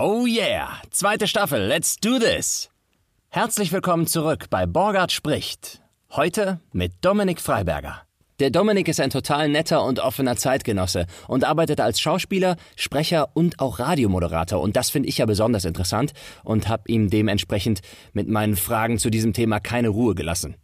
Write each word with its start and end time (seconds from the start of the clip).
Oh 0.00 0.26
yeah, 0.28 0.80
zweite 0.92 1.26
Staffel, 1.26 1.66
let's 1.66 1.96
do 1.96 2.20
this. 2.20 2.70
Herzlich 3.30 3.72
willkommen 3.72 4.06
zurück 4.06 4.44
bei 4.48 4.64
Borgard 4.64 5.10
spricht. 5.10 5.82
Heute 6.12 6.60
mit 6.72 6.92
Dominik 7.00 7.40
Freiberger. 7.40 8.02
Der 8.38 8.50
Dominik 8.50 8.86
ist 8.86 9.00
ein 9.00 9.10
total 9.10 9.48
netter 9.48 9.84
und 9.84 9.98
offener 9.98 10.36
Zeitgenosse 10.36 11.06
und 11.26 11.42
arbeitet 11.42 11.80
als 11.80 12.00
Schauspieler, 12.00 12.54
Sprecher 12.76 13.30
und 13.34 13.58
auch 13.58 13.80
Radiomoderator. 13.80 14.60
Und 14.60 14.76
das 14.76 14.88
finde 14.88 15.08
ich 15.08 15.18
ja 15.18 15.26
besonders 15.26 15.64
interessant 15.64 16.12
und 16.44 16.68
habe 16.68 16.84
ihm 16.86 17.10
dementsprechend 17.10 17.80
mit 18.12 18.28
meinen 18.28 18.54
Fragen 18.54 18.98
zu 19.00 19.10
diesem 19.10 19.32
Thema 19.32 19.58
keine 19.58 19.88
Ruhe 19.88 20.14
gelassen. 20.14 20.54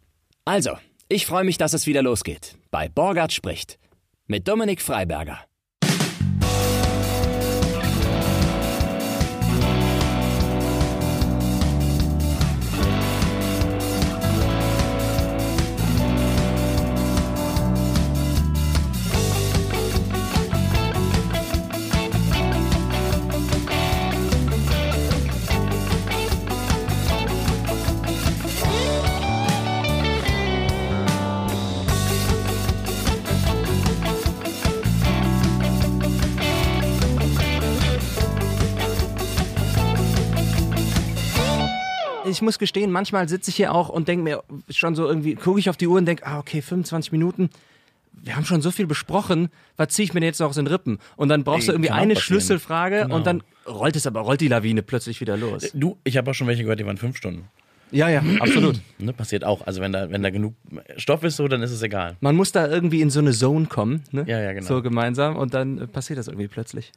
Also, 0.45 0.77
ich 1.09 1.25
freue 1.25 1.43
mich, 1.43 1.57
dass 1.57 1.73
es 1.73 1.87
wieder 1.87 2.03
losgeht. 2.03 2.55
Bei 2.71 2.87
Borgard 2.87 3.33
spricht. 3.33 3.79
Mit 4.27 4.47
Dominik 4.47 4.81
Freiberger. 4.81 5.39
Ich 42.35 42.41
muss 42.41 42.59
gestehen, 42.59 42.91
manchmal 42.91 43.29
sitze 43.29 43.49
ich 43.49 43.55
hier 43.55 43.73
auch 43.73 43.89
und 43.89 44.07
denke 44.07 44.23
mir 44.23 44.43
schon 44.69 44.95
so 44.95 45.07
irgendwie, 45.07 45.35
gucke 45.35 45.59
ich 45.59 45.69
auf 45.69 45.77
die 45.77 45.87
Uhr 45.87 45.97
und 45.97 46.05
denke, 46.05 46.25
ah, 46.25 46.39
okay, 46.39 46.61
25 46.61 47.11
Minuten. 47.11 47.49
Wir 48.11 48.35
haben 48.35 48.45
schon 48.45 48.61
so 48.61 48.71
viel 48.71 48.87
besprochen, 48.87 49.49
was 49.77 49.89
ziehe 49.89 50.05
ich 50.05 50.13
mir 50.13 50.23
jetzt 50.23 50.39
noch 50.39 50.49
aus 50.49 50.55
den 50.55 50.67
Rippen? 50.67 50.99
Und 51.15 51.29
dann 51.29 51.43
brauchst 51.43 51.63
Ey, 51.63 51.67
du 51.67 51.71
irgendwie 51.73 51.91
eine 51.91 52.15
Schlüsselfrage 52.15 53.01
genau. 53.03 53.15
und 53.15 53.27
dann 53.27 53.43
rollt 53.67 53.95
es 53.95 54.07
aber, 54.07 54.21
rollt 54.21 54.41
die 54.41 54.47
Lawine 54.47 54.83
plötzlich 54.83 55.21
wieder 55.21 55.37
los. 55.37 55.63
Äh, 55.63 55.69
du, 55.73 55.97
ich 56.03 56.17
habe 56.17 56.31
auch 56.31 56.33
schon 56.33 56.47
welche 56.47 56.63
gehört, 56.63 56.79
die 56.79 56.85
waren 56.85 56.97
fünf 56.97 57.17
Stunden. 57.17 57.47
Ja, 57.91 58.09
ja, 58.09 58.21
absolut. 58.39 58.79
ne, 58.97 59.13
passiert 59.13 59.43
auch. 59.43 59.65
Also 59.65 59.81
wenn 59.81 59.91
da, 59.91 60.09
wenn 60.11 60.23
da 60.23 60.29
genug 60.29 60.55
Stoff 60.97 61.23
ist, 61.23 61.37
so, 61.37 61.47
dann 61.47 61.61
ist 61.61 61.71
es 61.71 61.81
egal. 61.81 62.17
Man 62.19 62.35
muss 62.35 62.51
da 62.51 62.67
irgendwie 62.67 63.01
in 63.01 63.09
so 63.09 63.19
eine 63.19 63.31
Zone 63.31 63.67
kommen, 63.67 64.03
ne? 64.11 64.25
Ja, 64.27 64.41
ja, 64.41 64.53
genau. 64.53 64.65
So 64.65 64.81
gemeinsam 64.81 65.35
und 65.35 65.53
dann 65.53 65.77
äh, 65.79 65.87
passiert 65.87 66.19
das 66.19 66.27
irgendwie 66.27 66.47
plötzlich. 66.47 66.91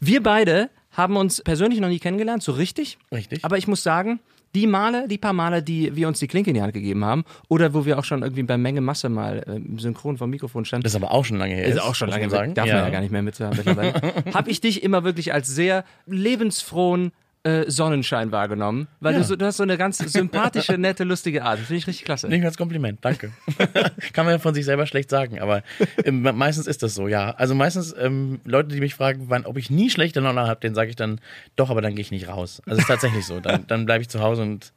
Wir 0.00 0.22
beide 0.22 0.70
haben 0.92 1.16
uns 1.16 1.40
persönlich 1.42 1.80
noch 1.80 1.88
nie 1.88 1.98
kennengelernt, 1.98 2.42
so 2.42 2.52
richtig. 2.52 2.98
Richtig. 3.10 3.44
Aber 3.44 3.58
ich 3.58 3.66
muss 3.66 3.82
sagen, 3.82 4.20
die 4.54 4.66
Male, 4.66 5.08
die 5.08 5.18
paar 5.18 5.32
Male, 5.32 5.62
die 5.62 5.94
wir 5.96 6.08
uns 6.08 6.18
die 6.18 6.26
Klinke 6.26 6.50
in 6.50 6.54
die 6.54 6.62
Hand 6.62 6.74
gegeben 6.74 7.04
haben, 7.04 7.24
oder 7.48 7.72
wo 7.74 7.84
wir 7.84 7.98
auch 7.98 8.04
schon 8.04 8.22
irgendwie 8.22 8.42
bei 8.42 8.58
Menge 8.58 8.80
Masse 8.80 9.08
mal 9.08 9.38
äh, 9.38 9.80
synchron 9.80 10.18
vom 10.18 10.30
Mikrofon 10.30 10.64
standen. 10.64 10.84
Das 10.84 10.92
ist 10.92 10.96
aber 10.96 11.12
auch 11.12 11.24
schon 11.24 11.38
lange 11.38 11.54
her. 11.54 11.64
Ist 11.64 11.80
auch 11.80 11.94
schon 11.94 12.10
lange 12.10 12.28
her. 12.28 12.48
Darf 12.48 12.66
ja. 12.66 12.74
man 12.74 12.84
ja 12.84 12.90
gar 12.90 13.00
nicht 13.00 13.12
mehr 13.12 13.22
mitzuhaben 13.22 13.56
mittlerweile. 13.56 13.94
habe 14.34 14.50
ich 14.50 14.60
dich 14.60 14.82
immer 14.82 15.04
wirklich 15.04 15.32
als 15.32 15.48
sehr 15.48 15.84
lebensfrohen, 16.06 17.12
äh, 17.44 17.68
Sonnenschein 17.68 18.30
wahrgenommen, 18.30 18.86
weil 19.00 19.14
ja. 19.14 19.18
du, 19.18 19.24
so, 19.24 19.36
du 19.36 19.44
hast 19.44 19.56
so 19.56 19.64
eine 19.64 19.76
ganz 19.76 19.98
sympathische, 19.98 20.78
nette, 20.78 21.04
lustige 21.04 21.44
Art. 21.44 21.58
Finde 21.58 21.76
ich 21.76 21.86
richtig 21.86 22.04
klasse. 22.04 22.28
Nicht 22.28 22.44
als 22.44 22.56
Kompliment, 22.56 23.00
danke. 23.02 23.32
Kann 24.12 24.26
man 24.26 24.34
ja 24.34 24.38
von 24.38 24.54
sich 24.54 24.64
selber 24.64 24.86
schlecht 24.86 25.10
sagen, 25.10 25.40
aber 25.40 25.62
ähm, 26.04 26.22
meistens 26.22 26.66
ist 26.66 26.82
das 26.82 26.94
so, 26.94 27.08
ja. 27.08 27.30
Also 27.32 27.54
meistens 27.54 27.94
ähm, 27.98 28.40
Leute, 28.44 28.68
die 28.68 28.80
mich 28.80 28.94
fragen, 28.94 29.24
wann, 29.28 29.44
ob 29.44 29.56
ich 29.56 29.70
nie 29.70 29.90
schlechte 29.90 30.20
Laune 30.20 30.42
habe, 30.42 30.60
denen 30.60 30.74
sage 30.74 30.90
ich 30.90 30.96
dann, 30.96 31.20
doch, 31.56 31.70
aber 31.70 31.82
dann 31.82 31.94
gehe 31.94 32.02
ich 32.02 32.10
nicht 32.12 32.28
raus. 32.28 32.62
Also 32.64 32.78
es 32.78 32.84
ist 32.84 32.88
tatsächlich 32.88 33.26
so. 33.26 33.40
Dann, 33.40 33.66
dann 33.66 33.86
bleibe 33.86 34.02
ich 34.02 34.08
zu 34.08 34.20
Hause 34.20 34.42
und 34.42 34.72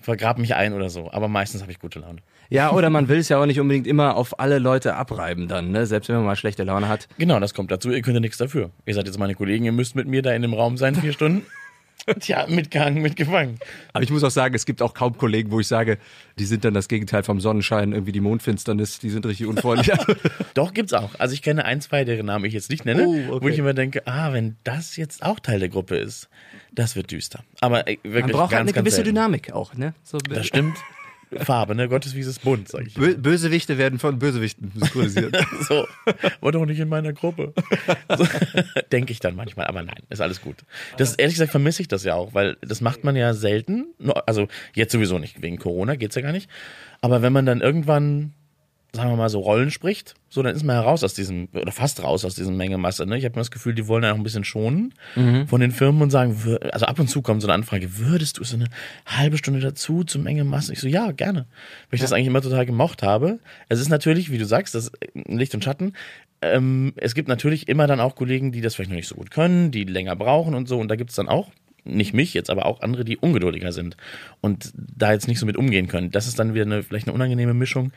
vergrab 0.00 0.38
mich 0.38 0.54
ein 0.54 0.72
oder 0.72 0.90
so. 0.90 1.10
Aber 1.12 1.28
meistens 1.28 1.62
habe 1.62 1.70
ich 1.70 1.78
gute 1.78 2.00
Laune. 2.00 2.18
Ja, 2.50 2.72
oder 2.72 2.88
man 2.88 3.08
will 3.08 3.18
es 3.18 3.28
ja 3.28 3.38
auch 3.38 3.46
nicht 3.46 3.60
unbedingt 3.60 3.86
immer 3.86 4.16
auf 4.16 4.40
alle 4.40 4.58
Leute 4.58 4.96
abreiben 4.96 5.48
dann, 5.48 5.70
ne? 5.70 5.86
Selbst 5.86 6.08
wenn 6.08 6.16
man 6.16 6.24
mal 6.24 6.36
schlechte 6.36 6.64
Laune 6.64 6.88
hat. 6.88 7.06
Genau, 7.18 7.38
das 7.38 7.52
kommt 7.52 7.70
dazu. 7.70 7.90
Ihr 7.90 8.00
könnt 8.00 8.14
ja 8.14 8.20
nichts 8.20 8.38
dafür. 8.38 8.70
Ihr 8.86 8.94
seid 8.94 9.06
jetzt 9.06 9.18
meine 9.18 9.34
Kollegen, 9.34 9.66
ihr 9.66 9.72
müsst 9.72 9.94
mit 9.94 10.08
mir 10.08 10.22
da 10.22 10.32
in 10.32 10.42
dem 10.42 10.54
Raum 10.54 10.78
sein, 10.78 10.94
vier 10.94 11.12
Stunden. 11.12 11.46
Tja, 12.20 12.46
mitgehangen, 12.48 13.02
mitgefangen. 13.02 13.58
Aber 13.92 14.02
ich 14.02 14.10
muss 14.10 14.24
auch 14.24 14.30
sagen, 14.30 14.54
es 14.54 14.64
gibt 14.64 14.80
auch 14.80 14.94
kaum 14.94 15.18
Kollegen, 15.18 15.50
wo 15.50 15.60
ich 15.60 15.66
sage, 15.66 15.98
die 16.38 16.44
sind 16.44 16.64
dann 16.64 16.74
das 16.74 16.88
Gegenteil 16.88 17.22
vom 17.22 17.40
Sonnenschein, 17.40 17.92
irgendwie 17.92 18.12
die 18.12 18.20
Mondfinsternis, 18.20 18.98
die 18.98 19.10
sind 19.10 19.26
richtig 19.26 19.46
unfreundlich. 19.46 19.96
Doch, 20.54 20.72
gibt's 20.72 20.94
auch. 20.94 21.10
Also 21.18 21.34
ich 21.34 21.42
kenne 21.42 21.64
ein, 21.64 21.80
zwei, 21.80 22.04
deren 22.04 22.26
Namen 22.26 22.44
ich 22.44 22.54
jetzt 22.54 22.70
nicht 22.70 22.84
nenne, 22.84 23.06
oh, 23.06 23.34
okay. 23.34 23.44
wo 23.44 23.48
ich 23.48 23.58
immer 23.58 23.74
denke, 23.74 24.06
ah, 24.06 24.32
wenn 24.32 24.56
das 24.64 24.96
jetzt 24.96 25.22
auch 25.22 25.40
Teil 25.40 25.58
der 25.58 25.68
Gruppe 25.68 25.96
ist, 25.96 26.28
das 26.72 26.96
wird 26.96 27.10
düster. 27.10 27.44
Aber 27.60 27.86
äh, 27.86 27.98
wirklich 28.02 28.22
Man 28.22 28.32
braucht 28.32 28.52
halt 28.54 28.66
ganz, 28.66 28.72
eine 28.72 28.72
gewisse 28.72 29.02
Dynamik 29.02 29.52
auch, 29.52 29.74
ne? 29.74 29.94
So, 30.02 30.18
das 30.18 30.46
stimmt. 30.46 30.78
Farbe, 31.36 31.74
ne? 31.74 31.88
Gottes 31.88 32.14
wie 32.14 32.20
ist 32.20 32.42
bunt, 32.42 32.68
sag 32.68 32.86
ich. 32.86 32.94
Bö 32.94 33.16
Bösewichte 33.16 33.78
werden 33.78 33.98
von 33.98 34.18
Bösewichten 34.18 34.72
synchronisiert. 34.74 35.36
so, 35.68 35.86
war 36.40 36.52
doch 36.52 36.64
nicht 36.66 36.80
in 36.80 36.88
meiner 36.88 37.12
Gruppe. 37.12 37.52
So, 38.16 38.26
Denke 38.92 39.12
ich 39.12 39.20
dann 39.20 39.36
manchmal, 39.36 39.66
aber 39.66 39.82
nein, 39.82 40.02
ist 40.08 40.20
alles 40.20 40.40
gut. 40.40 40.56
Das 40.96 41.14
ehrlich 41.14 41.34
gesagt 41.34 41.50
vermisse 41.50 41.82
ich 41.82 41.88
das 41.88 42.04
ja 42.04 42.14
auch, 42.14 42.34
weil 42.34 42.56
das 42.60 42.80
macht 42.80 43.04
man 43.04 43.16
ja 43.16 43.34
selten. 43.34 43.88
Also 44.26 44.48
jetzt 44.74 44.92
sowieso 44.92 45.18
nicht, 45.18 45.42
wegen 45.42 45.58
Corona 45.58 45.96
geht's 45.96 46.14
ja 46.14 46.22
gar 46.22 46.32
nicht. 46.32 46.48
Aber 47.00 47.22
wenn 47.22 47.32
man 47.32 47.46
dann 47.46 47.60
irgendwann 47.60 48.32
sagen 48.92 49.10
wir 49.10 49.16
mal, 49.16 49.28
so 49.28 49.40
Rollen 49.40 49.70
spricht, 49.70 50.14
so 50.30 50.42
dann 50.42 50.56
ist 50.56 50.64
man 50.64 50.76
ja 50.76 50.82
raus 50.82 51.04
aus 51.04 51.12
diesem, 51.12 51.48
oder 51.52 51.72
fast 51.72 52.02
raus 52.02 52.24
aus 52.24 52.34
diesem 52.34 52.56
Menge 52.56 52.78
Masse. 52.78 53.04
Ne? 53.06 53.18
Ich 53.18 53.24
habe 53.24 53.34
das 53.34 53.50
Gefühl, 53.50 53.74
die 53.74 53.86
wollen 53.86 54.02
ja 54.02 54.12
auch 54.12 54.16
ein 54.16 54.22
bisschen 54.22 54.44
schonen 54.44 54.94
mhm. 55.14 55.46
von 55.46 55.60
den 55.60 55.72
Firmen 55.72 56.00
und 56.00 56.10
sagen, 56.10 56.36
also 56.72 56.86
ab 56.86 56.98
und 56.98 57.08
zu 57.08 57.20
kommt 57.20 57.42
so 57.42 57.48
eine 57.48 57.54
Anfrage, 57.54 57.98
würdest 57.98 58.38
du 58.38 58.44
so 58.44 58.56
eine 58.56 58.66
halbe 59.06 59.36
Stunde 59.36 59.60
dazu 59.60 60.04
zur 60.04 60.22
Menge 60.22 60.44
Masse? 60.44 60.72
Ich 60.72 60.80
so, 60.80 60.88
ja, 60.88 61.12
gerne. 61.12 61.40
Weil 61.90 61.96
ich 61.96 62.00
ja. 62.00 62.04
das 62.04 62.12
eigentlich 62.12 62.28
immer 62.28 62.42
total 62.42 62.64
gemocht 62.64 63.02
habe. 63.02 63.40
Es 63.68 63.80
ist 63.80 63.90
natürlich, 63.90 64.30
wie 64.30 64.38
du 64.38 64.46
sagst, 64.46 64.74
das 64.74 64.90
Licht 65.14 65.54
und 65.54 65.62
Schatten. 65.62 65.92
Ähm, 66.40 66.94
es 66.96 67.14
gibt 67.14 67.28
natürlich 67.28 67.68
immer 67.68 67.86
dann 67.86 68.00
auch 68.00 68.14
Kollegen, 68.14 68.52
die 68.52 68.62
das 68.62 68.74
vielleicht 68.74 68.90
noch 68.90 68.96
nicht 68.96 69.08
so 69.08 69.16
gut 69.16 69.30
können, 69.30 69.70
die 69.70 69.84
länger 69.84 70.16
brauchen 70.16 70.54
und 70.54 70.66
so. 70.66 70.78
Und 70.78 70.88
da 70.88 70.96
gibt 70.96 71.10
es 71.10 71.16
dann 71.16 71.28
auch 71.28 71.50
nicht 71.84 72.14
mich 72.14 72.34
jetzt, 72.34 72.50
aber 72.50 72.66
auch 72.66 72.80
andere, 72.80 73.04
die 73.04 73.16
ungeduldiger 73.16 73.72
sind 73.72 73.96
und 74.40 74.72
da 74.74 75.12
jetzt 75.12 75.28
nicht 75.28 75.38
so 75.38 75.46
mit 75.46 75.56
umgehen 75.56 75.88
können. 75.88 76.10
Das 76.10 76.26
ist 76.26 76.38
dann 76.38 76.54
wieder 76.54 76.64
eine, 76.64 76.82
vielleicht 76.82 77.06
eine 77.06 77.14
unangenehme 77.14 77.54
Mischung. 77.54 77.92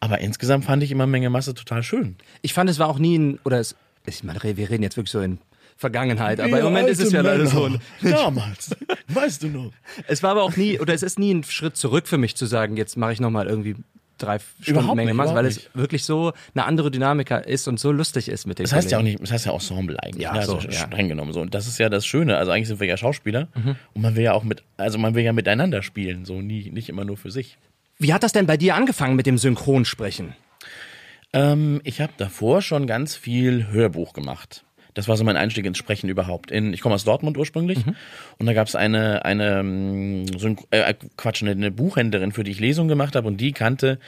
Aber 0.00 0.20
insgesamt 0.20 0.64
fand 0.64 0.82
ich 0.82 0.90
immer 0.90 1.06
Menge 1.06 1.30
Masse 1.30 1.54
total 1.54 1.82
schön. 1.82 2.16
Ich 2.42 2.54
fand, 2.54 2.70
es 2.70 2.78
war 2.78 2.88
auch 2.88 2.98
nie 2.98 3.18
ein, 3.18 3.38
oder 3.44 3.58
es, 3.58 3.74
ich 4.06 4.22
meine, 4.22 4.40
wir 4.42 4.70
reden 4.70 4.82
jetzt 4.82 4.96
wirklich 4.96 5.10
so 5.10 5.20
in 5.20 5.38
Vergangenheit, 5.76 6.40
aber 6.40 6.58
im 6.58 6.64
Moment 6.64 6.88
ist 6.88 7.00
es 7.00 7.12
ja 7.12 7.20
leider 7.20 7.46
so. 7.46 7.68
Damals, 8.02 8.74
weißt 9.08 9.44
du 9.44 9.48
noch. 9.48 9.72
Es 10.06 10.22
war 10.22 10.32
aber 10.32 10.42
auch 10.42 10.56
nie, 10.56 10.80
oder 10.80 10.92
es 10.92 11.02
ist 11.02 11.18
nie 11.18 11.32
ein 11.32 11.44
Schritt 11.44 11.76
zurück 11.76 12.08
für 12.08 12.18
mich 12.18 12.34
zu 12.34 12.46
sagen, 12.46 12.76
jetzt 12.76 12.96
mache 12.96 13.12
ich 13.12 13.20
nochmal 13.20 13.46
irgendwie 13.46 13.76
drei 14.18 14.38
Stunden 14.38 14.70
überhaupt 14.70 14.96
Menge 14.96 15.14
Masse, 15.14 15.34
weil 15.34 15.46
es 15.46 15.70
wirklich 15.74 16.04
so 16.04 16.32
eine 16.54 16.64
andere 16.64 16.90
Dynamik 16.90 17.30
ist 17.30 17.68
und 17.68 17.78
so 17.78 17.92
lustig 17.92 18.28
ist 18.28 18.46
mit 18.46 18.58
dem. 18.58 18.64
Das 18.64 18.72
heißt 18.72 18.88
Kollegen. 18.88 18.90
ja 18.90 18.98
auch 18.98 19.02
nicht, 19.02 19.22
das 19.22 19.32
heißt 19.32 19.46
ja 19.46 19.52
Ensemble 19.52 20.02
eigentlich, 20.02 20.24
ja, 20.24 20.32
ne? 20.32 20.40
also 20.40 20.60
so, 20.60 20.70
streng 20.70 21.06
ja. 21.06 21.08
genommen 21.08 21.32
so. 21.32 21.40
Und 21.40 21.54
das 21.54 21.66
ist 21.66 21.78
ja 21.78 21.88
das 21.88 22.04
Schöne. 22.04 22.36
Also 22.36 22.50
eigentlich 22.50 22.68
sind 22.68 22.80
wir 22.80 22.86
ja 22.86 22.96
Schauspieler 22.96 23.48
mhm. 23.54 23.76
und 23.94 24.02
man 24.02 24.16
will 24.16 24.24
ja 24.24 24.32
auch 24.32 24.44
mit, 24.44 24.62
also 24.76 24.98
man 24.98 25.14
will 25.14 25.22
ja 25.22 25.32
miteinander 25.32 25.82
spielen, 25.82 26.24
so 26.24 26.40
nie, 26.40 26.70
nicht 26.70 26.88
immer 26.88 27.04
nur 27.04 27.16
für 27.16 27.30
sich. 27.30 27.56
Wie 27.98 28.12
hat 28.12 28.22
das 28.22 28.32
denn 28.32 28.46
bei 28.46 28.56
dir 28.56 28.76
angefangen 28.76 29.16
mit 29.16 29.26
dem 29.26 29.38
Synchronsprechen? 29.38 30.34
Ähm, 31.32 31.80
ich 31.84 32.00
habe 32.00 32.12
davor 32.16 32.62
schon 32.62 32.86
ganz 32.86 33.16
viel 33.16 33.68
Hörbuch 33.70 34.12
gemacht. 34.12 34.64
Das 34.94 35.08
war 35.08 35.16
so 35.16 35.24
mein 35.24 35.36
Einstieg 35.36 35.64
ins 35.66 35.78
Sprechen 35.78 36.08
überhaupt. 36.08 36.50
In, 36.50 36.72
ich 36.72 36.80
komme 36.80 36.94
aus 36.94 37.04
Dortmund 37.04 37.36
ursprünglich 37.36 37.84
mhm. 37.84 37.94
und 38.38 38.46
da 38.46 38.52
gab 38.52 38.66
es 38.66 38.74
eine, 38.74 39.24
eine 39.24 39.60
ähm, 39.60 40.26
äh, 40.70 40.94
Quatsch, 41.16 41.42
eine, 41.42 41.70
Buchhändlerin, 41.70 42.32
für 42.32 42.44
die 42.44 42.50
ich 42.50 42.60
Lesungen 42.60 42.88
gemacht 42.88 43.14
habe 43.14 43.28
und 43.28 43.40
die 43.40 43.52
kannte 43.52 43.98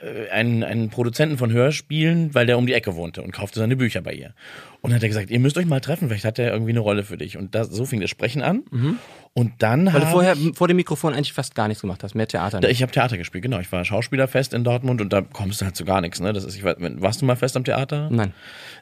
äh, 0.00 0.30
einen, 0.30 0.62
einen 0.62 0.88
Produzenten 0.90 1.36
von 1.36 1.52
Hörspielen, 1.52 2.34
weil 2.34 2.46
der 2.46 2.56
um 2.56 2.66
die 2.66 2.72
Ecke 2.72 2.94
wohnte 2.94 3.22
und 3.22 3.32
kaufte 3.32 3.58
seine 3.58 3.76
Bücher 3.76 4.00
bei 4.02 4.12
ihr. 4.12 4.34
Und 4.80 4.94
hat 4.94 5.02
er 5.02 5.08
gesagt, 5.08 5.30
ihr 5.30 5.40
müsst 5.40 5.58
euch 5.58 5.66
mal 5.66 5.80
treffen, 5.80 6.08
vielleicht 6.08 6.24
hat 6.24 6.38
er 6.38 6.52
irgendwie 6.52 6.72
eine 6.72 6.80
Rolle 6.80 7.04
für 7.04 7.18
dich. 7.18 7.36
Und 7.36 7.54
das, 7.54 7.68
so 7.68 7.84
fing 7.84 8.00
das 8.00 8.10
Sprechen 8.10 8.42
an. 8.42 8.64
Mhm. 8.70 8.98
Und 9.32 9.62
dann 9.62 9.86
Weil 9.92 10.00
du 10.00 10.06
vorher 10.06 10.36
vor 10.54 10.66
dem 10.66 10.76
Mikrofon 10.76 11.14
eigentlich 11.14 11.32
fast 11.32 11.54
gar 11.54 11.68
nichts 11.68 11.82
gemacht 11.82 12.02
hast, 12.02 12.16
mehr 12.16 12.26
Theater. 12.26 12.58
Nicht. 12.58 12.70
Ich 12.70 12.82
habe 12.82 12.90
Theater 12.90 13.16
gespielt, 13.16 13.42
genau. 13.42 13.60
Ich 13.60 13.70
war 13.70 13.84
Schauspielerfest 13.84 14.52
in 14.54 14.64
Dortmund 14.64 15.00
und 15.00 15.12
da 15.12 15.20
kommst 15.22 15.60
du 15.60 15.66
halt 15.66 15.76
zu 15.76 15.84
gar 15.84 16.00
nichts. 16.00 16.18
Ne? 16.18 16.32
Das 16.32 16.42
ist, 16.42 16.56
ich 16.56 16.64
weiß, 16.64 16.76
warst 16.78 17.22
du 17.22 17.26
mal 17.26 17.36
fest 17.36 17.56
am 17.56 17.62
Theater? 17.62 18.08
Nein. 18.10 18.34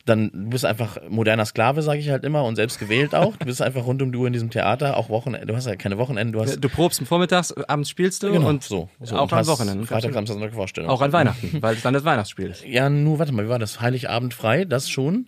Dann 0.06 0.30
du 0.32 0.48
bist 0.48 0.64
einfach 0.64 0.96
moderner 1.10 1.44
Sklave, 1.44 1.82
sage 1.82 1.98
ich 1.98 2.08
halt 2.08 2.24
immer, 2.24 2.44
und 2.44 2.56
selbst 2.56 2.78
gewählt 2.78 3.14
auch. 3.14 3.36
Du 3.36 3.44
bist 3.44 3.60
einfach 3.60 3.84
rund 3.84 4.00
um 4.00 4.10
die 4.10 4.16
Uhr 4.16 4.26
in 4.26 4.32
diesem 4.32 4.48
Theater, 4.48 4.96
auch 4.96 5.10
Wochenende. 5.10 5.46
Du 5.46 5.54
hast 5.54 5.66
ja 5.66 5.76
keine 5.76 5.98
Wochenende. 5.98 6.32
Du, 6.32 6.40
hast 6.40 6.64
du 6.64 6.68
probst 6.70 7.02
vormittags, 7.02 7.52
abends 7.52 7.90
spielst 7.90 8.22
du 8.22 8.32
genau, 8.32 8.48
und 8.48 8.64
so, 8.64 8.88
so 9.00 9.16
auch 9.16 9.30
am 9.30 9.46
Wochenende. 9.46 9.86
Freitag, 9.86 10.14
Samstag, 10.14 10.32
Sonntag 10.34 10.54
Vorstellung. 10.54 10.88
Auch 10.88 11.02
an 11.02 11.12
Weihnachten, 11.12 11.60
weil 11.60 11.74
es 11.74 11.82
dann 11.82 11.92
das 11.92 12.04
Weihnachtsspiel 12.04 12.46
ist. 12.46 12.64
Ja, 12.64 12.88
nur 12.88 13.18
warte 13.18 13.32
mal, 13.32 13.44
wie 13.44 13.50
war 13.50 13.58
das? 13.58 13.82
Heiligabend 13.82 14.32
frei, 14.32 14.64
das 14.64 14.88
schon. 14.88 15.26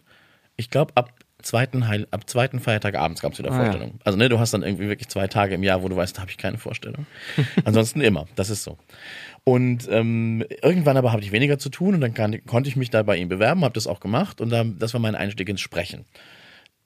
Ich 0.57 0.71
glaube, 0.71 0.93
ab 0.95 1.11
zweiten 1.43 1.89
Heil 1.89 2.07
ab 2.11 2.29
zweiten 2.29 2.61
Feiertag 2.61 2.95
abends 2.95 3.21
gab 3.21 3.33
es 3.33 3.39
wieder 3.39 3.51
ah, 3.51 3.57
Vorstellungen. 3.57 3.95
Ja. 3.99 4.01
Also 4.05 4.19
ne, 4.19 4.29
du 4.29 4.39
hast 4.39 4.53
dann 4.55 4.63
irgendwie 4.63 4.89
wirklich 4.89 5.09
zwei 5.09 5.27
Tage 5.27 5.55
im 5.55 5.63
Jahr, 5.63 5.83
wo 5.83 5.89
du 5.89 5.97
weißt, 5.97 6.17
da 6.17 6.23
habe 6.23 6.31
ich 6.31 6.39
keine 6.39 6.59
Vorstellung. 6.59 7.07
Ansonsten 7.65 8.01
immer, 8.01 8.27
das 8.37 8.51
ist 8.51 8.63
so. 8.63 8.79
Und 9.45 9.89
ähm, 9.91 10.45
irgendwann 10.63 10.97
aber 10.97 11.13
hatte 11.13 11.23
ich 11.23 11.33
weniger 11.33 11.59
zu 11.59 11.71
tun 11.71 11.95
und 11.95 12.01
dann 12.01 12.15
kann, 12.15 12.45
konnte 12.47 12.69
ich 12.69 12.77
mich 12.77 12.91
da 12.91 13.03
bei 13.03 13.17
ihm 13.17 13.29
bewerben, 13.29 13.65
habe 13.65 13.75
das 13.75 13.87
auch 13.87 14.01
gemacht 14.01 14.41
und 14.41 14.51
dann, 14.51 14.79
das 14.79 14.93
war 14.93 15.01
mein 15.01 15.15
Einstieg 15.15 15.49
ins 15.49 15.61
Sprechen. 15.61 16.05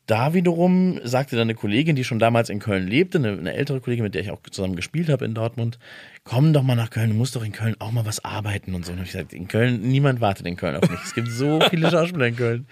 da 0.07 0.35
wiederum 0.35 1.01
sagte 1.03 1.35
dann 1.37 1.47
eine 1.47 1.55
Kollegin, 1.55 1.97
die 1.97 2.05
schon 2.05 2.19
damals 2.19 2.51
in 2.51 2.59
Köln 2.59 2.87
lebte, 2.87 3.19
eine, 3.19 3.33
eine 3.33 3.55
ältere 3.55 3.81
Kollegin, 3.81 4.05
mit 4.05 4.15
der 4.15 4.23
ich 4.23 4.31
auch 4.31 4.41
zusammen 4.51 4.77
gespielt 4.77 5.09
habe 5.09 5.25
in 5.25 5.35
Dortmund, 5.35 5.79
komm 6.25 6.53
doch 6.53 6.63
mal 6.63 6.75
nach 6.75 6.91
Köln, 6.91 7.11
du 7.11 7.17
musst 7.17 7.35
doch 7.37 7.45
in 7.45 7.53
Köln 7.53 7.75
auch 7.79 7.91
mal 7.91 8.05
was 8.05 8.23
arbeiten 8.25 8.75
und 8.75 8.85
so. 8.85 8.93
Und 8.93 9.01
ich 9.01 9.13
gesagt, 9.13 9.33
in 9.33 9.49
Köln, 9.49 9.81
niemand 9.81 10.21
wartet 10.21 10.47
in 10.47 10.57
Köln 10.57 10.77
auf 10.77 10.89
mich. 10.91 11.01
Es 11.03 11.15
gibt 11.15 11.29
so 11.29 11.61
viele 11.71 11.91
Schauspieler 11.91 12.27
in 12.27 12.37
Köln. 12.37 12.67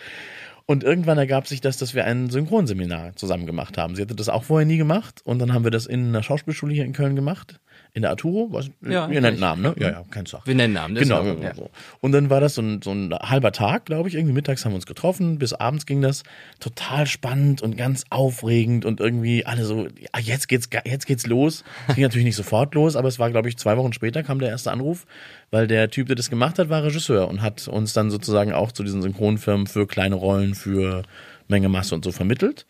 Und 0.67 0.85
irgendwann 0.85 1.19
ergab 1.19 1.47
sich 1.49 1.61
das, 1.61 1.77
dass 1.77 1.95
wir 1.95 2.05
ein 2.05 2.31
Synchronseminar 2.31 3.17
zusammen 3.17 3.47
gemacht 3.47 3.79
haben. 3.79 3.97
Sie 3.97 4.03
hatte 4.03 4.15
das 4.15 4.29
auch 4.29 4.45
vorher 4.45 4.67
nie 4.67 4.77
gemacht 4.77 5.21
und 5.25 5.39
dann 5.39 5.53
haben 5.53 5.65
wir 5.65 5.71
das 5.71 5.87
in 5.87 6.09
einer 6.09 6.23
Schauspielschule 6.23 6.75
hier 6.75 6.85
in 6.85 6.93
Köln 6.93 7.17
gemacht 7.17 7.61
in 7.95 8.01
der 8.03 8.11
Arturo, 8.11 8.49
was, 8.51 8.71
Ja, 8.81 9.07
nennt 9.07 9.35
ich- 9.35 9.41
Namen, 9.41 9.61
ne? 9.61 9.75
Ja, 9.79 9.91
ja, 9.91 10.03
kennst 10.11 10.33
du 10.33 10.39
auch. 10.39 10.47
Wir 10.47 10.55
nennen 10.55 10.73
Namen. 10.73 10.95
das 10.95 11.03
Genau, 11.05 11.23
genau 11.23 11.43
ja. 11.43 11.53
Und 12.01 12.13
dann 12.13 12.31
war 12.31 12.41
das 12.41 12.55
so 12.55 12.63
ein, 12.63 12.81
so 12.81 12.91
ein 12.91 13.13
halber 13.13 13.53
Tag, 13.53 13.85
glaube 13.85 14.09
ich. 14.09 14.15
Irgendwie 14.15 14.33
mittags 14.33 14.65
haben 14.65 14.73
wir 14.73 14.77
uns 14.77 14.87
getroffen, 14.87 15.39
bis 15.39 15.53
abends 15.53 15.85
ging 15.85 16.01
das. 16.01 16.23
Total 16.59 17.07
spannend 17.07 17.61
und 17.61 17.77
ganz 17.77 18.05
aufregend 18.09 18.87
und 18.87 19.01
irgendwie 19.01 19.45
alle 19.45 19.65
so, 19.67 19.87
ja, 19.89 20.21
jetzt 20.21 20.49
geht's, 20.49 20.71
jetzt 20.87 21.07
geht's 21.07 21.27
los. 21.27 21.65
Es 21.89 21.97
ging 21.97 22.05
natürlich 22.05 22.25
nicht 22.25 22.37
sofort 22.37 22.75
los, 22.75 22.97
aber 22.97 23.09
es 23.09 23.19
war, 23.19 23.31
glaube 23.31 23.51
ich, 23.51 23.59
zwei 23.59 23.77
Wochen 23.77 23.93
später 23.93 24.23
kam 24.23 24.39
der 24.39 24.49
erste 24.49 24.71
Anruf, 24.73 25.05
weil 25.51 25.67
der 25.67 25.91
Typ, 25.91 26.07
der 26.07 26.17
das 26.17 26.31
gemacht 26.31 26.59
hat, 26.59 26.71
war 26.71 26.83
Regisseur 26.83 27.29
und 27.29 27.43
hat 27.43 27.69
uns 27.69 27.93
dann 27.93 28.11
sozusagen 28.11 28.55
auch 28.55 28.73
zu 28.73 28.85
diesen 28.85 29.03
Synchronfirmen 29.03 29.67
für 29.67 29.87
kleine 29.87 30.15
Rollen, 30.15 30.55
für 30.55 31.03
Menge 31.49 31.69
Masse 31.69 31.95
und 31.95 32.05
so 32.05 32.13
vermittelt. 32.13 32.65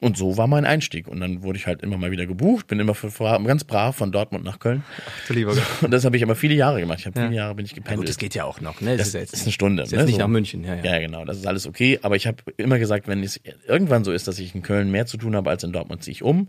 Und 0.00 0.18
so 0.18 0.36
war 0.36 0.46
mein 0.46 0.66
Einstieg. 0.66 1.08
Und 1.08 1.20
dann 1.20 1.42
wurde 1.42 1.58
ich 1.58 1.66
halt 1.66 1.82
immer 1.82 1.96
mal 1.96 2.10
wieder 2.10 2.26
gebucht, 2.26 2.66
bin 2.66 2.78
immer 2.78 2.94
für, 2.94 3.08
ganz 3.44 3.64
brav 3.64 3.96
von 3.96 4.12
Dortmund 4.12 4.44
nach 4.44 4.58
Köln. 4.58 4.82
Du 5.28 5.32
lieber 5.34 5.54
Gott. 5.54 5.62
Und 5.82 5.92
das 5.92 6.04
habe 6.04 6.16
ich 6.16 6.22
aber 6.22 6.34
viele 6.34 6.54
Jahre 6.54 6.80
gemacht. 6.80 6.98
Ich 7.00 7.06
habe 7.06 7.18
Ja. 7.18 7.26
viele 7.26 7.36
Jahre 7.36 7.54
bin 7.54 7.64
ich 7.64 7.70
Ja, 7.72 7.76
gependelt. 7.76 8.00
gut, 8.00 8.08
das 8.08 8.18
geht 8.18 8.34
ja 8.34 8.44
auch 8.44 8.60
noch. 8.60 8.80
Ne? 8.80 8.96
Das 8.96 9.12
ja 9.14 9.20
ist 9.20 9.42
eine 9.42 9.52
Stunde. 9.52 9.82
Ist 9.84 9.92
jetzt 9.92 10.00
ne, 10.00 10.04
nicht 10.06 10.14
so. 10.16 10.20
nach 10.20 10.28
München. 10.28 10.62
Ja, 10.64 10.74
ja. 10.74 10.84
Ja, 10.84 10.98
genau, 10.98 11.24
das 11.24 11.38
ist 11.38 11.46
alles 11.46 11.66
okay. 11.66 12.00
Aber 12.02 12.16
ich 12.16 12.26
habe 12.26 12.36
immer 12.58 12.78
gesagt, 12.78 13.08
wenn 13.08 13.22
es 13.22 13.40
irgendwann 13.66 14.04
so 14.04 14.12
ist, 14.12 14.28
dass 14.28 14.38
ich 14.38 14.54
in 14.54 14.62
Köln 14.62 14.90
mehr 14.90 15.06
zu 15.06 15.16
tun 15.16 15.34
habe 15.36 15.48
als 15.48 15.64
in 15.64 15.72
Dortmund, 15.72 16.02
ziehe 16.02 16.12
ich 16.12 16.22
um. 16.22 16.48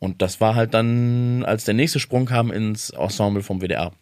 Und 0.00 0.22
das 0.22 0.40
war 0.40 0.54
halt 0.54 0.74
dann, 0.74 1.44
als 1.44 1.64
der 1.64 1.74
nächste 1.74 2.00
Sprung 2.00 2.24
kam 2.26 2.50
ins 2.50 2.90
Ensemble 2.90 3.42
vom 3.42 3.60
WDR. 3.60 3.92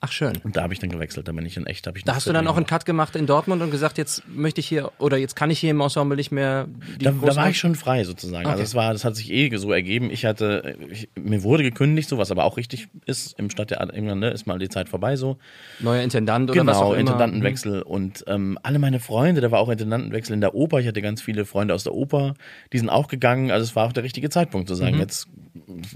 Ach 0.00 0.12
schön. 0.12 0.36
Und 0.44 0.56
da 0.56 0.62
habe 0.62 0.72
ich 0.72 0.78
dann 0.78 0.90
gewechselt. 0.90 1.26
Da 1.26 1.32
bin 1.32 1.44
ich 1.44 1.56
in 1.56 1.66
echt, 1.66 1.84
habe 1.88 1.98
ich 1.98 2.04
Da 2.04 2.14
hast 2.14 2.28
du 2.28 2.32
dann 2.32 2.46
auch 2.46 2.56
einen. 2.56 2.66
Cut 2.66 2.84
gemacht 2.84 3.16
in 3.16 3.26
Dortmund 3.26 3.62
und 3.62 3.72
gesagt, 3.72 3.98
jetzt 3.98 4.22
möchte 4.28 4.60
ich 4.60 4.68
hier 4.68 4.92
oder 4.98 5.16
jetzt 5.16 5.34
kann 5.34 5.50
ich 5.50 5.58
hier 5.58 5.72
im 5.72 5.80
Ensemble 5.80 6.16
nicht 6.16 6.30
mehr 6.30 6.68
Da, 7.00 7.10
da 7.10 7.34
war 7.34 7.50
ich 7.50 7.58
schon 7.58 7.74
frei 7.74 8.04
sozusagen. 8.04 8.46
Also 8.46 8.58
Okay. 8.58 8.62
es 8.62 8.74
war, 8.76 8.92
das 8.92 9.04
hat 9.04 9.16
sich 9.16 9.32
eh 9.32 9.50
so 9.56 9.72
ergeben. 9.72 10.08
Ich 10.10 10.24
hatte, 10.24 10.76
ich, 10.88 11.08
mir 11.18 11.42
wurde 11.42 11.64
gekündigt, 11.64 12.08
so 12.08 12.16
was 12.16 12.30
aber 12.30 12.44
auch 12.44 12.56
richtig 12.56 12.86
ist 13.06 13.36
im 13.40 13.50
Stadttheater. 13.50 13.92
Irgendwann 13.92 14.20
ne, 14.20 14.30
ist 14.30 14.46
mal 14.46 14.58
die 14.60 14.68
Zeit 14.68 14.88
vorbei 14.88 15.16
so. 15.16 15.38
neuer 15.80 16.02
Intendant 16.02 16.48
oder 16.50 16.64
was 16.64 16.76
auch 16.76 16.80
Genau, 16.82 16.92
immer. 16.92 17.00
Intendantenwechsel. 17.00 17.82
Und 17.82 18.22
ähm, 18.28 18.56
alle 18.62 18.78
meine 18.78 19.00
Freunde, 19.00 19.40
da 19.40 19.50
war 19.50 19.58
auch 19.58 19.68
Intendantenwechsel 19.68 20.32
in 20.34 20.40
der 20.40 20.54
Oper. 20.54 20.78
Ich 20.78 20.86
hatte 20.86 21.02
ganz 21.02 21.20
viele 21.22 21.44
Freunde 21.44 21.74
aus 21.74 21.82
der 21.82 21.94
Oper, 21.94 22.34
die 22.72 22.78
sind 22.78 22.88
auch 22.88 23.08
gegangen. 23.08 23.50
Also 23.50 23.64
es 23.64 23.74
war 23.74 23.86
auch 23.88 23.92
der 23.92 24.04
richtige 24.04 24.30
Zeitpunkt 24.30 24.68
zu 24.68 24.76
sagen, 24.76 24.94
Mhm. 24.94 25.00
jetzt, 25.00 25.26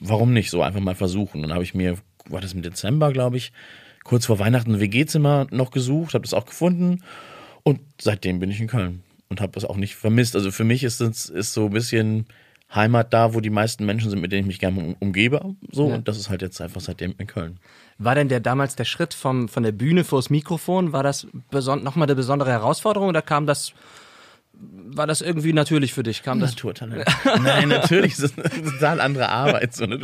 warum 0.01 0.33
nicht 0.33 0.51
so 0.51 0.61
einfach 0.63 0.81
mal 0.81 0.97
versuchen. 0.97 1.41
Dann 1.43 1.53
habe 1.53 1.63
ich 1.63 1.73
mir, 1.75 1.99
war 2.29 2.41
das 2.41 2.53
im 2.53 2.63
Dezember, 2.63 3.13
glaube 3.13 3.37
ich, 3.37 3.53
kurz 4.05 4.27
vor 4.27 4.39
Weihnachten 4.39 4.75
ein 4.75 4.81
WG-Zimmer 4.81 5.47
noch 5.51 5.71
gesucht, 5.71 6.15
habe 6.15 6.23
das 6.23 6.35
auch 6.35 6.47
gefunden. 6.47 7.03
Und 7.63 7.81
seitdem 8.01 8.41
bin 8.41 8.51
ich 8.51 8.61
in 8.61 8.67
Köln 8.69 9.03
und 9.29 9.41
habe 9.41 9.53
das 9.53 9.65
auch 9.65 9.77
nicht 9.77 9.95
vermisst. 9.97 10.35
Also 10.37 10.51
für 10.51 10.65
mich 10.65 10.83
ist 10.85 11.01
es 11.01 11.27
ist 11.29 11.53
so 11.53 11.67
ein 11.67 11.73
bisschen 11.73 12.27
Heimat 12.75 13.13
da, 13.13 13.35
wo 13.35 13.41
die 13.41 13.51
meisten 13.51 13.85
Menschen 13.85 14.09
sind, 14.11 14.21
mit 14.21 14.33
denen 14.33 14.41
ich 14.43 14.47
mich 14.47 14.59
gerne 14.59 14.79
um, 14.81 14.97
umgebe. 14.99 15.55
So, 15.71 15.89
Ja. 15.91 15.97
und 15.97 16.09
das 16.09 16.17
ist 16.19 16.31
halt 16.31 16.41
jetzt 16.43 16.61
einfach 16.61 16.81
seitdem 16.81 17.15
in 17.19 17.27
Köln. 17.27 17.59
War 17.99 18.15
denn 18.15 18.29
der 18.29 18.41
damals 18.41 18.77
der 18.77 18.87
Schritt 18.87 19.13
vom, 19.15 19.49
von 19.49 19.63
der 19.63 19.73
Bühne 19.73 20.05
vors 20.05 20.31
Mikrofon, 20.31 20.93
war 20.93 21.03
das 21.03 21.27
nochmal 21.53 22.07
eine 22.09 22.15
besondere 22.17 22.51
Herausforderung 22.51 23.09
oder 23.11 23.21
kam 23.23 23.47
das, 23.47 23.75
war 24.95 25.07
das 25.07 25.21
irgendwie 25.23 25.53
natürlich 25.53 25.93
für 25.95 26.03
dich? 26.03 26.23
Kam 26.23 26.39
das? 26.41 26.51
Naturtalent. 26.51 27.05
Nein, 27.43 27.69
natürlich 27.69 28.13
ist 28.19 28.23
das 28.23 28.39
eine 28.39 28.71
total 28.73 29.01
andere 29.01 29.29
Arbeit. 29.29 29.75
So, 29.75 29.87
ne? 29.87 29.99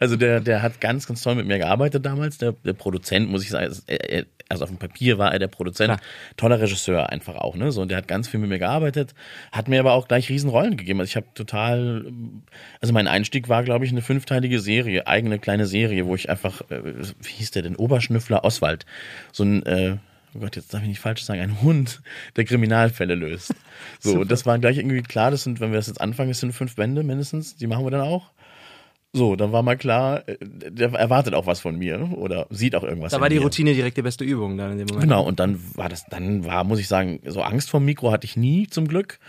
Also 0.00 0.16
der, 0.16 0.40
der 0.40 0.62
hat 0.62 0.80
ganz, 0.80 1.06
ganz 1.06 1.22
toll 1.22 1.34
mit 1.34 1.46
mir 1.46 1.58
gearbeitet 1.58 2.04
damals. 2.06 2.38
Der, 2.38 2.52
der 2.52 2.72
Produzent, 2.72 3.28
muss 3.30 3.42
ich 3.42 3.50
sagen, 3.50 3.66
ist- 3.66 3.84
also 4.50 4.64
auf 4.64 4.70
dem 4.70 4.78
Papier 4.78 5.16
war 5.18 5.32
er 5.32 5.38
der 5.38 5.48
Produzent. 5.48 5.88
Klar. 5.88 6.00
Toller 6.36 6.60
Regisseur 6.60 7.10
einfach 7.10 7.34
auch. 7.36 7.56
Ne? 7.56 7.72
So, 7.72 7.80
und 7.82 7.88
der 7.88 7.96
hat 7.98 8.08
ganz 8.08 8.28
viel 8.28 8.38
mit 8.40 8.50
mir 8.50 8.58
gearbeitet, 8.58 9.14
hat 9.52 9.68
mir 9.68 9.80
aber 9.80 9.92
auch 9.92 10.06
gleich 10.06 10.28
Riesenrollen 10.28 10.76
gegeben. 10.76 11.00
Also 11.00 11.08
ich 11.10 11.16
habe 11.16 11.26
total, 11.34 12.04
also 12.80 12.92
mein 12.92 13.08
Einstieg 13.08 13.48
war, 13.48 13.62
glaube 13.64 13.84
ich, 13.86 13.90
eine 13.90 14.02
fünfteilige 14.02 14.60
Serie, 14.60 15.06
eigene 15.06 15.38
kleine 15.38 15.66
Serie, 15.66 16.04
wo 16.06 16.14
ich 16.14 16.28
einfach, 16.28 16.60
äh, 16.70 16.82
wie 17.22 17.30
hieß 17.32 17.52
der 17.52 17.62
denn, 17.62 17.76
Oberschnüffler 17.76 18.44
Oswald, 18.44 18.84
so 19.32 19.44
ein, 19.44 19.64
äh, 19.64 19.96
oh 20.34 20.40
Gott, 20.40 20.56
jetzt 20.56 20.72
darf 20.72 20.82
ich 20.82 20.88
nicht 20.88 21.00
falsch 21.00 21.22
sagen, 21.22 21.40
ein 21.40 21.62
Hund, 21.62 22.02
der 22.36 22.44
Kriminalfälle 22.44 23.14
löst. 23.14 23.54
So, 24.00 24.20
und 24.20 24.30
das 24.30 24.44
war 24.44 24.58
gleich 24.58 24.78
irgendwie 24.78 25.02
klar, 25.02 25.30
das 25.30 25.44
sind, 25.44 25.60
wenn 25.60 25.70
wir 25.70 25.76
das 25.76 25.86
jetzt 25.86 26.00
anfangen, 26.00 26.28
das 26.30 26.40
sind 26.40 26.52
fünf 26.52 26.76
Bände 26.76 27.02
mindestens, 27.02 27.56
die 27.56 27.66
machen 27.66 27.84
wir 27.84 27.90
dann 27.90 28.02
auch. 28.02 28.30
So, 29.16 29.36
dann 29.36 29.52
war 29.52 29.62
mal 29.62 29.76
klar, 29.76 30.28
äh, 30.28 30.36
der 30.40 30.92
erwartet 30.92 31.34
auch 31.34 31.46
was 31.46 31.60
von 31.60 31.76
mir 31.76 32.10
oder 32.16 32.46
sieht 32.50 32.74
auch 32.74 32.82
irgendwas. 32.82 33.12
Da 33.12 33.20
war 33.20 33.28
die 33.28 33.36
mir. 33.36 33.42
Routine 33.42 33.72
direkt 33.72 33.96
die 33.96 34.02
beste 34.02 34.24
Übung 34.24 34.56
dann 34.58 34.72
in 34.72 34.78
dem 34.78 34.86
Moment. 34.86 35.02
Genau, 35.02 35.22
und 35.22 35.38
dann 35.38 35.60
war 35.76 35.88
das, 35.88 36.04
dann 36.06 36.44
war, 36.44 36.64
muss 36.64 36.80
ich 36.80 36.88
sagen, 36.88 37.20
so 37.24 37.40
Angst 37.40 37.70
vor 37.70 37.80
dem 37.80 37.86
Mikro 37.86 38.10
hatte 38.10 38.26
ich 38.26 38.36
nie 38.36 38.66
zum 38.66 38.88
Glück. 38.88 39.20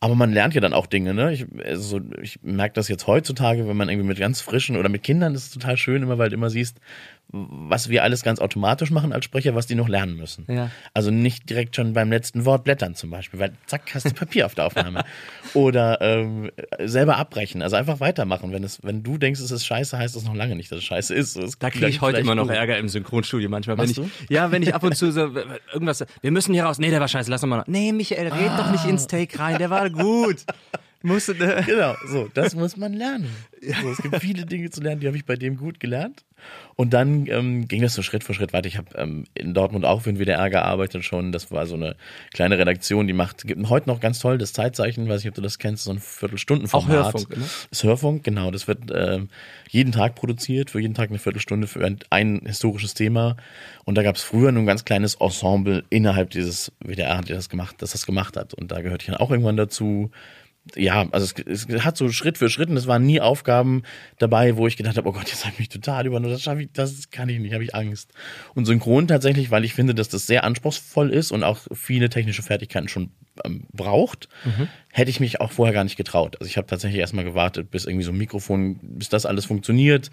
Aber 0.00 0.14
man 0.14 0.32
lernt 0.32 0.54
ja 0.54 0.60
dann 0.60 0.74
auch 0.74 0.86
Dinge, 0.86 1.14
ne? 1.14 1.32
Ich, 1.32 1.46
also, 1.64 2.00
ich 2.20 2.40
merke 2.42 2.74
das 2.74 2.88
jetzt 2.88 3.06
heutzutage, 3.06 3.66
wenn 3.66 3.76
man 3.76 3.88
irgendwie 3.88 4.08
mit 4.08 4.18
ganz 4.18 4.40
frischen 4.40 4.76
oder 4.76 4.88
mit 4.88 5.02
Kindern, 5.02 5.32
das 5.32 5.44
ist 5.44 5.54
total 5.54 5.76
schön 5.76 6.02
immer, 6.02 6.18
weil 6.18 6.28
du 6.28 6.34
immer 6.34 6.50
siehst, 6.50 6.80
was 7.28 7.88
wir 7.88 8.04
alles 8.04 8.22
ganz 8.22 8.38
automatisch 8.38 8.90
machen 8.90 9.12
als 9.12 9.24
Sprecher, 9.24 9.54
was 9.54 9.66
die 9.66 9.74
noch 9.74 9.88
lernen 9.88 10.16
müssen. 10.16 10.46
Ja. 10.48 10.70
Also 10.94 11.10
nicht 11.10 11.50
direkt 11.50 11.74
schon 11.74 11.92
beim 11.92 12.10
letzten 12.10 12.44
Wort 12.44 12.64
blättern 12.64 12.94
zum 12.94 13.10
Beispiel, 13.10 13.40
weil 13.40 13.52
zack, 13.66 13.94
hast 13.94 14.06
du 14.06 14.14
Papier 14.14 14.46
auf 14.46 14.54
der 14.54 14.66
Aufnahme. 14.66 15.04
Oder 15.54 16.00
ähm, 16.00 16.50
selber 16.84 17.16
abbrechen, 17.16 17.62
also 17.62 17.74
einfach 17.74 17.98
weitermachen. 17.98 18.52
Wenn, 18.52 18.62
es, 18.62 18.78
wenn 18.82 19.02
du 19.02 19.18
denkst, 19.18 19.40
es 19.40 19.50
ist 19.50 19.66
scheiße, 19.66 19.98
heißt 19.98 20.14
das 20.14 20.24
noch 20.24 20.34
lange 20.34 20.54
nicht, 20.54 20.70
dass 20.70 20.78
es 20.78 20.84
scheiße 20.84 21.14
ist. 21.14 21.36
Es 21.36 21.58
Da 21.58 21.70
kriege 21.70 21.88
ich 21.88 22.00
heute 22.00 22.20
immer 22.20 22.36
noch 22.36 22.46
gut. 22.46 22.54
Ärger 22.54 22.78
im 22.78 22.88
Synchronstudio 22.88 23.48
manchmal. 23.48 23.76
Wenn 23.78 23.90
ich, 23.90 24.00
ja, 24.28 24.52
wenn 24.52 24.62
ich 24.62 24.72
ab 24.72 24.84
und 24.84 24.96
zu 24.96 25.10
so 25.10 25.32
irgendwas, 25.72 26.04
wir 26.20 26.30
müssen 26.30 26.54
hier 26.54 26.64
raus. 26.64 26.78
Nee, 26.78 26.90
der 26.90 27.00
war 27.00 27.08
scheiße, 27.08 27.28
lass 27.28 27.42
uns 27.42 27.50
mal 27.50 27.58
noch. 27.58 27.66
Nee, 27.66 27.92
Michael, 27.92 28.28
red 28.28 28.52
doch 28.56 28.70
nicht 28.70 28.84
ins 28.84 29.08
Take 29.08 29.38
rein, 29.38 29.58
der 29.58 29.70
war 29.70 29.90
gut. 29.90 30.44
Musste, 31.06 31.36
ne? 31.36 31.62
Genau, 31.66 31.94
so, 32.08 32.28
das 32.34 32.56
muss 32.56 32.76
man 32.76 32.92
lernen. 32.92 33.30
So, 33.62 33.90
es 33.90 33.98
gibt 33.98 34.16
viele 34.16 34.44
Dinge 34.44 34.70
zu 34.70 34.80
lernen, 34.80 35.00
die 35.00 35.06
habe 35.06 35.16
ich 35.16 35.24
bei 35.24 35.36
dem 35.36 35.56
gut 35.56 35.78
gelernt. 35.78 36.24
Und 36.74 36.92
dann 36.92 37.26
ähm, 37.28 37.68
ging 37.68 37.80
das 37.80 37.94
so 37.94 38.02
Schritt 38.02 38.24
für 38.24 38.34
Schritt 38.34 38.52
weiter. 38.52 38.66
Ich 38.66 38.76
habe 38.76 38.88
ähm, 38.96 39.24
in 39.34 39.54
Dortmund 39.54 39.84
auch 39.84 40.02
für 40.02 40.12
den 40.12 40.18
WDR 40.18 40.50
gearbeitet 40.50 41.04
schon. 41.04 41.30
Das 41.30 41.50
war 41.50 41.66
so 41.66 41.74
eine 41.74 41.96
kleine 42.34 42.58
Redaktion, 42.58 43.06
die 43.06 43.12
macht, 43.12 43.46
gibt 43.46 43.68
heute 43.68 43.88
noch 43.88 44.00
ganz 44.00 44.18
toll 44.18 44.36
das 44.36 44.52
Zeitzeichen, 44.52 45.08
weiß 45.08 45.22
nicht, 45.22 45.30
ob 45.30 45.36
du 45.36 45.42
das 45.42 45.58
kennst, 45.58 45.84
so 45.84 45.92
ein 45.92 46.00
Viertelstundenformat. 46.00 46.90
Auch 46.90 47.12
Hörfunk, 47.14 47.36
ne? 47.36 47.44
Das 47.70 47.84
Hörfunk, 47.84 48.24
genau. 48.24 48.50
Das 48.50 48.66
wird 48.66 48.80
ähm, 48.92 49.28
jeden 49.70 49.92
Tag 49.92 50.16
produziert, 50.16 50.70
für 50.70 50.80
jeden 50.80 50.94
Tag 50.94 51.10
eine 51.10 51.18
Viertelstunde 51.18 51.68
für 51.68 51.84
ein, 51.84 51.98
ein 52.10 52.42
historisches 52.44 52.94
Thema. 52.94 53.36
Und 53.84 53.94
da 53.94 54.02
gab 54.02 54.16
es 54.16 54.22
früher 54.22 54.50
nur 54.50 54.64
ein 54.64 54.66
ganz 54.66 54.84
kleines 54.84 55.14
Ensemble 55.14 55.84
innerhalb 55.88 56.30
dieses 56.30 56.72
WDR, 56.80 57.20
die 57.22 57.32
das 57.32 57.48
gemacht, 57.48 57.76
das 57.78 57.92
das 57.92 58.06
gemacht 58.06 58.36
hat. 58.36 58.54
Und 58.54 58.72
da 58.72 58.80
gehörte 58.80 59.04
ich 59.04 59.06
dann 59.06 59.20
auch 59.20 59.30
irgendwann 59.30 59.56
dazu 59.56 60.10
ja, 60.74 61.06
also 61.12 61.32
es, 61.46 61.66
es 61.68 61.84
hat 61.84 61.96
so 61.96 62.08
Schritt 62.10 62.38
für 62.38 62.50
Schritt 62.50 62.68
und 62.68 62.76
es 62.76 62.86
waren 62.86 63.06
nie 63.06 63.20
Aufgaben 63.20 63.82
dabei, 64.18 64.56
wo 64.56 64.66
ich 64.66 64.76
gedacht 64.76 64.96
habe, 64.96 65.08
oh 65.08 65.12
Gott, 65.12 65.28
jetzt 65.28 65.44
habe 65.44 65.52
ich 65.52 65.58
mich 65.60 65.68
total 65.68 66.06
übernommen, 66.06 66.32
das 66.32 66.42
schaffe 66.42 66.62
ich, 66.62 66.72
das 66.72 67.10
kann 67.10 67.28
ich 67.28 67.38
nicht, 67.38 67.54
habe 67.54 67.64
ich 67.64 67.74
Angst. 67.74 68.12
Und 68.54 68.64
synchron 68.64 69.06
tatsächlich, 69.06 69.50
weil 69.50 69.64
ich 69.64 69.74
finde, 69.74 69.94
dass 69.94 70.08
das 70.08 70.26
sehr 70.26 70.44
anspruchsvoll 70.44 71.10
ist 71.10 71.30
und 71.30 71.44
auch 71.44 71.58
viele 71.72 72.08
technische 72.08 72.42
Fertigkeiten 72.42 72.88
schon 72.88 73.10
ähm, 73.44 73.66
braucht, 73.72 74.28
hätte 74.92 75.10
ich 75.10 75.20
mich 75.20 75.40
auch 75.40 75.52
vorher 75.52 75.74
gar 75.74 75.84
nicht 75.84 75.96
getraut. 75.96 76.36
Also 76.40 76.48
ich 76.48 76.56
habe 76.56 76.66
tatsächlich 76.66 77.00
erstmal 77.00 77.24
gewartet, 77.24 77.70
bis 77.70 77.84
irgendwie 77.84 78.04
so 78.04 78.12
ein 78.12 78.18
Mikrofon, 78.18 78.78
bis 78.82 79.08
das 79.08 79.26
alles 79.26 79.44
funktioniert, 79.44 80.10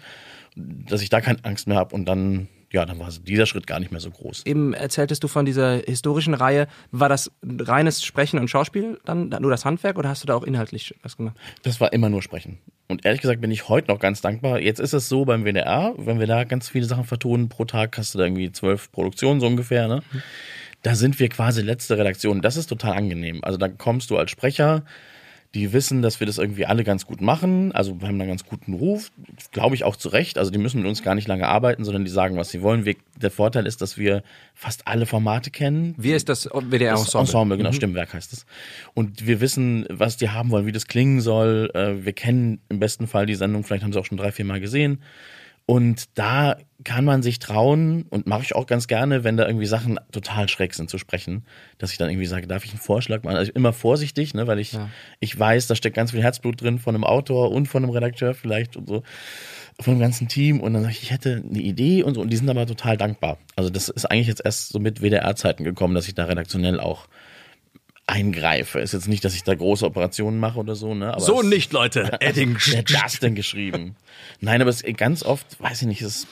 dass 0.56 1.02
ich 1.02 1.08
da 1.08 1.20
keine 1.20 1.44
Angst 1.44 1.66
mehr 1.66 1.76
habe 1.76 1.94
und 1.94 2.04
dann, 2.04 2.48
ja, 2.74 2.84
dann 2.84 2.98
war 2.98 3.08
dieser 3.08 3.46
Schritt 3.46 3.66
gar 3.66 3.78
nicht 3.78 3.92
mehr 3.92 4.00
so 4.00 4.10
groß. 4.10 4.44
Eben 4.46 4.74
erzähltest 4.74 5.22
du 5.22 5.28
von 5.28 5.46
dieser 5.46 5.76
historischen 5.78 6.34
Reihe. 6.34 6.66
War 6.90 7.08
das 7.08 7.30
reines 7.42 8.04
Sprechen 8.04 8.40
und 8.40 8.48
Schauspiel 8.48 8.98
dann 9.04 9.28
nur 9.28 9.50
das 9.50 9.64
Handwerk 9.64 9.96
oder 9.96 10.08
hast 10.08 10.24
du 10.24 10.26
da 10.26 10.34
auch 10.34 10.42
inhaltlich 10.42 10.94
was 11.02 11.16
gemacht? 11.16 11.36
Das 11.62 11.80
war 11.80 11.92
immer 11.92 12.08
nur 12.10 12.20
Sprechen. 12.20 12.58
Und 12.88 13.06
ehrlich 13.06 13.22
gesagt 13.22 13.40
bin 13.40 13.52
ich 13.52 13.68
heute 13.68 13.92
noch 13.92 14.00
ganz 14.00 14.20
dankbar. 14.20 14.60
Jetzt 14.60 14.80
ist 14.80 14.92
es 14.92 15.08
so 15.08 15.24
beim 15.24 15.44
WDR, 15.44 15.94
wenn 15.96 16.18
wir 16.18 16.26
da 16.26 16.42
ganz 16.42 16.68
viele 16.68 16.84
Sachen 16.84 17.04
vertonen 17.04 17.48
pro 17.48 17.64
Tag, 17.64 17.96
hast 17.96 18.14
du 18.14 18.18
da 18.18 18.24
irgendwie 18.24 18.50
zwölf 18.50 18.90
Produktionen 18.90 19.40
so 19.40 19.46
ungefähr, 19.46 19.86
ne? 19.86 20.02
Da 20.82 20.96
sind 20.96 21.18
wir 21.18 21.28
quasi 21.30 21.62
letzte 21.62 21.96
Redaktion. 21.96 22.42
Das 22.42 22.56
ist 22.56 22.66
total 22.66 22.92
angenehm. 22.94 23.42
Also 23.42 23.56
da 23.56 23.68
kommst 23.68 24.10
du 24.10 24.18
als 24.18 24.30
Sprecher, 24.30 24.84
die 25.54 25.72
wissen, 25.72 26.02
dass 26.02 26.18
wir 26.18 26.26
das 26.26 26.38
irgendwie 26.38 26.66
alle 26.66 26.82
ganz 26.82 27.06
gut 27.06 27.20
machen. 27.20 27.70
Also 27.72 28.00
wir 28.00 28.08
haben 28.08 28.18
da 28.18 28.24
einen 28.24 28.30
ganz 28.32 28.44
guten 28.44 28.74
Ruf, 28.74 29.12
glaube 29.52 29.76
ich 29.76 29.84
auch 29.84 29.94
zu 29.94 30.08
Recht. 30.08 30.36
Also 30.36 30.50
die 30.50 30.58
müssen 30.58 30.78
mit 30.78 30.88
uns 30.88 31.02
gar 31.02 31.14
nicht 31.14 31.28
lange 31.28 31.46
arbeiten, 31.46 31.84
sondern 31.84 32.04
die 32.04 32.10
sagen, 32.10 32.36
was 32.36 32.50
sie 32.50 32.60
wollen. 32.60 32.84
Wir, 32.84 32.96
der 33.16 33.30
Vorteil 33.30 33.66
ist, 33.66 33.80
dass 33.80 33.96
wir 33.96 34.24
fast 34.54 34.88
alle 34.88 35.06
Formate 35.06 35.50
kennen. 35.50 35.94
Wie 35.96 36.12
ist 36.12 36.28
das 36.28 36.46
WDR 36.52 36.92
Das 36.92 37.02
Ensemble? 37.02 37.20
Ensemble, 37.20 37.56
genau, 37.58 37.72
Stimmwerk 37.72 38.14
heißt 38.14 38.32
es. 38.32 38.46
Und 38.94 39.26
wir 39.26 39.40
wissen, 39.40 39.86
was 39.90 40.16
die 40.16 40.30
haben 40.30 40.50
wollen, 40.50 40.66
wie 40.66 40.72
das 40.72 40.86
klingen 40.88 41.20
soll. 41.20 41.70
Äh, 41.74 42.04
Wir 42.04 42.12
kennen 42.12 42.60
im 42.68 42.80
besten 42.80 43.06
Fall 43.06 43.26
die 43.26 43.36
Sendung, 43.36 43.62
vielleicht 43.62 43.84
haben 43.84 43.92
sie 43.92 44.00
auch 44.00 44.04
schon 44.04 44.18
drei, 44.18 44.32
vier 44.32 44.44
Mal 44.44 44.60
gesehen. 44.60 45.00
Und 45.66 46.18
da 46.18 46.56
kann 46.84 47.06
man 47.06 47.22
sich 47.22 47.38
trauen 47.38 48.04
und 48.10 48.26
mache 48.26 48.42
ich 48.42 48.54
auch 48.54 48.66
ganz 48.66 48.86
gerne, 48.86 49.24
wenn 49.24 49.38
da 49.38 49.46
irgendwie 49.46 49.64
Sachen 49.64 49.98
total 50.12 50.48
schräg 50.50 50.74
sind 50.74 50.90
zu 50.90 50.98
sprechen, 50.98 51.46
dass 51.78 51.90
ich 51.92 51.96
dann 51.96 52.10
irgendwie 52.10 52.26
sage, 52.26 52.46
darf 52.46 52.66
ich 52.66 52.72
einen 52.72 52.80
Vorschlag 52.80 53.22
machen? 53.22 53.36
Also 53.36 53.50
immer 53.52 53.72
vorsichtig, 53.72 54.34
ne, 54.34 54.46
weil 54.46 54.58
ich, 54.58 54.74
Ja. 54.74 54.90
ich 55.20 55.38
weiß, 55.38 55.66
da 55.66 55.74
steckt 55.74 55.96
ganz 55.96 56.10
viel 56.10 56.22
Herzblut 56.22 56.60
drin 56.60 56.78
von 56.78 56.94
einem 56.94 57.04
Autor 57.04 57.50
und 57.52 57.66
von 57.66 57.82
einem 57.82 57.90
Redakteur 57.92 58.34
vielleicht 58.34 58.76
und 58.76 58.86
so, 58.86 59.02
von 59.80 59.94
dem 59.94 60.00
ganzen 60.00 60.28
Team. 60.28 60.60
Und 60.60 60.74
dann 60.74 60.82
sage 60.82 60.92
ich, 60.92 61.02
ich 61.04 61.10
hätte 61.10 61.42
eine 61.48 61.60
Idee 61.60 62.02
und 62.02 62.14
so. 62.14 62.20
Und 62.20 62.28
die 62.30 62.36
sind 62.36 62.50
aber 62.50 62.66
total 62.66 62.98
dankbar. 62.98 63.38
Also 63.56 63.70
das 63.70 63.88
ist 63.88 64.04
eigentlich 64.04 64.28
jetzt 64.28 64.42
erst 64.44 64.68
so 64.68 64.78
mit 64.78 65.00
WDR-Zeiten 65.00 65.64
gekommen, 65.64 65.94
dass 65.94 66.06
ich 66.08 66.14
da 66.14 66.24
redaktionell 66.26 66.78
auch 66.78 67.08
eingreife. 68.06 68.80
Ist 68.80 68.92
jetzt 68.92 69.08
nicht, 69.08 69.24
dass 69.24 69.34
ich 69.34 69.44
da 69.44 69.54
große 69.54 69.84
Operationen 69.86 70.38
mache 70.38 70.58
oder 70.58 70.74
so, 70.74 70.94
ne? 70.94 71.12
Aber 71.14 71.20
So 71.20 71.40
es- 71.40 71.46
nicht, 71.48 71.72
Leute. 71.72 72.16
Edding. 72.20 72.56
Wer 72.66 72.78
hat 72.78 72.90
das 72.92 73.18
denn 73.20 73.34
geschrieben? 73.34 73.96
Nein, 74.40 74.60
aber 74.60 74.70
es 74.70 74.82
ganz 74.96 75.22
oft, 75.22 75.60
weiß 75.60 75.82
ich 75.82 75.88
nicht, 75.88 76.02
es 76.02 76.26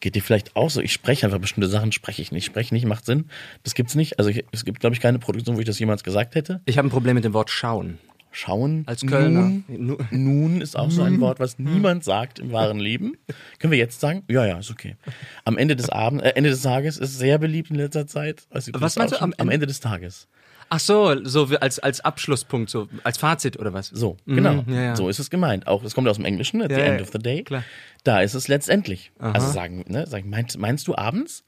geht 0.00 0.14
dir 0.16 0.22
vielleicht 0.22 0.56
auch 0.56 0.70
so. 0.70 0.80
Ich 0.80 0.92
spreche 0.92 1.26
einfach 1.26 1.38
bestimmte 1.38 1.68
Sachen, 1.68 1.92
spreche 1.92 2.20
ich 2.22 2.32
nicht. 2.32 2.44
Spreche 2.44 2.74
nicht 2.74 2.86
macht 2.86 3.06
Sinn. 3.06 3.26
Das 3.62 3.74
gibt's 3.74 3.94
nicht. 3.94 4.18
Also 4.18 4.30
ich, 4.30 4.44
es 4.52 4.64
gibt, 4.64 4.80
glaube 4.80 4.94
ich, 4.94 5.00
keine 5.00 5.18
Produktion, 5.18 5.56
wo 5.56 5.60
ich 5.60 5.66
das 5.66 5.78
jemals 5.78 6.02
gesagt 6.02 6.34
hätte. 6.34 6.60
Ich 6.64 6.78
habe 6.78 6.88
ein 6.88 6.90
Problem 6.90 7.14
mit 7.14 7.24
dem 7.24 7.32
Wort 7.32 7.50
schauen. 7.50 7.98
Schauen. 8.36 8.82
Als 8.86 9.06
Kölner. 9.06 9.42
Nun, 9.42 9.64
Nu- 9.68 9.98
nun 10.10 10.60
ist 10.60 10.76
auch 10.76 10.90
so 10.90 11.02
ein 11.02 11.20
Wort, 11.20 11.38
was 11.38 11.60
niemand 11.60 12.02
sagt 12.02 12.40
im 12.40 12.50
wahren 12.50 12.80
Leben. 12.80 13.16
Können 13.60 13.70
wir 13.70 13.78
jetzt 13.78 14.00
sagen? 14.00 14.24
Ja, 14.28 14.44
ja, 14.44 14.58
ist 14.58 14.72
okay. 14.72 14.96
Am 15.44 15.56
Ende 15.56 15.76
des 15.76 15.88
Abends, 15.88 16.24
äh, 16.24 16.30
Ende 16.30 16.50
des 16.50 16.62
Tages 16.62 16.98
ist 16.98 17.16
sehr 17.16 17.38
beliebt 17.38 17.70
in 17.70 17.76
letzter 17.76 18.08
Zeit. 18.08 18.42
Also, 18.50 18.72
Was 18.74 18.96
meinst 18.96 19.14
du, 19.14 19.20
am 19.22 19.32
am? 19.38 19.50
Ende 19.50 19.66
des 19.68 19.78
Tages? 19.78 20.26
Ach 20.68 20.80
so, 20.80 21.24
so 21.24 21.48
als, 21.60 21.78
als 21.78 22.00
Abschlusspunkt, 22.00 22.70
so 22.70 22.88
als 23.02 23.18
Fazit 23.18 23.58
oder 23.58 23.72
was? 23.72 23.88
So, 23.88 24.16
genau. 24.26 24.62
Mhm, 24.62 24.74
ja, 24.74 24.82
ja. 24.82 24.96
So 24.96 25.08
ist 25.08 25.18
es 25.18 25.30
gemeint. 25.30 25.66
Auch, 25.66 25.84
es 25.84 25.94
kommt 25.94 26.08
aus 26.08 26.16
dem 26.16 26.24
Englischen, 26.24 26.62
at 26.62 26.70
the 26.70 26.80
end 26.80 27.00
of 27.00 27.10
the 27.12 27.18
day. 27.18 27.42
klar. 27.42 27.64
Da 28.02 28.20
ist 28.20 28.34
es 28.34 28.48
letztendlich. 28.48 29.12
Also 29.18 29.50
sagen, 29.50 29.84
ne, 29.88 30.06
sagen, 30.06 30.28
meinst, 30.28 30.58
meinst 30.58 30.86
du 30.88 30.94
abends? 30.94 31.44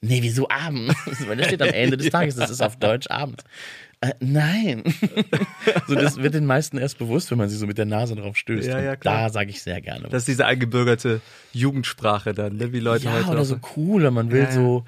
Nee, 0.00 0.18
wieso 0.22 0.48
abends? 0.48 0.94
Weil 1.26 1.36
das 1.38 1.46
steht 1.46 1.62
am 1.62 1.70
Ende 1.70 1.96
des 1.96 2.10
Tages, 2.10 2.36
das 2.36 2.50
ist 2.50 2.62
auf 2.62 2.76
Deutsch 2.76 3.08
abends. 3.10 3.44
Äh, 4.02 4.12
nein. 4.20 4.84
so, 5.88 5.94
das 5.94 6.18
wird 6.18 6.34
den 6.34 6.44
meisten 6.44 6.76
erst 6.76 6.98
bewusst, 6.98 7.30
wenn 7.30 7.38
man 7.38 7.48
sie 7.48 7.56
so 7.56 7.66
mit 7.66 7.78
der 7.78 7.86
Nase 7.86 8.14
drauf 8.14 8.36
stößt. 8.36 8.68
Ja, 8.68 8.78
ja, 8.78 8.94
klar. 8.94 9.22
Da 9.22 9.30
sage 9.30 9.50
ich 9.50 9.62
sehr 9.62 9.80
gerne. 9.80 10.08
Das 10.10 10.22
ist 10.22 10.28
diese 10.28 10.44
eingebürgerte 10.44 11.22
Jugendsprache 11.52 12.34
dann, 12.34 12.56
ne? 12.56 12.72
wie 12.72 12.80
Leute 12.80 13.06
ja, 13.06 13.14
heute 13.14 13.30
oder 13.30 13.40
auch 13.40 13.44
so 13.44 13.58
cool, 13.76 14.10
man 14.10 14.30
will 14.30 14.50
so, 14.50 14.84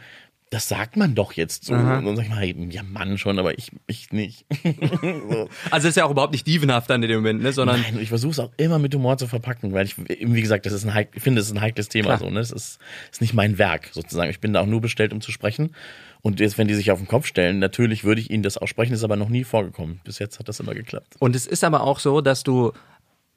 das 0.51 0.69
sagt 0.69 0.97
man 0.97 1.15
doch 1.15 1.33
jetzt 1.33 1.65
so. 1.65 1.75
Und 1.75 1.87
dann 1.87 2.17
sag 2.17 2.25
ich 2.25 2.31
mal, 2.31 2.45
ja 2.73 2.83
Mann 2.83 3.19
schon, 3.19 3.39
aber 3.39 3.59
ich, 3.59 3.71
ich 3.87 4.13
nicht. 4.13 4.47
so. 4.63 5.49
Also 5.71 5.71
das 5.71 5.85
ist 5.85 5.97
ja 5.97 6.05
auch 6.05 6.11
überhaupt 6.11 6.33
nicht 6.33 6.47
dievenhaft 6.47 6.89
dann 6.89 7.03
in 7.03 7.09
dem 7.09 7.19
Moment, 7.19 7.43
ne? 7.43 7.53
sondern 7.53 7.81
Nein, 7.81 7.99
ich 8.01 8.09
versuche 8.09 8.33
es 8.33 8.39
auch 8.39 8.51
immer 8.57 8.79
mit 8.79 8.95
Humor 8.95 9.19
zu 9.19 9.27
verpacken, 9.27 9.73
weil 9.73 9.87
ich, 9.87 9.97
wie 9.99 10.41
gesagt, 10.41 10.67
das 10.67 10.73
ist 10.73 10.87
ein 10.87 11.07
ich 11.13 11.23
finde, 11.23 11.41
es 11.41 11.49
ist 11.49 11.53
ein 11.53 11.61
heikles 11.61 11.89
Thema. 11.89 12.17
Klar. 12.17 12.19
So, 12.19 12.31
ne? 12.31 12.41
Es 12.41 12.51
ist, 12.51 12.79
ist 13.11 13.21
nicht 13.21 13.35
mein 13.35 13.59
Werk 13.59 13.91
sozusagen. 13.93 14.31
Ich 14.31 14.41
bin 14.41 14.53
da 14.53 14.61
auch 14.61 14.67
nur 14.67 14.81
bestellt, 14.81 15.13
um 15.13 15.21
zu 15.21 15.33
sprechen. 15.33 15.75
Und 16.21 16.41
jetzt, 16.41 16.59
wenn 16.59 16.67
die 16.67 16.75
sich 16.75 16.91
auf 16.91 16.99
den 16.99 17.07
Kopf 17.07 17.27
stellen, 17.27 17.59
natürlich 17.59 18.05
würde 18.05 18.21
ich 18.21 18.31
ihnen 18.31 18.43
das 18.43 18.59
aussprechen, 18.59 18.93
ist 18.93 19.05
aber 19.05 19.17
noch 19.17 19.29
nie 19.29 19.45
vorgekommen. 19.45 20.01
Bis 20.05 20.19
jetzt 20.19 20.39
hat 20.39 20.49
das 20.49 20.61
immer 20.61 20.75
geklappt. 20.75 21.15
Und 21.19 21.37
es 21.37 21.47
ist 21.47 21.63
aber 21.63 21.83
auch 21.83 22.01
so, 22.01 22.21
dass 22.21 22.43
du, 22.43 22.73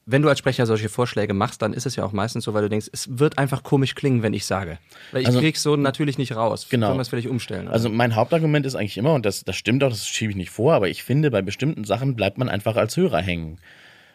wenn 0.06 0.22
du 0.24 0.30
als 0.30 0.40
Sprecher 0.40 0.66
solche 0.66 0.90
Vorschläge 0.90 1.34
machst, 1.34 1.62
dann 1.62 1.74
ist 1.74 1.86
es 1.86 1.96
ja 1.96 2.04
auch 2.04 2.12
meistens 2.12 2.44
so, 2.46 2.54
weil 2.54 2.64
du 2.64 2.70
denkst, 2.70 2.88
es 2.92 3.20
wird 3.20 3.38
einfach 3.38 3.64
komisch 3.64 3.94
klingen, 3.96 4.24
wenn 4.24 4.34
ich 4.34 4.46
sage. 4.46 4.80
Weil 5.12 5.22
ich 5.22 5.28
Also- 5.28 5.40
krieg's 5.40 5.62
so 5.62 5.76
natürlich 5.76 6.18
nicht 6.18 6.36
raus. 6.36 6.68
Genau. 6.70 6.88
Können 6.88 6.98
wir 6.98 7.02
es 7.04 7.10
vielleicht 7.10 7.28
umstellen? 7.28 7.66
oder? 7.66 7.74
Also 7.74 7.90
mein 7.90 8.16
Hauptargument 8.16 8.66
ist 8.66 8.76
eigentlich 8.76 8.98
immer, 8.98 9.14
und 9.14 9.26
das, 9.26 9.44
das 9.44 9.56
stimmt 9.56 9.84
auch, 9.84 9.90
das 9.90 10.08
schiebe 10.08 10.32
ich 10.32 10.38
nicht 10.38 10.50
vor, 10.50 10.74
aber 10.74 10.90
ich 10.90 11.04
finde, 11.04 11.30
bei 11.32 11.42
bestimmten 11.42 11.84
Sachen 11.84 12.16
bleibt 12.16 12.38
man 12.38 12.50
einfach 12.50 12.76
als 12.76 12.98
Hörer 12.98 13.20
hängen. 13.22 13.60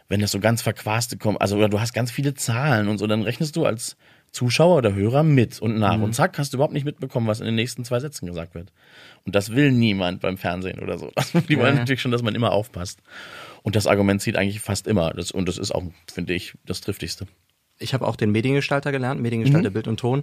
Wenn 0.09 0.21
das 0.21 0.31
so 0.31 0.39
ganz 0.41 0.63
verquaste 0.63 1.17
kommt, 1.19 1.41
also 1.41 1.57
oder 1.57 1.69
du 1.69 1.81
hast 1.81 1.93
ganz 1.93 2.11
viele 2.13 2.35
Zahlen 2.35 2.87
und 2.89 2.99
so, 2.99 3.07
dann 3.07 3.23
rechnest 3.23 3.57
du 3.57 3.65
als 3.65 3.97
Zuschauer 4.33 4.77
oder 4.77 4.95
Hörer 4.95 5.23
mit 5.23 5.61
und 5.61 5.79
nach. 5.79 5.99
Und 6.01 6.15
zack, 6.15 6.37
hast 6.39 6.53
du 6.53 6.59
überhaupt 6.59 6.75
nicht 6.75 6.85
mitbekommen, 6.85 7.27
was 7.27 7.41
in 7.41 7.47
den 7.47 7.55
nächsten 7.55 7.85
zwei 7.85 8.01
Sätzen 8.01 8.27
gesagt 8.27 8.55
wird. 8.55 8.71
Und 9.25 9.35
das 9.35 9.53
will 9.55 9.73
niemand 9.73 10.21
beim 10.21 10.37
Fernsehen 10.37 10.79
oder 10.81 10.99
so. 10.99 11.11
Die 11.49 11.57
wollen 11.59 11.75
Ja. 11.75 11.81
natürlich 11.81 12.03
schon, 12.03 12.11
dass 12.13 12.23
man 12.23 12.35
immer 12.35 12.53
aufpasst. 12.53 13.01
Und 13.67 13.75
das 13.75 13.89
Argument 13.89 14.23
zieht 14.23 14.37
eigentlich 14.37 14.61
fast 14.61 14.87
immer. 14.87 15.11
Das, 15.11 15.33
und 15.33 15.49
das 15.49 15.59
ist 15.59 15.73
auch, 15.75 15.83
finde 16.11 16.35
ich, 16.35 16.55
das 16.65 16.81
Triftigste. 16.81 17.27
ich 17.81 17.95
habe 17.95 18.07
auch 18.07 18.15
den 18.15 18.31
Mediengestalter 18.31 18.93
gelernt, 18.93 19.19
Mhm. 19.19 19.23
Mediengestalter 19.25 19.71
Bild 19.71 19.89
und 19.89 19.99
Ton, 19.99 20.23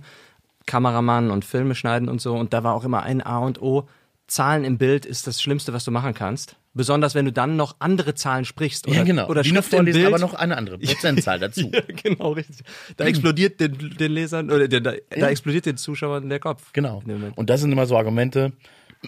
Kameramann 0.65 1.29
und 1.29 1.43
Filme 1.43 1.75
schneiden 1.75 2.07
und 2.07 2.21
so. 2.21 2.33
Und 2.35 2.53
da 2.53 2.63
war 2.63 2.73
auch 2.73 2.85
immer 2.85 3.03
ein 3.03 3.21
A 3.21 3.39
und 3.39 3.61
O. 3.61 3.87
Zahlen 4.27 4.63
im 4.63 4.77
Bild 4.77 5.05
ist 5.05 5.27
das 5.27 5.41
Schlimmste, 5.41 5.73
was 5.73 5.83
du 5.83 5.91
machen 5.91 6.13
kannst. 6.13 6.55
Besonders 6.73 7.13
wenn 7.15 7.25
du 7.25 7.33
dann 7.33 7.57
noch 7.57 7.75
andere 7.79 8.15
Zahlen 8.15 8.45
sprichst 8.45 8.87
oder, 8.87 8.95
ja, 8.95 9.03
genau. 9.03 9.27
oder 9.27 9.43
Die 9.43 9.49
Schrift 9.49 9.73
im 9.73 9.83
Bild. 9.85 10.07
aber 10.07 10.17
noch 10.19 10.33
eine 10.33 10.55
andere 10.55 10.77
Prozentzahl 10.79 11.37
dazu. 11.37 11.69
ja, 11.73 11.81
genau, 12.01 12.31
richtig. 12.31 12.65
Da 12.95 13.03
explodiert 13.03 13.59
den, 13.59 13.77
den 13.99 14.11
Lesern 14.13 14.49
oder 14.49 14.69
den, 14.69 14.83
da, 14.85 14.93
da 15.09 15.27
explodiert 15.29 15.65
den 15.65 15.75
Zuschauern 15.75 16.29
der 16.29 16.39
Kopf. 16.39 16.71
Genau. 16.71 17.03
Und 17.35 17.49
das 17.49 17.59
sind 17.59 17.73
immer 17.73 17.85
so 17.85 17.97
Argumente, 17.97 18.53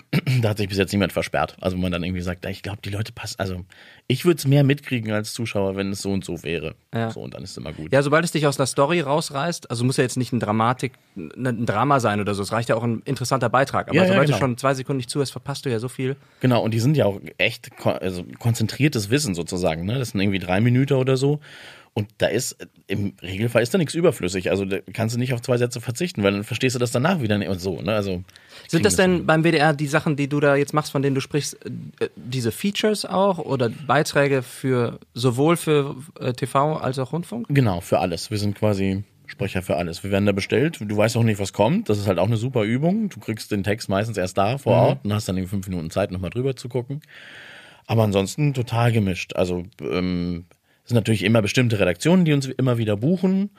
da 0.42 0.50
hat 0.50 0.58
sich 0.58 0.68
bis 0.68 0.78
jetzt 0.78 0.92
niemand 0.92 1.14
versperrt. 1.14 1.56
Also 1.62 1.76
wenn 1.76 1.82
man 1.82 1.92
dann 1.92 2.04
irgendwie 2.04 2.22
sagt, 2.22 2.44
ja, 2.46 2.52
ich 2.52 2.62
glaube, 2.62 2.80
die 2.84 2.90
Leute 2.90 3.12
passen, 3.12 3.36
also 3.40 3.64
ich 4.08 4.26
würde 4.26 4.38
es 4.38 4.48
mehr 4.48 4.64
mitkriegen 4.64 5.12
als 5.12 5.34
Zuschauer, 5.34 5.76
wenn 5.76 5.92
es 5.92 6.02
so 6.02 6.12
und 6.12 6.26
so 6.26 6.44
wäre. 6.44 6.76
Ja. 6.94 7.12
So, 7.12 7.22
und 7.22 7.34
dann 7.34 7.44
ist 7.44 7.52
es 7.52 7.58
immer 7.58 7.74
gut. 7.74 7.92
Ja, 7.92 8.02
sobald 8.02 8.26
es 8.26 8.32
dich 8.32 8.46
aus 8.46 8.60
einer 8.60 8.68
Story 8.68 9.02
rausreißt, 9.02 9.70
also 9.70 9.84
muss 9.84 9.98
ja 9.98 10.04
jetzt 10.04 10.18
nicht 10.18 10.34
ein 10.34 10.40
Dramatik, 10.40 10.94
ein 11.16 11.66
Drama 11.66 12.00
sein 12.00 12.20
oder 12.20 12.34
so, 12.34 12.44
es 12.44 12.52
reicht 12.52 12.70
ja 12.70 12.76
auch 12.76 12.84
ein 12.84 13.02
interessanter 13.06 13.50
Beitrag. 13.50 13.88
Aber 13.88 13.96
Ja, 13.96 14.04
ja, 14.04 14.10
sobald 14.10 14.28
genau. 14.28 14.38
du 14.38 14.42
schon 14.44 14.58
zwei 14.58 14.74
Sekunden 14.74 14.98
nicht 14.98 15.10
zuhörst, 15.10 15.32
verpasst 15.32 15.66
du 15.66 15.70
ja 15.70 15.80
so 15.80 15.88
viel. 15.88 16.16
Genau, 16.42 16.62
und 16.62 16.74
die 16.74 16.80
sind 16.80 16.98
ja 16.98 17.06
auch 17.06 17.20
echt 17.38 17.76
ko 17.78 17.92
also 17.92 18.24
konzentriertes 18.40 19.10
Wissen 19.10 19.36
sozusagen. 19.36 19.86
Ne? 19.86 19.98
Das 19.98 20.10
sind 20.10 20.22
irgendwie 20.22 20.40
drei 20.40 20.62
Minuten 20.62 20.94
oder 20.94 21.18
so. 21.18 21.40
Und 21.98 22.10
da 22.18 22.28
ist, 22.28 22.58
im 22.88 23.14
Regelfall 23.22 23.64
ist 23.64 23.74
da 23.74 23.78
nichts 23.78 23.94
überflüssig. 23.94 24.52
Also 24.52 24.66
da 24.66 24.80
kannst 24.92 25.16
du 25.16 25.20
nicht 25.20 25.34
auf 25.34 25.42
zwei 25.42 25.58
Sätze 25.58 25.80
verzichten, 25.80 26.24
weil 26.24 26.34
dann 26.34 26.44
verstehst 26.44 26.76
du 26.76 26.80
das 26.80 26.92
danach 26.92 27.22
wieder 27.22 27.38
nicht 27.38 27.48
und 27.48 27.62
so. 27.62 27.82
Ne? 27.82 27.94
Also, 27.94 28.22
Sind 28.68 28.84
das 28.84 28.98
denn 28.98 29.26
beim 29.26 29.44
WDR 29.44 29.74
die 29.74 29.88
Sachen, 29.88 30.18
die 30.18 30.28
du 30.28 30.42
da 30.42 30.58
jetzt 30.58 30.74
machst, 30.74 30.92
von 30.92 31.02
denen 31.02 31.16
du 31.16 31.22
sprichst, 31.22 31.58
äh, 31.66 32.10
diese 32.18 32.52
Features 32.52 33.06
auch 33.06 33.40
oder 33.40 33.70
Beiträge 33.70 34.42
für 34.42 35.00
sowohl 35.14 35.56
für 35.56 35.96
äh, 36.20 36.34
TV 36.34 36.76
als 36.76 37.00
auch 37.00 37.14
Rundfunk? 37.14 37.48
Genau, 37.50 37.80
für 37.80 38.00
alles. 38.00 38.30
Wir 38.30 38.40
sind 38.40 38.56
quasi 38.56 39.06
Sprecher 39.26 39.62
für 39.62 39.78
alles. 39.78 40.04
Wir 40.04 40.12
werden 40.12 40.26
da 40.26 40.34
bestellt. 40.34 40.80
Du 40.82 40.98
weißt 40.98 41.16
auch 41.16 41.24
nicht, 41.24 41.40
was 41.40 41.54
kommt. 41.54 41.90
Das 41.90 41.98
ist 41.98 42.08
halt 42.08 42.20
auch 42.20 42.28
eine 42.28 42.38
super 42.38 42.64
Übung. 42.64 43.08
Du 43.08 43.22
kriegst 43.22 43.52
den 43.52 43.64
Text 43.64 43.88
meistens 43.88 44.18
erst 44.18 44.38
da 44.38 44.58
vor 44.58 44.74
Ort 44.76 45.06
und 45.06 45.14
hast 45.14 45.30
dann 45.30 45.38
irgendwie 45.38 45.52
fünf 45.52 45.68
Minuten 45.70 45.90
Zeit, 45.92 46.12
nochmal 46.12 46.30
drüber 46.30 46.58
zu 46.58 46.68
gucken. 46.68 47.02
Aber 47.88 48.04
ansonsten 48.04 48.54
total 48.54 48.92
gemischt. 48.92 49.36
Also 49.36 49.64
ähm, 49.82 50.46
es 50.86 50.90
sind 50.90 50.96
natürlich 50.98 51.24
immer 51.24 51.42
bestimmte 51.42 51.80
Redaktionen, 51.80 52.26
die 52.26 52.34
uns 52.34 52.46
immer 52.46 52.78
wieder 52.78 52.96
buchen. 52.96 53.50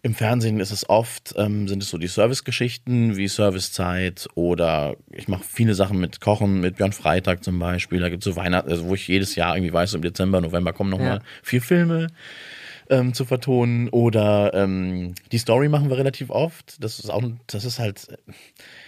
Im 0.00 0.14
Fernsehen 0.14 0.60
ist 0.60 0.70
es 0.70 0.88
oft, 0.88 1.34
ähm, 1.36 1.68
sind 1.68 1.82
es 1.82 1.90
so 1.90 1.98
die 1.98 2.06
Servicegeschichten 2.06 3.16
wie 3.16 3.28
Servicezeit 3.28 4.28
oder 4.34 4.96
ich 5.12 5.28
mache 5.28 5.44
viele 5.46 5.74
Sachen 5.74 5.98
mit 5.98 6.20
Kochen, 6.20 6.60
mit 6.60 6.76
Björn 6.76 6.92
Freitag 6.92 7.44
zum 7.44 7.58
Beispiel. 7.58 8.00
Da 8.00 8.08
gibt 8.08 8.26
es 8.26 8.32
so 8.32 8.36
Weihnachten, 8.36 8.70
also 8.70 8.86
wo 8.86 8.94
ich 8.94 9.06
jedes 9.08 9.34
Jahr 9.34 9.56
irgendwie 9.56 9.72
weiß, 9.74 9.92
im 9.92 10.02
Dezember, 10.02 10.40
November 10.40 10.72
kommen 10.72 10.90
nochmal 10.90 11.18
Ja. 11.18 11.22
vier 11.42 11.60
Filme 11.60 12.06
ähm, 12.90 13.14
zu 13.14 13.24
vertonen. 13.24 13.88
Oder 13.88 14.52
ähm, 14.54 15.14
die 15.32 15.38
Story 15.38 15.68
machen 15.68 15.88
wir 15.90 15.96
relativ 15.98 16.30
oft. 16.30 16.82
Das 16.82 16.98
ist 16.98 17.10
auch, 17.10 17.22
das 17.46 17.64
ist 17.64 17.78
halt, 17.78 18.06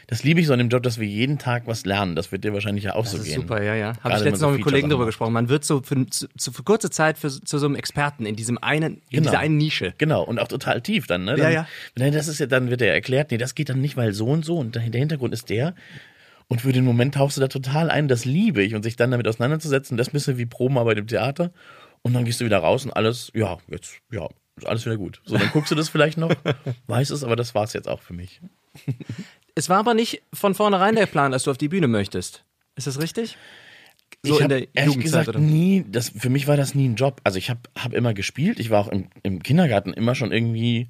das 0.07 0.23
liebe 0.23 0.41
ich 0.41 0.47
so 0.47 0.53
an 0.53 0.59
dem 0.59 0.69
Job, 0.69 0.83
dass 0.83 0.99
wir 1.01 1.07
jeden 1.07 1.39
Tag 1.39 1.67
was 1.67 1.85
lernen. 1.87 2.15
Das 2.17 2.31
wird 2.33 2.45
dir 2.45 2.53
wahrscheinlich 2.53 2.85
ja 2.85 2.95
auch 2.95 3.03
Das 3.05 3.13
so 3.13 3.19
ist 3.19 3.25
gehen. 3.25 3.41
super, 3.43 3.63
ja, 3.63 3.75
ja. 3.75 3.93
Habe 4.03 4.15
ich 4.15 4.21
letztens 4.21 4.41
noch 4.41 4.49
so 4.51 4.55
mit 4.55 4.63
Kollegen 4.63 4.89
macht. 4.89 5.07
gesprochen. 5.07 5.33
Man 5.33 5.49
wird 5.49 5.65
so 5.65 5.83
für, 5.83 6.07
zu, 6.07 6.29
für 6.53 6.63
kurze 6.63 6.91
Zeit 6.91 7.19
für, 7.19 7.29
zu 7.31 7.59
so 7.59 7.67
einem 7.67 7.75
Experten 7.75 8.27
in 8.27 8.37
diesem 8.37 8.59
einen, 8.59 8.95
in 8.95 9.01
Genau. 9.11 9.23
dieser 9.31 9.39
einen 9.41 9.57
Nische. 9.57 9.95
Genau, 9.99 10.23
und 10.23 10.39
auch 10.39 10.49
total 10.49 10.81
tief 10.81 11.07
dann, 11.07 11.25
ne? 11.25 11.33
Dann, 11.37 11.41
Ja, 11.41 11.51
ja. 11.51 11.69
Wenn 11.95 12.13
das 12.13 12.29
ist 12.29 12.39
ja, 12.41 12.47
dann 12.47 12.71
wird 12.71 12.83
er 12.83 12.93
erklärt, 12.95 13.31
nee, 13.31 13.39
das 13.39 13.55
geht 13.55 13.69
dann 13.69 13.81
nicht, 13.81 13.97
weil 13.97 14.13
so 14.13 14.27
und 14.27 14.45
so 14.45 14.59
und 14.59 14.75
der 14.75 14.83
Hintergrund 14.83 15.33
ist 15.35 15.49
der. 15.51 15.75
Und 16.49 16.61
für 16.61 16.73
den 16.73 16.85
Moment 16.85 17.15
tauchst 17.17 17.37
du 17.37 17.41
da 17.41 17.49
total 17.49 17.91
ein, 17.91 18.07
das 18.07 18.25
liebe 18.25 18.63
ich 18.63 18.77
und 18.77 18.85
sich 18.85 18.95
dann 18.95 19.11
damit 19.11 19.27
auseinanderzusetzen, 19.27 19.97
das 19.97 20.07
ist 20.07 20.13
ein 20.13 20.15
bisschen 20.15 20.39
wie 20.39 20.47
Probenarbeit 20.47 20.99
im 20.99 21.09
Theater. 21.09 21.51
Und 22.07 22.15
dann 22.15 22.25
gehst 22.25 22.41
du 22.41 22.45
wieder 22.45 22.59
raus 22.59 22.85
und 22.85 22.93
alles, 22.93 23.33
ja, 23.35 23.59
jetzt, 23.67 23.99
ja, 24.13 24.29
ist 24.55 24.67
alles 24.67 24.87
wieder 24.87 24.97
gut. 24.97 25.21
So, 25.25 25.37
dann 25.37 25.51
guckst 25.51 25.73
du 25.73 25.75
das 25.75 25.89
vielleicht 25.89 26.19
noch, 26.19 26.33
weißt 26.87 27.11
es, 27.11 27.25
aber 27.25 27.35
das 27.35 27.55
war's 27.57 27.73
jetzt 27.73 27.89
auch 27.89 28.01
für 28.01 28.15
mich. 28.15 28.41
Es 29.57 29.69
war 29.69 29.79
aber 29.79 29.93
nicht 29.93 30.23
von 30.33 30.55
vornherein 30.55 30.95
der 30.95 31.07
Plan, 31.07 31.33
dass 31.33 31.43
du 31.43 31.51
auf 31.51 31.59
die 31.59 31.69
Bühne 31.69 31.89
möchtest. 31.89 32.45
Ist 32.77 32.87
das 32.87 33.01
richtig? 33.01 33.37
So 34.23 34.37
ich 34.37 34.41
in 34.41 34.49
der 34.49 34.59
ehrlich 34.75 34.95
Jugendzeit 34.95 35.03
gesagt 35.03 35.29
oder? 35.31 35.39
nie, 35.41 35.85
das, 35.91 36.11
für 36.11 36.31
mich 36.31 36.47
war 36.47 36.57
das 36.57 36.77
nie 36.77 36.89
ein 36.89 36.95
Job. 36.95 37.21
Also 37.25 37.39
ich 37.39 37.51
habe 37.51 37.61
hab 37.77 37.93
immer 37.93 38.15
gespielt, 38.15 38.61
ich 38.61 38.71
war 38.71 38.81
auch 38.81 38.89
im, 38.89 39.09
im 39.25 39.43
Kindergarten 39.43 39.93
immer 39.93 40.15
schon 40.15 40.31
irgendwie, 40.31 40.89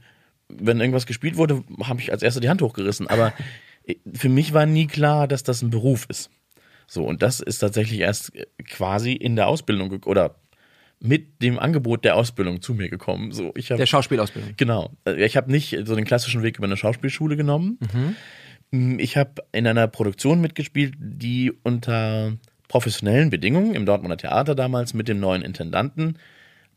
wenn 0.49 0.81
irgendwas 0.81 1.07
gespielt 1.07 1.39
wurde, 1.39 1.65
habe 1.83 2.01
ich 2.01 2.13
als 2.13 2.23
erster 2.23 2.41
die 2.41 2.51
Hand 2.51 2.61
hochgerissen. 2.61 3.07
Aber 3.07 3.33
für 4.13 4.29
mich 4.29 4.53
war 4.53 4.67
nie 4.67 4.87
klar, 4.87 5.29
dass 5.29 5.43
das 5.43 5.63
ein 5.63 5.71
Beruf 5.71 6.05
ist. 6.11 6.31
So, 6.87 7.05
und 7.05 7.23
das 7.23 7.41
ist 7.41 7.59
tatsächlich 7.59 8.01
erst 8.01 8.33
quasi 8.69 9.13
in 9.13 9.35
der 9.35 9.49
Ausbildung 9.49 10.03
oder 10.05 10.37
mit 11.01 11.43
dem 11.43 11.59
Angebot 11.59 12.05
der 12.05 12.17
Ausbildung 12.17 12.63
zu 12.63 12.75
mir 12.75 12.89
gekommen. 12.89 13.33
So, 13.33 13.53
ich 13.55 13.71
hab, 13.71 13.79
Der 13.79 13.87
Schauspielausbildung. 13.87 14.55
Genau. 14.57 14.93
Äh, 15.07 15.25
Ich 15.25 15.37
habe 15.37 15.51
nicht 15.51 15.77
so 15.85 15.95
den 15.95 16.05
klassischen 16.05 16.43
Weg 16.43 16.59
über 16.59 16.67
eine 16.67 16.77
Schauspielschule 16.77 17.37
genommen. 17.37 17.79
Mm, 18.71 18.99
Ich 18.99 19.17
habe 19.17 19.43
in 19.53 19.67
einer 19.67 19.89
Produktion 19.89 20.41
mitgespielt, 20.41 20.95
die 20.99 21.53
unter 21.63 22.33
professionellen 22.69 23.31
Bedingungen 23.31 23.75
im 23.75 23.87
Dortmunder 23.87 24.17
Theater 24.17 24.55
damals 24.55 24.95
mit 24.95 25.07
dem 25.09 25.21
neuen 25.21 25.43
Intendanten 25.43 26.19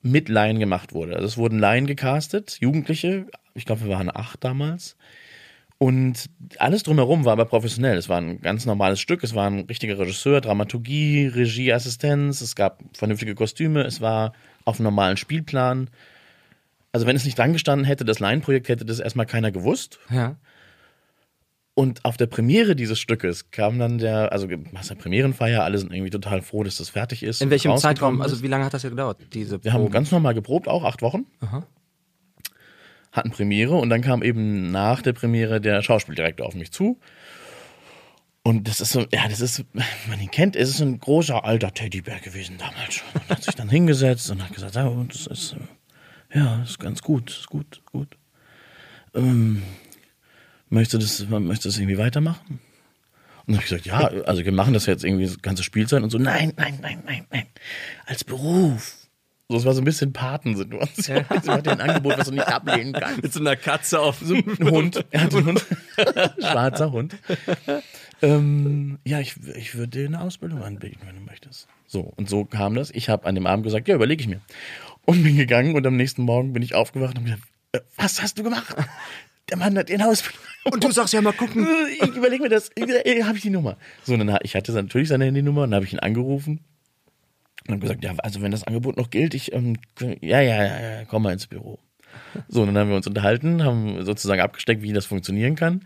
mit 0.02 0.30
Laien 0.30 0.60
gemacht 0.60 0.94
wurde. 0.94 1.16
Also 1.16 1.26
es 1.28 1.38
wurden 1.38 1.60
Laien 1.60 1.88
gecastet, 1.88 2.58
Jugendliche, 2.62 3.26
ich 3.54 3.66
glaube, 3.66 3.82
wir 3.82 3.90
waren 3.90 4.10
acht 4.14 4.44
damals. 4.44 4.96
Und 5.82 6.30
alles 6.58 6.84
drumherum 6.84 7.24
war 7.24 7.32
aber 7.32 7.46
professionell. 7.46 7.98
Es 7.98 8.10
war 8.10 8.20
ein 8.20 8.42
ganz 8.42 8.66
normales 8.66 9.00
Stück, 9.00 9.24
es 9.24 9.34
war 9.34 9.50
ein 9.50 9.62
richtiger 9.62 9.98
Regisseur, 9.98 10.42
Dramaturgie, 10.42 11.28
Regieassistenz, 11.28 12.42
es 12.42 12.56
gab 12.56 12.84
vernünftige 12.94 13.34
Kostüme, 13.34 13.84
es 13.84 14.02
war 14.02 14.34
auf 14.66 14.78
einem 14.78 14.86
normalen 14.86 15.16
Spielplan. 15.16 15.90
Also 16.92 17.08
wenn 17.08 17.16
es 17.16 17.24
nicht 17.24 17.38
dran 17.38 17.54
gestanden 17.54 17.86
hätte, 17.86 18.04
das 18.04 18.20
Laienprojekt, 18.20 18.68
hätte 18.68 18.84
das 18.84 19.00
erstmal 19.00 19.26
keiner 19.26 19.52
gewusst. 19.52 20.00
Ja. 20.10 20.36
Und 21.76 22.04
auf 22.04 22.18
der 22.18 22.26
Premiere 22.26 22.76
dieses 22.76 23.00
Stückes 23.00 23.52
kam 23.52 23.80
dann 23.80 24.00
der, 24.00 24.34
also 24.34 24.50
was 24.74 24.90
der 24.90 24.96
Premierenfeier, 24.96 25.64
alle 25.64 25.78
sind 25.78 25.94
irgendwie 25.94 26.10
total 26.10 26.42
froh, 26.42 26.64
dass 26.66 26.76
das 26.76 26.90
fertig 26.90 27.24
ist. 27.24 27.42
In 27.42 27.52
welchem 27.52 27.78
Zeitraum? 27.78 28.16
ist. 28.16 28.24
Also 28.24 28.44
wie 28.44 28.48
lange 28.48 28.66
hat 28.66 28.74
das 28.74 28.84
ja 28.84 28.90
gedauert? 28.90 29.20
Diese 29.32 29.64
Wir 29.64 29.72
haben 29.72 29.90
ganz 29.90 30.12
normal 30.12 30.34
geprobt, 30.34 30.68
auch 30.68 30.84
acht 30.84 31.02
Wochen. 31.02 31.26
Hatten 33.12 33.32
Premiere 33.32 33.76
und 33.76 33.90
dann 33.90 34.02
kam 34.02 34.22
eben 34.22 34.72
nach 34.72 35.02
der 35.02 35.14
Premiere 35.14 35.60
der 35.60 35.82
Schauspieldirektor 35.82 36.46
auf 36.46 36.56
mich 36.56 36.72
zu. 36.72 37.00
Und 38.44 38.68
das 38.68 38.82
ist 38.82 38.92
so, 38.92 39.06
ja, 39.12 39.28
das 39.28 39.42
ist, 39.42 39.66
man 40.08 40.20
ihn 40.20 40.32
kennt, 40.32 40.56
es 40.56 40.70
ist 40.70 40.82
ein 40.82 41.00
großer 41.00 41.44
alter 41.44 41.74
Teddybär 41.74 42.20
gewesen 42.20 42.58
damals 42.58 42.96
schon. 42.96 43.08
Und 43.14 43.30
hat 43.30 43.44
sich 43.44 43.56
dann 43.56 43.70
hingesetzt 43.70 44.30
und 44.32 44.44
hat 44.44 44.54
gesagt, 44.54 44.76
ja, 44.76 44.90
das 45.08 45.28
ist, 45.28 45.54
äh, 46.34 46.38
ja, 46.40 46.62
ist 46.64 46.80
ganz 46.80 47.02
gut, 47.02 47.32
ist 47.32 47.48
gut, 47.48 47.82
gut. 47.92 48.18
Ähm, 49.14 49.64
möchtest 50.70 50.94
du 50.94 50.98
das, 51.26 51.30
möchtest 51.30 51.66
du 51.66 51.70
das 51.70 51.78
irgendwie 51.78 51.98
weitermachen? 51.98 52.60
Und 53.46 53.56
dann 53.56 53.56
habe 53.56 53.66
ich 53.66 53.70
gesagt, 53.70 53.86
ja, 53.88 54.26
also 54.26 54.46
wir 54.46 54.52
machen 54.52 54.74
das 54.74 54.86
jetzt 54.86 55.04
irgendwie 55.04 55.26
das 55.26 55.42
ganze 55.42 55.64
Spielzeit 55.64 56.04
und 56.04 56.12
so, 56.12 56.20
nein, 56.20 56.54
nein, 56.56 56.78
nein, 56.82 57.02
nein, 57.06 57.26
nein, 57.32 57.48
als 58.06 58.24
Beruf. 58.24 58.99
So, 59.52 59.58
es 59.58 59.66
war 59.66 59.74
so 59.74 59.82
ein 59.82 59.86
bisschen 59.86 60.14
Patensituation. 60.14 61.26
Sie 61.42 61.50
hat 61.50 61.68
ein 61.68 61.82
Angebot, 61.82 62.20
was 62.20 62.28
du 62.28 62.36
nicht 62.36 62.48
ablehnen 62.48 62.94
kannst. 62.94 63.24
Mit 63.24 63.34
so 63.34 63.40
einer 63.40 63.56
Katze 63.56 64.00
auf 64.00 64.20
So 64.22 64.36
ein 64.36 64.44
Hund. 64.70 65.04
Er 65.10 65.24
hat 65.24 65.34
einen 65.34 65.48
Hund. 65.48 65.66
Schwarzer 66.38 66.92
Hund. 66.92 67.18
Ähm, 68.22 69.00
ja, 69.06 69.20
ich, 69.20 69.38
ich 69.56 69.74
würde 69.74 69.88
dir 69.88 70.06
eine 70.06 70.22
Ausbildung 70.22 70.62
anbieten, 70.62 71.00
wenn 71.04 71.16
du 71.16 71.22
möchtest. 71.22 71.68
So, 71.88 72.14
und 72.16 72.30
so 72.30 72.46
kam 72.46 72.76
das. 72.76 72.92
Ich 72.92 73.10
habe 73.10 73.26
an 73.26 73.34
dem 73.34 73.48
Abend 73.48 73.64
gesagt, 73.64 73.88
ja, 73.88 73.96
überlege 73.96 74.22
ich 74.22 74.28
mir. 74.28 74.40
Und 75.06 75.24
bin 75.24 75.36
gegangen 75.36 75.76
und 75.76 75.88
am 75.88 75.96
nächsten 75.96 76.22
Morgen 76.22 76.54
bin 76.54 76.62
ich 76.62 76.76
aufgewacht 76.76 77.18
und 77.18 77.32
habe 77.32 77.42
gesagt, 77.42 77.52
äh, 77.72 77.80
was 77.98 78.22
hast 78.22 78.38
du 78.38 78.44
gemacht? 78.44 78.76
Der 79.50 79.58
Mann 79.58 79.76
hat 79.80 79.90
den 79.90 80.04
Ausbildung. 80.04 80.42
Und 80.72 80.84
du 80.84 80.92
sagst 80.92 81.12
ja 81.16 81.22
mal 81.22 81.34
gucken. 81.34 81.68
Ich 82.00 82.16
überlege 82.16 82.44
mir 82.44 82.50
das. 82.50 82.70
Äh, 82.76 83.24
habe 83.24 83.38
ich 83.38 83.42
die 83.42 83.50
Nummer? 83.50 83.78
So, 84.04 84.14
und 84.14 84.20
dann 84.20 84.38
ich 84.44 84.56
hatte 84.56 84.74
natürlich 84.74 85.08
seine 85.08 85.26
Handynummer 85.26 85.64
und 85.64 85.72
dann 85.72 85.78
habe 85.78 85.88
ich 85.88 85.94
ihn 85.94 86.00
angerufen 86.00 86.64
und 87.70 87.76
habe 87.76 87.82
gesagt, 87.82 88.04
ja, 88.04 88.14
also 88.18 88.42
wenn 88.42 88.52
das 88.52 88.64
Angebot 88.66 88.98
noch 88.98 89.10
gilt, 89.10 89.34
ich, 89.34 89.54
ähm, 89.54 89.78
ja, 90.22 90.42
ja, 90.42 90.64
ja, 90.64 90.80
ja, 91.00 91.06
komm 91.06 91.24
mal 91.24 91.34
ins 91.34 91.48
Büro. 91.48 91.80
So, 92.48 92.62
und 92.62 92.68
dann 92.68 92.78
haben 92.78 92.90
wir 92.90 92.96
uns 92.96 93.08
unterhalten, 93.08 93.64
haben 93.64 94.04
sozusagen 94.04 94.42
abgesteckt, 94.42 94.82
wie 94.82 94.94
das 94.94 95.06
funktionieren 95.06 95.56
kann. 95.56 95.82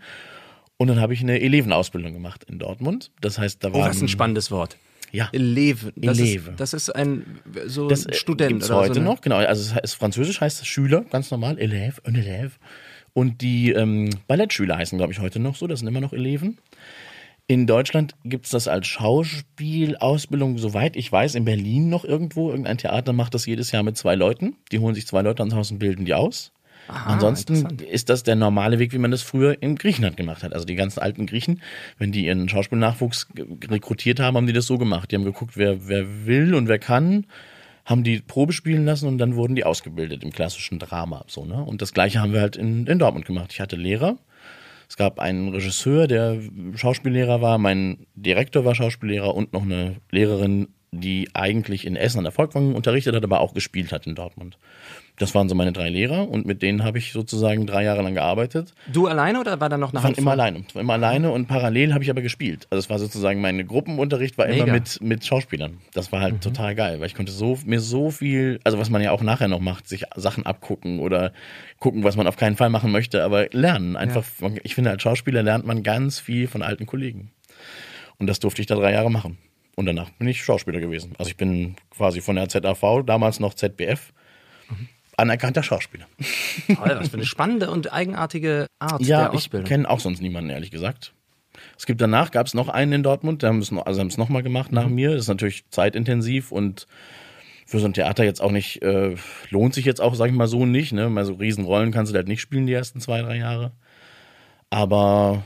Und 0.78 0.88
dann 0.88 1.00
habe 1.00 1.14
ich 1.14 1.20
eine 1.20 1.40
Elevenausbildung 1.40 2.12
gemacht 2.12 2.44
in 2.44 2.58
Dortmund. 2.58 3.10
Das 3.20 3.38
heißt, 3.38 3.62
da 3.62 3.68
Oh, 3.68 3.74
war 3.74 3.86
das 3.88 3.96
ist 3.96 4.02
ein 4.02 4.08
spannendes 4.08 4.50
Wort. 4.50 4.76
ja, 5.12 5.28
Eleven. 5.32 5.92
Das, 5.96 6.18
Eleve. 6.18 6.50
Ist, 6.52 6.60
das 6.60 6.74
ist 6.74 6.90
ein 6.94 7.24
so 7.66 7.88
das 7.88 8.06
ein 8.06 8.12
äh, 8.12 8.16
Student 8.16 8.48
gibt's 8.50 8.70
oder 8.70 8.78
heute 8.80 8.94
so. 8.94 9.00
ne? 9.00 9.06
noch, 9.06 9.20
genau. 9.20 9.36
Also 9.36 9.62
es 9.62 9.74
heißt, 9.74 9.94
Französisch 9.96 10.40
heißt 10.40 10.60
es 10.62 10.66
Schüler, 10.66 11.02
ganz 11.10 11.30
normal, 11.30 11.56
Élève, 11.58 12.04
un 12.06 12.14
Élève. 12.16 12.52
Und 13.12 13.40
die 13.42 13.70
ähm, 13.72 14.10
Ballettschüler 14.26 14.76
heißen, 14.76 14.98
glaube 14.98 15.12
ich, 15.12 15.20
heute 15.20 15.38
noch 15.38 15.54
so. 15.56 15.66
Das 15.66 15.78
sind 15.80 15.88
immer 15.88 16.00
noch 16.00 16.12
Eleven. 16.12 16.58
In 17.46 17.66
Deutschland 17.66 18.14
gibt 18.24 18.46
es 18.46 18.52
das 18.52 18.68
als 18.68 18.86
Schauspielausbildung, 18.86 20.56
soweit 20.56 20.96
ich 20.96 21.12
weiß, 21.12 21.34
in 21.34 21.44
Berlin 21.44 21.90
noch 21.90 22.04
irgendwo. 22.04 22.48
Irgendein 22.48 22.78
Theater 22.78 23.12
macht 23.12 23.34
das 23.34 23.44
jedes 23.44 23.70
Jahr 23.70 23.82
mit 23.82 23.98
zwei 23.98 24.14
Leuten. 24.14 24.56
Die 24.72 24.78
holen 24.78 24.94
sich 24.94 25.06
zwei 25.06 25.20
Leute 25.20 25.42
ans 25.42 25.54
Haus 25.54 25.70
und 25.70 25.78
bilden 25.78 26.06
die 26.06 26.14
aus. 26.14 26.52
Ansonsten 26.88 27.54
interessant. 27.54 27.82
ist 27.82 28.08
das 28.08 28.22
der 28.22 28.36
normale 28.36 28.78
Weg, 28.78 28.92
wie 28.92 28.98
man 28.98 29.10
das 29.10 29.22
früher 29.22 29.62
in 29.62 29.76
Griechenland 29.76 30.16
gemacht 30.16 30.42
hat. 30.42 30.52
Also 30.54 30.66
die 30.66 30.74
ganzen 30.74 31.00
alten 31.00 31.26
Griechen, 31.26 31.60
wenn 31.98 32.12
die 32.12 32.26
ihren 32.26 32.48
Schauspielnachwuchs 32.48 33.28
rekrutiert 33.68 34.20
haben, 34.20 34.36
haben 34.36 34.46
die 34.46 34.52
das 34.52 34.66
so 34.66 34.78
gemacht. 34.78 35.10
Die 35.10 35.16
haben 35.16 35.24
geguckt, 35.24 35.56
wer, 35.56 35.86
wer 35.88 36.26
will 36.26 36.54
und 36.54 36.68
wer 36.68 36.78
kann, 36.78 37.26
haben 37.84 38.04
die 38.04 38.20
Probe 38.20 38.52
spielen 38.52 38.86
lassen 38.86 39.06
und 39.06 39.18
dann 39.18 39.34
wurden 39.34 39.54
die 39.54 39.64
ausgebildet 39.64 40.22
im 40.22 40.30
klassischen 40.30 40.78
Drama. 40.78 41.24
So, 41.26 41.44
ne? 41.44 41.62
Und 41.62 41.82
das 41.82 41.92
gleiche 41.92 42.20
haben 42.20 42.32
wir 42.32 42.40
halt 42.40 42.56
in, 42.56 42.86
in 42.86 42.98
Dortmund 42.98 43.26
gemacht. 43.26 43.52
Ich 43.52 43.60
hatte 43.60 43.76
Lehrer. 43.76 44.16
Es 44.94 44.96
gab 44.96 45.18
einen 45.18 45.48
Regisseur, 45.48 46.06
der 46.06 46.38
Schauspiellehrer 46.76 47.40
war, 47.40 47.58
mein 47.58 48.06
Direktor 48.14 48.64
war 48.64 48.76
Schauspiellehrer 48.76 49.34
und 49.34 49.52
noch 49.52 49.62
eine 49.62 49.96
Lehrerin, 50.12 50.68
die 51.00 51.28
eigentlich 51.34 51.86
in 51.86 51.96
Essen 51.96 52.18
an 52.18 52.24
der 52.24 52.32
Volkwang 52.32 52.74
unterrichtet 52.74 53.14
hat, 53.14 53.24
aber 53.24 53.40
auch 53.40 53.54
gespielt 53.54 53.92
hat 53.92 54.06
in 54.06 54.14
Dortmund. 54.14 54.58
Das 55.16 55.32
waren 55.32 55.48
so 55.48 55.54
meine 55.54 55.70
drei 55.72 55.90
Lehrer 55.90 56.28
und 56.28 56.44
mit 56.44 56.60
denen 56.60 56.82
habe 56.82 56.98
ich 56.98 57.12
sozusagen 57.12 57.68
drei 57.68 57.84
Jahre 57.84 58.02
lang 58.02 58.14
gearbeitet. 58.14 58.74
Du 58.92 59.06
alleine 59.06 59.38
oder 59.38 59.60
war 59.60 59.68
da 59.68 59.78
noch 59.78 59.92
eine 59.92 59.98
Ich 59.98 60.02
war 60.02 60.08
Handvoll? 60.08 60.22
immer 60.22 60.32
alleine. 60.32 60.64
Immer 60.74 60.92
alleine 60.94 61.30
und 61.30 61.46
parallel 61.46 61.94
habe 61.94 62.02
ich 62.02 62.10
aber 62.10 62.20
gespielt. 62.20 62.66
Also 62.70 62.80
es 62.80 62.90
war 62.90 62.98
sozusagen 62.98 63.40
mein 63.40 63.64
Gruppenunterricht 63.64 64.38
war 64.38 64.46
immer 64.46 64.64
Mega. 64.64 64.72
mit, 64.72 65.00
mit 65.00 65.24
Schauspielern. 65.24 65.78
Das 65.92 66.10
war 66.10 66.20
halt 66.20 66.40
total 66.40 66.74
geil, 66.74 66.98
weil 66.98 67.06
ich 67.06 67.14
konnte 67.14 67.30
so, 67.30 67.58
mir 67.64 67.80
so 67.80 68.10
viel, 68.10 68.58
also 68.64 68.78
was 68.78 68.90
man 68.90 69.02
ja 69.02 69.12
auch 69.12 69.22
nachher 69.22 69.46
noch 69.46 69.60
macht, 69.60 69.86
sich 69.88 70.04
Sachen 70.16 70.46
abgucken 70.46 70.98
oder 70.98 71.32
gucken, 71.78 72.02
was 72.02 72.16
man 72.16 72.26
auf 72.26 72.36
keinen 72.36 72.56
Fall 72.56 72.70
machen 72.70 72.90
möchte, 72.90 73.22
aber 73.22 73.46
lernen. 73.52 73.96
Einfach, 73.96 74.24
ich 74.64 74.74
finde, 74.74 74.90
als 74.90 75.02
Schauspieler 75.02 75.44
lernt 75.44 75.64
man 75.64 75.84
ganz 75.84 76.18
viel 76.18 76.48
von 76.48 76.62
alten 76.62 76.86
Kollegen. 76.86 77.30
Und 78.18 78.26
das 78.26 78.40
durfte 78.40 78.60
ich 78.62 78.66
da 78.66 78.74
drei 78.74 78.92
Jahre 78.92 79.10
machen. 79.10 79.38
Und 79.76 79.86
danach 79.86 80.10
bin 80.10 80.28
ich 80.28 80.44
Schauspieler 80.44 80.80
gewesen. 80.80 81.14
Also 81.18 81.30
ich 81.30 81.36
bin 81.36 81.76
quasi 81.90 82.20
von 82.20 82.36
der 82.36 82.48
ZAV, 82.48 83.02
damals 83.04 83.40
noch 83.40 83.54
ZBF, 83.54 84.12
anerkannter 85.16 85.62
Schauspieler. 85.62 86.06
Toll, 86.66 86.96
was 86.98 87.08
für 87.08 87.16
eine 87.16 87.26
spannende 87.26 87.70
und 87.70 87.92
eigenartige 87.92 88.66
Art 88.78 89.02
Ja, 89.02 89.22
der 89.24 89.28
ich 89.30 89.34
Ausbildung. 89.36 89.68
kenne 89.68 89.90
auch 89.90 90.00
sonst 90.00 90.20
niemanden, 90.22 90.50
ehrlich 90.50 90.70
gesagt. 90.70 91.12
Es 91.78 91.86
gibt 91.86 92.00
danach, 92.00 92.30
gab 92.30 92.46
es 92.46 92.54
noch 92.54 92.68
einen 92.68 92.92
in 92.92 93.02
Dortmund, 93.02 93.42
der 93.42 93.50
haben 93.50 93.58
es 93.60 93.70
noch, 93.70 93.86
also 93.86 94.00
haben 94.00 94.08
es 94.08 94.16
nochmal 94.18 94.42
gemacht 94.42 94.72
nach 94.72 94.86
Mhm. 94.88 94.94
mir. 94.94 95.10
Das 95.12 95.22
ist 95.22 95.28
natürlich 95.28 95.64
zeitintensiv 95.70 96.50
und 96.52 96.86
für 97.66 97.78
so 97.78 97.86
ein 97.86 97.94
Theater 97.94 98.24
jetzt 98.24 98.42
auch 98.42 98.50
nicht, 98.50 98.82
äh, 98.82 99.14
lohnt 99.50 99.72
sich 99.74 99.84
jetzt 99.84 100.00
auch, 100.00 100.14
sag 100.14 100.26
ich 100.28 100.34
mal 100.34 100.48
so, 100.48 100.66
nicht. 100.66 100.92
Ne? 100.92 101.08
Mal 101.08 101.24
so 101.24 101.34
Riesenrollen 101.34 101.92
kannst 101.92 102.12
du 102.12 102.16
halt 102.16 102.28
nicht 102.28 102.40
spielen 102.40 102.66
die 102.66 102.72
ersten 102.74 103.00
zwei, 103.00 103.22
drei 103.22 103.36
Jahre. 103.38 103.72
Aber 104.70 105.44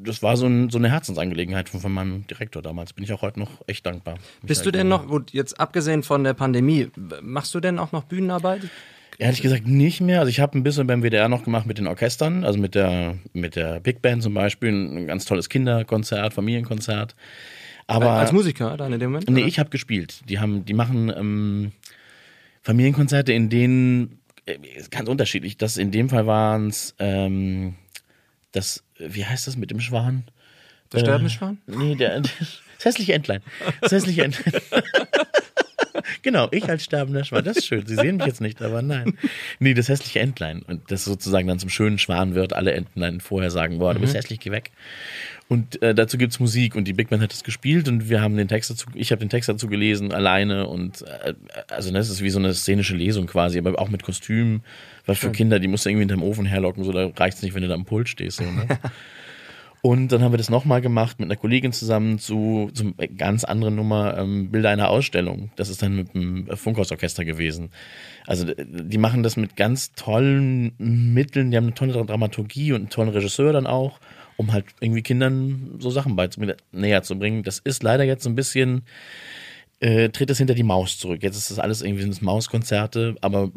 das 0.00 0.22
war 0.22 0.36
so, 0.36 0.46
ein, 0.46 0.70
so 0.70 0.78
eine 0.78 0.90
Herzensangelegenheit 0.90 1.68
von, 1.68 1.80
von 1.80 1.92
meinem 1.92 2.26
Direktor 2.26 2.62
damals. 2.62 2.92
Bin 2.92 3.04
ich 3.04 3.12
auch 3.12 3.22
heute 3.22 3.40
noch 3.40 3.50
echt 3.66 3.86
dankbar. 3.86 4.18
Bist 4.42 4.66
du 4.66 4.70
denn 4.70 4.88
noch, 4.88 5.06
gut, 5.06 5.32
jetzt 5.32 5.58
abgesehen 5.60 6.02
von 6.02 6.24
der 6.24 6.34
Pandemie, 6.34 6.88
machst 7.22 7.54
du 7.54 7.60
denn 7.60 7.78
auch 7.78 7.92
noch 7.92 8.04
Bühnenarbeit? 8.04 8.62
Ehrlich 9.18 9.42
gesagt 9.42 9.66
nicht 9.66 10.00
mehr. 10.00 10.20
Also 10.20 10.30
ich 10.30 10.38
habe 10.38 10.56
ein 10.56 10.62
bisschen 10.62 10.86
beim 10.86 11.02
WDR 11.02 11.28
noch 11.28 11.42
gemacht 11.42 11.66
mit 11.66 11.78
den 11.78 11.88
Orchestern, 11.88 12.44
also 12.44 12.58
mit 12.58 12.76
der, 12.76 13.18
mit 13.32 13.56
der 13.56 13.80
Big 13.80 14.00
Band 14.00 14.22
zum 14.22 14.32
Beispiel, 14.34 14.70
ein 14.70 15.06
ganz 15.08 15.24
tolles 15.24 15.48
Kinderkonzert, 15.48 16.34
Familienkonzert. 16.34 17.16
Aber 17.88 18.12
Als 18.12 18.32
Musiker 18.32 18.76
dann 18.76 18.92
in 18.92 19.00
dem 19.00 19.10
Moment? 19.10 19.28
nee, 19.28 19.40
oder? 19.40 19.48
ich 19.48 19.58
habe 19.58 19.70
gespielt. 19.70 20.20
Die 20.28 20.38
haben, 20.38 20.64
die 20.64 20.74
machen 20.74 21.12
ähm, 21.16 21.72
Familienkonzerte, 22.62 23.32
in 23.32 23.48
denen 23.48 24.20
äh, 24.46 24.58
ganz 24.90 25.08
unterschiedlich. 25.08 25.56
Das 25.56 25.78
in 25.78 25.90
dem 25.90 26.10
Fall 26.10 26.26
waren 26.26 26.68
es 26.68 26.94
ähm, 26.98 27.74
das, 28.52 28.82
wie 28.98 29.24
heißt 29.24 29.46
das 29.46 29.56
mit 29.56 29.70
dem 29.70 29.80
Schwan? 29.80 30.24
Der 30.92 31.00
sterbende 31.00 31.30
Schwan? 31.30 31.58
Nee, 31.66 31.94
der, 31.94 32.20
das 32.20 32.60
hässliche 32.82 33.14
Entlein. 33.14 33.42
Das 33.80 33.92
hässliche 33.92 34.24
Entlein. 34.24 34.60
genau, 36.22 36.48
ich 36.50 36.68
als 36.68 36.84
sterbender 36.84 37.24
Schwan. 37.24 37.44
Das 37.44 37.58
ist 37.58 37.66
schön. 37.66 37.86
Sie 37.86 37.94
sehen 37.94 38.16
mich 38.16 38.26
jetzt 38.26 38.40
nicht, 38.40 38.62
aber 38.62 38.82
nein. 38.82 39.16
Nee, 39.58 39.74
das 39.74 39.88
hässliche 39.88 40.20
Entlein. 40.20 40.62
Und 40.62 40.90
das 40.90 41.04
sozusagen 41.04 41.46
dann 41.46 41.58
zum 41.58 41.70
schönen 41.70 41.98
Schwan 41.98 42.34
wird. 42.34 42.52
Alle 42.52 42.72
Entlein 42.72 43.20
vorher 43.20 43.50
sagen, 43.50 43.78
boah, 43.78 43.94
du 43.94 44.00
bist 44.00 44.14
hässlich, 44.14 44.40
geh 44.40 44.50
weg. 44.50 44.70
Und 45.48 45.80
äh, 45.80 45.94
dazu 45.94 46.18
gibt's 46.18 46.40
Musik 46.40 46.74
und 46.74 46.84
die 46.84 46.92
Big 46.92 47.08
Band 47.08 47.22
hat 47.22 47.32
das 47.32 47.42
gespielt 47.42 47.88
und 47.88 48.10
wir 48.10 48.20
haben 48.20 48.36
den 48.36 48.48
Text 48.48 48.70
dazu, 48.70 48.86
ich 48.94 49.12
habe 49.12 49.20
den 49.20 49.30
Text 49.30 49.48
dazu 49.48 49.66
gelesen, 49.66 50.12
alleine 50.12 50.66
und 50.66 51.02
äh, 51.02 51.32
also 51.68 51.90
das 51.90 52.10
ist 52.10 52.22
wie 52.22 52.28
so 52.28 52.38
eine 52.38 52.52
szenische 52.52 52.94
Lesung 52.94 53.26
quasi, 53.26 53.58
aber 53.58 53.78
auch 53.78 53.88
mit 53.88 54.02
Kostüm, 54.02 54.60
weil 55.06 55.14
für 55.14 55.32
Kinder, 55.32 55.58
die 55.58 55.66
musst 55.66 55.86
du 55.86 55.88
irgendwie 55.88 56.02
hinterm 56.02 56.22
Ofen 56.22 56.44
herlocken, 56.44 56.84
so 56.84 56.92
da 56.92 57.10
reicht's 57.16 57.40
nicht, 57.40 57.54
wenn 57.54 57.62
du 57.62 57.68
da 57.68 57.74
am 57.74 57.86
Pult 57.86 58.10
stehst. 58.10 58.38
So, 58.38 58.44
ne? 58.44 58.66
Und 59.80 60.08
dann 60.08 60.22
haben 60.22 60.32
wir 60.32 60.38
das 60.38 60.50
nochmal 60.50 60.80
gemacht 60.80 61.20
mit 61.20 61.26
einer 61.26 61.36
Kollegin 61.36 61.72
zusammen 61.72 62.18
zu, 62.18 62.70
zu 62.74 62.94
einer 62.98 63.08
ganz 63.08 63.44
anderen 63.44 63.76
Nummer, 63.76 64.18
ähm, 64.18 64.50
Bilder 64.50 64.70
einer 64.70 64.90
Ausstellung. 64.90 65.50
Das 65.56 65.68
ist 65.68 65.82
dann 65.82 65.94
mit 65.94 66.14
dem 66.14 66.48
Funkhausorchester 66.48 67.24
gewesen. 67.24 67.70
Also 68.26 68.44
die 68.44 68.98
machen 68.98 69.22
das 69.22 69.36
mit 69.36 69.56
ganz 69.56 69.92
tollen 69.92 70.72
Mitteln, 70.78 71.50
die 71.50 71.56
haben 71.56 71.66
eine 71.66 71.74
tolle 71.74 71.92
Dramaturgie 72.04 72.72
und 72.72 72.80
einen 72.80 72.88
tollen 72.90 73.10
Regisseur 73.10 73.52
dann 73.52 73.66
auch, 73.66 74.00
um 74.36 74.52
halt 74.52 74.66
irgendwie 74.80 75.02
Kindern 75.02 75.76
so 75.78 75.90
Sachen 75.90 76.16
näher 76.72 77.02
zu 77.02 77.18
bringen. 77.18 77.44
Das 77.44 77.60
ist 77.60 77.82
leider 77.82 78.04
jetzt 78.04 78.24
so 78.24 78.30
ein 78.30 78.34
bisschen, 78.34 78.82
äh, 79.80 80.08
tritt 80.08 80.30
es 80.30 80.38
hinter 80.38 80.54
die 80.54 80.64
Maus 80.64 80.98
zurück. 80.98 81.22
Jetzt 81.22 81.36
ist 81.36 81.52
das 81.52 81.60
alles 81.60 81.82
irgendwie 81.82 82.02
sind 82.02 82.20
Mauskonzerte, 82.20 83.14
aber 83.20 83.50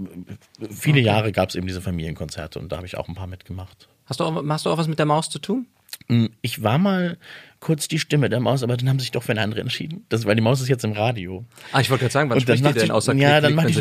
viele 0.70 1.00
Jahre 1.00 1.32
gab 1.32 1.50
es 1.50 1.56
eben 1.56 1.66
diese 1.66 1.82
Familienkonzerte 1.82 2.60
und 2.60 2.72
da 2.72 2.78
habe 2.78 2.86
ich 2.86 2.98
auch 2.98 3.08
ein 3.08 3.16
paar 3.16 3.28
mitgemacht. 3.28 3.90
Hast 4.06 4.20
du, 4.20 4.26
auch, 4.26 4.44
hast 4.48 4.66
du 4.66 4.70
auch 4.70 4.78
was 4.78 4.88
mit 4.88 5.00
der 5.00 5.06
Maus 5.06 5.30
zu 5.30 5.40
tun? 5.40 5.66
Mm, 6.12 6.26
Ich 6.42 6.62
war 6.62 6.78
mal 6.78 7.18
kurz 7.60 7.88
die 7.88 8.00
Stimme 8.00 8.30
der 8.30 8.42
Maus, 8.42 8.64
aber 8.64 8.76
dann 8.76 8.90
haben 8.90 9.00
sie 9.00 9.04
sich 9.04 9.12
doch 9.12 9.24
für 9.24 9.32
eine 9.32 9.42
andere 9.42 9.62
entschieden. 9.62 10.06
Das, 10.10 10.26
weil 10.26 10.36
die 10.36 10.42
Maus 10.42 10.60
ist 10.62 10.68
jetzt 10.68 10.84
im 10.84 10.92
Radio. 10.92 11.46
Ah, 11.72 11.80
ich 11.80 11.90
wollte 11.90 12.02
gerade 12.02 12.12
sagen, 12.14 12.30
was 12.30 12.36
Und 12.36 12.42
spricht 12.42 12.66
die 12.66 12.74
denn 12.74 12.92
außer 12.92 13.14
ja, 13.16 13.40
Klick, 13.40 13.44
dann 13.44 13.56
macht 13.56 13.70
die 13.70 13.76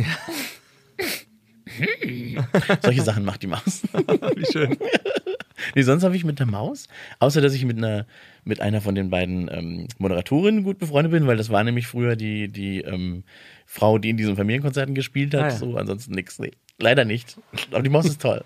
Solche 2.82 3.02
Sachen 3.02 3.24
macht 3.24 3.42
die 3.42 3.46
Maus. 3.46 3.82
Wie 4.36 4.52
schön. 4.52 4.76
Nee, 5.74 5.82
sonst 5.82 6.02
habe 6.02 6.16
ich 6.16 6.24
mit 6.24 6.38
der 6.38 6.46
Maus, 6.46 6.88
außer 7.20 7.40
dass 7.40 7.54
ich 7.54 7.64
mit 7.64 7.78
einer, 7.78 8.06
mit 8.44 8.60
einer 8.60 8.80
von 8.80 8.94
den 8.94 9.10
beiden 9.10 9.48
ähm, 9.52 9.86
Moderatorinnen 9.98 10.64
gut 10.64 10.78
befreundet 10.78 11.12
bin, 11.12 11.26
weil 11.26 11.36
das 11.36 11.50
war 11.50 11.62
nämlich 11.62 11.86
früher 11.86 12.16
die, 12.16 12.48
die 12.48 12.80
ähm, 12.80 13.24
Frau, 13.66 13.98
die 13.98 14.10
in 14.10 14.16
diesen 14.16 14.36
Familienkonzerten 14.36 14.94
gespielt 14.94 15.34
hat. 15.34 15.42
Ah, 15.42 15.48
ja. 15.48 15.56
So, 15.56 15.76
ansonsten 15.76 16.14
nix. 16.14 16.38
Nee, 16.38 16.52
leider 16.78 17.04
nicht. 17.04 17.36
Aber 17.70 17.82
die 17.82 17.90
Maus 17.90 18.06
ist 18.06 18.20
toll. 18.20 18.42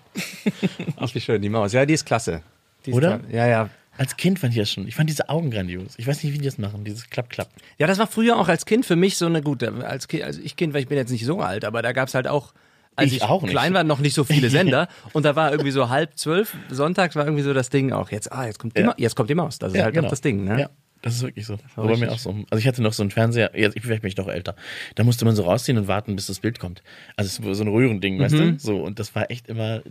Ach, 0.97 1.13
wie 1.15 1.21
schön, 1.21 1.41
die 1.41 1.49
Maus. 1.49 1.73
Ja, 1.73 1.85
die 1.85 1.93
ist 1.93 2.05
klasse. 2.05 2.41
Die 2.85 2.91
ist 2.91 2.95
Oder? 2.97 3.19
Ja, 3.31 3.47
ja. 3.47 3.69
Als 3.97 4.17
Kind 4.17 4.39
fand 4.39 4.53
ich 4.53 4.59
das 4.59 4.69
schon. 4.71 4.87
Ich 4.87 4.95
fand 4.95 5.09
diese 5.09 5.29
Augen 5.29 5.51
grandios. 5.51 5.93
Ich 5.97 6.05
weiß 6.05 6.21
nicht, 6.23 6.33
wie 6.33 6.37
die 6.37 6.45
das 6.45 6.57
machen, 6.57 6.83
dieses 6.83 7.09
Klapp-Klapp. 7.09 7.47
Ja, 7.77 7.87
das 7.87 7.97
war 7.97 8.07
früher 8.07 8.37
auch 8.37 8.49
als 8.49 8.65
Kind 8.65 8.85
für 8.85 8.97
mich 8.97 9.17
so 9.17 9.25
eine 9.25 9.41
gute, 9.41 9.73
als 9.85 10.07
kind, 10.09 10.23
also 10.23 10.41
ich 10.43 10.57
Kind, 10.57 10.73
weil 10.73 10.81
ich 10.81 10.87
bin 10.89 10.97
jetzt 10.97 11.11
nicht 11.11 11.25
so 11.25 11.39
alt, 11.39 11.63
aber 11.63 11.81
da 11.81 11.93
gab's 11.93 12.13
halt 12.13 12.27
auch, 12.27 12.53
als 12.97 13.11
Ich 13.11 13.17
ich, 13.17 13.23
auch 13.23 13.41
nicht. 13.41 13.51
klein 13.51 13.73
war, 13.73 13.85
noch 13.85 13.99
nicht 13.99 14.13
so 14.13 14.25
viele 14.25 14.49
Sender 14.51 14.89
und 15.13 15.23
da 15.23 15.37
war 15.37 15.51
irgendwie 15.51 15.71
so 15.71 15.89
halb 15.89 16.17
zwölf, 16.17 16.57
sonntags 16.69 17.15
war 17.15 17.23
irgendwie 17.25 17.43
so 17.43 17.53
das 17.53 17.69
Ding 17.69 17.93
auch, 17.93 18.11
jetzt, 18.11 18.31
ah, 18.33 18.45
jetzt 18.45 18.59
kommt 18.59 18.75
die, 18.75 18.81
Ja. 18.81 18.87
Ma 18.87 18.95
jetzt 18.97 19.15
kommt 19.15 19.29
die 19.29 19.35
Maus, 19.35 19.59
das 19.59 19.73
ist 19.73 19.81
halt 19.81 19.97
auch 19.97 20.09
das 20.09 20.19
Ding, 20.21 20.43
ne? 20.43 20.59
Ja, 20.61 20.69
das 21.05 21.15
ist 21.17 21.21
wirklich 21.21 21.45
so. 21.45 21.53
war 21.75 21.85
War 21.85 21.91
bei 21.93 21.97
mir 21.97 22.11
auch 22.11 22.17
so. 22.17 22.31
Also 22.49 22.59
ich 22.59 22.67
hatte 22.67 22.81
noch 22.81 22.93
so 22.93 23.03
einen 23.03 23.11
Fernseher, 23.11 23.51
jetzt, 23.55 23.75
ich 23.77 23.83
vielleicht 23.83 24.01
bin 24.01 24.09
ich 24.09 24.15
doch 24.15 24.27
älter. 24.27 24.55
Da 24.95 25.03
musste 25.03 25.23
man 25.23 25.35
so 25.35 25.43
rausziehen 25.43 25.77
und 25.77 25.87
warten, 25.87 26.15
bis 26.15 26.25
das 26.25 26.39
Bild 26.39 26.59
kommt. 26.59 26.81
Also 27.15 27.27
es 27.27 27.45
war 27.45 27.53
so 27.53 27.63
ein 27.63 27.67
Röhrending, 27.67 28.19
weißt 28.19 28.33
Mhm. 28.33 28.57
du? 28.57 28.59
So, 28.59 28.77
und 28.81 28.97
das 28.99 29.13
war 29.13 29.29
echt 29.29 29.47
immer, 29.47 29.83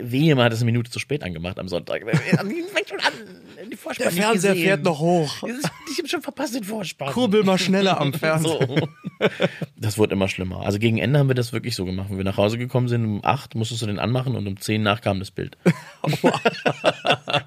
wehe, 0.00 0.34
man 0.34 0.46
hat 0.46 0.52
es 0.54 0.60
eine 0.60 0.66
Minute 0.72 0.90
zu 0.90 0.98
spät 0.98 1.22
angemacht 1.22 1.58
am 1.58 1.68
Sonntag. 1.68 2.02
Der 3.98 4.10
Fernseher 4.10 4.54
fährt 4.56 4.82
noch 4.84 5.00
hoch. 5.00 5.42
Ich 5.94 5.98
habe 6.00 6.08
schon 6.08 6.22
verpasst 6.22 6.56
den 6.56 6.64
Vorspann. 6.64 7.12
Kurbel 7.12 7.44
mal 7.44 7.56
schneller 7.56 8.00
am 8.00 8.12
Fernseher. 8.12 8.66
So. 8.66 8.88
Das 9.76 9.96
wurde 9.96 10.14
immer 10.14 10.26
schlimmer. 10.28 10.60
Also 10.66 10.80
gegen 10.80 10.98
Ende 10.98 11.20
haben 11.20 11.28
wir 11.28 11.36
das 11.36 11.52
wirklich 11.52 11.76
so 11.76 11.84
gemacht. 11.84 12.08
Wenn 12.10 12.16
wir 12.18 12.24
nach 12.24 12.36
Hause 12.36 12.58
gekommen 12.58 12.88
sind, 12.88 13.04
um 13.04 13.24
acht 13.24 13.54
musstest 13.54 13.82
du 13.82 13.86
den 13.86 14.00
anmachen 14.00 14.34
und 14.34 14.46
um 14.48 14.56
zehn 14.60 14.82
nach 14.82 15.00
kam 15.00 15.20
das 15.20 15.30
Bild. 15.30 15.56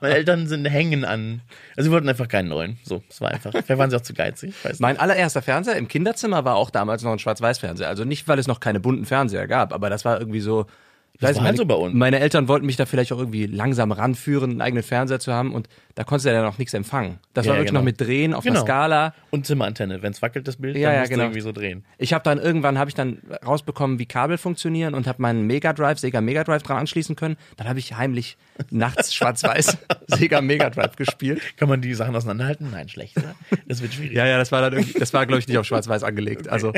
Meine 0.01 0.15
Eltern 0.15 0.47
sind 0.47 0.65
hängen 0.65 1.03
an. 1.05 1.41
Also 1.75 1.89
sie 1.89 1.93
wollten 1.93 2.07
einfach 2.09 2.27
keinen 2.27 2.49
neuen. 2.49 2.77
So, 2.83 3.03
es 3.09 3.19
war 3.21 3.31
einfach. 3.31 3.51
Vielleicht 3.51 3.69
waren 3.77 3.89
sie 3.89 3.95
auch 3.97 4.01
zu 4.01 4.13
geizig. 4.13 4.53
Weiß 4.63 4.71
nicht. 4.73 4.79
Mein 4.79 4.97
allererster 4.99 5.41
Fernseher 5.41 5.75
im 5.75 5.87
Kinderzimmer 5.87 6.45
war 6.45 6.55
auch 6.55 6.69
damals 6.69 7.03
noch 7.03 7.11
ein 7.11 7.19
Schwarz-Weiß-Fernseher. 7.19 7.87
Also 7.87 8.05
nicht, 8.05 8.27
weil 8.27 8.39
es 8.39 8.47
noch 8.47 8.59
keine 8.59 8.79
bunten 8.79 9.05
Fernseher 9.05 9.47
gab, 9.47 9.73
aber 9.73 9.89
das 9.89 10.05
war 10.05 10.19
irgendwie 10.19 10.39
so. 10.39 10.65
Ich 11.13 11.21
Das 11.21 11.29
weiß 11.31 11.35
war 11.37 11.41
nicht, 11.43 11.47
halt 11.47 11.57
meine, 11.57 11.57
so 11.57 11.65
bei 11.65 11.75
uns. 11.75 11.95
meine 11.95 12.19
Eltern 12.19 12.47
wollten 12.47 12.65
mich 12.65 12.75
da 12.75 12.85
vielleicht 12.85 13.11
auch 13.11 13.17
irgendwie 13.17 13.47
langsam 13.47 13.91
ranführen, 13.91 14.51
einen 14.51 14.61
eigenen 14.61 14.83
Fernseher 14.83 15.19
zu 15.19 15.33
haben 15.33 15.53
und 15.53 15.67
da 15.97 16.03
konntest 16.03 16.27
du 16.27 16.31
ja 16.31 16.43
noch 16.43 16.59
nichts 16.59 16.75
empfangen. 16.75 17.17
Das 17.33 17.45
Ja, 17.47 17.49
war 17.53 17.57
wirklich 17.57 17.69
genau. 17.69 17.79
noch 17.79 17.85
mit 17.85 17.99
Drehen 17.99 18.35
auf 18.35 18.43
Genau. 18.43 18.59
einer 18.59 18.65
Skala. 18.67 19.13
Und 19.31 19.47
Zimmerantenne. 19.47 20.03
Wenn 20.03 20.11
es 20.11 20.21
wackelt, 20.21 20.47
das 20.47 20.57
Bild, 20.57 20.77
Ja, 20.77 20.89
dann 20.89 20.93
ja, 20.93 20.99
musst 20.99 21.09
genau. 21.09 21.21
du 21.23 21.25
irgendwie 21.29 21.41
so 21.41 21.51
drehen. 21.51 21.85
Ich 21.97 22.13
habe 22.13 22.23
dann 22.23 22.37
irgendwann 22.37 22.77
habe 22.77 22.87
ich 22.87 22.93
dann 22.93 23.17
rausbekommen, 23.43 23.97
wie 23.97 24.05
Kabel 24.05 24.37
funktionieren 24.37 24.93
und 24.93 25.07
habe 25.07 25.19
meinen 25.23 25.47
Mega 25.47 25.73
Drive, 25.73 25.97
Sega 25.97 26.21
Mega 26.21 26.43
Drive 26.43 26.61
dran 26.61 26.77
anschließen 26.77 27.15
können. 27.15 27.35
Dann 27.55 27.67
habe 27.67 27.79
ich 27.79 27.97
heimlich 27.97 28.37
nachts 28.69 29.15
schwarz-weiß 29.15 29.75
Sega 30.07 30.39
Mega 30.41 30.69
Drive 30.69 30.97
gespielt. 30.97 31.41
Kann 31.57 31.67
man 31.67 31.81
die 31.81 31.95
Sachen 31.95 32.15
auseinanderhalten? 32.15 32.69
Nein, 32.71 32.89
schlecht, 32.89 33.17
oder? 33.17 33.33
Das 33.67 33.81
wird 33.81 33.95
schwierig. 33.95 34.15
Ja, 34.15 34.27
ja, 34.27 34.37
das 34.37 34.51
war 34.51 34.61
dann 34.61 34.73
irgendwie, 34.73 34.99
das 34.99 35.11
war 35.15 35.25
glaube 35.25 35.39
ich 35.39 35.47
nicht 35.47 35.57
auf 35.57 35.65
schwarz-weiß 35.65 36.03
angelegt. 36.03 36.47
Also 36.47 36.73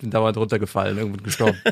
bin 0.00 0.10
dauernd 0.10 0.36
runtergefallen, 0.36 0.98
irgendwann 0.98 1.22
gestorben. 1.22 1.56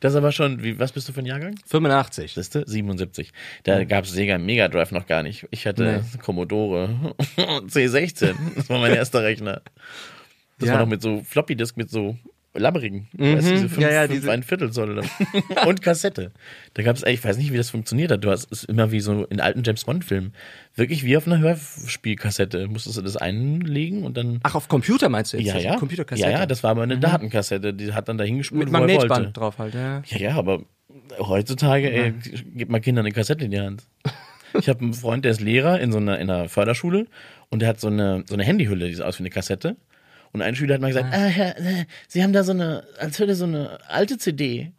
Das 0.00 0.12
ist 0.12 0.16
aber 0.16 0.32
schon, 0.32 0.62
wie, 0.62 0.78
was 0.78 0.92
bist 0.92 1.08
du 1.08 1.12
für 1.12 1.20
ein 1.20 1.26
Jahrgang? 1.26 1.54
85. 1.66 2.34
Siehste? 2.34 2.64
77. 2.66 3.32
Da 3.64 3.84
gab 3.84 4.04
es 4.04 4.12
Sega 4.12 4.38
Mega 4.38 4.68
Drive 4.68 4.92
noch 4.92 5.06
gar 5.06 5.22
nicht. 5.22 5.46
Ich 5.50 5.66
hatte 5.66 5.79
Commodore 6.22 7.14
C16. 7.36 8.34
Das 8.56 8.68
war 8.68 8.78
mein 8.80 8.94
erster 8.94 9.22
Rechner. 9.22 9.62
Das 10.58 10.68
Ja. 10.68 10.74
war 10.74 10.80
noch 10.82 10.88
mit 10.88 11.02
so 11.02 11.22
Floppy 11.24 11.56
Disk 11.56 11.76
mit 11.76 11.90
so 11.90 12.16
labberigen. 12.52 13.06
Weißt 13.12 13.46
du, 13.46 13.52
diese 13.52 13.68
fünf, 13.68 13.80
Ja, 13.80 13.90
ja, 13.92 14.00
fünf 14.02 14.12
diese- 14.14 14.32
ein 14.32 14.42
Viertel 14.42 14.72
Zoll. 14.72 15.00
Und 15.66 15.82
Kassette. 15.82 16.32
Da 16.74 16.82
gab 16.82 16.96
es, 16.96 17.04
ich 17.04 17.22
weiß 17.24 17.36
nicht, 17.38 17.52
wie 17.52 17.56
das 17.56 17.70
funktioniert 17.70 18.10
hat. 18.10 18.24
Du 18.24 18.30
hast 18.30 18.50
es 18.50 18.64
immer 18.64 18.90
wie 18.90 18.98
so 19.00 19.24
in 19.26 19.40
alten 19.40 19.62
James 19.64 19.84
Bond 19.84 20.04
Filmen. 20.04 20.32
Wirklich 20.74 21.04
wie 21.04 21.16
auf 21.16 21.26
einer 21.28 21.38
Hörspielkassette. 21.38 22.66
Musstest 22.66 22.96
du 22.96 23.02
das 23.02 23.16
einlegen 23.16 24.02
und 24.02 24.16
dann. 24.16 24.40
Ach, 24.42 24.56
auf 24.56 24.68
Computer 24.68 25.08
meinst 25.08 25.32
du 25.32 25.36
jetzt? 25.38 25.46
ja, 25.46 25.58
ja. 25.58 25.76
Computerkassette. 25.76 26.28
Ja, 26.28 26.40
ja, 26.40 26.46
das 26.46 26.62
war 26.64 26.72
aber 26.72 26.82
eine 26.82 26.98
Datenkassette. 26.98 27.72
Die 27.72 27.92
hat 27.92 28.08
dann 28.08 28.18
dahin 28.18 28.38
gespult, 28.38 28.64
mit. 28.64 28.72
Magnetband 28.72 29.36
drauf 29.36 29.58
halt, 29.58 29.74
ja. 29.74 30.02
Ja, 30.06 30.18
ja, 30.18 30.34
aber 30.34 30.62
heutzutage 31.20 31.90
ey, 31.90 32.12
gibt 32.56 32.70
man 32.70 32.80
Kindern 32.80 33.06
eine 33.06 33.14
Kassette 33.14 33.44
in 33.44 33.52
die 33.52 33.60
Hand. 33.60 33.84
Ich 34.54 34.68
habe 34.68 34.80
einen 34.80 34.94
Freund, 34.94 35.24
der 35.24 35.32
ist 35.32 35.40
Lehrer 35.40 35.80
in 35.80 35.92
so 35.92 35.98
einer, 35.98 36.18
in 36.18 36.30
einer 36.30 36.48
Förderschule 36.48 37.06
und 37.48 37.60
der 37.60 37.68
hat 37.68 37.80
so 37.80 37.88
eine, 37.88 38.24
so 38.26 38.34
eine 38.34 38.44
Handyhülle, 38.44 38.88
die 38.88 38.94
sieht 38.94 39.04
aus 39.04 39.18
wie 39.18 39.22
eine 39.22 39.30
Kassette. 39.30 39.76
Und 40.32 40.42
ein 40.42 40.54
Schüler 40.54 40.74
hat 40.74 40.80
mal 40.80 40.88
gesagt, 40.88 41.12
ah, 41.12 41.26
Herr, 41.26 41.58
äh, 41.58 41.86
Sie 42.06 42.22
haben 42.22 42.32
da 42.32 42.44
so 42.44 42.52
eine, 42.52 42.84
als 42.98 43.18
würde 43.18 43.34
so 43.34 43.46
eine 43.46 43.78
alte 43.88 44.16
CD. 44.16 44.70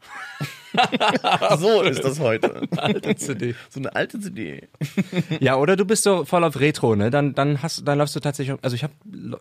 so 1.60 1.81
ist 1.81 2.03
das 2.03 2.21
heute. 2.21 2.62
Alte 2.77 3.15
CD. 3.17 3.55
So 3.69 3.81
eine 3.81 3.93
alte 3.93 4.19
CD. 4.19 4.69
Ja, 5.41 5.57
oder 5.57 5.75
du 5.75 5.84
bist 5.84 6.03
so 6.03 6.23
voll 6.23 6.45
auf 6.45 6.60
Retro, 6.60 6.95
ne? 6.95 7.10
Dann, 7.10 7.36
dann 7.36 7.62
hast, 7.62 7.86
dann 7.86 7.97
läufst 7.97 8.15
du 8.15 8.21
tatsächlich, 8.21 8.57
also 8.62 8.75
ich 8.75 8.84
habe, 8.84 8.93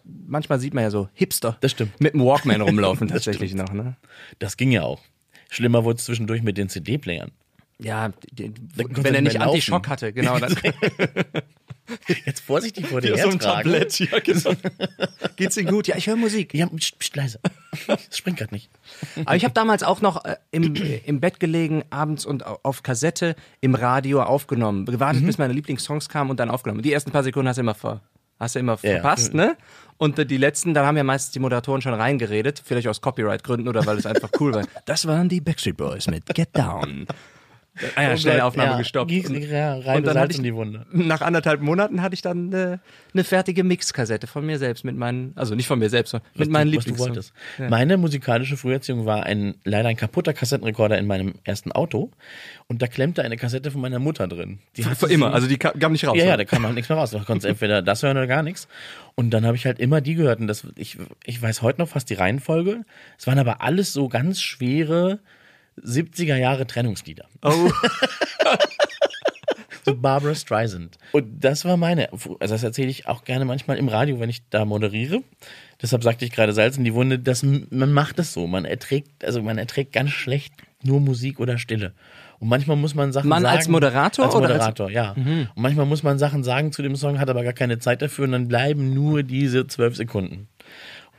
manchmal 0.05 0.59
sieht 0.59 0.75
man 0.75 0.83
ja 0.83 0.91
so 0.91 1.09
Hipster. 1.15 1.57
Das 1.61 1.71
stimmt. 1.71 2.01
Mit 2.01 2.15
dem 2.15 2.25
Walkman 2.25 2.61
rumlaufen 2.61 3.07
tatsächlich 3.09 3.55
noch, 3.55 3.73
ne? 3.73 3.97
Das 4.41 4.57
ging 4.57 4.73
ja 4.73 4.83
auch. 4.83 5.01
Schlimmer 5.49 5.85
wurde 5.85 5.99
es 5.99 6.05
zwischendurch 6.05 6.43
mit 6.43 6.59
den 6.59 6.69
CD-Playern. 6.69 7.31
Ja, 7.83 8.11
die, 8.33 8.53
konnte 8.77 9.05
wenn 9.05 9.15
er 9.15 9.23
nicht. 9.23 9.41
Anti-Schock 9.41 9.89
hatte, 9.89 10.13
genau. 10.13 10.39
Dann, 10.39 10.55
Jetzt 12.25 12.41
vorsichtig 12.41 12.87
vor 12.87 13.01
dir 13.01 13.17
Ja, 13.17 13.25
so 13.25 13.31
ein. 13.31 13.39
Tablett, 13.39 13.99
ja, 13.99 14.19
genau. 14.21 14.53
Geht's 15.37 15.57
Ihnen 15.57 15.69
gut? 15.71 15.89
Ja, 15.89 15.97
ich 15.97 16.07
höre 16.07 16.17
Musik. 16.17 16.55
Ja, 16.55 16.67
pst, 16.67 16.99
pst, 16.99 17.17
leise. 17.17 17.41
Das 17.87 18.17
springt 18.17 18.39
gerade 18.39 18.55
nicht. 18.55 18.71
Aber 19.25 19.35
ich 19.37 19.45
habe 19.45 19.55
damals 19.55 19.83
auch 19.83 20.01
noch 20.01 20.25
äh, 20.25 20.37
im, 20.51 20.75
im 20.75 21.21
Bett 21.21 21.41
gelegen, 21.41 21.83
abends 21.91 22.25
und 22.27 22.47
au- 22.47 22.61
auf 22.63 22.83
Kassette 22.83 23.35
im 23.61 23.75
Radio 23.75 24.23
aufgenommen. 24.23 24.85
Gewartet, 24.87 25.25
bis 25.27 25.39
meine 25.39 25.53
Lieblingssongs 25.53 26.09
kamen 26.09 26.31
und 26.31 26.39
dann 26.39 26.51
aufgenommen. 26.51 26.83
Die 26.83 26.93
ersten 26.93 27.11
paar 27.11 27.25
Sekunden 27.25 27.49
hast 27.49 27.57
du 27.57 27.63
immer 27.63 27.75
ver, 27.75 28.03
hast 28.39 28.55
du 28.55 28.59
immer 28.61 28.79
Ja, 28.83 28.91
ja. 28.91 29.01
verpasst, 29.01 29.35
ne? 29.35 29.57
Und 29.97 30.19
äh, 30.19 30.27
die 30.27 30.37
letzten, 30.37 30.75
dann 30.75 30.87
haben 30.87 30.97
ja 30.97 31.05
meistens 31.05 31.33
die 31.33 31.41
Moderatoren 31.41 31.83
schon 31.83 31.95
reingeredet, 31.95 32.63
vielleicht 32.65 32.87
aus 32.89 33.01
Copyright-Gründen 33.01 33.67
oder 33.69 33.85
weil 33.87 33.99
es 33.99 34.07
einfach 34.07 34.31
cool 34.39 34.55
war. 34.55 34.65
Das 34.87 35.07
waren 35.07 35.29
die 35.29 35.41
Backstreet 35.41 35.77
Boys 35.77 36.07
mit 36.07 36.25
Get 36.35 36.51
Down. 36.57 37.07
Ah 37.97 38.03
ja, 38.03 38.17
schnell 38.17 38.41
Aufnahme 38.41 38.73
ja, 38.73 38.79
gestoppt. 38.79 39.11
Gieß, 39.11 39.31
Und- 39.31 39.39
ja, 39.43 39.75
rein 39.79 39.99
und 39.99 40.07
dann 40.07 40.15
Salz 40.15 40.17
hatte 40.19 40.33
ich- 40.33 40.39
in 40.39 40.45
die 40.45 40.55
Wunde. 40.55 40.87
Nach 40.93 41.21
anderthalb 41.21 41.61
Monaten 41.61 42.03
hatte 42.03 42.15
ich 42.15 42.23
dann 42.23 42.53
äh, 42.53 42.79
eine 43.15 43.25
fertige 43.25 43.65
Mixkassette 43.65 44.27
von 44.27 44.45
mir 44.45 44.59
selbst 44.59 44.85
mit 44.85 44.97
meinen, 44.97 45.33
also 45.37 45.55
nicht 45.55 45.67
von 45.67 45.79
mir 45.79 45.89
selbst, 45.91 46.11
sondern 46.11 46.29
mit 46.35 46.51
meinen 46.51 46.71
du, 46.71 46.77
was 46.79 46.85
du 46.85 46.91
Lieblingssongs. 46.91 47.33
wolltest. 47.59 47.71
Meine 47.71 47.97
musikalische 47.97 48.57
Früherziehung 48.57 49.07
war 49.07 49.25
ein 49.25 49.55
leider 49.65 49.89
ein 49.89 49.97
kaputter 49.97 50.33
Kassettenrekorder 50.33 50.99
in 50.99 51.07
meinem 51.07 51.35
ersten 51.45 51.73
Auto 51.73 52.11
und 52.69 52.83
da 52.83 52.87
klemmte 52.87 53.23
eine 53.23 53.37
Kassette 53.37 53.71
von 53.71 53.81
meiner 53.81 53.99
Mutter 53.99 54.29
drin. 54.29 54.59
Die 54.77 54.85
hatte 54.85 54.97
Für 54.97 55.13
immer, 55.13 55.29
sie- 55.31 55.35
also 55.35 55.47
die 55.49 55.57
kam, 55.59 55.79
kam 55.79 55.93
nicht 55.93 56.07
raus. 56.07 56.17
ja, 56.19 56.25
ja, 56.25 56.37
da 56.37 56.45
kam 56.45 56.65
halt 56.65 56.75
nichts 56.75 56.89
mehr 56.89 56.99
raus. 56.99 57.11
Du 57.21 57.25
konntest 57.25 57.47
entweder 57.47 57.83
das 57.83 58.03
hören 58.03 58.17
oder 58.17 58.27
gar 58.27 58.43
nichts. 58.43 58.69
Und 59.15 59.31
dann 59.31 59.45
habe 59.45 59.57
ich 59.57 59.67
halt 59.67 59.79
immer 59.79 60.01
die 60.01 60.15
gehört. 60.15 60.41
Und 60.41 60.47
das, 60.47 60.67
ich, 60.77 60.97
ich 61.25 61.41
weiß 61.43 61.63
heute 61.63 61.81
noch 61.81 61.89
fast 61.89 62.09
die 62.11 62.15
Reihenfolge. 62.15 62.83
Es 63.19 63.27
waren 63.27 63.39
aber 63.39 63.61
alles 63.63 63.93
so 63.93 64.09
ganz 64.09 64.41
schwere 64.41 65.19
70er 65.85 66.37
Jahre 66.37 66.67
Trennungslieder. 66.67 67.27
Oh. 67.43 67.51
so 69.85 69.95
Barbara 69.95 70.35
Streisand. 70.35 70.99
Und 71.13 71.43
das 71.45 71.65
war 71.65 71.77
meine, 71.77 72.13
also 72.13 72.37
das 72.39 72.63
erzähle 72.63 72.89
ich 72.91 73.07
auch 73.09 73.25
gerne 73.25 73.45
manchmal 73.45 73.79
im 73.79 73.89
Radio, 73.89 74.21
wenn 74.21 74.31
ich 74.31 74.43
da 74.51 74.65
moderiere. 74.65 75.23
Deshalb 75.81 76.03
sagte 76.03 76.25
ich 76.25 76.33
gerade 76.33 76.53
Salz 76.53 76.77
in 76.77 76.85
die 76.85 76.95
Wunde, 76.95 77.19
dass 77.19 77.43
man 77.43 77.93
macht 77.93 78.19
es 78.19 78.33
so. 78.33 78.47
Man 78.47 78.65
erträgt, 78.65 79.25
also 79.25 79.43
man 79.43 79.57
erträgt 79.59 79.93
ganz 79.93 80.11
schlecht 80.11 80.53
nur 80.83 81.01
Musik 81.01 81.41
oder 81.41 81.59
Stille. 81.59 81.93
Und 82.39 82.49
manchmal 82.49 82.77
muss 82.77 82.95
man 82.95 83.13
Sachen 83.13 83.29
Man 83.29 83.43
sagen. 83.43 83.57
als 83.57 83.69
Moderator 83.69 84.25
Als 84.27 84.35
oder 84.35 84.47
als- 84.47 84.55
Moderator, 84.55 84.91
ja. 84.91 85.13
Und 85.13 85.49
manchmal 85.57 85.85
muss 85.87 86.03
man 86.03 86.19
Sachen 86.19 86.43
sagen 86.43 86.73
zu 86.73 86.81
dem 86.83 86.97
Song, 86.97 87.19
hat 87.21 87.29
aber 87.29 87.43
gar 87.45 87.53
keine 87.53 87.79
Zeit 87.79 88.01
dafür 88.01 88.25
und 88.25 88.33
dann 88.33 88.49
bleiben 88.49 88.95
nur 88.95 89.23
diese 89.23 89.67
zwölf 89.67 89.95
Sekunden. 89.97 90.49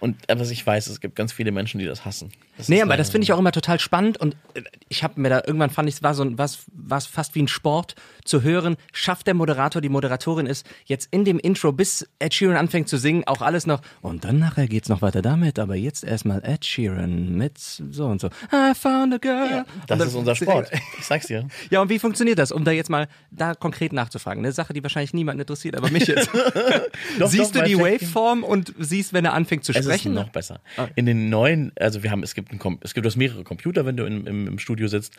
Und 0.02 0.18
aber 0.30 0.42
ich 0.42 0.66
weiß, 0.66 0.88
es 0.88 1.00
gibt 1.00 1.16
ganz 1.16 1.32
viele 1.32 1.52
Menschen, 1.52 1.80
die 1.80 1.86
das 1.86 2.04
hassen. 2.04 2.32
Das 2.58 2.68
Nee, 2.68 2.82
aber 2.82 2.98
das 2.98 3.10
finde 3.12 3.24
ich 3.24 3.32
auch 3.32 3.40
immer 3.40 3.52
total 3.54 3.80
spannend 3.80 4.18
und 4.18 4.36
äh, 4.56 4.62
ich 4.90 5.04
habe 5.04 5.22
mir 5.22 5.30
da 5.30 5.44
irgendwann 5.46 5.70
fand 5.70 5.88
ich 5.88 5.96
es 5.96 6.04
war 6.04 6.14
so 6.16 6.24
ein 6.24 6.38
was 6.38 6.64
was 6.74 7.06
fast 7.06 7.34
wie 7.36 7.42
ein 7.44 7.48
Sport 7.48 7.96
zu 8.26 8.42
hören, 8.44 8.76
schafft 8.92 9.28
der 9.28 9.34
Moderator, 9.36 9.82
die 9.82 9.90
Moderatorin 9.90 10.46
ist 10.48 10.66
jetzt 10.86 11.08
in 11.12 11.24
dem 11.24 11.40
Intro 11.40 11.72
bis 11.72 12.08
Ed 12.20 12.34
Sheeran 12.34 12.58
anfängt 12.58 12.90
zu 12.90 12.98
singen, 12.98 13.24
auch 13.28 13.42
alles 13.42 13.66
noch 13.68 13.82
und 14.02 14.26
dann 14.26 14.40
nachher 14.40 14.68
geht's 14.68 14.90
noch 14.90 15.02
weiter 15.02 15.22
damit, 15.22 15.60
aber 15.60 15.76
jetzt 15.76 16.04
erstmal 16.04 16.44
Ed 16.44 16.66
Sheeran 16.66 17.36
mit 17.36 17.58
so 17.60 18.06
und 18.08 18.20
so. 18.22 18.28
I 18.52 18.74
found 18.76 19.14
a 19.14 19.18
girl. 19.18 19.50
Das 19.88 19.92
Und 19.96 20.00
dann- 20.00 20.08
ist 20.08 20.16
unser 20.16 20.36
Sport. 20.36 20.72
Ich 21.00 21.06
sag's 21.08 21.28
dir. 21.28 21.48
Ja, 21.70 21.82
und 21.82 21.90
wie 21.90 22.00
funktioniert 22.00 22.38
das, 22.38 22.52
um 22.52 22.64
da 22.64 22.72
jetzt 22.72 22.90
mal 22.90 23.08
da 23.32 23.56
konkret 23.56 23.92
nachzufragen? 23.94 24.44
Eine 24.44 24.52
Sache, 24.52 24.74
die 24.74 24.84
wahrscheinlich 24.84 25.14
niemanden 25.14 25.42
interessiert, 25.42 25.76
aber 25.76 25.90
mich 25.90 26.08
jetzt. 26.08 26.30
Doch, 27.20 27.30
siehst 27.30 27.56
doch, 27.56 27.62
du 27.62 27.68
die 27.68 27.78
Waveform 27.78 28.44
und 28.44 28.74
siehst, 28.78 29.14
wenn 29.14 29.26
er 29.26 29.34
anfängt 29.34 29.64
zu 29.66 29.72
Es 29.74 29.91
sprechen? 30.00 30.14
noch 30.14 30.30
besser. 30.30 30.62
In 30.96 31.06
den 31.06 31.30
neuen, 31.30 31.72
also 31.80 32.04
wir 32.04 32.12
haben, 32.12 32.24
es 32.24 32.34
gibt 32.36 32.52
ein, 32.52 32.78
es 32.82 32.94
gibt 32.94 33.06
das 33.06 33.16
mehrere 33.16 33.44
Computer, 33.44 33.86
wenn 33.86 33.98
du 33.98 34.06
im, 34.06 34.28
im, 34.28 34.48
im 34.48 34.60
Studio 34.60 34.88
sitzt. 34.88 35.14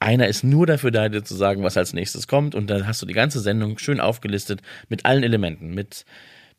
Einer 0.00 0.28
ist 0.28 0.44
nur 0.44 0.66
dafür 0.66 0.90
da, 0.90 1.08
dir 1.08 1.24
zu 1.24 1.34
sagen, 1.34 1.62
was 1.62 1.76
als 1.76 1.92
nächstes 1.92 2.28
kommt. 2.28 2.54
Und 2.54 2.68
dann 2.70 2.86
hast 2.86 3.00
du 3.02 3.06
die 3.06 3.14
ganze 3.14 3.40
Sendung 3.40 3.78
schön 3.78 4.00
aufgelistet 4.00 4.60
mit 4.88 5.04
allen 5.04 5.22
Elementen, 5.22 5.74
mit 5.74 6.04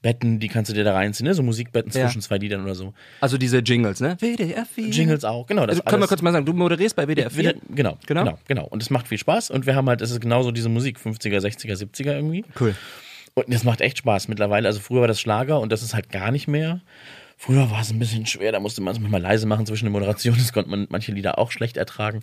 Betten, 0.01 0.39
die 0.39 0.47
kannst 0.47 0.71
du 0.71 0.73
dir 0.73 0.85
da 0.85 0.93
reinziehen, 0.93 1.27
ne? 1.27 1.33
so 1.33 1.43
Musikbetten 1.43 1.91
Ja. 1.91 2.05
zwischen 2.05 2.21
zwei 2.21 2.37
Liedern 2.37 2.63
oder 2.63 2.73
so. 2.73 2.93
Also 3.19 3.37
diese 3.37 3.57
Jingles, 3.57 3.99
ne? 3.99 4.15
WDR 4.21 4.65
4. 4.65 4.87
Jingles 4.91 5.25
auch, 5.25 5.45
genau. 5.45 5.65
Das 5.65 5.75
Also 5.75 5.83
können 5.83 6.01
wir 6.01 6.07
kurz 6.07 6.21
mal 6.21 6.31
sagen, 6.31 6.45
du 6.45 6.53
moderierst 6.53 6.95
bei 6.95 7.05
WDR 7.05 7.29
4? 7.29 7.37
wieder, 7.39 7.53
genau, 7.53 7.97
Genau. 8.07 8.21
genau, 8.23 8.23
genau, 8.23 8.39
genau. 8.47 8.65
Und 8.67 8.81
es 8.81 8.89
macht 8.91 9.09
viel 9.09 9.17
Spaß 9.17 9.49
und 9.49 9.65
wir 9.65 9.75
haben 9.75 9.89
halt, 9.89 9.99
es 10.01 10.11
ist 10.11 10.21
genauso 10.21 10.51
diese 10.51 10.69
Musik, 10.69 10.99
50er, 10.99 11.39
60er, 11.41 11.75
70er 11.75 12.13
irgendwie. 12.13 12.45
Cool. 12.57 12.75
Und 13.33 13.53
das 13.53 13.65
macht 13.65 13.81
echt 13.81 13.97
Spaß 13.97 14.29
mittlerweile. 14.29 14.69
Also 14.69 14.79
früher 14.79 15.01
war 15.01 15.07
das 15.09 15.19
Schlager 15.19 15.59
und 15.59 15.69
das 15.69 15.83
ist 15.83 15.93
halt 15.93 16.09
gar 16.09 16.31
nicht 16.31 16.47
mehr. 16.47 16.79
Früher 17.41 17.71
war 17.71 17.79
es 17.79 17.89
ein 17.89 17.99
bisschen 17.99 18.25
schwer, 18.25 18.51
da 18.51 18.59
musste 18.59 18.81
man 18.81 18.93
es 18.93 18.99
manchmal 18.99 19.21
leise 19.21 19.47
machen 19.47 19.65
zwischen 19.65 19.85
den 19.85 19.93
Moderationen. 19.93 20.37
Das 20.39 20.51
konnte 20.51 20.69
man 20.69 20.87
manche 20.89 21.13
Lieder 21.13 21.39
auch 21.39 21.51
schlecht 21.51 21.77
ertragen. 21.77 22.19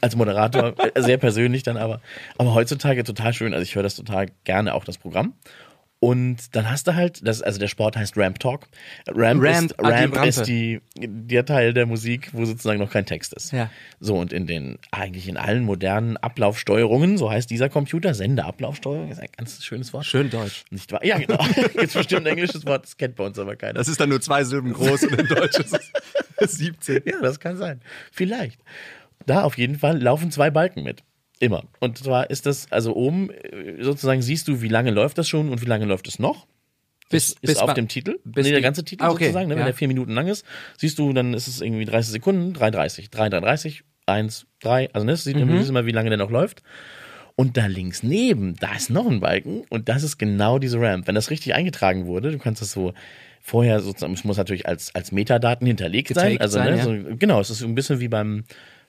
Als 0.00 0.14
Moderator, 0.14 0.72
äh, 0.78 1.02
sehr 1.02 1.18
persönlich 1.18 1.64
dann 1.64 1.76
aber. 1.76 2.00
Aber 2.38 2.54
heutzutage 2.54 3.02
total 3.02 3.34
schön. 3.34 3.52
Also 3.54 3.64
ich 3.64 3.74
höre 3.74 3.82
das 3.82 3.96
total 3.96 4.28
gerne 4.44 4.74
auch 4.74 4.84
das 4.84 4.98
Programm. 4.98 5.34
Und 5.98 6.54
dann 6.54 6.70
hast 6.70 6.86
du 6.86 6.94
halt, 6.94 7.26
das, 7.26 7.40
also 7.40 7.58
der 7.58 7.68
Sport 7.68 7.96
heißt 7.96 8.18
Ramp 8.18 8.38
Talk. 8.38 8.68
Ramp, 9.08 9.42
Ramp, 9.42 9.70
ist, 9.70 9.80
ah, 9.80 9.90
die 9.90 10.14
Ramp 10.14 10.26
ist 10.26 10.46
die, 10.46 10.80
der 10.94 11.46
Teil 11.46 11.72
der 11.72 11.86
Musik, 11.86 12.28
wo 12.32 12.44
sozusagen 12.44 12.78
noch 12.78 12.90
kein 12.90 13.06
Text 13.06 13.32
ist. 13.32 13.52
Ja. 13.52 13.70
So, 13.98 14.16
und 14.16 14.32
in 14.32 14.46
den, 14.46 14.78
eigentlich 14.90 15.26
in 15.26 15.38
allen 15.38 15.64
modernen 15.64 16.18
Ablaufsteuerungen, 16.18 17.16
so 17.16 17.30
heißt 17.30 17.50
dieser 17.50 17.70
Computer, 17.70 18.12
Sendeablaufsteuerung, 18.12 19.10
ist 19.10 19.20
ein 19.20 19.28
ganz 19.34 19.64
schönes 19.64 19.94
Wort. 19.94 20.04
Schön 20.04 20.28
deutsch. 20.28 20.64
Nicht 20.70 20.92
wahr? 20.92 21.02
Ja, 21.02 21.16
genau. 21.18 21.42
Jetzt 21.80 21.94
bestimmt 21.94 22.26
ein 22.26 22.32
englisches 22.32 22.66
Wort, 22.66 22.84
das 22.84 22.98
kennt 22.98 23.16
bei 23.16 23.24
uns 23.24 23.38
aber 23.38 23.56
keiner. 23.56 23.74
Das 23.74 23.88
ist 23.88 23.98
dann 23.98 24.10
nur 24.10 24.20
zwei 24.20 24.44
Silben 24.44 24.74
groß 24.74 25.04
und 25.04 25.18
in 25.18 25.26
Deutsch 25.26 25.58
ist 25.58 25.78
es 26.36 26.52
17. 26.52 27.02
ja, 27.06 27.20
das 27.22 27.40
kann 27.40 27.56
sein. 27.56 27.80
Vielleicht. 28.12 28.60
Da 29.24 29.44
auf 29.44 29.56
jeden 29.56 29.78
Fall 29.78 30.00
laufen 30.00 30.30
zwei 30.30 30.50
Balken 30.50 30.82
mit. 30.82 31.02
Immer. 31.38 31.64
Und 31.80 31.98
zwar 31.98 32.30
ist 32.30 32.46
das, 32.46 32.70
also 32.72 32.94
oben 32.94 33.30
äh, 33.30 33.82
sozusagen 33.82 34.22
siehst 34.22 34.48
du, 34.48 34.62
wie 34.62 34.68
lange 34.68 34.90
läuft 34.90 35.18
das 35.18 35.28
schon 35.28 35.50
und 35.50 35.60
wie 35.62 35.66
lange 35.66 35.84
läuft 35.84 36.08
es 36.08 36.18
noch. 36.18 36.46
Bis, 37.08 37.30
ist 37.30 37.40
bis 37.42 37.56
auf 37.58 37.74
dem 37.74 37.86
Titel. 37.88 38.18
bis 38.24 38.46
nee, 38.46 38.52
der 38.52 38.60
ganze 38.62 38.84
Titel 38.84 39.04
Ah, 39.04 39.10
okay, 39.10 39.24
sozusagen, 39.26 39.48
ne, 39.48 39.54
wenn 39.54 39.60
ja. 39.60 39.66
der 39.66 39.74
vier 39.74 39.86
Minuten 39.86 40.12
lang 40.14 40.26
ist, 40.26 40.44
siehst 40.76 40.98
du, 40.98 41.12
dann 41.12 41.34
ist 41.34 41.46
es 41.46 41.60
irgendwie 41.60 41.84
30 41.84 42.10
Sekunden, 42.10 42.52
3,30, 42.56 43.10
3,33, 43.10 43.82
1, 44.06 44.46
3, 44.60 44.90
also 44.92 45.04
ne, 45.04 45.12
das 45.12 45.22
sieht 45.22 45.36
Mhm. 45.36 45.60
immer, 45.68 45.86
wie 45.86 45.92
lange 45.92 46.08
der 46.10 46.18
noch 46.18 46.30
läuft. 46.30 46.62
Und 47.36 47.56
da 47.58 47.66
links 47.66 48.02
neben, 48.02 48.56
da 48.56 48.74
ist 48.74 48.88
noch 48.90 49.06
ein 49.06 49.20
Balken 49.20 49.62
und 49.68 49.88
das 49.88 50.02
ist 50.02 50.16
genau 50.18 50.58
diese 50.58 50.80
Ramp. 50.80 51.06
Wenn 51.06 51.14
das 51.14 51.30
richtig 51.30 51.54
eingetragen 51.54 52.06
wurde, 52.06 52.32
du 52.32 52.38
kannst 52.38 52.62
das 52.62 52.72
so 52.72 52.92
vorher 53.42 53.80
sozusagen, 53.80 54.14
es 54.14 54.24
muss 54.24 54.38
natürlich 54.38 54.66
als, 54.66 54.92
als 54.94 55.12
Metadaten 55.12 55.66
hinterlegt 55.66 56.12
sein. 56.14 56.32
Getaked 56.32 56.40
Also, 56.40 56.54
sein, 56.58 56.72
ne, 56.72 56.78
ja. 56.78 56.82
so, 57.10 57.16
genau, 57.16 57.38
es 57.40 57.50
ist 57.50 57.62
ein 57.62 57.74
bisschen 57.76 58.00
wie 58.00 58.08
beim, 58.08 58.44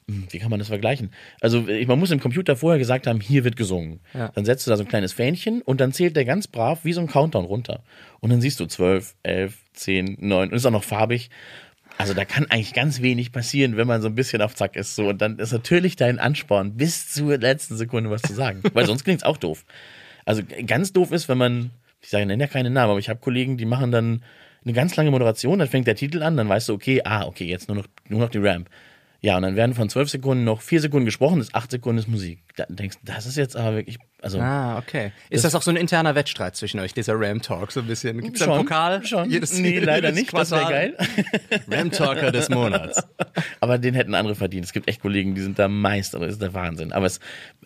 wie 0.07 0.39
kann 0.39 0.49
man 0.49 0.59
das 0.59 0.69
vergleichen? 0.69 1.11
Also 1.41 1.67
ich- 1.67 1.87
man 1.87 1.99
muss 1.99 2.11
im 2.11 2.19
Computer 2.19 2.55
vorher 2.55 2.79
gesagt 2.79 3.07
haben, 3.07 3.19
hier 3.19 3.43
wird 3.43 3.57
gesungen. 3.57 3.99
Ja. 4.13 4.29
Dann 4.29 4.45
setzt 4.45 4.65
du 4.65 4.71
da 4.71 4.77
so 4.77 4.83
ein 4.83 4.87
kleines 4.87 5.11
Fähnchen 5.13 5.61
und 5.61 5.81
dann 5.81 5.91
zählt 5.91 6.15
der 6.15 6.23
ganz 6.25 6.47
brav 6.47 6.79
wie 6.85 6.93
so 6.93 7.01
ein 7.01 7.07
Countdown 7.07 7.45
runter. 7.45 7.83
Und 8.21 8.29
dann 8.29 8.39
siehst 8.41 8.59
du 8.59 8.65
12, 8.65 9.15
11, 9.23 9.57
10, 9.73 10.15
9 10.19 10.49
und 10.49 10.55
ist 10.55 10.65
auch 10.65 10.71
noch 10.71 10.83
farbig. 10.85 11.29
Also 11.97 12.13
da 12.13 12.25
kann 12.25 12.45
eigentlich 12.49 12.73
ganz 12.73 13.01
wenig 13.01 13.31
passieren, 13.31 13.75
wenn 13.75 13.87
man 13.87 14.01
so 14.01 14.07
ein 14.07 14.15
bisschen 14.15 14.41
auf 14.41 14.55
Zack 14.55 14.75
ist. 14.75 14.95
So 14.95 15.09
und 15.09 15.21
dann 15.21 15.39
ist 15.39 15.51
natürlich 15.51 15.95
dein 15.97 16.19
Ansporn 16.19 16.77
bis 16.77 17.09
zur 17.11 17.37
letzten 17.37 17.75
Sekunde 17.75 18.09
was 18.09 18.21
zu 18.21 18.33
sagen, 18.33 18.61
weil 18.73 18.85
sonst 18.85 19.03
klingt's 19.03 19.23
auch 19.23 19.37
doof. 19.37 19.65
Also 20.25 20.41
ganz 20.65 20.93
doof 20.93 21.11
ist, 21.11 21.27
wenn 21.27 21.37
man, 21.37 21.71
ich 22.01 22.09
sage, 22.09 22.25
nenne 22.25 22.43
ja 22.43 22.47
keine 22.47 22.69
Namen, 22.69 22.91
aber 22.91 22.99
ich 22.99 23.09
habe 23.09 23.19
Kollegen, 23.19 23.57
die 23.57 23.65
machen 23.65 23.91
dann 23.91 24.23
eine 24.63 24.73
ganz 24.73 24.95
lange 24.95 25.11
Moderation, 25.11 25.59
dann 25.59 25.67
fängt 25.67 25.87
der 25.87 25.95
Titel 25.95 26.21
an, 26.23 26.37
dann 26.37 26.47
weißt 26.47 26.69
du, 26.69 26.73
okay, 26.73 27.01
ah, 27.03 27.25
okay, 27.25 27.45
jetzt 27.45 27.67
nur 27.67 27.77
noch, 27.77 27.87
nur 28.07 28.19
noch 28.21 28.29
die 28.29 28.37
Ramp. 28.39 28.69
Ja, 29.21 29.37
und 29.37 29.43
dann 29.43 29.55
werden 29.55 29.73
von 29.73 29.89
zwölf 29.89 30.09
Sekunden 30.09 30.43
noch 30.43 30.61
vier 30.61 30.79
Sekunden 30.81 31.05
gesprochen, 31.05 31.39
das 31.39 31.53
acht 31.53 31.71
Sekunden 31.71 31.99
ist 31.99 32.07
Musik. 32.07 32.39
Da 32.57 32.65
denkst 32.67 32.97
das 33.03 33.27
ist 33.27 33.37
jetzt 33.37 33.55
aber 33.55 33.75
wirklich, 33.75 33.99
also 34.19 34.39
Ah, 34.39 34.79
okay. 34.79 35.11
Ist 35.29 35.45
das, 35.45 35.53
auch 35.53 35.61
so 35.61 35.69
ein 35.69 35.77
interner 35.77 36.15
Wettstreit 36.15 36.55
zwischen 36.55 36.79
euch, 36.79 36.91
dieser 36.91 37.13
Ram 37.15 37.39
Talk, 37.39 37.71
so 37.71 37.81
ein 37.81 37.85
bisschen? 37.85 38.19
Gibt's 38.19 38.39
da 38.39 38.45
schon, 38.45 38.53
einen 38.55 38.63
Pokal? 38.65 39.05
schon. 39.05 39.29
Jedes, 39.29 39.53
nee, 39.59 39.77
leider 39.77 40.09
jedes 40.09 40.21
nicht, 40.21 40.33
das 40.33 40.49
wäre 40.49 40.61
Quartal? 40.61 40.91
geil. 40.91 41.61
Ram 41.69 41.91
Talker 41.91 42.31
des 42.31 42.49
Monats. 42.49 43.03
Aber 43.59 43.77
den 43.77 43.93
hätten 43.93 44.15
andere 44.15 44.33
verdient. 44.33 44.65
Es 44.65 44.73
gibt 44.73 44.87
echt 44.87 45.01
Kollegen, 45.01 45.35
die 45.35 45.41
sind 45.41 45.59
da 45.59 45.67
Meister, 45.67 46.17
das 46.19 46.31
ist 46.31 46.41
der 46.41 46.55
Wahnsinn. 46.55 46.93
Aber 46.93 47.05
es, 47.05 47.19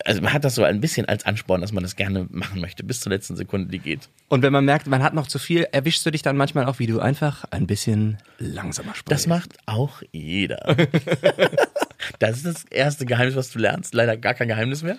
also 0.04 0.20
man 0.20 0.34
hat 0.34 0.44
das 0.44 0.54
so 0.54 0.62
ein 0.62 0.82
bisschen 0.82 1.06
als 1.06 1.24
Ansporn, 1.24 1.62
dass 1.62 1.72
man 1.72 1.82
das 1.82 1.96
gerne 1.96 2.26
machen 2.28 2.60
möchte, 2.60 2.84
bis 2.84 3.00
zur 3.00 3.12
letzten 3.12 3.34
Sekunde, 3.34 3.70
die 3.70 3.78
geht. 3.78 4.10
Und 4.28 4.42
wenn 4.42 4.52
man 4.52 4.66
merkt, 4.66 4.86
man 4.86 5.02
hat 5.02 5.14
noch 5.14 5.28
zu 5.28 5.38
viel, 5.38 5.66
erwischst 5.72 6.04
du 6.04 6.10
dich 6.10 6.20
dann 6.20 6.36
manchmal 6.36 6.66
auch, 6.66 6.78
wie 6.78 6.86
du 6.86 7.00
einfach 7.00 7.44
ein 7.50 7.66
bisschen 7.66 8.18
langsamer 8.38 8.94
sprichst. 8.94 9.10
Das 9.10 9.26
macht 9.26 9.56
auch 9.64 10.02
jeder. 10.12 10.76
das 12.18 12.36
ist 12.36 12.46
das 12.46 12.64
erste 12.64 13.06
Geheimnis, 13.06 13.36
was 13.36 13.50
du 13.50 13.58
lernst. 13.58 13.94
Leider 13.94 14.18
gar 14.18 14.34
kein 14.34 14.48
Geheimnis 14.48 14.81
mehr. 14.82 14.98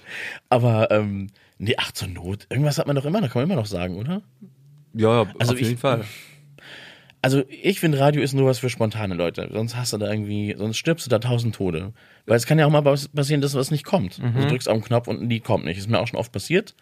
Aber 0.50 0.90
ähm, 0.92 1.28
nee, 1.58 1.76
ach 1.78 1.92
zur 1.92 2.08
Not. 2.08 2.48
Irgendwas 2.50 2.78
hat 2.78 2.88
man 2.88 2.96
doch 2.96 3.06
immer, 3.06 3.22
da 3.22 3.28
kann 3.28 3.42
man 3.42 3.52
immer 3.52 3.60
noch 3.62 3.66
sagen, 3.68 3.98
oder? 3.98 4.22
Ja, 4.94 5.26
Also 5.40 5.54
auf 5.54 5.60
ich- 5.62 5.68
jeden 5.68 5.80
Fall. 5.80 6.04
Also 7.22 7.44
ich 7.48 7.80
finde, 7.80 8.00
Radio 8.00 8.22
ist 8.22 8.34
nur 8.34 8.48
was 8.50 8.60
für 8.60 8.70
spontane 8.70 9.16
Leute. 9.16 9.50
Sonst 9.54 9.78
hast 9.78 9.94
du 9.94 9.98
da 9.98 10.12
irgendwie, 10.12 10.56
sonst 10.58 10.76
stirbst 10.78 11.06
du 11.06 11.10
da 11.10 11.20
tausend 11.20 11.56
Tode. 11.56 11.94
Weil 12.26 12.36
es 12.36 12.46
kann 12.46 12.60
ja 12.60 12.66
auch 12.66 12.70
mal 12.70 12.82
passieren, 12.82 13.40
dass 13.40 13.56
was 13.56 13.72
nicht 13.72 13.86
kommt. 13.86 14.18
Du 14.18 14.48
drückst 14.48 14.68
auf 14.68 14.78
den 14.78 14.84
Knopf 14.84 15.08
und 15.08 15.22
ein 15.22 15.30
Lied 15.30 15.46
kommt 15.46 15.64
nicht. 15.64 15.78
Ist 15.78 15.90
mir 15.90 16.00
auch 16.00 16.08
schon 16.08 16.20
oft 16.20 16.34
passiert. 16.34 16.76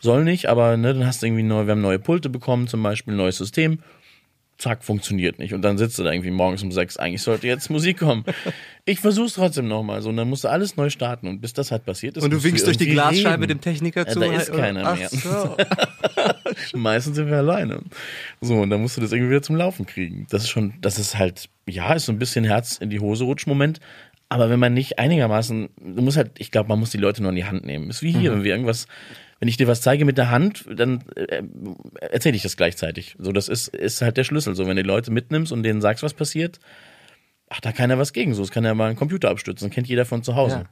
Soll 0.00 0.22
nicht, 0.24 0.46
aber 0.46 0.76
ne, 0.76 0.94
dann 0.94 1.04
hast 1.06 1.22
du 1.22 1.26
irgendwie 1.26 1.42
neu, 1.42 1.66
wir 1.66 1.72
haben 1.72 1.80
neue 1.80 1.98
Pulte 1.98 2.30
bekommen, 2.30 2.68
zum 2.68 2.82
Beispiel 2.84 3.12
ein 3.14 3.16
neues 3.16 3.36
System. 3.36 3.80
Zack, 4.60 4.84
funktioniert 4.84 5.38
nicht. 5.38 5.54
Und 5.54 5.62
dann 5.62 5.78
sitzt 5.78 5.98
du 5.98 6.02
da 6.04 6.12
irgendwie 6.12 6.30
morgens 6.30 6.62
um 6.62 6.70
sechs. 6.70 6.98
Eigentlich 6.98 7.22
sollte 7.22 7.46
jetzt 7.46 7.70
Musik 7.70 7.98
kommen. 7.98 8.24
Ich 8.84 9.00
versuch's 9.00 9.32
trotzdem 9.32 9.68
nochmal 9.68 10.02
so. 10.02 10.10
Und 10.10 10.18
dann 10.18 10.28
musst 10.28 10.44
du 10.44 10.48
alles 10.48 10.76
neu 10.76 10.90
starten. 10.90 11.28
Und 11.28 11.40
bis 11.40 11.54
das 11.54 11.70
halt 11.70 11.86
passiert 11.86 12.18
ist. 12.18 12.24
Und 12.24 12.30
du 12.30 12.42
winkst 12.44 12.66
durch 12.66 12.76
die 12.76 12.88
Glasscheibe 12.90 13.44
reden. 13.44 13.48
dem 13.48 13.60
Techniker 13.62 14.06
Ja, 14.06 14.12
zu. 14.12 14.20
da 14.20 14.26
ist 14.32 14.52
keiner 14.52 14.82
Ach 14.84 14.98
mehr. 14.98 15.08
So. 15.08 15.56
Meistens 16.78 17.16
sind 17.16 17.28
wir 17.28 17.38
alleine. 17.38 17.80
So, 18.42 18.56
und 18.56 18.68
dann 18.70 18.82
musst 18.82 18.98
du 18.98 19.00
das 19.00 19.12
irgendwie 19.12 19.30
wieder 19.30 19.42
zum 19.42 19.56
Laufen 19.56 19.86
kriegen. 19.86 20.26
Das 20.30 20.42
ist 20.42 20.50
schon, 20.50 20.74
das 20.82 20.98
ist 20.98 21.16
halt, 21.16 21.48
ja, 21.66 21.94
ist 21.94 22.04
so 22.04 22.12
ein 22.12 22.18
bisschen 22.18 22.44
Herz 22.44 22.76
in 22.76 22.90
die 22.90 23.00
Hose 23.00 23.24
rutsch 23.24 23.46
Moment. 23.46 23.80
Aber 24.28 24.50
wenn 24.50 24.60
man 24.60 24.74
nicht 24.74 24.98
einigermaßen, 24.98 25.70
du 25.80 26.02
musst 26.02 26.16
halt, 26.16 26.32
ich 26.38 26.50
glaube, 26.50 26.68
man 26.68 26.78
muss 26.78 26.90
die 26.90 26.98
Leute 26.98 27.22
nur 27.22 27.30
in 27.30 27.36
die 27.36 27.46
Hand 27.46 27.64
nehmen. 27.64 27.90
Ist 27.90 28.02
wie 28.02 28.12
hier, 28.12 28.30
wenn 28.32 28.44
wir 28.44 28.52
irgendwas, 28.52 28.86
wenn 29.40 29.48
ich 29.48 29.56
dir 29.56 29.66
was 29.66 29.80
zeige 29.80 30.04
mit 30.04 30.18
der 30.18 30.30
Hand, 30.30 30.66
dann 30.70 31.02
äh, 31.16 31.42
erzähle 32.00 32.36
ich 32.36 32.42
das 32.42 32.56
gleichzeitig. 32.56 33.16
So, 33.18 33.32
das 33.32 33.48
ist, 33.48 33.68
ist 33.68 34.02
halt 34.02 34.18
der 34.18 34.24
Schlüssel. 34.24 34.54
So, 34.54 34.66
wenn 34.66 34.76
du 34.76 34.82
die 34.82 34.88
Leute 34.88 35.10
mitnimmst 35.10 35.50
und 35.50 35.62
denen 35.62 35.80
sagst, 35.80 36.02
was 36.02 36.12
passiert, 36.12 36.60
ach, 37.48 37.60
da 37.60 37.72
kann 37.72 37.90
ja 37.90 37.98
was 37.98 38.12
gegen. 38.12 38.34
So, 38.34 38.42
es 38.42 38.50
kann 38.50 38.64
ja 38.64 38.74
mal 38.74 38.90
ein 38.90 38.96
Computer 38.96 39.30
abstürzen, 39.30 39.70
kennen 39.70 39.86
jeder 39.86 40.04
von 40.04 40.22
zu 40.22 40.36
Hause. 40.36 40.56
Ja. 40.56 40.64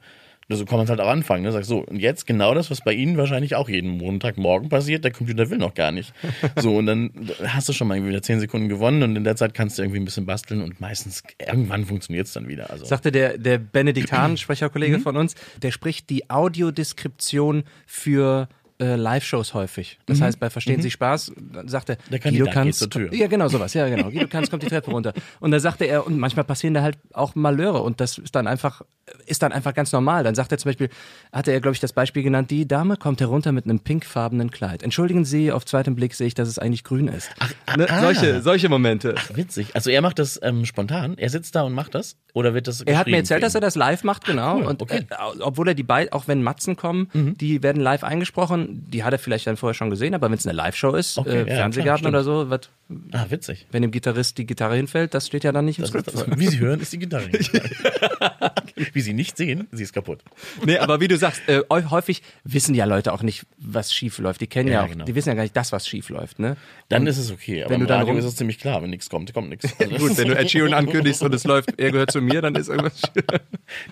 So 0.51 0.65
kann 0.65 0.77
man 0.77 0.85
es 0.85 0.89
halt 0.89 0.99
auch 0.99 1.07
anfangen. 1.07 1.43
Ne? 1.43 1.51
Sagst 1.51 1.69
so, 1.69 1.79
und 1.79 1.99
jetzt 1.99 2.25
genau 2.25 2.55
das, 2.55 2.71
was 2.71 2.81
bei 2.81 2.91
Ihnen 2.93 3.17
wahrscheinlich 3.17 3.53
auch 3.53 3.69
jeden 3.69 3.91
Montagmorgen 3.91 4.69
passiert, 4.69 5.03
der 5.03 5.11
Computer 5.11 5.49
will 5.51 5.59
noch 5.59 5.75
gar 5.75 5.91
nicht. 5.91 6.13
So, 6.55 6.77
und 6.77 6.87
dann 6.87 7.11
hast 7.45 7.69
du 7.69 7.73
schon 7.73 7.87
mal 7.87 7.95
irgendwie 7.95 8.11
wieder 8.11 8.21
zehn 8.21 8.39
Sekunden 8.39 8.69
gewonnen 8.69 9.03
und 9.03 9.15
in 9.15 9.23
der 9.23 9.35
Zeit 9.35 9.53
kannst 9.53 9.77
du 9.77 9.83
irgendwie 9.83 9.99
ein 9.99 10.05
bisschen 10.05 10.25
basteln 10.25 10.61
und 10.61 10.81
meistens 10.81 11.23
irgendwann 11.39 11.85
funktioniert 11.85 12.27
es 12.27 12.33
dann 12.33 12.47
wieder. 12.47 12.69
Also 12.69 12.85
Sagte 12.85 13.11
der, 13.11 13.37
der 13.37 13.59
Benediktan-Sprecherkollege 13.59 14.99
von 14.99 15.15
uns, 15.15 15.35
der 15.61 15.71
spricht 15.71 16.09
die 16.09 16.29
Audiodeskription 16.29 17.63
für 17.85 18.49
äh, 18.79 18.95
Live-Shows 18.95 19.53
häufig. 19.53 19.99
Das 20.05 20.21
heißt, 20.21 20.39
bei 20.39 20.49
Verstehen 20.49 20.81
Sie 20.81 20.89
Spaß, 20.89 21.33
sagt 21.65 21.89
er, 21.89 21.97
Der 22.09 22.19
Guido 22.19 22.45
Kanz, 22.45 22.87
ja 23.11 23.27
genau 23.27 23.47
sowas, 23.49 23.73
ja 23.73 23.87
genau, 23.89 24.09
Guido 24.09 24.27
Kanz 24.27 24.49
kommt 24.49 24.63
die 24.63 24.67
Treppe 24.67 24.91
runter. 24.91 25.13
Und 25.39 25.51
da 25.51 25.59
sagte 25.59 25.85
er, 25.85 26.07
und 26.07 26.17
manchmal 26.17 26.45
passieren 26.45 26.73
da 26.73 26.81
halt 26.81 26.97
auch 27.13 27.35
Malheure 27.35 27.83
und 27.83 27.99
das 27.99 28.17
ist 28.17 28.35
dann 28.35 28.47
einfach, 28.47 28.81
ist 29.25 29.43
dann 29.43 29.51
einfach 29.51 29.73
ganz 29.73 29.91
normal. 29.91 30.23
Dann 30.23 30.35
sagt 30.35 30.51
er 30.51 30.57
zum 30.57 30.69
Beispiel, 30.69 30.89
hatte 31.33 31.51
er 31.51 31.59
glaube 31.59 31.73
ich 31.73 31.81
das 31.81 31.93
Beispiel 31.93 32.23
genannt, 32.23 32.51
die 32.51 32.67
Dame 32.67 32.95
kommt 32.95 33.19
herunter 33.19 33.51
mit 33.51 33.65
einem 33.65 33.81
pinkfarbenen 33.81 34.49
Kleid. 34.49 34.81
Entschuldigen 34.81 35.25
Sie, 35.25 35.51
auf 35.51 35.65
zweitem 35.65 35.95
Blick 35.95 36.13
sehe 36.13 36.27
ich, 36.27 36.33
dass 36.33 36.47
es 36.47 36.57
eigentlich 36.57 36.83
grün 36.83 37.09
ist. 37.09 37.29
ne? 37.77 37.85
ah. 37.89 38.01
solche, 38.01 38.41
solche 38.41 38.69
Momente. 38.69 39.15
witzig. 39.33 39.75
Also 39.75 39.89
er 39.89 40.01
macht 40.01 40.19
das 40.19 40.39
ähm, 40.41 40.65
spontan. 40.65 41.17
Er 41.17 41.29
sitzt 41.29 41.55
da 41.55 41.63
und 41.63 41.73
macht 41.73 41.95
das? 41.95 42.15
Oder 42.33 42.53
wird 42.53 42.67
das 42.67 42.81
Er 42.81 42.97
hat 42.97 43.07
mir 43.07 43.17
erzählt, 43.17 43.43
dass 43.43 43.55
er 43.55 43.61
das 43.61 43.75
live 43.75 44.03
macht, 44.03 44.25
genau. 44.25 44.57
cool, 44.57 44.65
und 44.65 44.81
okay. 44.81 45.05
äh, 45.09 45.15
obwohl 45.41 45.67
er 45.67 45.73
die 45.73 45.83
beiden, 45.83 46.13
auch 46.13 46.27
wenn 46.27 46.43
Matzen 46.43 46.75
kommen, 46.75 47.09
die 47.13 47.63
werden 47.63 47.81
live 47.81 48.03
eingesprochen. 48.03 48.68
Die 48.71 49.03
hat 49.03 49.13
er 49.13 49.19
vielleicht 49.19 49.47
dann 49.47 49.57
vorher 49.57 49.73
schon 49.73 49.89
gesehen, 49.89 50.13
aber 50.13 50.27
wenn 50.27 50.37
es 50.37 50.45
eine 50.45 50.55
Live-Show 50.55 50.95
ist, 50.95 51.17
Okay, 51.17 51.29
äh, 51.43 51.49
ja, 51.49 51.55
Fernsehgarten 51.55 52.01
klar, 52.09 52.13
oder 52.13 52.23
so, 52.23 52.49
wird? 52.49 52.69
Ah, 53.11 53.25
witzig. 53.29 53.65
wenn 53.71 53.81
dem 53.81 53.91
Gitarrist 53.91 54.37
die 54.37 54.45
Gitarre 54.45 54.75
hinfällt, 54.75 55.13
das 55.13 55.27
steht 55.27 55.43
ja 55.43 55.51
dann 55.51 55.65
nicht 55.65 55.77
im 55.79 55.83
Das 55.83 55.89
Skript. 55.89 56.07
ist, 56.07 56.27
das, 56.27 56.39
wie 56.39 56.47
Sie 56.47 56.59
hören, 56.59 56.79
ist 56.79 56.91
die 56.93 56.99
Gitarre. 56.99 57.29
wie 58.93 59.01
Sie 59.01 59.13
nicht 59.13 59.37
sehen, 59.37 59.67
sie 59.71 59.83
ist 59.83 59.93
kaputt. 59.93 60.23
nee, 60.65 60.77
aber 60.77 60.99
wie 60.99 61.07
du 61.07 61.17
sagst, 61.17 61.41
äh, 61.47 61.61
häufig 61.69 62.21
wissen 62.43 62.75
ja 62.75 62.85
Leute 62.85 63.13
auch 63.13 63.21
nicht, 63.23 63.45
was 63.57 63.93
schief 63.93 64.17
läuft. 64.19 64.41
Die 64.41 64.47
kennen 64.47 64.67
ja, 64.69 64.73
Ja, 64.75 64.83
auch, 64.85 64.89
genau. 64.89 65.05
die 65.05 65.15
wissen 65.15 65.29
ja 65.29 65.35
gar 65.35 65.43
nicht, 65.43 65.55
das, 65.55 65.71
was 65.71 65.87
schief 65.87 66.09
läuft. 66.09 66.39
Ne? 66.39 66.57
Dann 66.89 67.05
ist 67.07 67.17
es 67.17 67.31
okay. 67.31 67.63
Aber 67.63 67.71
wenn 67.73 67.81
du 67.81 67.85
dann 67.85 67.99
Radio 67.99 68.13
rum- 68.13 68.19
ist 68.19 68.25
es 68.25 68.35
ziemlich 68.35 68.59
klar, 68.59 68.81
wenn 68.81 68.89
nichts 68.89 69.09
kommt, 69.09 69.33
kommt 69.33 69.49
nichts. 69.49 69.67
Also 69.79 69.95
Gut, 70.07 70.17
wenn 70.17 70.27
du 70.27 70.37
Ed 70.37 70.49
Sheeran 70.51 70.73
ankündigst 70.73 71.21
und 71.23 71.33
es 71.33 71.43
läuft, 71.43 71.79
er 71.79 71.91
gehört 71.91 72.11
zu 72.11 72.21
mir, 72.21 72.41
dann 72.41 72.55
ist 72.55 72.67
irgendwas 72.69 72.99
schief. 72.99 73.23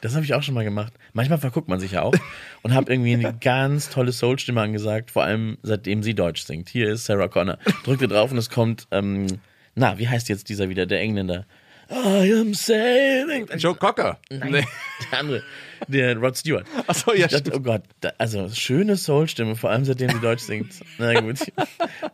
Das 0.01 0.15
habe 0.15 0.25
ich 0.25 0.33
auch 0.33 0.43
schon 0.43 0.53
mal 0.55 0.63
gemacht. 0.63 0.93
Manchmal 1.13 1.37
verguckt 1.39 1.67
man 1.67 1.79
sich 1.79 1.91
ja 1.91 2.01
auch 2.03 2.15
und 2.63 2.73
habe 2.73 2.91
irgendwie 2.91 3.13
eine 3.13 3.33
ganz 3.39 3.89
tolle 3.89 4.11
Soul-Stimme 4.11 4.61
angesagt, 4.61 5.11
vor 5.11 5.23
allem 5.23 5.57
seitdem 5.63 6.03
sie 6.03 6.13
Deutsch 6.15 6.43
singt. 6.43 6.69
Hier 6.69 6.89
ist 6.91 7.05
Sarah 7.05 7.27
Connor. 7.27 7.57
Drückte 7.83 8.07
drauf 8.07 8.31
und 8.31 8.37
es 8.37 8.49
kommt 8.49 8.87
ähm, 8.91 9.27
Na, 9.75 9.97
wie 9.99 10.07
heißt 10.07 10.29
jetzt 10.29 10.49
dieser 10.49 10.69
wieder, 10.69 10.85
der 10.85 10.99
Engländer? 11.01 11.45
I 11.91 12.33
am 12.33 12.53
sailing. 12.53 13.47
Joe 13.57 13.75
Cocker. 13.75 14.19
Nein, 14.29 14.65
der 15.11 15.19
andere, 15.19 15.43
der 15.87 16.17
Rod 16.17 16.37
Stewart. 16.37 16.65
Achso, 16.87 17.13
ja, 17.13 17.27
dachte, 17.27 17.51
oh 17.55 17.59
Gott, 17.59 17.83
also 18.17 18.49
schöne 18.49 18.97
Soul-Stimme, 18.97 19.55
vor 19.55 19.69
allem 19.69 19.85
seitdem 19.85 20.09
sie 20.09 20.19
Deutsch 20.19 20.41
singt. 20.43 20.73
Na 20.97 21.19
gut. 21.21 21.37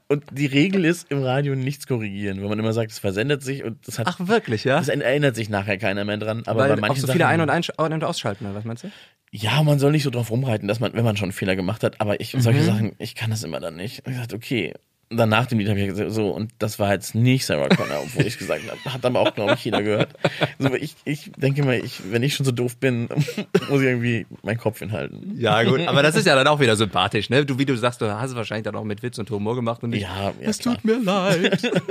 Und 0.08 0.24
die 0.32 0.46
Regel 0.46 0.86
ist, 0.86 1.10
im 1.12 1.24
Radio 1.24 1.56
nichts 1.56 1.88
korrigieren, 1.88 2.42
wo 2.44 2.50
man 2.50 2.60
immer 2.60 2.74
sagt, 2.74 2.92
es 2.92 3.00
versendet 3.00 3.42
sich 3.44 3.64
und 3.64 3.88
das 3.88 4.00
hat, 4.00 4.08
Ach, 4.08 4.20
wirklich, 4.28 4.64
ja? 4.64 4.78
das 4.78 4.90
erinnert 4.90 5.36
sich 5.36 5.50
nachher 5.50 5.78
keiner 5.78 6.06
mehr 6.06 6.18
dran. 6.18 6.44
Aber 6.46 6.60
bei 6.64 6.70
Weil 6.70 6.76
auch 6.78 6.82
manchen 6.82 7.02
so 7.02 7.08
viele 7.08 7.24
Sachen, 7.26 7.50
ein- 7.50 7.64
und, 7.78 7.94
und 7.94 8.04
ausschalten, 8.04 8.46
oder 8.46 8.56
was 8.56 8.66
meinst 8.66 8.84
du? 8.84 8.92
ja, 9.36 9.64
man 9.64 9.80
soll 9.80 9.92
nicht 9.92 10.04
so 10.04 10.12
drauf 10.12 10.30
rumreiten, 10.30 10.68
dass 10.68 10.80
man, 10.80 10.94
wenn 10.94 11.04
man 11.04 11.18
schon 11.18 11.26
einen 11.26 11.32
Fehler 11.34 11.56
gemacht 11.56 11.84
hat, 11.84 12.00
aber 12.00 12.20
ich, 12.22 12.36
Mhm. 12.36 12.42
solche 12.42 12.62
Sachen, 12.64 12.96
ich 13.00 13.16
kann 13.16 13.32
das 13.32 13.44
immer 13.44 13.60
dann 13.60 13.76
nicht. 13.76 14.06
Und 14.06 14.14
ich 14.14 14.20
dachte, 14.20 14.36
okay. 14.36 14.74
Dann 15.10 15.30
nach 15.30 15.46
dem 15.46 15.60
Lied 15.60 15.70
habe 15.70 15.80
ich 15.80 15.88
gesagt, 15.90 16.12
so, 16.12 16.32
und 16.32 16.52
das 16.58 16.80
war 16.80 16.92
jetzt 16.92 17.14
nicht 17.14 17.46
Sarah 17.46 17.70
Connor, 17.70 18.00
obwohl 18.04 18.26
ich 18.26 18.38
gesagt 18.40 18.64
habe, 18.68 18.94
hat 18.94 19.06
aber 19.06 19.20
auch, 19.20 19.36
glaube 19.36 19.54
ich, 19.54 19.64
jeder 19.64 19.84
gehört. 19.84 20.10
So, 20.58 20.74
ich, 20.74 20.96
ich 21.06 21.32
denke 21.38 21.64
mal, 21.64 21.76
ich, 21.76 22.02
wenn 22.12 22.24
ich 22.24 22.34
schon 22.34 22.46
so 22.48 22.52
doof 22.52 22.78
bin, 22.78 23.04
muss 23.70 23.82
ich 23.82 23.88
irgendwie 23.88 24.26
meinen 24.42 24.58
Kopf 24.58 24.80
hinhalten. 24.80 25.36
Ja, 25.38 25.62
gut. 25.64 25.82
Aber 25.88 26.02
das 26.02 26.16
ist 26.16 26.26
ja 26.26 26.36
dann 26.36 26.48
auch 26.48 26.60
wieder 26.60 26.76
sympathisch, 26.76 27.30
ne? 27.30 27.46
Du, 27.46 27.60
wie 27.60 27.66
du 27.66 27.76
sagst, 27.78 28.02
du 28.02 28.12
hast 28.12 28.32
es 28.32 28.36
wahrscheinlich 28.36 28.64
dann 28.64 28.76
auch 28.76 28.84
mit 28.86 29.04
Witz 29.04 29.20
und 29.20 29.30
Humor 29.30 29.56
gemacht 29.56 29.84
und 29.84 29.92
nicht. 29.92 30.02
Ja, 30.02 30.30
ja, 30.30 30.34
es 30.40 30.58
klar. 30.58 30.76
tut 30.76 30.86
mir 30.86 30.98
leid. 31.00 31.72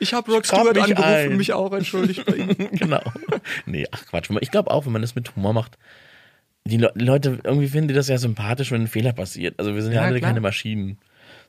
Ich 0.00 0.14
habe 0.14 0.30
grab 0.30 0.46
Stewart 0.46 0.78
angerufen 0.78 1.02
ein. 1.02 1.28
und 1.30 1.36
mich 1.38 1.52
auch 1.52 1.72
entschuldigt 1.72 2.24
bei 2.24 2.36
ihm. 2.36 2.48
genau. 2.72 3.02
Nee, 3.66 3.84
ach 3.90 4.06
Quatsch. 4.06 4.30
Ich 4.40 4.50
glaube 4.52 4.70
auch, 4.70 4.86
wenn 4.86 4.92
man 4.92 5.02
das 5.02 5.16
mit 5.16 5.34
Humor 5.34 5.52
macht, 5.52 5.76
die 6.64 6.76
Le 6.76 6.92
Leute, 6.94 7.40
irgendwie 7.42 7.66
finden 7.66 7.88
die 7.88 7.94
das 7.94 8.06
ja 8.08 8.16
sympathisch, 8.18 8.70
wenn 8.70 8.82
ein 8.82 8.86
Fehler 8.86 9.12
passiert. 9.12 9.58
Also 9.58 9.74
wir 9.74 9.82
sind 9.82 9.92
ja, 9.92 10.02
Ja, 10.02 10.06
alle 10.06 10.18
klar. 10.20 10.30
keine 10.30 10.40
Maschinen. 10.40 10.98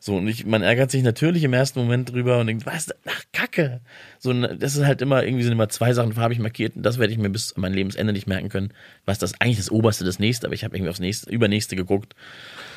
So, 0.02 0.16
und 0.16 0.28
ich, 0.28 0.46
man 0.46 0.62
ärgert 0.64 0.92
sich 0.92 1.04
natürlich 1.04 1.44
im 1.44 1.52
ersten 1.54 1.80
Moment 1.80 2.12
drüber 2.12 2.40
und 2.40 2.48
denkt, 2.48 2.66
was, 2.66 2.88
ach, 3.06 3.24
Kacke. 3.34 3.82
So, 4.18 4.32
das 4.34 4.76
ist 4.76 4.86
halt 4.86 5.02
immer, 5.02 5.24
irgendwie 5.26 5.44
sind 5.44 5.52
immer 5.52 5.68
zwei 5.70 5.94
Sachen 5.94 6.14
farbig 6.14 6.40
markiert 6.40 6.76
und 6.78 6.84
das 6.84 6.98
werde 7.00 7.12
ich 7.12 7.20
mir 7.20 7.30
bis 7.30 7.54
an 7.54 7.62
mein 7.62 7.74
Lebensende 7.74 8.14
nicht 8.14 8.26
merken 8.28 8.48
können, 8.50 8.74
was 9.06 9.20
das 9.20 9.40
eigentlich 9.42 9.58
das 9.58 9.70
Oberste, 9.72 10.06
das 10.06 10.18
Nächste, 10.20 10.48
aber 10.48 10.54
ich 10.54 10.64
habe 10.64 10.76
irgendwie 10.76 10.90
aufs 10.90 11.00
Nächste, 11.02 11.30
Übernächste 11.30 11.76
geguckt. 11.76 12.16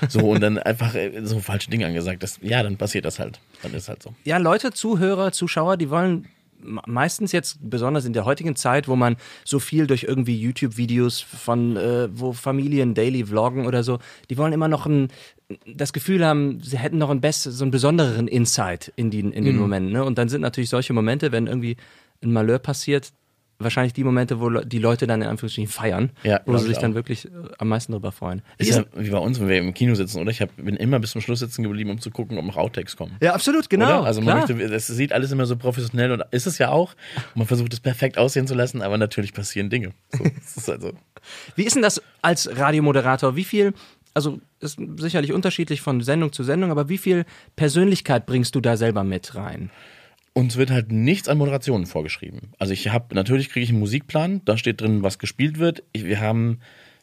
So, 0.08 0.30
und 0.30 0.40
dann 0.40 0.58
einfach 0.58 0.94
äh, 0.96 1.20
so 1.24 1.38
falsche 1.38 1.70
Dinge 1.70 1.87
angesagt. 1.87 2.22
Das, 2.24 2.38
ja, 2.42 2.62
dann 2.62 2.76
passiert 2.76 3.04
das 3.04 3.18
halt. 3.20 3.38
Dann 3.62 3.72
ist 3.74 3.88
halt 3.88 4.02
so. 4.02 4.14
Ja, 4.24 4.38
Leute, 4.38 4.72
Zuhörer, 4.72 5.30
Zuschauer, 5.30 5.76
die 5.76 5.90
wollen 5.90 6.26
me- 6.61 6.82
meistens 6.87 7.30
jetzt, 7.30 7.58
besonders 7.61 8.04
in 8.04 8.12
der 8.14 8.24
heutigen 8.24 8.56
Zeit, 8.56 8.88
wo 8.88 8.96
man 8.96 9.16
so 9.44 9.61
viel 9.61 9.87
durch 9.87 10.02
irgendwie 10.04 10.37
YouTube-Videos 10.40 11.20
von, 11.20 11.76
äh, 11.76 12.08
wo 12.12 12.32
Familien 12.32 12.94
daily 12.94 13.24
vloggen 13.24 13.66
oder 13.66 13.85
so, 13.85 14.00
die 14.28 14.37
wollen 14.38 14.52
immer 14.52 14.68
noch 14.68 14.87
ein, 14.87 15.08
das 15.67 15.93
Gefühl 15.93 16.25
haben, 16.25 16.61
sie 16.62 16.79
hätten 16.79 16.99
noch 16.99 17.11
einen 17.11 17.21
best, 17.21 17.43
so 17.45 17.65
einen 17.65 17.71
besonderen 17.71 18.29
Insight 18.29 18.93
in, 18.97 19.11
die, 19.11 19.21
in 19.21 19.45
den 19.45 19.57
Momenten. 19.57 19.93
Ne? 19.93 20.05
Und 20.05 20.19
dann 20.19 20.29
sind 20.29 20.41
natürlich 20.41 20.71
solche 20.71 20.93
Momente, 20.93 21.33
wenn 21.33 21.47
irgendwie 21.47 21.77
ein 22.23 22.33
Malheur 22.33 22.59
passiert, 22.59 23.12
wahrscheinlich 23.59 23.93
die 23.93 24.03
Momente, 24.03 24.41
wo 24.41 24.51
die 24.51 24.79
Leute 24.81 25.07
dann 25.07 25.23
in 25.23 25.29
Anführungsstrichen 25.29 25.71
feiern, 25.71 26.11
Ja, 26.25 26.41
wo 26.47 26.57
sie 26.57 26.65
ich 26.65 26.69
sich 26.71 26.79
dann 26.79 26.97
wirklich 26.97 27.27
äh, 27.27 27.31
am 27.59 27.69
meisten 27.69 27.93
drüber 27.93 28.11
freuen. 28.11 28.43
Wie 28.59 28.65
Ist 28.65 28.71
ist- 28.71 28.77
ja 28.79 28.85
wie 29.01 29.11
bei 29.11 29.19
uns, 29.19 29.38
wenn 29.38 29.49
wir 29.49 29.59
im 29.59 29.73
Kino 29.73 29.95
sitzen, 29.95 30.21
oder? 30.21 30.33
Ich 30.33 30.41
hab, 30.43 30.49
bin 30.57 30.75
immer 30.77 30.99
bis 30.99 31.12
zum 31.12 31.21
Schluss 31.21 31.38
sitzen 31.38 31.62
geblieben, 31.62 31.91
um 31.91 32.01
zu 32.01 32.11
gucken, 32.11 32.38
ob 32.38 32.45
noch 32.45 32.57
Outtakes 32.57 32.97
kommen. 32.97 33.12
ja, 33.23 33.35
absolut, 33.35 33.71
genau. 33.71 33.87
Oder? 34.01 34.05
Also 34.07 34.21
man 34.21 34.45
klar. 34.45 34.57
möchte, 34.57 34.75
es 34.75 34.88
sieht 34.88 35.12
alles 35.12 35.31
immer 35.31 35.47
so 35.47 35.57
professionell 35.57 36.11
und 36.11 36.25
ist 36.33 36.47
es 36.49 36.59
ja 36.59 36.71
auch. 36.71 36.95
Man 37.37 37.47
versucht 37.47 37.73
es 37.73 37.79
perfekt 37.79 38.19
aussehen 38.19 38.49
zu 38.49 38.55
lassen, 38.55 38.83
aber 38.83 38.99
natürlich 38.99 39.33
passieren 39.33 39.71
Dinge. 39.71 39.93
So, 40.12 40.25
ist 40.25 40.69
also, 40.69 40.93
Wie 41.55 41.62
ist 41.62 41.77
denn 41.77 41.83
das 41.83 42.03
als 42.21 42.51
Radiomoderator? 42.59 43.37
Wie 43.37 43.45
viel, 43.45 43.75
also 44.14 44.40
ist 44.61 44.79
sicherlich 44.96 45.33
unterschiedlich 45.33 45.81
von 45.81 46.01
Sendung 46.01 46.33
zu 46.33 46.44
Sendung, 46.44 46.70
aber 46.70 46.88
wie 46.88 46.98
viel 46.98 47.25
Persönlichkeit 47.57 48.27
bringst 48.27 48.55
du 48.55 48.61
da 48.61 48.77
selber 48.77 49.05
mit 49.05 49.35
rein? 49.35 49.70
uns 50.35 50.57
wird 50.57 50.70
halt 50.70 50.90
nichts 50.90 51.29
an 51.29 51.38
Moderationen 51.38 51.87
vorgeschrieben. 51.87 52.53
Also 52.59 52.72
ich 52.72 52.88
habe, 52.88 53.14
natürlich 53.14 53.51
kriege 53.51 53.64
ich 53.64 53.70
einen 53.70 53.81
Musikplan, 53.81 54.40
da 54.44 54.57
steht 54.57 54.81
drin, 54.81 55.03
was 55.03 55.18
gespielt 55.18 55.59
wird. 55.59 55.83
Ich, 55.92 56.05
wir 56.05 56.20
haben, 56.20 56.61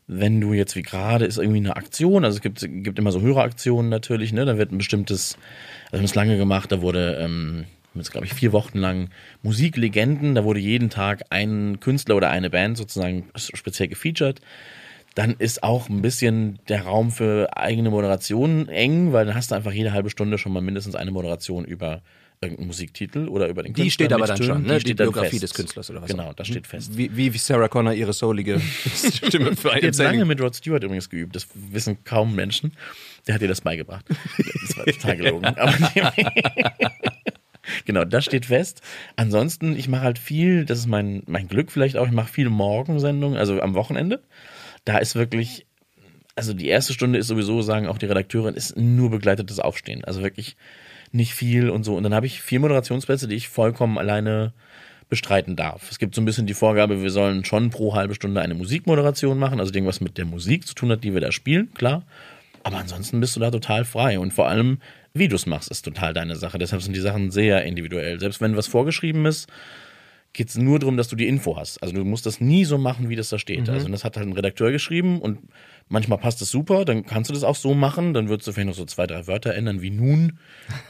wenn 0.08 0.42
du 0.42 0.54
jetzt 0.54 0.76
wie 0.76 0.82
gerade 0.82 1.26
ist 1.26 1.38
irgendwie 1.38 1.60
eine 1.60 1.76
Aktion, 1.76 2.26
also 2.26 2.38
es 2.38 2.42
gibt, 2.42 2.60
gibt 2.84 2.98
immer 2.98 3.12
so 3.12 3.22
Höreraktionen 3.22 3.90
natürlich, 3.90 4.34
ne? 4.34 4.46
Da 4.46 4.58
wird 4.58 4.72
ein 4.72 4.80
bestimmtes, 4.80 5.38
also 5.86 5.94
wir 5.94 6.00
haben 6.00 6.06
es 6.06 6.16
lange 6.16 6.38
gemacht, 6.38 6.72
da 6.72 6.82
wurde 6.82 7.20
ähm, 7.22 7.66
jetzt 7.94 8.12
glaube 8.12 8.26
ich 8.26 8.34
vier 8.34 8.52
Wochen 8.52 8.80
lang 8.80 9.10
Musiklegenden, 9.44 10.34
da 10.34 10.44
wurde 10.44 10.60
jeden 10.60 10.90
Tag 10.90 11.24
ein 11.30 11.80
Künstler 11.80 12.16
oder 12.16 12.30
eine 12.30 12.50
Band 12.50 12.78
sozusagen 12.78 13.26
speziell 13.36 13.90
gefeatured. 13.90 14.42
Dann 15.16 15.36
ist 15.38 15.64
auch 15.64 15.90
ein 15.90 16.02
bisschen 16.02 16.60
der 16.70 16.84
Raum 16.84 17.12
für 17.12 17.56
eigene 17.58 17.90
Moderationen 17.90 18.70
eng, 18.70 19.12
weil 19.12 19.26
dann 19.26 19.36
hast 19.36 19.52
du 19.52 19.56
einfach 19.56 19.72
jede 19.72 19.92
halbe 19.92 20.10
Stunde 20.10 20.38
schon 20.38 20.54
mal 20.54 20.62
mindestens 20.62 20.96
eine 20.96 21.12
Moderation 21.12 21.66
über 21.66 22.02
irgendeinen 22.42 22.68
Musiktitel 22.68 23.28
oder 23.28 23.50
über 23.50 23.64
den 23.64 23.74
Die 23.74 23.82
Künstler 23.82 24.06
steht 24.06 24.14
aber 24.14 24.26
dann 24.26 24.38
Tönen. 24.38 24.50
schon, 24.50 24.64
Die 24.64 24.70
ne? 24.70 24.80
Die 24.80 24.96
dann 24.96 25.06
Biografie 25.08 25.32
fest. 25.32 25.44
des 25.44 25.54
Künstlers 25.54 25.90
oder 25.90 26.02
was 26.02 26.10
Genau, 26.10 26.32
das 26.34 26.48
steht 26.48 26.68
fest. 26.68 26.96
Wie, 26.96 27.14
wie 27.18 27.38
Sarah 27.38 27.68
Connor 27.68 27.92
ihre 27.94 28.14
soulige 28.14 28.62
Stimme 28.96 29.56
für 29.58 29.70
Ich 29.70 29.84
einen 29.84 29.94
habe 29.94 30.04
lange 30.04 30.26
mit 30.26 30.40
Rod 30.40 30.56
Stewart 30.56 30.82
übrigens 30.84 31.10
geübt. 31.10 31.36
Das 31.36 31.48
wissen 31.54 32.04
kaum 32.06 32.36
Menschen. 32.36 32.72
Der 33.28 33.36
hat 33.36 33.42
dir 33.42 33.50
das 33.50 33.60
beigebracht. 33.60 34.06
Das 34.62 34.78
war 34.78 34.86
total 34.86 35.18
gelogen. 35.18 35.48
Genau, 37.86 38.04
das 38.04 38.26
steht 38.26 38.46
fest. 38.46 38.82
Ansonsten, 39.16 39.78
ich 39.78 39.88
mache 39.88 40.02
halt 40.02 40.18
viel, 40.18 40.66
das 40.66 40.80
ist 40.80 40.88
mein, 40.88 41.24
mein 41.28 41.48
Glück 41.48 41.72
vielleicht 41.72 41.98
auch, 41.98 42.08
ich 42.08 42.12
mache 42.14 42.32
viele 42.32 42.50
Morgensendungen, 42.50 43.38
also 43.38 43.62
am 43.62 43.76
Wochenende. 43.76 44.22
Da 44.86 44.98
ist 44.98 45.16
wirklich, 45.16 45.66
also 46.36 46.54
die 46.54 46.68
erste 46.68 46.94
Stunde 46.94 47.20
ist 47.20 47.28
sowieso, 47.28 47.62
sagen 47.62 47.88
auch 47.88 47.98
die 47.98 48.06
Redakteurin, 48.06 48.56
ist 48.56 48.78
nur 48.78 49.10
begleitetes 49.10 49.60
Aufstehen. 49.60 50.04
Also 50.04 50.22
wirklich 50.22 50.56
nicht 51.12 51.34
viel 51.34 51.70
und 51.70 51.84
so. 51.84 51.96
Und 51.96 52.04
dann 52.04 52.14
habe 52.14 52.26
ich 52.26 52.42
vier 52.42 52.60
Moderationsplätze, 52.60 53.28
die 53.28 53.36
ich 53.36 53.50
vollkommen 53.50 53.98
alleine 53.98 54.54
bestreiten 55.10 55.56
darf. 55.56 55.90
Es 55.90 55.98
gibt 55.98 56.14
so 56.14 56.22
ein 56.22 56.26
bisschen 56.26 56.46
die 56.46 56.54
Vorgabe, 56.54 57.02
wir 57.02 57.10
sollen 57.10 57.44
schon 57.44 57.72
pro 57.72 57.96
halbe 57.96 58.14
Stunde 58.14 58.42
eine 58.42 58.54
Musikmoderation 58.54 59.40
machen, 59.40 59.60
also 59.60 59.74
irgendwas 59.74 60.02
mit 60.02 60.18
der 60.18 60.26
Musik 60.26 60.68
zu 60.68 60.76
tun 60.76 60.92
hat, 60.92 61.04
die 61.04 61.14
wir 61.14 61.22
da 61.22 61.32
spielen, 61.32 61.74
klar. 61.74 62.04
Aber 62.64 62.78
ansonsten 62.78 63.20
bist 63.20 63.36
du 63.36 63.40
da 63.40 63.50
total 63.50 63.86
frei 63.86 64.20
und 64.20 64.34
vor 64.34 64.48
allem, 64.48 64.80
wie 65.14 65.28
du 65.28 65.36
es 65.36 65.48
machst, 65.48 65.72
ist 65.72 65.84
total 65.84 66.14
deine 66.14 66.36
Sache. 66.36 66.60
Deshalb 66.60 66.84
sind 66.84 66.96
die 66.96 67.00
Sachen 67.00 67.32
sehr 67.32 67.64
individuell. 67.64 68.20
Selbst 68.20 68.42
wenn 68.42 68.56
was 68.56 68.68
vorgeschrieben 68.68 69.26
ist, 69.26 69.48
geht 70.34 70.50
es 70.50 70.58
nur 70.58 70.80
darum, 70.80 70.96
dass 70.96 71.08
du 71.08 71.16
die 71.16 71.28
Info 71.28 71.58
hast. 71.58 71.82
Also 71.82 71.96
du 71.96 72.06
musst 72.06 72.26
das 72.26 72.40
nie 72.40 72.64
so 72.66 72.78
machen, 72.78 73.10
wie 73.10 73.16
das 73.16 73.30
da 73.30 73.40
steht. 73.40 73.68
Also 73.70 73.88
das 73.88 74.04
hat 74.04 74.16
halt 74.16 74.28
ein 74.28 74.34
Redakteur 74.34 74.72
geschrieben 74.72 75.20
und 75.20 75.40
manchmal 75.88 76.20
passt 76.20 76.42
es 76.42 76.52
super, 76.52 76.86
dann 76.86 77.06
kannst 77.06 77.30
du 77.30 77.34
das 77.34 77.44
auch 77.44 77.56
so 77.56 77.74
machen, 77.74 78.14
dann 78.14 78.30
würdest 78.30 78.48
du 78.48 78.52
vielleicht 78.52 78.68
noch 78.68 78.76
so 78.76 78.86
zwei, 78.86 79.08
drei 79.08 79.26
Wörter 79.28 79.56
ändern, 79.56 79.82
wie 79.82 79.90
nun. 79.90 80.40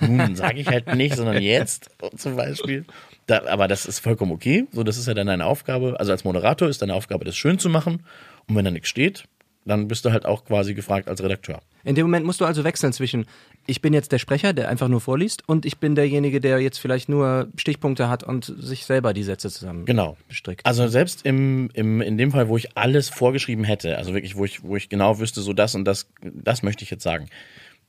Nun 0.02 0.36
sage 0.36 0.60
ich 0.60 0.67
halt 0.67 0.93
nicht, 0.95 1.15
sondern 1.15 1.41
jetzt 1.41 1.89
zum 2.17 2.36
Beispiel. 2.36 2.86
Da, 3.28 3.45
aber 3.47 3.67
das 3.67 3.86
ist 3.86 3.99
vollkommen 3.99 4.32
okay. 4.32 4.67
So, 4.71 4.84
das 4.84 4.97
ist 4.97 5.08
ja 5.08 5.13
dann 5.13 5.28
deine 5.28 5.45
Aufgabe. 5.45 5.99
Also 5.99 6.12
als 6.12 6.23
Moderator 6.25 6.67
ist 6.67 6.82
deine 6.82 6.93
Aufgabe, 6.93 7.25
das 7.25 7.38
schön 7.38 7.60
zu 7.60 7.69
machen. 7.69 8.04
Und 8.47 8.56
wenn 8.56 8.65
da 8.65 8.71
nichts 8.71 8.89
steht, 8.89 9.23
dann 9.69 9.88
bist 9.88 10.03
du 10.03 10.12
halt 10.12 10.25
auch 10.25 10.43
quasi 10.43 10.73
gefragt 10.73 11.08
als 11.08 11.23
Redakteur. 11.23 11.62
In 11.86 11.95
dem 11.95 12.05
Moment 12.08 12.25
musst 12.25 12.41
du 12.41 12.45
also 12.45 12.65
wechseln 12.65 12.91
zwischen, 12.91 13.25
ich 13.65 13.82
bin 13.82 13.93
jetzt 13.93 14.12
der 14.12 14.17
Sprecher, 14.19 14.51
der 14.51 14.67
einfach 14.67 14.89
nur 14.89 14.99
vorliest, 14.99 15.47
und 15.47 15.65
ich 15.65 15.77
bin 15.77 15.95
derjenige, 15.95 16.41
der 16.41 16.60
jetzt 16.60 16.77
vielleicht 16.79 17.08
nur 17.08 17.47
Stichpunkte 17.55 18.10
hat 18.10 18.23
und 18.23 18.53
sich 18.60 18.86
selber 18.86 19.13
die 19.13 19.23
Sätze 19.23 19.49
zusammen 19.49 19.86
Genau. 19.86 20.17
bestrickt. 20.27 20.65
Also 20.65 20.88
selbst 20.89 21.25
im, 21.25 21.69
im, 21.73 22.01
in 22.01 22.17
dem 22.17 22.32
Fall, 22.32 22.49
wo 22.49 22.58
ich 22.58 22.77
alles 22.77 23.08
vorgeschrieben 23.08 23.63
hätte, 23.63 23.97
also 23.97 24.13
wirklich, 24.13 24.36
wo 24.36 24.43
ich, 24.43 24.63
wo 24.63 24.75
ich 24.75 24.89
genau 24.89 25.19
wüsste, 25.19 25.39
so 25.41 25.53
das 25.53 25.73
und 25.75 25.86
das, 25.86 26.10
das 26.21 26.63
möchte 26.63 26.84
ich 26.84 26.89
jetzt 26.91 27.03
sagen, 27.03 27.27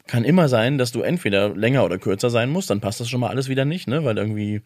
kann 0.07 0.25
immer 0.25 0.49
sein, 0.49 0.79
dass 0.79 0.93
du 0.93 1.03
entweder 1.03 1.49
länger 1.55 1.85
oder 1.85 1.99
kürzer 1.99 2.31
sein 2.31 2.51
musst, 2.51 2.71
dann 2.71 2.81
passt 2.81 3.01
das 3.01 3.09
schon 3.09 3.21
mal 3.21 3.29
alles 3.29 3.49
wieder 3.49 3.65
nicht, 3.65 3.87
ne? 3.89 4.05
Weil 4.05 4.19
irgendwie, 4.19 4.63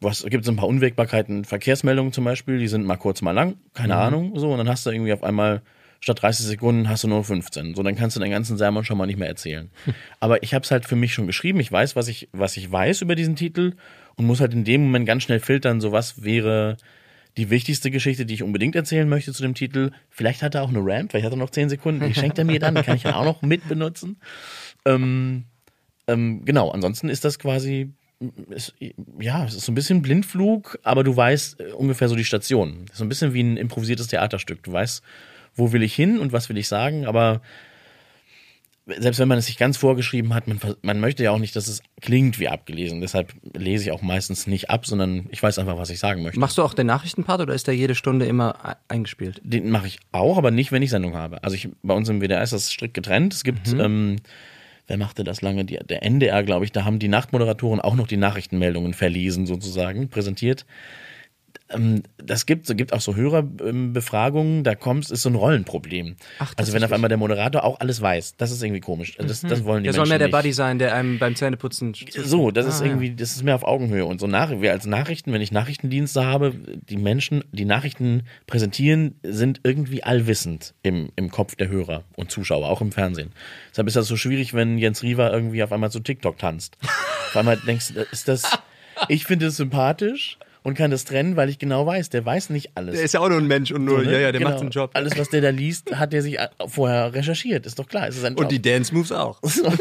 was 0.00 0.24
gibt 0.24 0.44
es 0.44 0.48
ein 0.50 0.56
paar 0.56 0.68
Unwägbarkeiten, 0.68 1.44
Verkehrsmeldungen 1.44 2.12
zum 2.12 2.24
Beispiel, 2.24 2.58
die 2.58 2.68
sind 2.68 2.84
mal 2.84 2.96
kurz, 2.96 3.20
mal 3.22 3.32
lang, 3.32 3.56
keine 3.74 3.96
Ahnung, 3.96 4.32
so, 4.38 4.50
und 4.52 4.58
dann 4.58 4.68
hast 4.68 4.84
du 4.86 4.90
irgendwie 4.90 5.12
auf 5.12 5.22
einmal 5.24 5.62
statt 6.00 6.22
30 6.22 6.46
Sekunden 6.46 6.88
hast 6.88 7.04
du 7.04 7.08
nur 7.08 7.24
15. 7.24 7.74
So, 7.74 7.82
dann 7.82 7.96
kannst 7.96 8.16
du 8.16 8.20
den 8.20 8.30
ganzen 8.30 8.56
Sermon 8.56 8.84
schon 8.84 8.98
mal 8.98 9.06
nicht 9.06 9.18
mehr 9.18 9.28
erzählen. 9.28 9.70
Aber 10.20 10.42
ich 10.42 10.54
habe 10.54 10.64
es 10.64 10.70
halt 10.70 10.86
für 10.86 10.96
mich 10.96 11.12
schon 11.12 11.26
geschrieben. 11.26 11.60
Ich 11.60 11.70
weiß, 11.70 11.96
was 11.96 12.08
ich, 12.08 12.28
was 12.32 12.56
ich 12.56 12.70
weiß 12.70 13.02
über 13.02 13.14
diesen 13.14 13.36
Titel 13.36 13.74
und 14.16 14.26
muss 14.26 14.40
halt 14.40 14.52
in 14.52 14.64
dem 14.64 14.82
Moment 14.82 15.06
ganz 15.06 15.22
schnell 15.22 15.40
filtern, 15.40 15.80
so 15.80 15.92
was 15.92 16.22
wäre 16.22 16.76
die 17.36 17.50
wichtigste 17.50 17.90
Geschichte, 17.90 18.26
die 18.26 18.34
ich 18.34 18.42
unbedingt 18.42 18.74
erzählen 18.74 19.08
möchte 19.08 19.32
zu 19.32 19.42
dem 19.42 19.54
Titel. 19.54 19.92
Vielleicht 20.10 20.42
hat 20.42 20.56
er 20.56 20.62
auch 20.62 20.70
eine 20.70 20.80
Ramp, 20.80 21.12
vielleicht 21.12 21.26
hat 21.26 21.32
er 21.32 21.38
noch 21.38 21.50
10 21.50 21.68
Sekunden. 21.68 22.06
Die 22.06 22.14
schenkt 22.14 22.38
er 22.38 22.44
mir 22.44 22.58
dann, 22.58 22.74
die 22.74 22.82
kann 22.82 22.96
ich 22.96 23.04
dann 23.04 23.14
auch 23.14 23.24
noch 23.24 23.42
mit 23.42 23.68
benutzen. 23.68 24.16
Ähm, 24.84 25.44
ähm, 26.08 26.44
genau, 26.44 26.70
ansonsten 26.70 27.08
ist 27.08 27.24
das 27.24 27.38
quasi, 27.38 27.90
ist, 28.48 28.74
ja, 29.20 29.44
es 29.44 29.54
ist 29.54 29.66
so 29.66 29.72
ein 29.72 29.76
bisschen 29.76 30.02
Blindflug, 30.02 30.80
aber 30.82 31.04
du 31.04 31.16
weißt 31.16 31.60
äh, 31.60 31.72
ungefähr 31.72 32.08
so 32.08 32.16
die 32.16 32.24
Station. 32.24 32.86
So 32.92 33.04
ein 33.04 33.08
bisschen 33.08 33.34
wie 33.34 33.42
ein 33.42 33.56
improvisiertes 33.56 34.08
Theaterstück. 34.08 34.64
Du 34.64 34.72
weißt, 34.72 35.02
wo 35.58 35.72
will 35.72 35.82
ich 35.82 35.94
hin 35.94 36.18
und 36.18 36.32
was 36.32 36.48
will 36.48 36.58
ich 36.58 36.68
sagen, 36.68 37.06
aber 37.06 37.40
selbst 38.86 39.18
wenn 39.18 39.28
man 39.28 39.36
es 39.36 39.46
sich 39.46 39.58
ganz 39.58 39.76
vorgeschrieben 39.76 40.32
hat, 40.34 40.46
man, 40.48 40.58
man 40.80 41.00
möchte 41.00 41.22
ja 41.22 41.30
auch 41.30 41.38
nicht, 41.38 41.54
dass 41.56 41.68
es 41.68 41.82
klingt 42.00 42.38
wie 42.38 42.48
abgelesen. 42.48 43.02
Deshalb 43.02 43.34
lese 43.54 43.84
ich 43.84 43.92
auch 43.92 44.00
meistens 44.00 44.46
nicht 44.46 44.70
ab, 44.70 44.86
sondern 44.86 45.26
ich 45.30 45.42
weiß 45.42 45.58
einfach, 45.58 45.76
was 45.76 45.90
ich 45.90 45.98
sagen 45.98 46.22
möchte. 46.22 46.40
Machst 46.40 46.56
du 46.56 46.62
auch 46.62 46.72
den 46.72 46.86
Nachrichtenpart 46.86 47.42
oder 47.42 47.52
ist 47.52 47.66
der 47.66 47.76
jede 47.76 47.94
Stunde 47.94 48.24
immer 48.24 48.56
e- 48.64 48.92
eingespielt? 48.92 49.42
Den 49.44 49.70
mache 49.70 49.88
ich 49.88 49.98
auch, 50.12 50.38
aber 50.38 50.50
nicht, 50.50 50.72
wenn 50.72 50.82
ich 50.82 50.88
Sendung 50.88 51.14
habe. 51.14 51.44
Also 51.44 51.54
ich, 51.54 51.68
bei 51.82 51.92
uns 51.92 52.08
im 52.08 52.22
WDR 52.22 52.42
ist 52.42 52.54
das 52.54 52.70
strikt 52.72 52.94
getrennt. 52.94 53.34
Es 53.34 53.44
gibt 53.44 53.68
ähm, 53.78 54.16
wer 54.88 54.96
machte 54.96 55.22
das 55.22 55.42
lange? 55.42 55.64
Die, 55.64 55.78
der 55.78 56.02
NDR, 56.02 56.42
glaube 56.42 56.64
ich, 56.64 56.72
da 56.72 56.84
haben 56.84 56.98
die 56.98 57.08
Nachtmoderatoren 57.08 57.80
auch 57.80 57.94
noch 57.94 58.06
die 58.06 58.16
Nachrichtenmeldungen 58.16 58.94
verlesen, 58.94 59.46
sozusagen, 59.46 60.08
präsentiert. 60.08 60.66
Ähm, 61.70 62.02
das 62.16 62.46
gibt, 62.46 62.66
so 62.66 62.74
gibt 62.74 62.92
auch 62.94 63.00
so 63.00 63.14
Hörerbefragungen, 63.14 64.64
da 64.64 64.74
kommst, 64.74 65.12
ist 65.12 65.22
so 65.22 65.28
ein 65.28 65.34
Rollenproblem. 65.34 66.16
Ach, 66.38 66.54
also 66.56 66.72
wenn 66.72 66.82
auf 66.82 66.92
einmal 66.92 67.08
der 67.08 67.18
Moderator 67.18 67.64
auch 67.64 67.80
alles 67.80 68.00
weiß, 68.00 68.36
das 68.36 68.50
ist 68.50 68.62
irgendwie 68.62 68.80
komisch. 68.80 69.16
Das, 69.18 69.42
das 69.42 69.64
wollen 69.64 69.82
die 69.82 69.88
Der 69.88 69.92
soll 69.92 70.02
Menschen 70.02 70.08
mehr 70.10 70.18
der 70.18 70.28
nicht. 70.28 70.32
Buddy 70.32 70.52
sein, 70.52 70.78
der 70.78 70.94
einem 70.94 71.18
beim 71.18 71.34
Zähneputzen. 71.36 71.94
So, 72.10 72.50
das 72.50 72.66
ist 72.66 72.80
Ah, 72.80 72.84
ja. 72.84 72.90
irgendwie, 72.90 73.14
das 73.14 73.32
ist 73.32 73.42
mehr 73.42 73.54
auf 73.54 73.64
Augenhöhe. 73.64 74.04
Und 74.04 74.20
so 74.20 74.26
nach, 74.26 74.50
wir 74.60 74.72
als 74.72 74.86
Nachrichten, 74.86 75.32
wenn 75.32 75.42
ich 75.42 75.52
Nachrichtendienste 75.52 76.24
habe, 76.24 76.54
die 76.88 76.96
Menschen, 76.96 77.44
die 77.52 77.64
Nachrichten 77.64 78.22
präsentieren, 78.46 79.16
sind 79.22 79.60
irgendwie 79.64 80.02
allwissend 80.02 80.74
im, 80.82 81.10
im 81.16 81.30
Kopf 81.30 81.54
der 81.56 81.68
Hörer 81.68 82.04
und 82.16 82.30
Zuschauer, 82.30 82.68
auch 82.68 82.80
im 82.80 82.92
Fernsehen. 82.92 83.32
Deshalb 83.70 83.88
ist 83.88 83.96
das 83.96 84.06
so 84.06 84.16
schwierig, 84.16 84.54
wenn 84.54 84.78
Jens 84.78 85.02
Riewer 85.02 85.32
irgendwie 85.32 85.62
auf 85.62 85.72
einmal 85.72 85.90
zu 85.90 86.00
TikTok 86.00 86.38
tanzt. 86.38 86.78
auf 86.82 87.36
einmal 87.36 87.56
denkst 87.58 87.92
du, 87.94 88.00
ist 88.10 88.28
das, 88.28 88.58
ich 89.08 89.24
finde 89.24 89.46
es 89.46 89.56
sympathisch 89.56 90.38
und 90.68 90.74
kann 90.74 90.90
das 90.90 91.04
trennen, 91.04 91.34
weil 91.36 91.48
ich 91.48 91.58
genau 91.58 91.84
weiß, 91.86 92.10
der 92.10 92.24
weiß 92.24 92.50
nicht 92.50 92.70
alles. 92.76 92.94
Der 92.94 93.04
ist 93.04 93.14
ja 93.14 93.20
auch 93.20 93.28
nur 93.28 93.38
ein 93.38 93.46
Mensch 93.46 93.72
und 93.72 93.84
nur, 93.84 94.00
So, 94.00 94.04
ne? 94.06 94.12
ja, 94.12 94.18
ja, 94.18 94.32
der 94.32 94.38
Genau. 94.40 94.50
macht 94.50 94.60
seinen 94.60 94.70
Job. 94.70 94.90
Alles, 94.94 95.18
was 95.18 95.28
der 95.30 95.40
da 95.40 95.50
liest, 95.50 95.96
hat 95.96 96.12
der 96.12 96.22
sich 96.22 96.38
vorher 96.66 97.12
recherchiert, 97.14 97.66
ist 97.66 97.78
doch 97.78 97.88
klar. 97.88 98.06
Es 98.08 98.16
ist 98.16 98.24
ein 98.24 98.34
Job. 98.34 98.42
und 98.42 98.52
die 98.52 98.62
Dance 98.62 98.94
Moves 98.94 99.10
auch. 99.12 99.40
So. 99.48 99.72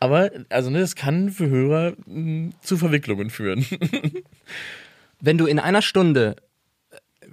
Aber, 0.00 0.30
also, 0.48 0.70
ne, 0.70 0.80
das 0.80 0.96
kann 0.96 1.30
für 1.30 1.48
Hörer 1.48 1.92
mh, 2.06 2.50
zu 2.62 2.76
Verwicklungen 2.78 3.30
führen. 3.30 3.64
Wenn 5.20 5.36
du 5.38 5.46
in 5.46 5.58
einer 5.58 5.82
Stunde, 5.82 6.36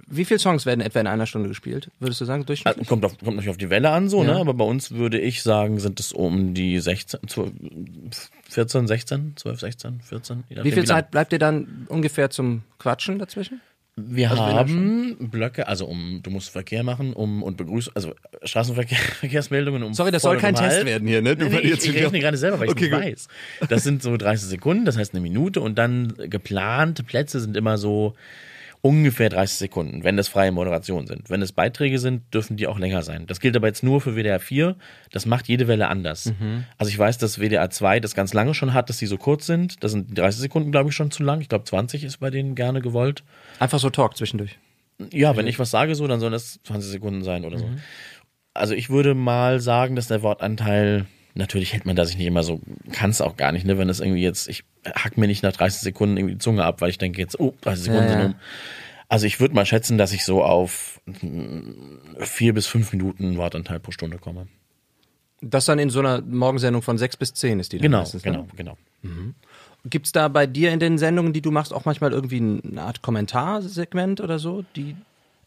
wie 0.06 0.24
viele 0.24 0.38
Songs 0.38 0.66
werden 0.66 0.80
etwa 0.80 1.00
in 1.00 1.06
einer 1.06 1.26
Stunde 1.26 1.48
gespielt? 1.48 1.90
Würdest 1.98 2.20
du 2.20 2.24
sagen, 2.24 2.46
durchschnittlich? 2.46 2.86
kommt, 2.86 3.04
auf, 3.04 3.12
kommt 3.18 3.36
natürlich 3.36 3.50
auf 3.50 3.56
die 3.56 3.70
Welle 3.70 3.90
an, 3.90 4.08
so, 4.08 4.22
Ja. 4.22 4.34
ne? 4.34 4.40
Aber 4.40 4.54
bei 4.54 4.64
uns 4.64 4.92
würde 4.92 5.18
ich 5.20 5.42
sagen, 5.42 5.78
sind 5.80 5.98
es 6.00 6.12
um 6.12 6.54
die 6.54 6.78
16, 6.78 7.20
12, 7.28 7.50
14, 8.48 8.86
16, 8.86 9.32
12, 9.36 9.60
16, 9.60 10.00
14. 10.02 10.44
je 10.48 10.64
Wie 10.64 10.72
viel. 10.72 10.84
Zeit 10.84 11.10
bleibt 11.10 11.32
dir 11.32 11.38
dann 11.38 11.86
ungefähr 11.88 12.30
zum 12.30 12.62
Quatschen 12.78 13.18
dazwischen? 13.18 13.60
Wir 13.98 14.30
Also 14.30 14.44
haben 14.44 15.16
Blöcke, 15.30 15.68
also 15.68 15.86
um, 15.86 16.20
du 16.22 16.30
musst 16.30 16.50
Verkehr 16.50 16.82
machen, 16.82 17.14
um 17.14 17.42
und 17.42 17.56
Begrüßung, 17.56 17.94
also 17.96 18.12
Straßenverkehr, 18.42 18.98
Verkehrsmeldungen 19.20 19.82
um. 19.82 19.94
Sorry, 19.94 20.10
das 20.10 20.20
soll 20.22 20.36
kein 20.36 20.54
um 20.54 20.60
Test 20.60 20.84
werden 20.84 21.08
hier, 21.08 21.22
ne? 21.22 21.34
Du 21.34 21.46
Nee, 21.46 21.50
nee, 21.62 21.68
ich, 21.70 21.82
ich 21.88 21.94
rechne 21.94 22.20
gerade 22.20 22.36
selber, 22.36 22.58
weil 22.60 22.66
ich 22.66 22.72
Okay, 22.72 22.90
nicht 22.90 22.92
gut. 22.92 23.00
weiß. 23.00 23.28
Das 23.70 23.84
sind 23.84 24.02
so 24.02 24.16
30 24.18 24.48
Sekunden, 24.48 24.84
das 24.84 24.98
heißt 24.98 25.14
eine 25.14 25.22
Minute 25.22 25.62
und 25.62 25.76
dann 25.78 26.12
geplante 26.18 27.04
Plätze 27.04 27.40
sind 27.40 27.56
immer 27.56 27.78
so 27.78 28.14
ungefähr 28.82 29.28
30 29.28 29.58
Sekunden, 29.58 30.04
wenn 30.04 30.16
das 30.16 30.28
freie 30.28 30.52
Moderation 30.52 31.06
sind. 31.06 31.28
Wenn 31.30 31.42
es 31.42 31.52
Beiträge 31.52 31.98
sind, 31.98 32.32
dürfen 32.34 32.56
die 32.56 32.66
auch 32.66 32.78
länger 32.78 33.02
sein. 33.02 33.26
Das 33.26 33.40
gilt 33.40 33.56
aber 33.56 33.66
jetzt 33.66 33.82
nur 33.82 34.00
für 34.00 34.14
WDR 34.16 34.40
4. 34.40 34.76
Das 35.12 35.26
macht 35.26 35.48
jede 35.48 35.66
Welle 35.68 35.88
anders. 35.88 36.26
Mhm. 36.38 36.64
Also 36.78 36.90
ich 36.90 36.98
weiß, 36.98 37.18
dass 37.18 37.38
WDR 37.38 37.70
2 37.70 38.00
das 38.00 38.14
ganz 38.14 38.32
lange 38.34 38.54
schon 38.54 38.74
hat, 38.74 38.88
dass 38.88 38.98
die 38.98 39.06
so 39.06 39.16
kurz 39.18 39.46
sind. 39.46 39.82
Das 39.82 39.92
sind 39.92 40.10
die 40.10 40.14
30 40.14 40.40
Sekunden, 40.40 40.70
glaube 40.72 40.90
ich, 40.90 40.96
schon 40.96 41.10
zu 41.10 41.22
lang. 41.22 41.40
Ich 41.40 41.48
glaube, 41.48 41.64
20 41.64 42.04
ist 42.04 42.18
bei 42.18 42.30
denen 42.30 42.54
gerne 42.54 42.80
gewollt. 42.80 43.24
Einfach 43.58 43.78
so 43.78 43.90
Talk 43.90 44.16
zwischendurch. 44.16 44.58
Ja, 45.12 45.36
wenn 45.36 45.46
ich 45.46 45.58
was 45.58 45.70
sage 45.70 45.94
so, 45.94 46.06
dann 46.06 46.20
sollen 46.20 46.32
das 46.32 46.60
20 46.64 46.90
Sekunden 46.90 47.22
sein 47.22 47.44
oder 47.44 47.56
Mhm. 47.58 47.60
so. 47.60 47.68
Also 48.54 48.72
ich 48.74 48.88
würde 48.88 49.14
mal 49.14 49.60
sagen, 49.60 49.96
dass 49.96 50.08
der 50.08 50.22
Wortanteil, 50.22 51.04
natürlich 51.36 51.72
hält 51.72 51.86
man 51.86 51.96
da 51.96 52.04
sich 52.04 52.16
nicht 52.16 52.26
immer 52.26 52.42
so, 52.42 52.60
kann 52.92 53.10
es 53.10 53.20
auch 53.20 53.36
gar 53.36 53.52
nicht, 53.52 53.64
ne, 53.66 53.78
wenn 53.78 53.88
es 53.88 54.00
irgendwie 54.00 54.22
jetzt, 54.22 54.48
ich 54.48 54.64
hack 54.84 55.16
mir 55.16 55.26
nicht 55.26 55.42
nach 55.42 55.52
30 55.52 55.80
Sekunden 55.80 56.16
irgendwie 56.16 56.34
die 56.34 56.40
Zunge 56.40 56.64
ab, 56.64 56.80
weil 56.80 56.90
ich 56.90 56.98
denke 56.98 57.20
jetzt, 57.20 57.38
oh, 57.38 57.54
30 57.62 57.84
Sekunden 57.84 58.04
Ja, 58.04 58.10
sind 58.10 58.24
um. 58.26 58.34
Also 59.08 59.26
ich 59.26 59.38
würde 59.38 59.54
mal 59.54 59.66
schätzen, 59.66 59.98
dass 59.98 60.12
ich 60.12 60.24
so 60.24 60.42
auf 60.42 61.00
mm, 61.06 62.18
vier 62.20 62.54
bis 62.54 62.66
fünf 62.66 62.92
Minuten 62.92 63.36
Wortanteil 63.36 63.78
pro 63.78 63.92
Stunde 63.92 64.18
komme. 64.18 64.48
Das 65.40 65.66
dann 65.66 65.78
in 65.78 65.90
so 65.90 66.00
einer 66.00 66.22
Morgensendung 66.22 66.82
von 66.82 66.98
sechs 66.98 67.16
bis 67.16 67.34
zehn 67.34 67.60
ist 67.60 67.72
die 67.72 67.78
dann 67.78 67.82
Genau, 67.84 67.98
meistens, 67.98 68.24
ne? 68.24 68.32
genau, 68.32 68.48
genau. 68.56 68.76
Gibt's 69.88 70.10
da 70.10 70.26
bei 70.26 70.48
dir 70.48 70.72
in 70.72 70.80
den 70.80 70.98
Sendungen, 70.98 71.32
die 71.32 71.42
du 71.42 71.52
machst, 71.52 71.72
auch 71.72 71.84
manchmal 71.84 72.12
irgendwie 72.12 72.38
eine 72.38 72.82
Art 72.82 73.02
Kommentarsegment 73.02 74.20
oder 74.20 74.40
so, 74.40 74.64
die, 74.74 74.96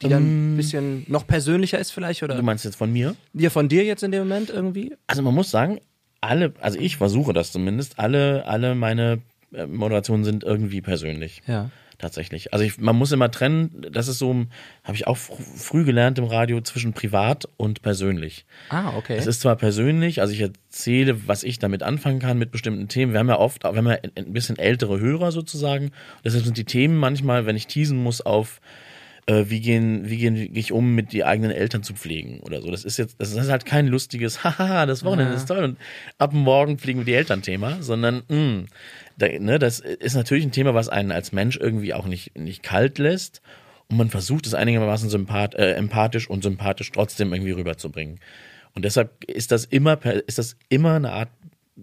die 0.02 0.10
dann 0.10 0.54
ein 0.54 0.58
bisschen 0.58 1.06
noch 1.08 1.28
persönlicher 1.28 1.80
ist 1.80 1.92
vielleicht? 1.92 2.24
Oder 2.24 2.36
Du 2.36 2.44
meinst 2.44 2.66
jetzt 2.66 2.78
von 2.78 2.92
mir? 2.92 3.16
dir 3.34 3.52
von 3.52 3.68
dir 3.68 3.84
jetzt 3.84 4.04
in 4.04 4.12
dem 4.12 4.28
Moment 4.28 4.50
irgendwie? 4.50 4.96
Also 5.08 5.22
man 5.22 5.34
muss 5.36 5.52
sagen, 5.52 5.80
alle, 6.22 6.54
also 6.62 6.80
ich 6.80 6.98
versuche 6.98 7.34
das 7.34 7.52
zumindest, 7.52 8.00
alle, 8.00 8.46
alle 8.46 8.76
meine 8.76 9.20
äh, 9.54 9.66
Moderationen 9.66 10.24
sind 10.24 10.44
irgendwie 10.44 10.82
persönlich. 10.82 11.42
Ja. 11.48 11.70
Tatsächlich. 11.98 12.54
Also 12.54 12.64
ich, 12.64 12.78
man 12.78 12.96
muss 12.96 13.12
immer 13.12 13.30
trennen, 13.30 13.86
das 13.92 14.08
ist 14.08 14.20
so, 14.20 14.46
habe 14.86 14.96
ich 14.96 15.06
auch 15.06 15.18
fr 15.18 15.34
früh 15.58 15.84
gelernt 15.84 16.18
im 16.18 16.24
Radio, 16.24 16.62
zwischen 16.62 16.94
privat 16.94 17.44
und 17.58 17.82
persönlich. 17.82 18.46
Ah, 18.70 18.94
okay. 18.96 19.18
Es 19.18 19.28
ist 19.28 19.42
zwar 19.42 19.58
persönlich, 19.58 20.22
also 20.22 20.34
ich 20.34 20.40
erzähle, 20.40 21.28
was 21.28 21.44
ich 21.44 21.60
damit 21.60 21.84
anfangen 21.84 22.20
kann 22.20 22.38
mit 22.38 22.52
bestimmten 22.52 22.88
Themen. 22.88 23.12
Wir 23.12 23.20
haben 23.20 23.28
ja 23.28 23.38
oft, 23.38 23.66
wir 23.66 23.76
haben 23.76 23.86
ja 23.86 23.98
ein 24.16 24.32
bisschen 24.32 24.58
ältere 24.58 24.98
Hörer 24.98 25.34
sozusagen. 25.34 25.92
Deshalb 26.24 26.46
sind 26.46 26.56
die 26.56 26.64
Themen 26.64 26.96
manchmal, 26.96 27.46
wenn 27.46 27.58
ich 27.58 27.68
teasen 27.68 28.02
muss 28.02 28.22
auf, 28.22 28.62
äh, 29.26 29.46
wie 29.48 29.60
gehen, 29.60 30.10
wie 30.10 30.18
gehen 30.18 30.36
wie 30.36 30.50
gehe 30.50 30.60
ich 30.60 30.72
um, 30.72 30.96
mit 30.96 31.14
die 31.14 31.24
eigenen 31.24 31.52
Eltern 31.52 31.84
zu 31.84 31.94
pflegen 31.94 32.40
oder 32.42 32.62
so. 32.62 32.72
Das 32.72 32.84
ist 32.84 32.98
jetzt, 32.98 33.20
das 33.20 33.32
ist 33.32 33.50
halt 33.50 33.66
kein 33.66 33.88
lustiges, 33.88 34.44
haha, 34.44 34.86
das 34.86 35.04
Wochenende 35.04 35.34
ist 35.34 35.48
toll 35.48 35.64
und 35.64 35.78
ab 36.18 36.34
morgen 36.34 36.78
pflegen 36.78 37.00
wir 37.00 37.06
die 37.06 37.14
Eltern-Thema, 37.14 37.82
sondern 37.82 38.24
mh, 38.28 38.66
da, 39.18 39.28
ne, 39.28 39.60
das 39.60 39.80
ist 39.80 40.16
natürlich 40.16 40.46
ein 40.46 40.52
Thema, 40.52 40.74
was 40.74 40.90
einen 40.90 41.12
als 41.12 41.32
Mensch 41.32 41.58
irgendwie 41.58 41.94
auch 41.94 42.06
nicht, 42.06 42.38
nicht 42.38 42.64
kalt 42.64 42.98
lässt. 42.98 43.42
Und 43.92 43.98
man 43.98 44.10
versucht 44.10 44.46
es 44.46 44.54
einigermaßen 44.54 45.10
sympath, 45.10 45.56
äh, 45.56 45.74
empathisch 45.74 46.30
und 46.30 46.44
sympathisch 46.44 46.92
trotzdem 46.92 47.34
irgendwie 47.34 47.52
rüberzubringen. 47.52 48.20
Und 48.76 48.86
deshalb 48.86 49.24
ist 49.24 49.52
das 49.52 49.66
immer, 49.66 49.98
ist 50.28 50.38
das 50.38 50.56
immer 50.70 50.94
eine 50.94 51.12
Art 51.12 51.30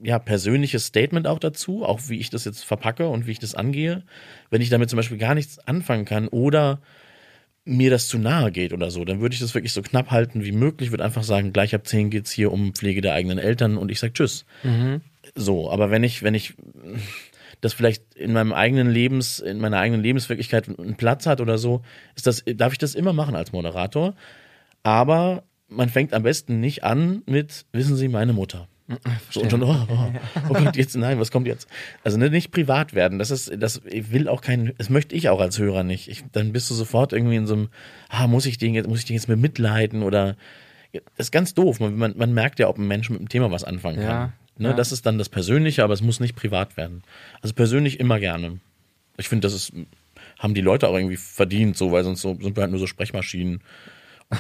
ja, 0.03 0.19
persönliches 0.19 0.87
Statement 0.87 1.27
auch 1.27 1.39
dazu, 1.39 1.85
auch 1.85 2.01
wie 2.09 2.19
ich 2.19 2.31
das 2.31 2.45
jetzt 2.45 2.65
verpacke 2.65 3.09
und 3.09 3.27
wie 3.27 3.33
ich 3.33 3.39
das 3.39 3.55
angehe. 3.55 4.05
Wenn 4.51 4.61
ich 4.61 4.69
damit 4.69 4.91
zum 4.91 4.99
Beispiel 4.99 5.19
gar 5.19 5.35
nichts 5.35 5.59
anfangen 5.67 6.05
kann 6.05 6.29
oder 6.29 6.81
mir 7.67 7.91
das 7.91 8.09
zu 8.09 8.19
nahe 8.19 8.53
geht 8.53 8.73
oder 8.73 8.91
so, 8.91 9.05
dann 9.05 9.21
würde 9.21 9.35
ich 9.35 9.41
das 9.41 9.55
wirklich 9.55 9.73
so 9.73 9.83
knapp 9.83 10.13
halten 10.13 10.45
wie 10.45 10.53
möglich, 10.53 10.93
würde 10.93 11.05
einfach 11.05 11.25
sagen, 11.25 11.53
gleich 11.53 11.75
ab 11.75 11.87
10 11.87 12.11
geht's 12.11 12.31
hier 12.31 12.53
um 12.53 12.73
Pflege 12.73 13.01
der 13.01 13.13
eigenen 13.13 13.39
Eltern 13.39 13.77
und 13.77 13.91
ich 13.91 13.99
sag 13.99 14.15
Tschüss. 14.15 14.47
So, 15.35 15.71
aber 15.71 15.91
wenn 15.91 16.05
ich, 16.05 16.23
wenn 16.23 16.35
ich 16.35 16.55
das 17.61 17.73
vielleicht 17.73 18.15
in 18.15 18.33
meinem 18.33 18.53
eigenen 18.53 18.89
Lebens, 18.89 19.41
in 19.41 19.59
meiner 19.59 19.79
eigenen 19.79 20.03
Lebenswirklichkeit 20.03 20.69
einen 20.79 20.97
Platz 20.97 21.27
hat 21.27 21.41
oder 21.41 21.59
so, 21.59 21.83
ist 22.15 22.27
das, 22.27 22.45
darf 22.47 22.73
ich 22.73 22.79
das 22.79 22.95
immer 22.95 23.13
machen 23.13 23.35
als 23.35 23.53
Moderator. 23.53 24.15
Aber 24.85 25.43
man 25.69 25.89
fängt 25.89 26.15
am 26.15 26.23
besten 26.23 26.61
nicht 26.61 26.85
an 26.85 27.23
mit, 27.27 27.67
wissen 27.73 27.97
Sie, 27.97 28.07
meine 28.07 28.33
Mutter. 28.33 28.69
So, 29.31 29.41
und 29.41 29.51
schon, 29.51 29.63
oh, 29.65 29.77
oh, 29.89 30.13
oh 30.49 30.53
Gott, 30.53 30.77
jetzt, 30.77 30.95
nein, 30.97 31.19
was 31.19 31.33
kommt 31.33 31.49
jetzt? 31.49 31.69
Also 32.05 32.19
ne, 32.19 32.31
nicht 32.31 32.53
privat 32.53 32.95
werden, 32.95 33.19
das 33.19 33.33
ist, 33.33 33.51
das 33.59 33.83
will 33.85 34.29
auch 34.29 34.41
kein, 34.41 34.75
das 34.79 34.91
möchte 34.91 35.17
ich 35.17 35.29
auch 35.29 35.41
als 35.41 35.59
Hörer 35.59 35.83
nicht. 35.83 36.09
Ich, 36.09 36.25
dann 36.31 36.53
bist 36.53 36.71
du 36.71 36.75
sofort 36.75 37.13
irgendwie 37.13 37.35
in 37.37 37.49
so 37.49 37.55
einem, 37.55 37.69
ah, 38.09 38.29
muss 38.29 38.47
ich 38.47 38.59
den 38.59 38.75
jetzt, 38.75 38.89
muss 38.89 39.01
ich 39.01 39.05
den 39.05 39.15
jetzt 39.15 39.29
mit 39.29 39.41
mitleiden 39.41 40.05
oder, 40.05 40.37
das 40.93 41.27
ist 41.27 41.33
ganz 41.33 41.53
doof. 41.55 41.81
Man, 41.81 41.97
man, 41.97 42.15
man 42.17 42.33
merkt 42.33 42.59
ja, 42.59 42.69
ob 42.69 42.79
ein 42.79 42.87
Mensch 42.87 43.11
mit 43.11 43.19
dem 43.19 43.29
Thema 43.29 43.51
was 43.51 43.65
anfangen 43.65 44.01
Ja, 44.01 44.09
kann. 44.09 44.33
Ne, 44.59 44.69
ja. 44.69 44.75
Das 44.75 44.93
ist 44.93 45.05
dann 45.05 45.19
das 45.19 45.29
Persönliche, 45.29 45.85
aber 45.85 45.93
es 45.93 46.01
muss 46.01 46.21
nicht 46.21 46.37
privat 46.37 46.77
werden. 46.77 47.03
Also 47.43 47.55
persönlich 47.55 48.01
immer 48.01 48.21
gerne. 48.21 48.61
Ich 49.19 49.29
finde, 49.29 49.47
das 49.47 49.55
ist, 49.55 49.73
haben 50.39 50.55
die 50.55 50.61
Leute 50.61 50.89
auch 50.89 50.95
irgendwie 50.95 51.17
verdient, 51.17 51.77
so, 51.77 51.93
weil 51.93 52.05
sonst 52.05 52.23
so, 52.23 52.39
sind 52.41 52.57
wir 52.57 52.63
halt 52.63 52.71
nur 52.71 52.81
so 52.81 52.87
Sprechmaschinen. 52.87 53.61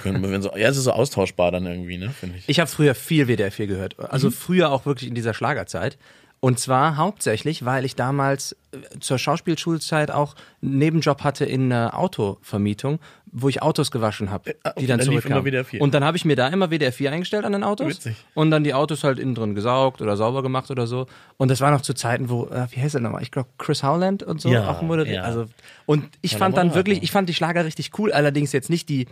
Wenn 0.04 0.42
so, 0.42 0.50
ja, 0.56 0.68
es 0.68 0.76
ist 0.76 0.84
so 0.84 0.92
austauschbar 0.92 1.52
dann 1.52 1.66
irgendwie, 1.66 1.96
ne, 1.98 2.10
finde 2.10 2.36
ich. 2.38 2.48
Ich 2.48 2.58
habe 2.60 2.68
früher 2.68 2.94
viel 2.94 3.26
WDR 3.28 3.52
4 3.52 3.66
gehört. 3.66 3.98
Also 3.98 4.30
früher 4.30 4.70
auch 4.72 4.84
wirklich 4.86 5.08
in 5.08 5.14
dieser 5.14 5.32
Schlagerzeit. 5.34 5.96
Und 6.38 6.58
zwar 6.60 6.96
hauptsächlich, 6.98 7.64
weil 7.64 7.86
ich 7.86 7.96
damals 7.96 8.52
äh, 8.72 8.98
zur 9.00 9.18
Schauspielschulzeit 9.18 10.10
auch 10.10 10.34
einen 10.62 10.76
Nebenjob 10.78 11.24
hatte 11.24 11.46
in 11.46 11.72
einer 11.72 11.98
Autovermietung, 11.98 12.98
wo 13.32 13.48
ich 13.48 13.62
Autos 13.62 13.90
gewaschen 13.90 14.30
habe, 14.30 14.54
ah, 14.62 14.70
die 14.72 14.80
okay, 14.80 14.86
dann 14.86 14.98
da 14.98 15.04
lief 15.04 15.12
zurückkamen. 15.22 15.38
immer 15.38 15.44
WDR 15.46 15.64
4. 15.64 15.80
Und 15.80 15.94
dann 15.94 16.04
habe 16.04 16.16
ich 16.18 16.24
mir 16.26 16.36
da 16.36 16.48
immer 16.48 16.70
WDR 16.70 16.92
4 16.92 17.10
eingestellt 17.12 17.44
an 17.46 17.52
den 17.52 17.64
Autos 17.64 17.88
Witzig. 17.88 18.16
und 18.34 18.50
dann 18.50 18.64
die 18.64 18.74
Autos 18.74 19.02
halt 19.02 19.18
innen 19.18 19.34
drin 19.34 19.54
gesaugt 19.54 20.02
oder 20.02 20.16
sauber 20.18 20.42
gemacht 20.42 20.70
oder 20.70 20.86
so. 20.86 21.06
Und 21.38 21.50
das 21.50 21.62
war 21.62 21.70
noch 21.70 21.80
zu 21.80 21.94
Zeiten, 21.94 22.28
wo, 22.28 22.46
äh, 22.48 22.66
wie 22.70 22.82
heißt 22.82 22.94
er 22.94 23.00
nochmal? 23.00 23.22
Ich 23.22 23.30
glaube 23.30 23.48
Chris 23.56 23.82
Howland 23.82 24.22
und 24.22 24.40
so 24.40 24.50
Ja, 24.50 24.68
auch 24.70 24.82
moderiert. 24.82 25.16
ja. 25.16 25.22
Also 25.22 25.46
und 25.86 26.04
ich 26.20 26.32
Toller 26.32 26.38
fand 26.44 26.56
dann 26.58 26.74
wirklich, 26.74 27.02
ich 27.02 27.12
fand 27.12 27.28
die 27.30 27.34
Schlager 27.34 27.64
richtig 27.64 27.98
cool, 27.98 28.12
allerdings 28.12 28.52
jetzt 28.52 28.68
nicht 28.68 28.88
die 28.90 29.06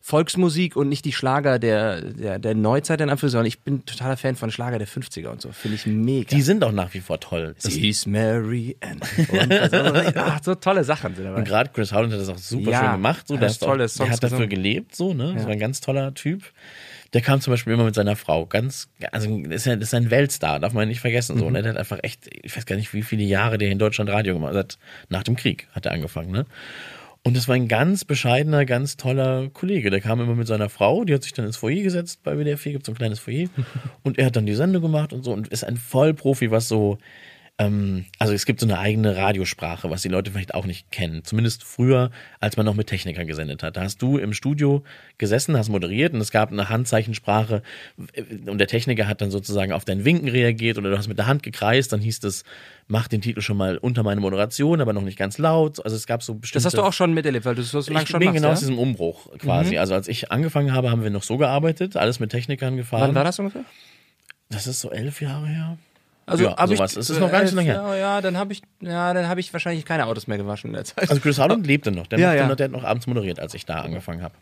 Volksmusik 0.00 0.76
und 0.76 0.88
nicht 0.88 1.04
die 1.04 1.12
Schlager 1.12 1.58
der, 1.58 2.00
der, 2.00 2.38
der 2.38 2.54
Neuzeit 2.54 3.00
in 3.00 3.10
Anführungszeichen, 3.10 3.30
sondern 3.30 3.46
ich 3.46 3.60
bin 3.60 3.84
totaler 3.84 4.16
Fan 4.16 4.36
von 4.36 4.50
Schlager 4.50 4.78
der 4.78 4.88
50er 4.88 5.28
und 5.28 5.42
so. 5.42 5.50
Finde 5.52 5.74
ich 5.76 5.86
mega. 5.86 6.28
Die 6.30 6.40
sind 6.42 6.64
auch 6.64 6.72
nach 6.72 6.94
wie 6.94 7.00
vor 7.00 7.20
toll. 7.20 7.54
Das, 7.62 7.72
Sie 7.74 7.88
ist 7.88 8.06
Mary 8.06 8.76
Ann. 8.80 9.00
Und 9.28 9.52
ach, 10.16 10.42
so 10.42 10.54
tolle 10.54 10.84
Sachen 10.84 11.14
sind 11.14 11.24
dabei. 11.24 11.38
und 11.38 11.44
gerade 11.46 11.70
Chris 11.72 11.92
Howland 11.92 12.12
hat 12.14 12.20
das 12.20 12.28
auch 12.28 12.38
super 12.38 12.70
Ja, 12.70 12.80
schön 12.84 12.92
gemacht. 12.92 13.28
So, 13.28 13.34
er 13.34 13.40
der, 13.40 13.48
hat 13.50 13.56
auch, 13.62 13.66
tolle 13.66 13.78
der 13.78 13.88
Songs 13.88 14.10
hat 14.12 14.22
dafür 14.22 14.38
gesungen. 14.46 14.48
gelebt, 14.50 14.96
so, 14.96 15.12
ne? 15.14 15.32
Das 15.34 15.42
Ja. 15.42 15.46
war 15.48 15.52
ein 15.52 15.58
ganz 15.58 15.80
toller 15.80 16.14
Typ. 16.14 16.42
Der 17.14 17.22
kam 17.22 17.40
zum 17.40 17.52
Beispiel 17.54 17.72
immer 17.72 17.84
mit 17.84 17.94
seiner 17.94 18.16
Frau. 18.16 18.44
Ganz, 18.46 18.88
also 19.12 19.38
ist 19.48 19.64
ja, 19.66 19.74
ist 19.74 19.94
ein 19.94 20.10
Weltstar, 20.10 20.60
darf 20.60 20.74
man 20.74 20.88
nicht 20.88 21.00
vergessen. 21.00 21.36
Mhm. 21.36 21.40
So, 21.40 21.50
ne? 21.50 21.62
Der 21.62 21.72
hat 21.72 21.78
einfach 21.78 21.98
echt, 22.02 22.28
ich 22.42 22.54
weiß 22.56 22.66
gar 22.66 22.76
nicht, 22.76 22.92
wie 22.92 23.02
viele 23.02 23.22
Jahre 23.24 23.56
der 23.58 23.70
in 23.70 23.78
Deutschland 23.78 24.10
Radio 24.10 24.34
gemacht 24.34 24.54
hat. 24.54 24.78
Nach 25.08 25.22
dem 25.22 25.34
Krieg 25.36 25.68
hat 25.72 25.86
er 25.86 25.92
angefangen, 25.92 26.30
ne? 26.30 26.44
Und 27.24 27.36
das 27.36 27.48
war 27.48 27.56
ein 27.56 27.68
ganz 27.68 28.04
bescheidener, 28.04 28.64
ganz 28.64 28.96
toller 28.96 29.48
Kollege. 29.50 29.90
Der 29.90 30.00
kam 30.00 30.20
immer 30.20 30.34
mit 30.34 30.46
seiner 30.46 30.68
Frau, 30.68 31.04
die 31.04 31.12
hat 31.14 31.22
sich 31.22 31.32
dann 31.32 31.44
ins 31.46 31.56
Foyer 31.56 31.82
gesetzt. 31.82 32.22
Bei 32.22 32.36
WDR 32.36 32.56
4 32.56 32.72
gibt 32.72 32.86
so 32.86 32.92
ein 32.92 32.96
kleines 32.96 33.18
Foyer. 33.18 33.48
Und 34.02 34.18
er 34.18 34.26
hat 34.26 34.36
dann 34.36 34.46
die 34.46 34.54
Sendung 34.54 34.82
gemacht 34.82 35.12
und 35.12 35.24
so 35.24 35.32
und 35.32 35.48
ist 35.48 35.64
ein 35.64 35.76
Vollprofi, 35.76 36.50
was 36.50 36.68
so 36.68 36.98
ähm, 37.60 38.04
also 38.20 38.32
es 38.32 38.46
gibt 38.46 38.60
so 38.60 38.66
eine 38.66 38.78
eigene 38.78 39.16
Radiosprache, 39.16 39.90
was 39.90 40.02
die 40.02 40.08
Leute 40.08 40.30
vielleicht 40.30 40.54
auch 40.54 40.64
nicht 40.64 40.92
kennen. 40.92 41.24
Zumindest 41.24 41.64
früher, 41.64 42.12
als 42.38 42.56
man 42.56 42.64
noch 42.64 42.74
mit 42.74 42.86
Technikern 42.86 43.26
gesendet 43.26 43.64
hat. 43.64 43.76
Da 43.76 43.82
hast 43.82 44.00
du 44.00 44.16
im 44.16 44.32
Studio 44.32 44.84
gesessen, 45.18 45.56
hast 45.56 45.68
moderiert 45.68 46.14
und 46.14 46.20
es 46.20 46.30
gab 46.30 46.52
eine 46.52 46.68
Handzeichensprache 46.68 47.62
und 48.46 48.58
der 48.58 48.68
Techniker 48.68 49.08
hat 49.08 49.20
dann 49.20 49.32
sozusagen 49.32 49.72
auf 49.72 49.84
dein 49.84 50.04
Winken 50.04 50.28
reagiert 50.28 50.78
oder 50.78 50.90
du 50.90 50.96
hast 50.96 51.08
mit 51.08 51.18
der 51.18 51.26
Hand 51.26 51.42
gekreist, 51.42 51.92
dann 51.92 52.00
hieß 52.00 52.22
es, 52.22 52.44
mach 52.86 53.08
den 53.08 53.20
Titel 53.20 53.40
schon 53.40 53.56
mal 53.56 53.76
unter 53.76 54.04
meine 54.04 54.20
Moderation, 54.20 54.80
aber 54.80 54.92
noch 54.92 55.02
nicht 55.02 55.18
ganz 55.18 55.36
laut. 55.38 55.84
Also 55.84 55.96
es 55.96 56.06
gab 56.06 56.22
so 56.22 56.34
bestimmte... 56.34 56.62
Das 56.62 56.66
hast 56.66 56.78
du 56.78 56.82
auch 56.82 56.92
schon 56.92 57.12
miterlebt, 57.12 57.44
weil 57.44 57.56
du 57.56 57.62
es 57.62 57.72
so 57.72 57.80
lange 57.88 58.04
ich 58.04 58.08
schon 58.08 58.20
bin 58.20 58.28
machst, 58.28 58.36
genau 58.36 58.48
ja? 58.48 58.52
aus 58.52 58.60
diesem 58.60 58.78
Umbruch 58.78 59.36
quasi. 59.38 59.78
Also 59.78 59.94
als 59.94 60.06
ich 60.06 60.30
angefangen 60.30 60.72
habe, 60.72 60.92
haben 60.92 61.02
wir 61.02 61.10
noch 61.10 61.24
so 61.24 61.36
gearbeitet, 61.36 61.96
alles 61.96 62.20
mit 62.20 62.30
Technikern 62.30 62.76
gefahren. 62.76 63.08
Wann 63.08 63.14
war 63.16 63.24
das 63.24 63.38
ungefähr? 63.40 63.64
Das 64.48 64.66
ist 64.66 64.80
so 64.80 64.90
elf 64.90 65.20
Jahre 65.20 65.48
her. 65.48 65.78
Also 66.28 66.44
Ja, 66.44 66.56
hab 66.56 66.68
sowas. 66.68 66.92
Ich, 66.92 66.98
Es 66.98 67.10
ist 67.10 67.18
noch 67.20 67.30
gar 67.30 67.40
nicht 67.40 67.50
so 67.50 67.56
lange 67.56 67.72
her. 67.72 67.82
Ja, 67.82 67.96
ja, 67.96 68.20
dann 68.20 68.36
habe 68.36 68.52
ich, 68.52 68.62
ja, 68.80 69.12
dann 69.14 69.28
habe 69.28 69.40
ich 69.40 69.52
wahrscheinlich 69.52 69.84
keine 69.84 70.06
Autos 70.06 70.26
mehr 70.26 70.38
gewaschen 70.38 70.70
in 70.70 70.74
der 70.74 70.84
Zeit. 70.84 71.08
Also 71.10 71.20
Chris 71.20 71.38
Howland 71.38 71.66
lebte 71.66 71.90
noch. 71.90 72.06
Der, 72.06 72.18
Ja, 72.18 72.34
ja. 72.34 72.46
noch, 72.46 72.56
der 72.56 72.64
hat 72.64 72.72
noch 72.72 72.84
abends 72.84 73.06
moderiert, 73.06 73.40
als 73.40 73.54
ich 73.54 73.66
da 73.66 73.80
angefangen 73.80 74.22
habe. 74.22 74.34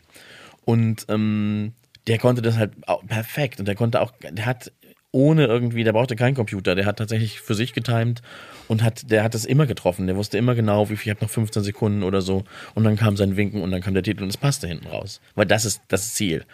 Und 0.65 1.05
ähm, 1.09 1.73
der 2.07 2.17
konnte 2.19 2.41
das 2.41 2.57
halt 2.57 2.71
auch 2.87 3.05
perfekt. 3.05 3.59
Und 3.59 3.67
der 3.67 3.75
konnte 3.75 4.01
auch, 4.01 4.11
der 4.21 4.45
hat 4.45 4.71
ohne 5.17 5.47
irgendwie, 5.47 5.83
der 5.83 5.93
brauchte 5.93 6.15
keinen 6.15 6.35
Computer, 6.35 6.75
der 6.75 6.85
hat 6.85 6.97
tatsächlich 6.97 7.41
für 7.41 7.55
sich 7.55 7.73
getimed 7.73 8.21
und 8.67 8.83
hat, 8.83 9.09
der 9.09 9.23
hat 9.23 9.33
das 9.33 9.45
immer 9.45 9.65
getroffen. 9.65 10.05
Der 10.05 10.15
wusste 10.15 10.37
immer 10.37 10.53
genau, 10.53 10.91
wie 10.91 10.95
viel, 10.95 11.11
ich 11.11 11.15
habe 11.17 11.25
noch 11.25 11.31
15 11.31 11.63
Sekunden 11.63 12.03
oder 12.03 12.21
so. 12.21 12.43
Und 12.75 12.83
dann 12.83 12.97
kam 12.97 13.17
sein 13.17 13.35
Winken 13.35 13.63
und 13.63 13.71
dann 13.71 13.81
kam 13.81 13.95
der 13.95 14.03
Titel 14.03 14.21
und 14.21 14.29
es 14.29 14.37
passte 14.37 14.67
hinten 14.67 14.85
raus. 14.85 15.19
Weil 15.33 15.47
das 15.47 15.65
ist 15.65 15.81
das 15.87 16.13
Ziel. 16.13 16.45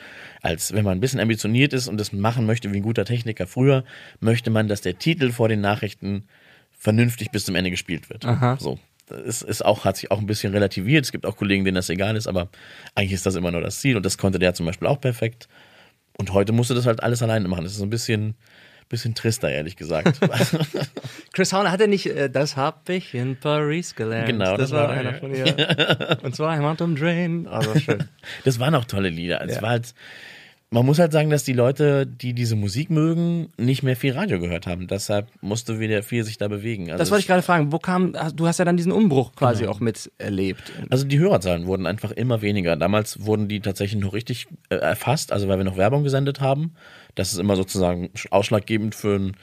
Als 0.42 0.72
wenn 0.72 0.86
man 0.86 0.98
ein 0.98 1.02
bisschen 1.02 1.20
ambitioniert 1.20 1.74
ist 1.74 1.90
und 1.90 1.98
das 2.00 2.14
machen 2.14 2.46
möchte 2.46 2.72
wie 2.72 2.78
ein 2.78 2.84
guter 2.84 3.04
Techniker 3.04 3.48
früher, 3.48 3.84
möchte 4.22 4.50
man, 4.50 4.70
dass 4.70 4.80
der 4.80 4.98
Titel 4.98 5.34
vor 5.34 5.50
den 5.50 5.60
Nachrichten 5.60 6.24
vernünftig 6.72 7.32
bis 7.32 7.44
zum 7.44 7.56
Ende 7.56 7.70
gespielt 7.70 8.10
wird. 8.10 8.26
So. 8.60 8.80
Das 9.08 9.20
ist, 9.20 9.42
ist 9.42 9.66
auch, 9.66 9.84
hat 9.84 9.98
sich 9.98 10.10
auch 10.10 10.20
ein 10.20 10.26
bisschen 10.26 10.54
relativiert. 10.54 11.04
Es 11.04 11.12
gibt 11.12 11.26
auch 11.26 11.36
Kollegen, 11.36 11.66
denen 11.66 11.76
das 11.76 11.90
egal 11.90 12.16
ist, 12.16 12.28
aber 12.28 12.48
eigentlich 12.96 13.12
ist 13.12 13.26
das 13.26 13.36
immer 13.36 13.52
nur 13.52 13.60
das 13.60 13.82
Ziel 13.82 13.98
und 13.98 14.06
das 14.06 14.18
konnte 14.18 14.40
der 14.40 14.54
zum 14.54 14.66
Beispiel 14.66 14.88
auch 14.88 15.02
perfekt. 15.02 15.50
Und 16.18 16.34
heute 16.34 16.52
musst 16.54 16.70
du 16.70 16.74
das 16.74 16.86
halt 16.86 17.02
alles 17.04 17.22
alleine 17.24 17.48
machen. 17.48 17.64
Das 17.64 17.74
ist 17.74 17.80
so 17.80 17.86
ein 17.86 17.90
bisschen, 17.90 18.36
bisschen 18.90 19.16
trister, 19.16 19.50
ehrlich 19.52 19.76
gesagt. 19.76 20.20
Chris 21.34 21.52
Horner 21.54 21.72
hatte 21.72 21.88
nicht, 21.88 22.06
äh, 22.06 22.30
das 22.30 22.56
hab 22.56 22.88
ich 22.90 23.14
in 23.16 23.36
Paris 23.38 23.96
gelernt. 23.96 24.28
Genau, 24.28 24.52
das, 24.58 24.70
das 24.70 24.72
war 24.72 24.90
war 24.90 24.96
einer 24.96 25.16
von 25.16 25.34
ihr. 25.34 26.18
Und 26.24 26.36
zwar 26.36 26.52
Heimat 26.56 26.82
um 26.82 26.96
Drain. 26.96 27.48
Also 27.48 27.78
schön. 27.80 28.04
das 28.46 28.60
waren 28.60 28.76
auch 28.76 28.86
tolle 28.86 29.10
Lieder. 29.10 29.42
Es 29.42 29.56
Ja. 29.56 29.62
war 29.64 29.70
halt, 29.72 29.94
man 30.74 30.88
muss 30.88 30.98
halt 30.98 31.12
sagen, 31.12 31.30
dass 31.30 31.44
die 31.44 31.54
Leute, 31.54 32.08
die 32.08 32.34
diese 32.34 32.56
Musik 32.56 32.90
mögen, 32.90 33.50
nicht 33.58 33.84
mehr 33.84 33.96
viel 33.96 34.14
Radio 34.14 34.40
gehört 34.40 34.66
haben. 34.66 34.88
Deshalb 34.88 35.28
musste 35.42 35.80
wieder 35.80 36.02
viel 36.02 36.24
sich 36.24 36.40
da 36.40 36.48
bewegen. 36.48 36.90
Also 36.90 36.98
Das 36.98 37.12
wollte 37.12 37.22
ich 37.22 37.28
gerade 37.28 37.44
fragen. 37.44 37.72
Wo 37.72 37.78
kam, 37.78 38.14
du 38.36 38.48
hast 38.48 38.58
ja 38.58 38.66
dann 38.66 38.76
diesen 38.76 38.92
Umbruch 38.92 39.36
quasi 39.36 39.68
auch 39.68 39.80
miterlebt. 39.80 40.72
Also 40.90 41.06
die 41.06 41.20
Hörerzahlen 41.20 41.68
wurden 41.68 41.86
einfach 41.86 42.12
immer 42.12 42.42
weniger. 42.42 42.76
Damals 42.76 43.24
wurden 43.24 43.48
die 43.48 43.60
tatsächlich 43.60 44.02
noch 44.02 44.14
richtig 44.14 44.48
äh, 44.70 44.76
erfasst, 44.76 45.32
also 45.32 45.48
weil 45.48 45.60
wir 45.60 45.64
noch 45.64 45.78
Werbung 45.78 46.04
gesendet 46.04 46.42
haben. 46.42 46.74
Das 47.14 47.32
ist 47.34 47.40
immer 47.40 47.56
sozusagen 47.56 48.10
ausschlaggebend 48.32 48.96
für 48.96 49.16
einen 49.16 49.38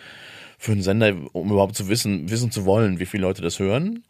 für 0.59 0.73
einen 0.73 0.83
Sender, 0.83 1.15
um 1.33 1.51
überhaupt 1.51 1.75
zu 1.75 1.89
wissen, 1.89 2.29
wissen 2.29 2.51
zu 2.51 2.67
wollen, 2.67 2.99
wie 2.99 3.07
viele 3.07 3.23
Leute 3.23 3.41
das 3.41 3.59
hören. 3.59 4.03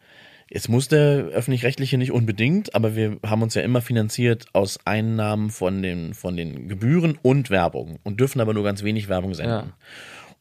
Jetzt 0.53 0.67
muss 0.67 0.89
der 0.89 1.27
öffentlich-rechtliche 1.27 1.97
nicht 1.97 2.11
unbedingt, 2.11 2.75
aber 2.75 2.93
wir 2.93 3.17
haben 3.25 3.41
uns 3.41 3.55
ja 3.55 3.61
immer 3.61 3.81
finanziert 3.81 4.47
aus 4.51 4.79
Einnahmen 4.83 5.49
von 5.49 5.81
den, 5.81 6.13
von 6.13 6.35
den 6.35 6.67
Gebühren 6.67 7.17
und 7.21 7.49
Werbung 7.49 7.99
und 8.03 8.19
dürfen 8.19 8.41
aber 8.41 8.53
nur 8.53 8.65
ganz 8.65 8.83
wenig 8.83 9.07
Werbung 9.07 9.33
senden. 9.33 9.53
Ja. 9.53 9.73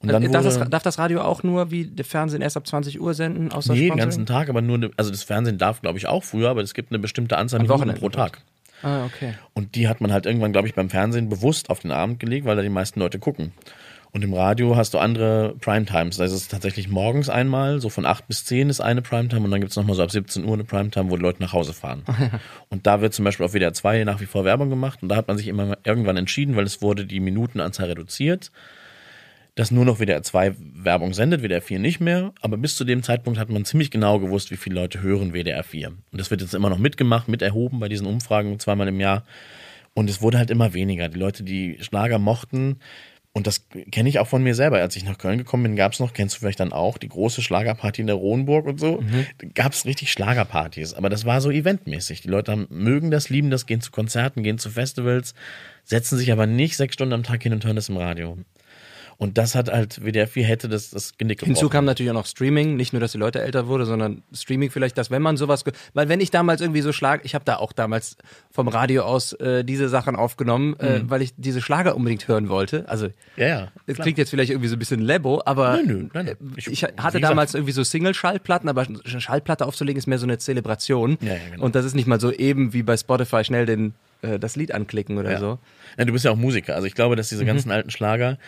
Und 0.01 0.11
dann 0.11 0.33
darf, 0.33 0.45
wurde, 0.45 0.59
das, 0.59 0.71
darf 0.71 0.83
das 0.83 0.99
Radio 0.99 1.21
auch 1.21 1.45
nur 1.45 1.71
wie 1.71 1.85
der 1.85 2.05
Fernsehen 2.05 2.43
erst 2.43 2.57
ab 2.57 2.67
20 2.67 3.01
Uhr 3.01 3.15
senden? 3.15 3.53
Außer 3.53 3.73
nee, 3.73 3.89
den 3.89 3.99
ganzen 3.99 4.27
Tag, 4.27 4.49
aber 4.49 4.63
nur, 4.63 4.79
eine, 4.79 4.91
also 4.97 5.13
das 5.13 5.23
Fernsehen 5.23 5.59
darf, 5.59 5.81
glaube 5.81 5.99
ich, 5.99 6.09
auch 6.09 6.25
früher, 6.25 6.49
aber 6.49 6.63
es 6.63 6.75
gibt 6.75 6.91
eine 6.91 6.99
bestimmte 6.99 7.39
Anzahl 7.39 7.61
Minuten 7.61 7.95
pro 7.95 8.09
Tag. 8.09 8.43
Ah, 8.83 9.05
okay. 9.05 9.35
Und 9.53 9.77
die 9.77 9.87
hat 9.87 10.01
man 10.01 10.13
halt 10.13 10.27
irgendwann, 10.27 10.51
glaube 10.51 10.67
ich, 10.67 10.75
beim 10.75 10.91
Fernsehen 10.91 11.29
bewusst 11.29 11.71
auf 11.71 11.81
den 11.81 11.93
Abend 11.93 12.19
gelegt, 12.19 12.47
weil 12.47 12.57
da 12.57 12.63
die 12.63 12.69
meisten 12.69 12.99
Leute 12.99 13.21
gucken. 13.21 13.53
Und 14.13 14.25
im 14.25 14.35
Radio 14.35 14.77
hast 14.77 14.95
du 14.95 14.99
andere 14.99 15.55
Primetimes. 15.61 16.17
Da 16.17 16.25
ist 16.25 16.33
es 16.33 16.49
tatsächlich 16.49 16.89
morgens 16.89 17.29
einmal, 17.29 17.81
so 17.81 17.89
von 17.89 18.05
8 18.05 18.27
bis 18.27 18.45
10 18.45 18.69
ist 18.69 18.81
eine 18.81 19.03
Primetime 19.03 19.45
und 19.45 19.51
dann 19.51 19.61
gibt's 19.61 19.77
noch 19.77 19.85
nochmal 19.85 19.97
so 19.97 20.03
ab 20.03 20.11
17 20.11 20.45
Uhr 20.45 20.55
eine 20.55 20.65
Primetime, 20.65 21.11
wo 21.11 21.17
die 21.17 21.23
Leute 21.23 21.43
nach 21.43 21.53
Hause 21.53 21.73
fahren. 21.73 22.03
und 22.69 22.87
da 22.87 23.01
wird 23.01 23.15
zum 23.15 23.25
Beispiel 23.25 23.47
auf 23.47 23.53
WDR 23.53 23.73
2 23.73 24.05
nach 24.05 24.21
wie 24.21 24.27
vor 24.27 24.45
Werbung 24.45 24.69
gemacht 24.69 25.03
und 25.03 25.09
da 25.09 25.17
hat 25.17 25.29
man 25.29 25.39
sich 25.39 25.47
immer 25.47 25.79
irgendwann 25.85 26.17
entschieden, 26.17 26.57
weil 26.57 26.65
es 26.65 26.83
wurde 26.83 27.07
die 27.07 27.21
Minutenanzahl 27.21 27.87
reduziert, 27.87 28.51
dass 29.55 29.71
nur 29.71 29.85
noch 29.85 30.01
WDR 30.01 30.23
2 30.23 30.55
Werbung 30.59 31.13
sendet, 31.13 31.43
WDR 31.43 31.63
4 31.63 31.79
nicht 31.79 32.01
mehr. 32.01 32.33
Aber 32.41 32.57
bis 32.57 32.77
zu 32.77 32.85
dem 32.85 33.03
Zeitpunkt 33.03 33.39
hat 33.39 33.51
man 33.51 33.65
ziemlich 33.65 33.91
genau 33.91 34.19
gewusst, 34.19 34.51
wie 34.51 34.57
viele 34.57 34.77
Leute 34.77 35.03
hören 35.03 35.33
WDR 35.33 35.63
4. 35.63 35.89
Und 35.89 36.01
das 36.13 36.31
wird 36.31 36.41
jetzt 36.41 36.55
immer 36.55 36.71
noch 36.71 36.79
mitgemacht, 36.79 37.29
mit 37.29 37.43
erhoben 37.43 37.79
bei 37.79 37.89
diesen 37.89 38.07
Umfragen 38.07 38.59
zweimal 38.59 38.89
im 38.89 39.01
Jahr. 39.01 39.25
Und 39.93 40.09
es 40.09 40.23
wurde 40.23 40.39
halt 40.39 40.51
immer 40.51 40.73
weniger. 40.73 41.09
Die 41.09 41.19
Leute, 41.19 41.43
die 41.43 41.79
Schlager 41.81 42.19
mochten, 42.19 42.79
und 43.41 43.47
das 43.47 43.65
kenne 43.91 44.11
ich 44.11 44.19
auch 44.19 44.29
von 44.29 44.43
mir 44.43 44.55
selber. 44.55 44.81
Als 44.83 44.97
ich 44.97 45.05
nach 45.05 45.17
Köln 45.17 45.39
gekommen 45.39 45.63
bin, 45.63 45.75
gab 45.75 45.95
es 45.95 45.99
noch, 45.99 46.13
kennst 46.13 46.37
du 46.37 46.41
vielleicht 46.41 46.61
dann 46.61 46.75
auch, 46.75 46.99
die 46.99 47.09
große 47.09 47.41
Schlagerparty 47.41 48.03
in 48.03 48.07
der 48.07 48.17
Rohnburg 48.17 48.67
und 48.67 48.79
so. 48.79 49.03
Da 49.39 49.47
gab 49.55 49.73
es 49.73 49.87
richtig 49.87 50.13
Schlagerpartys. 50.13 50.93
Aber 50.93 51.09
das 51.09 51.25
war 51.25 51.41
so 51.41 51.51
eventmäßig. 51.51 52.21
Die 52.21 52.29
Leute 52.29 52.53
haben, 52.53 52.67
mögen 52.69 53.11
das, 53.11 53.31
lieben 53.31 53.51
das, 53.51 53.65
gehen 53.65 53.81
zu 53.81 53.93
Konzerten, 53.93 54.43
gehen 54.43 54.59
zu 54.59 54.69
Festivals, 54.69 55.35
setzen 55.85 56.19
sich 56.19 56.31
aber 56.33 56.47
nicht 56.47 56.77
sechs 56.77 56.93
Stunden 56.93 57.15
am 57.15 57.23
Tag 57.23 57.43
hin 57.43 57.55
und 57.55 57.65
hören 57.65 57.77
das 57.77 57.89
im 57.89 57.97
Radio. 57.97 58.37
Und 59.21 59.37
das 59.37 59.55
hat 59.55 59.71
halt, 59.71 60.01
WDR 60.03 60.27
4 60.27 60.45
hätte 60.45 60.69
das, 60.69 60.91
das 60.91 61.19
Genick 61.19 61.41
Hinzu 61.41 61.53
gebrochen. 61.61 61.71
kam 61.73 61.85
natürlich 61.85 62.11
auch 62.11 62.15
noch 62.15 62.25
Streaming, 62.27 62.77
nicht 62.77 62.95
nur, 62.95 63.01
dass 63.01 63.13
die 63.13 63.19
Leute 63.19 63.43
älter 63.43 63.67
wurden, 63.69 63.85
sondern 63.85 64.23
Streaming 64.33 64.71
vielleicht, 64.71 64.97
dass 64.97 65.11
wenn 65.11 65.21
man 65.21 65.37
sowas, 65.37 65.63
weil 65.93 66.09
wenn 66.09 66.21
ich 66.21 66.31
damals 66.31 66.63
irgendwie 66.63 66.81
so 66.81 66.91
Schlag, 66.93 67.21
ich 67.25 67.35
habe 67.35 67.45
da 67.45 67.57
auch 67.57 67.73
damals 67.73 68.17
vom 68.51 68.67
Radio 68.69 69.03
aus 69.03 69.35
äh, 69.35 69.63
diese 69.63 69.91
Sachen 69.91 70.17
aufgenommen, 70.17 70.75
äh, 70.81 71.03
weil 71.05 71.21
ich 71.21 71.35
diese 71.37 71.61
Schlager 71.61 71.97
unbedingt 71.97 72.27
hören 72.29 72.49
wollte. 72.49 72.89
Also 72.89 73.09
Ja, 73.37 73.47
ja. 73.47 73.69
es 73.87 73.99
klingt 73.99 74.17
jetzt 74.17 74.31
vielleicht 74.31 74.51
irgendwie 74.51 74.69
so 74.69 74.77
ein 74.77 74.79
bisschen 74.79 75.01
Lebo, 75.03 75.43
aber 75.45 75.73
Nein, 75.77 75.87
nö, 75.87 76.09
nein, 76.15 76.25
nein. 76.25 76.37
Ich, 76.57 76.67
Ich- 76.69 76.83
ich 76.83 76.89
hatte 76.97 77.21
damals 77.21 77.53
irgendwie 77.55 77.73
so 77.73 77.85
Single-Schallplatten, 77.85 78.71
aber 78.71 78.87
eine 78.87 79.21
Schallplatte 79.21 79.67
aufzulegen 79.67 79.99
ist 79.99 80.07
mehr 80.07 80.19
so 80.19 80.25
eine 80.25 80.39
Zelebration. 80.39 81.19
Ja, 81.21 81.35
ja, 81.35 81.39
genau. 81.53 81.65
Und 81.65 81.75
das 81.75 81.85
ist 81.85 81.95
nicht 81.95 82.07
mal 82.09 82.19
so 82.21 82.33
eben 82.33 82.73
wie 82.73 82.83
bei 82.83 82.97
Spotify 82.97 83.45
schnell 83.45 83.67
den, 83.67 83.93
äh, 84.23 84.39
das 84.39 84.57
Lied 84.57 84.73
anklicken 84.73 85.19
oder 85.19 85.39
so. 85.39 85.59
Ja, 85.99 86.05
du 86.05 86.13
bist 86.13 86.25
ja 86.25 86.31
auch 86.31 86.37
Musiker. 86.37 86.75
Also 86.75 86.87
ich 86.87 86.95
glaube, 86.95 87.17
dass 87.17 87.31
Mhm. 87.31 87.37
diese 87.37 87.45
ganzen 87.47 87.71
alten 87.71 87.91
Schlager, 87.91 88.39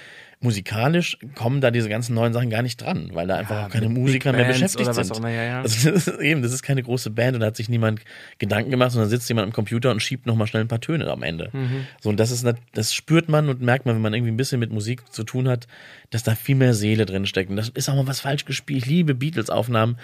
musikalisch 0.41 1.19
kommen 1.37 1.61
da 1.61 1.71
diese 1.71 1.89
ganzen 1.89 2.15
neuen 2.15 2.33
Sachen 2.33 2.51
gar 2.51 2.63
nicht 2.63 2.81
dran, 2.81 3.11
weil 3.13 3.29
da 3.29 3.37
einfach 3.37 3.67
auch 3.67 3.69
keine 3.71 3.89
Musiker 3.89 4.33
mehr 4.33 4.45
beschäftigt 4.47 4.93
sind. 4.93 5.17
immer, 5.17 5.31
ja, 5.31 5.43
ja. 5.45 5.63
Also 5.63 5.91
das 5.93 6.09
ist 6.09 6.21
eben, 6.21 6.43
das 6.43 6.53
ist 6.53 6.63
keine 6.65 6.83
große 6.83 7.11
Band 7.11 7.35
und 7.35 7.41
da 7.41 7.47
hat 7.47 7.57
sich 7.57 7.69
niemand 7.69 8.01
Gedanken 8.39 8.71
gemacht, 8.73 8.91
sondern 8.91 9.09
sitzt 9.09 9.29
jemand 9.29 9.47
am 9.47 9.53
Computer 9.53 9.93
und 9.93 10.03
schiebt 10.03 10.27
nochmal 10.27 10.49
schnell 10.49 10.65
ein 10.65 10.69
paar 10.69 10.81
Töne 10.81 11.09
am 11.09 11.23
Ende. 11.23 11.51
Mhm. 11.53 11.87
So, 12.01 12.09
und 12.11 12.19
das 12.19 12.33
ist, 12.33 12.45
das 12.75 12.93
spürt 12.93 13.29
man 13.29 13.49
und 13.49 13.61
merkt 13.63 13.87
man, 13.87 13.95
wenn 13.95 14.03
man 14.03 14.15
irgendwie 14.15 14.33
ein 14.33 14.37
bisschen 14.37 14.59
mit 14.59 14.73
Musik 14.73 15.13
zu 15.13 15.23
tun 15.23 15.49
hat, 15.49 15.69
dass 16.11 16.25
da 16.25 16.35
viel 16.35 16.57
mehr 16.57 16.75
Seele 16.75 17.07
drin 17.07 17.25
steckt. 17.27 17.49
Und 17.51 17.57
das 17.57 17.69
ist 17.69 17.89
auch 17.89 17.95
mal 17.95 18.09
was 18.09 18.19
falsch 18.19 18.45
gespielt. 18.45 18.83
Ich 18.83 18.87
liebe 18.87 19.15
Beatles-Aufnahmen. 19.15 19.97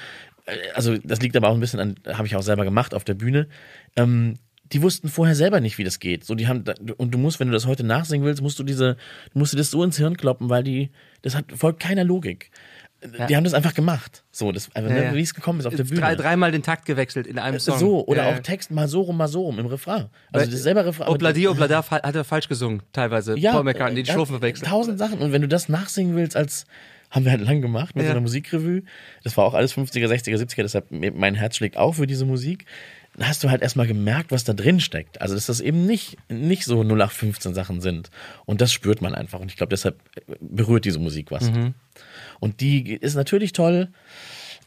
Äh, 0.46 0.52
Also, 0.74 0.96
das 0.98 1.20
liegt 1.20 1.36
aber 1.36 1.48
auch 1.48 1.54
ein 1.54 1.60
bisschen 1.60 1.80
an, 1.80 1.96
habe 2.06 2.28
ich 2.28 2.36
auch 2.36 2.42
selber 2.42 2.64
gemacht 2.64 2.94
auf 2.94 3.02
der 3.02 3.14
Bühne. 3.14 3.48
Ähm, 3.96 4.34
die 4.72 4.82
wussten 4.82 5.08
vorher 5.08 5.34
selber 5.34 5.60
nicht, 5.60 5.78
wie 5.78 5.84
das 5.84 5.98
geht. 5.98 6.24
So, 6.24 6.34
die 6.34 6.46
haben, 6.48 6.64
und 6.96 7.12
du 7.12 7.18
musst, 7.18 7.40
wenn 7.40 7.48
du 7.48 7.52
das 7.54 7.66
heute 7.66 7.84
nachsingen 7.84 8.26
willst, 8.26 8.42
musst 8.42 8.58
du 8.58 8.62
diese, 8.64 8.96
musst 9.34 9.52
du 9.52 9.56
das 9.56 9.70
so 9.70 9.82
ins 9.82 9.96
Hirn 9.96 10.16
kloppen, 10.16 10.48
weil 10.50 10.62
die, 10.62 10.90
das 11.22 11.34
hat, 11.34 11.46
folgt 11.54 11.80
keiner 11.80 12.04
Logik. 12.04 12.50
Die 13.28 13.36
haben 13.36 13.44
das 13.44 13.54
einfach 13.54 13.74
gemacht. 13.74 14.24
So, 14.32 14.50
das, 14.50 14.74
einfach, 14.74 14.90
ne, 14.90 14.96
Ja, 14.98 15.04
ja. 15.04 15.14
wie 15.14 15.20
es 15.20 15.32
gekommen 15.32 15.60
ist 15.60 15.66
auf 15.66 15.74
der 15.76 15.84
Bühne. 15.84 16.00
Drei, 16.00 16.16
dreimal 16.16 16.50
den 16.50 16.64
Takt 16.64 16.84
gewechselt 16.84 17.28
in 17.28 17.38
einem 17.38 17.60
Song. 17.60 17.78
So, 17.78 18.04
oder 18.08 18.24
Ja, 18.24 18.28
auch 18.30 18.34
ja. 18.34 18.40
Text 18.40 18.72
mal 18.72 18.88
so 18.88 19.02
rum, 19.02 19.16
mal 19.16 19.28
so 19.28 19.42
rum 19.42 19.60
im 19.60 19.66
Refrain. 19.66 20.06
Also 20.32 20.50
das 20.50 20.62
selber 20.64 20.84
Refrain. 20.84 21.06
Obladi, 21.08 21.46
Oblada 21.46 21.88
hat 21.88 22.14
er 22.16 22.24
falsch 22.24 22.48
gesungen, 22.48 22.82
teilweise. 22.92 23.38
ja, 23.38 23.52
Paul 23.52 23.62
McCartney, 23.62 24.02
die 24.02 24.08
äh, 24.10 24.12
Strophen 24.12 24.34
verwechselt. 24.34 24.68
Tausend 24.68 24.98
Sachen. 24.98 25.20
Und 25.20 25.30
wenn 25.30 25.42
du 25.42 25.48
das 25.48 25.68
nachsingen 25.68 26.16
willst, 26.16 26.36
als 26.36 26.66
haben 27.10 27.24
wir 27.24 27.30
halt 27.32 27.40
lang 27.40 27.62
gemacht 27.62 27.94
mit 27.94 28.02
Ja. 28.02 28.08
so 28.08 28.12
einer 28.12 28.20
Musikrevue. 28.20 28.82
Das 29.22 29.36
war 29.36 29.44
auch 29.44 29.54
alles 29.54 29.74
50er, 29.74 30.08
60er, 30.08 30.36
70er, 30.36 30.62
deshalb 30.62 30.86
mein 30.90 31.34
Herz 31.36 31.56
schlägt 31.56 31.76
auch 31.76 31.92
für 31.94 32.06
diese 32.08 32.26
Musik. 32.26 32.66
Dann 33.18 33.28
hast 33.28 33.42
du 33.42 33.50
halt 33.50 33.62
erstmal 33.62 33.88
gemerkt, 33.88 34.30
was 34.30 34.44
da 34.44 34.52
drin 34.52 34.78
steckt. 34.78 35.20
Also, 35.20 35.34
dass 35.34 35.46
das 35.46 35.60
eben 35.60 35.86
nicht, 35.86 36.16
nicht 36.28 36.64
so 36.64 36.82
0815 36.82 37.52
Sachen 37.52 37.80
sind. 37.80 38.10
Und 38.46 38.60
das 38.60 38.72
spürt 38.72 39.02
man 39.02 39.14
einfach. 39.14 39.40
Und 39.40 39.50
ich 39.50 39.56
glaube, 39.56 39.70
deshalb 39.70 39.98
berührt 40.40 40.84
diese 40.84 41.00
Musik 41.00 41.32
was. 41.32 41.50
Mhm. 41.50 41.74
Und 42.38 42.60
die 42.60 42.92
ist 42.92 43.16
natürlich 43.16 43.52
toll, 43.52 43.88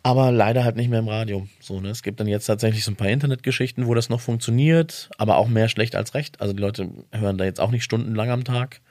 aber 0.03 0.33
leider 0.33 0.65
halt 0.65 0.75
nicht 0.75 0.89
mehr 0.89 0.99
im 0.99 1.07
Radio. 1.07 1.47
So, 1.61 1.79
ne? 1.79 1.89
Es 1.89 2.03
gibt 2.03 2.19
dann 2.19 2.27
jetzt 2.27 2.45
tatsächlich 2.45 2.83
so 2.83 2.91
ein 2.91 2.97
paar 2.97 3.07
Internetgeschichten, 3.07 3.87
wo 3.87 3.93
das 3.93 4.09
noch 4.09 4.19
funktioniert, 4.19 5.09
aber 5.17 5.37
auch 5.37 5.47
mehr 5.47 5.69
schlecht 5.69 5.95
als 5.95 6.13
recht. 6.13 6.41
Also 6.41 6.53
die 6.53 6.61
Leute 6.61 6.89
hören 7.13 7.37
da 7.37 7.45
jetzt 7.45 7.61
auch 7.61 7.71
nicht 7.71 7.85
stundenlang 7.85 8.31
am 8.31 8.43
Tag. 8.43 8.81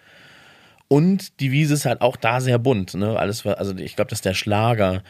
Und 0.89 1.39
die 1.41 1.53
Wiese 1.53 1.75
ist 1.75 1.85
halt 1.85 2.01
auch 2.01 2.17
da 2.17 2.41
sehr 2.41 2.59
bunt. 2.59 2.95
Ne? 2.95 3.19
Alles, 3.19 3.45
also 3.45 3.77
ich 3.77 3.95
glaube, 3.95 4.09
dass 4.09 4.23
der 4.23 4.35
Schlager 4.35 5.03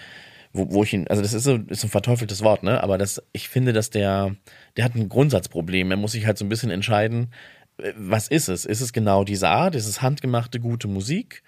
wo, 0.52 0.70
wo 0.70 0.82
ich 0.82 0.92
ihn, 0.92 1.06
also 1.08 1.22
das 1.22 1.32
ist 1.32 1.44
so, 1.44 1.56
ist 1.68 1.84
ein 1.84 1.90
verteufeltes 1.90 2.42
Wort, 2.42 2.62
ne? 2.62 2.82
Aber 2.82 2.98
das, 2.98 3.22
ich 3.32 3.48
finde, 3.48 3.72
dass 3.72 3.90
der, 3.90 4.34
der 4.76 4.84
hat 4.84 4.94
ein 4.94 5.08
Grundsatzproblem. 5.08 5.90
Er 5.90 5.96
muss 5.96 6.12
sich 6.12 6.26
halt 6.26 6.38
so 6.38 6.44
ein 6.44 6.48
bisschen 6.48 6.70
entscheiden, 6.70 7.32
äh, 7.78 7.92
was 7.96 8.28
ist 8.28 8.48
es? 8.48 8.64
Ist 8.64 8.80
es 8.80 8.92
genau 8.92 9.24
diese 9.24 9.48
Art? 9.48 9.74
Ist 9.74 9.86
es 9.86 10.02
handgemachte 10.02 10.60
gute 10.60 10.88
Musik? 10.88 11.42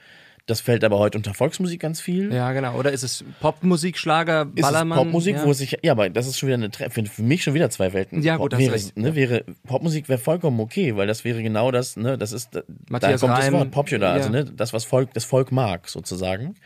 Das 0.47 0.61
fällt 0.61 0.83
aber 0.83 0.99
heute 0.99 1.19
unter 1.19 1.35
Volksmusik 1.35 1.81
ganz 1.81 2.01
viel. 2.01 2.33
Ja, 2.33 2.53
genau. 2.53 2.75
Oder 2.75 2.91
ist 2.91 3.05
es 3.05 3.25
Popmusik, 3.41 3.97
Schlager, 3.97 4.51
Ist 4.57 4.63
Ballermann? 4.63 4.99
es 4.99 5.05
Popmusik, 5.05 5.37
ja. 5.37 5.45
wo 5.45 5.53
es 5.53 5.59
sich, 5.59 5.79
ja, 5.83 5.93
aber 5.93 6.11
das 6.11 6.27
ist 6.27 6.37
schon 6.37 6.49
wieder 6.49 6.57
eine, 6.57 6.91
für, 6.91 7.23
mich 7.23 7.45
schon 7.45 7.55
wieder 7.55 7.71
zwei 7.71 7.93
Welten. 7.93 8.23
Ja, 8.23 8.39
gut, 8.39 8.53
hast 8.53 8.61
wäre, 8.61 8.77
ne, 8.97 9.15
wäre, 9.15 9.45
Popmusik 9.69 10.09
wäre 10.09 10.19
vollkommen 10.19 10.59
okay, 10.59 10.97
weil 10.97 11.07
das 11.07 11.25
wäre 11.25 11.43
genau 11.45 11.71
das, 11.71 11.97
ne, 11.97 12.19
das 12.19 12.33
ist, 12.33 12.57
da 12.57 12.63
Matthias 12.89 13.21
kommt 13.21 13.39
das 13.39 13.45
Reim, 13.45 13.53
Wort 13.53 13.71
Popular, 13.71 14.15
also, 14.15 14.33
ja. 14.33 14.43
ne, 14.43 14.53
das, 14.57 14.73
was 14.73 14.85
Volk, 14.85 15.15
das 15.15 15.25
Volk 15.25 15.53
mag, 15.53 15.89
sozusagen. 15.89 16.57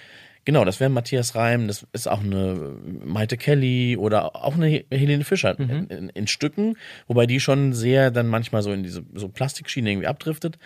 Genau, 0.47 0.65
das 0.65 0.79
wäre 0.79 0.89
Matthias 0.89 1.35
Reim, 1.35 1.67
das 1.67 1.87
ist 1.93 2.07
auch 2.07 2.23
eine 2.23 2.77
Maite 3.05 3.37
Kelly 3.37 3.97
oder 3.97 4.37
auch 4.37 4.55
eine 4.55 4.85
Helene 4.93 5.25
Fischer 5.25 5.57
Mhm. 5.59 5.71
in, 5.71 5.87
in, 5.89 6.09
in 6.11 6.27
Stücken, 6.29 6.77
wobei 7.09 7.27
die 7.27 7.41
schon 7.41 7.73
sehr 7.73 8.13
dann 8.13 8.29
manchmal 8.29 8.63
so 8.63 8.73
in 8.73 8.85
diese 8.85 9.03
so 9.15 9.29
Plastikschiene 9.29 9.91
irgendwie 9.91 10.07
abdriftet. 10.07 10.57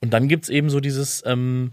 Und 0.00 0.12
dann 0.12 0.26
gibt's 0.26 0.48
eben 0.48 0.70
so 0.70 0.80
dieses, 0.80 1.22
ähm, 1.24 1.70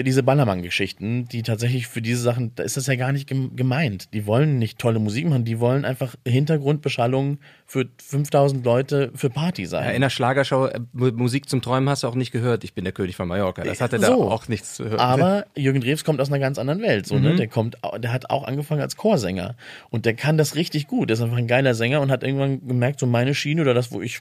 diese 0.00 0.22
Ballermann-Geschichten, 0.22 1.26
die 1.28 1.42
tatsächlich 1.42 1.86
für 1.86 2.02
diese 2.02 2.20
Sachen, 2.20 2.52
da 2.54 2.62
ist 2.62 2.76
das 2.76 2.86
ja 2.86 2.96
gar 2.96 3.12
nicht 3.12 3.26
gem- 3.28 3.56
gemeint. 3.56 4.12
Die 4.12 4.26
wollen 4.26 4.58
nicht 4.58 4.78
tolle 4.78 4.98
Musik 4.98 5.26
machen, 5.28 5.44
die 5.44 5.58
wollen 5.60 5.84
einfach 5.84 6.14
Hintergrundbeschallung 6.60 7.38
für 7.66 7.86
5000 8.04 8.64
Leute 8.64 9.10
für 9.14 9.30
Party 9.30 9.62
Ja, 9.62 9.68
sein. 9.68 9.94
in 9.94 10.00
der 10.00 10.10
Schlagershow 10.10 10.66
äh, 10.66 10.80
Mu- 10.92 11.12
Musik 11.12 11.48
zum 11.48 11.62
Träumen 11.62 11.88
hast 11.88 12.02
du 12.02 12.08
auch 12.08 12.14
nicht 12.14 12.32
gehört. 12.32 12.64
Ich 12.64 12.74
bin 12.74 12.84
der 12.84 12.92
König 12.92 13.16
von 13.16 13.28
Mallorca. 13.28 13.62
Das 13.62 13.80
hatte 13.80 13.98
da 13.98 14.06
So. 14.08 14.30
auch 14.30 14.48
nichts 14.48 14.74
zu 14.74 14.84
hören. 14.84 15.00
Aber 15.00 15.46
Jürgen 15.56 15.80
Drews 15.80 16.04
kommt 16.04 16.20
aus 16.20 16.28
einer 16.28 16.38
ganz 16.38 16.58
anderen 16.58 16.82
Welt. 16.82 17.06
So, 17.06 17.18
ne? 17.18 17.34
Der 17.36 17.48
kommt, 17.48 17.76
der 17.98 18.12
hat 18.12 18.30
auch 18.30 18.44
angefangen 18.44 18.80
als 18.80 18.96
Chorsänger. 18.96 19.56
Und 19.90 20.04
der 20.06 20.14
kann 20.14 20.38
das 20.38 20.54
richtig 20.56 20.86
gut. 20.86 21.10
Der 21.10 21.14
ist 21.14 21.22
einfach 21.22 21.36
ein 21.36 21.48
geiler 21.48 21.74
Sänger 21.74 22.00
und 22.00 22.10
hat 22.10 22.22
irgendwann 22.22 22.66
gemerkt, 22.66 23.00
so 23.00 23.06
meine 23.06 23.34
Schiene 23.34 23.62
oder 23.62 23.74
das, 23.74 23.92
wo 23.92 24.00
ich, 24.00 24.20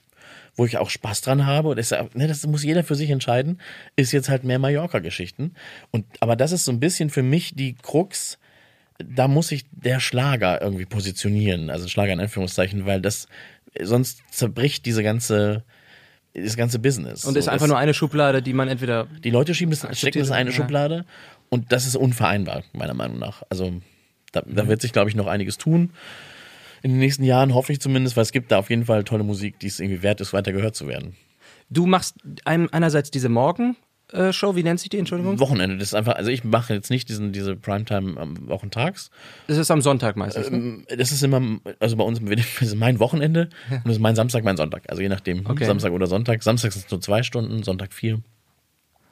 wo 0.56 0.66
ich 0.66 0.78
auch 0.78 0.89
Spaß 0.89 1.22
dran 1.22 1.45
habe, 1.45 1.70
und 1.70 1.89
ja- 1.89 2.08
ne, 2.14 2.28
das 2.28 2.45
muss 2.47 2.64
jeder 2.64 2.84
für 2.84 2.95
sich 2.95 3.10
entscheiden, 3.10 3.60
ist 3.95 4.12
jetzt 4.12 4.30
halt 4.30 4.43
mehr 4.43 4.60
Mallorca-Geschichten. 4.60 5.53
Und, 5.91 6.06
aber 6.20 6.36
das 6.36 6.51
ist 6.51 6.66
so 6.66 6.72
ein 6.72 6.80
bisschen 6.80 7.10
für 7.10 7.24
mich 7.24 7.56
die 7.56 7.76
Krux, 7.76 8.38
da 8.97 9.28
muss 9.28 9.49
sich 9.49 9.66
der 9.72 9.99
Schlager 9.99 10.62
irgendwie 10.62 10.86
positionieren, 10.86 11.70
also 11.70 11.88
Schlager 11.89 12.14
in 12.14 12.20
Anführungszeichen, 12.22 12.86
weil 12.86 13.01
das, 13.01 13.28
sonst 13.82 14.22
zerbricht 14.32 14.86
diese 14.86 15.03
ganze, 15.03 15.64
das 16.34 16.56
ganze 16.56 16.80
Business. 16.80 17.26
und 17.26 17.34
So, 17.34 17.39
ist 17.39 17.49
einfach 17.49 17.68
nur 17.68 17.78
eine 17.78 17.93
Schublade, 17.93 18.41
die 18.41 18.53
man 18.53 18.70
entweder 18.70 19.08
die 19.24 19.32
Leute 19.32 19.53
schieben 19.53 19.72
das, 19.78 19.97
stecken 19.97 20.20
das 20.20 20.30
in 20.30 20.34
eine 20.34 20.49
ja. 20.51 20.56
Schublade 20.56 21.06
und 21.49 21.72
das 21.74 21.86
ist 21.86 21.95
unvereinbar, 21.97 22.64
meiner 22.72 22.93
Meinung 22.93 23.20
nach. 23.20 23.43
Also 23.49 23.74
da, 24.32 24.41
Mhm. 24.45 24.56
da 24.56 24.68
wird 24.70 24.82
sich, 24.82 24.93
glaube 24.93 25.10
ich, 25.10 25.16
noch 25.18 25.28
einiges 25.28 25.58
tun. 25.58 25.91
In 26.86 26.91
den 26.91 26.99
nächsten 26.99 27.23
Jahren 27.23 27.55
hoffe 27.55 27.73
ich 27.73 27.79
zumindest, 27.81 28.15
weil 28.15 28.21
es 28.21 28.31
gibt 28.31 28.51
da 28.51 28.59
auf 28.59 28.69
jeden 28.69 28.86
Fall 28.86 29.03
tolle 29.05 29.23
Musik, 29.23 29.57
die 29.59 29.65
es 29.65 29.79
irgendwie 29.79 30.03
wert 30.03 30.21
ist, 30.21 30.33
weiter 30.33 30.51
gehört 30.51 30.75
zu 30.75 30.88
werden. 30.88 31.15
Du 31.67 31.88
machst 31.88 32.13
ein, 32.43 32.71
einerseits 32.71 33.09
diese 33.09 33.27
Morgen-Show, 33.27 34.55
wie 34.55 34.61
nennt 34.61 34.79
sich 34.79 34.89
die, 34.89 34.99
Entschuldigung? 34.99 35.39
Wochenende, 35.39 35.77
das 35.79 35.88
ist 35.88 35.93
einfach, 35.95 36.13
also 36.13 36.29
ich 36.29 36.43
mache 36.43 36.75
jetzt 36.75 36.91
nicht 36.91 37.09
diesen, 37.09 37.31
diese 37.31 37.55
Primetime 37.55 38.21
am 38.21 38.47
Wochentags. 38.47 39.09
Das 39.47 39.57
ist 39.57 39.71
am 39.71 39.81
Sonntag 39.81 40.15
meistens. 40.15 40.51
ne? 40.51 40.57
Ähm, 40.57 40.86
Das 40.95 41.11
ist 41.11 41.23
immer, 41.23 41.41
also 41.79 41.95
bei 41.95 42.03
uns, 42.03 42.19
das 42.59 42.61
ist 42.61 42.75
mein 42.75 42.99
Wochenende 42.99 43.49
und 43.71 43.81
das 43.86 43.93
ist 43.93 43.99
mein 43.99 44.15
Samstag, 44.15 44.43
mein 44.43 44.55
Sonntag. 44.57 44.83
Also 44.88 45.01
je 45.01 45.09
nachdem, 45.09 45.43
Okay. 45.47 45.65
Samstag 45.65 45.91
oder 45.91 46.05
Sonntag. 46.05 46.43
Samstag 46.43 46.71
sind 46.71 46.86
es 46.86 46.91
nur 46.91 47.01
zwei 47.01 47.23
Stunden, 47.23 47.63
Sonntag 47.63 47.93
vier. 47.93 48.21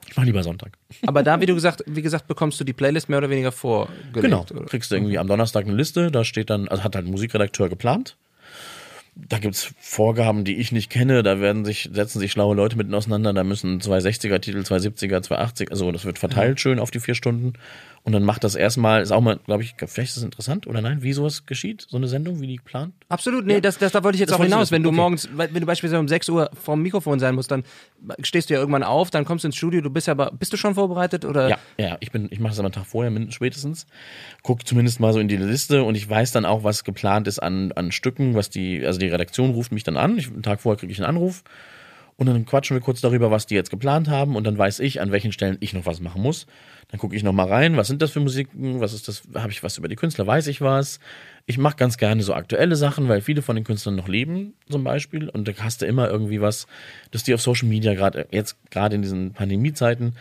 Ich 0.08 0.16
mache 0.16 0.26
lieber 0.26 0.42
Sonntag. 0.42 0.72
Aber 1.06 1.22
da, 1.22 1.40
wie 1.40 1.46
du 1.46 1.54
gesagt, 1.54 1.82
wie 1.86 2.02
gesagt, 2.02 2.26
bekommst 2.26 2.60
du 2.60 2.64
die 2.64 2.72
Playlist 2.72 3.08
mehr 3.08 3.18
oder 3.18 3.30
weniger 3.30 3.52
vorgelegt. 3.52 4.12
Genau. 4.14 4.46
oder? 4.50 4.64
Kriegst 4.66 4.90
du 4.90 4.96
irgendwie 4.96 5.18
am 5.18 5.26
Donnerstag 5.26 5.66
eine 5.66 5.74
Liste, 5.74 6.10
da 6.10 6.24
steht 6.24 6.50
dann, 6.50 6.68
also 6.68 6.84
hat 6.84 6.94
halt 6.94 7.06
ein 7.06 7.10
Musikredakteur 7.10 7.68
geplant. 7.68 8.16
Da 9.16 9.38
gibt's 9.38 9.72
Vorgaben, 9.78 10.42
die 10.42 10.56
ich 10.56 10.72
nicht 10.72 10.90
kenne, 10.90 11.22
da 11.22 11.38
werden 11.38 11.64
sich, 11.64 11.88
setzen 11.92 12.18
sich 12.18 12.32
schlaue 12.32 12.56
Leute 12.56 12.76
mitten 12.76 12.92
auseinander, 12.94 13.32
da 13.32 13.44
müssen 13.44 13.80
zwei 13.80 13.98
60er-Titel, 13.98 14.64
zwei 14.64 14.78
70er, 14.78 15.22
zwei 15.22 15.38
80er, 15.38 15.70
also 15.70 15.92
das 15.92 16.04
wird 16.04 16.18
verteilt 16.18 16.58
schön 16.58 16.80
auf 16.80 16.90
die 16.90 16.98
vier 16.98 17.14
Stunden. 17.14 17.52
Und 18.06 18.12
dann 18.12 18.22
macht 18.22 18.44
das 18.44 18.54
erstmal, 18.54 19.00
ist 19.00 19.12
auch 19.12 19.22
mal, 19.22 19.38
glaube 19.46 19.62
ich, 19.62 19.76
vielleicht 19.78 20.10
ist 20.10 20.18
es 20.18 20.22
interessant 20.22 20.66
oder 20.66 20.82
nein, 20.82 21.02
wie 21.02 21.14
sowas 21.14 21.46
geschieht, 21.46 21.86
so 21.88 21.96
eine 21.96 22.06
Sendung, 22.06 22.42
wie 22.42 22.46
die 22.46 22.58
plant. 22.58 22.92
Absolut, 23.08 23.46
nee, 23.46 23.62
das, 23.62 23.78
das, 23.78 23.92
da 23.92 24.04
wollte 24.04 24.16
ich 24.16 24.20
jetzt 24.20 24.28
Das 24.28 24.38
auch 24.38 24.44
hinaus. 24.44 24.70
Wenn 24.70 24.82
du 24.82 24.90
okay. 24.90 24.96
morgens, 24.96 25.26
wenn 25.34 25.54
du 25.54 25.64
beispielsweise 25.64 26.00
um 26.00 26.06
6 26.06 26.28
Uhr 26.28 26.50
vorm 26.52 26.82
Mikrofon 26.82 27.18
sein 27.18 27.34
musst, 27.34 27.50
dann 27.50 27.64
stehst 28.22 28.50
du 28.50 28.54
ja 28.54 28.60
irgendwann 28.60 28.82
auf, 28.82 29.10
dann 29.10 29.24
kommst 29.24 29.44
du 29.44 29.48
ins 29.48 29.56
Studio, 29.56 29.80
du 29.80 29.88
bist 29.88 30.10
aber, 30.10 30.32
bist 30.32 30.52
du 30.52 30.58
schon 30.58 30.74
vorbereitet 30.74 31.24
oder? 31.24 31.48
Ja, 31.48 31.58
ja, 31.78 31.96
ich 32.00 32.12
bin, 32.12 32.28
ich 32.30 32.40
mache 32.40 32.50
das 32.50 32.58
aber 32.58 32.66
einen 32.66 32.74
Tag 32.74 32.84
vorher, 32.84 33.10
spätestens. 33.30 33.86
Guck 34.42 34.66
zumindest 34.66 35.00
mal 35.00 35.14
so 35.14 35.18
in 35.18 35.28
die 35.28 35.38
Liste 35.38 35.82
und 35.82 35.94
ich 35.94 36.06
weiß 36.06 36.32
dann 36.32 36.44
auch, 36.44 36.62
was 36.62 36.84
geplant 36.84 37.26
ist 37.26 37.38
an, 37.38 37.72
an 37.72 37.90
Stücken, 37.90 38.34
was 38.34 38.50
die, 38.50 38.84
also 38.84 38.98
die 38.98 39.08
Redaktion 39.08 39.52
ruft 39.52 39.72
mich 39.72 39.82
dann 39.82 39.96
an. 39.96 40.18
Ich, 40.18 40.28
einen 40.28 40.42
Tag 40.42 40.60
vorher 40.60 40.78
kriege 40.78 40.92
ich 40.92 40.98
einen 40.98 41.08
Anruf 41.08 41.42
und 42.16 42.26
dann 42.26 42.46
quatschen 42.46 42.76
wir 42.76 42.80
kurz 42.80 43.00
darüber, 43.00 43.30
was 43.30 43.46
die 43.46 43.54
jetzt 43.54 43.70
geplant 43.70 44.08
haben 44.08 44.36
und 44.36 44.44
dann 44.44 44.56
weiß 44.56 44.80
ich, 44.80 45.00
an 45.00 45.10
welchen 45.10 45.32
Stellen 45.32 45.56
ich 45.60 45.72
noch 45.72 45.86
was 45.86 46.00
machen 46.00 46.22
muss. 46.22 46.46
Dann 46.88 47.00
gucke 47.00 47.16
ich 47.16 47.22
noch 47.22 47.32
mal 47.32 47.48
rein, 47.48 47.76
was 47.76 47.88
sind 47.88 48.02
das 48.02 48.12
für 48.12 48.20
Musiken, 48.20 48.80
was 48.80 48.92
ist 48.92 49.08
das, 49.08 49.22
habe 49.34 49.50
ich 49.50 49.62
was 49.62 49.78
über 49.78 49.88
die 49.88 49.96
Künstler, 49.96 50.26
weiß 50.26 50.46
ich 50.46 50.60
was. 50.60 51.00
Ich 51.46 51.58
mache 51.58 51.76
ganz 51.76 51.98
gerne 51.98 52.22
so 52.22 52.34
aktuelle 52.34 52.76
Sachen, 52.76 53.08
weil 53.08 53.20
viele 53.20 53.42
von 53.42 53.56
den 53.56 53.64
Künstlern 53.64 53.96
noch 53.96 54.08
leben, 54.08 54.54
zum 54.70 54.84
Beispiel. 54.84 55.28
Und 55.28 55.48
da 55.48 55.52
hast 55.58 55.82
du 55.82 55.86
immer 55.86 56.08
irgendwie 56.08 56.40
was, 56.40 56.66
dass 57.10 57.24
die 57.24 57.34
auf 57.34 57.42
Social 57.42 57.68
Media 57.68 57.94
gerade, 57.94 58.28
jetzt 58.30 58.56
gerade 58.70 58.94
in 58.94 59.02
diesen 59.02 59.32
Pandemiezeiten, 59.32 60.14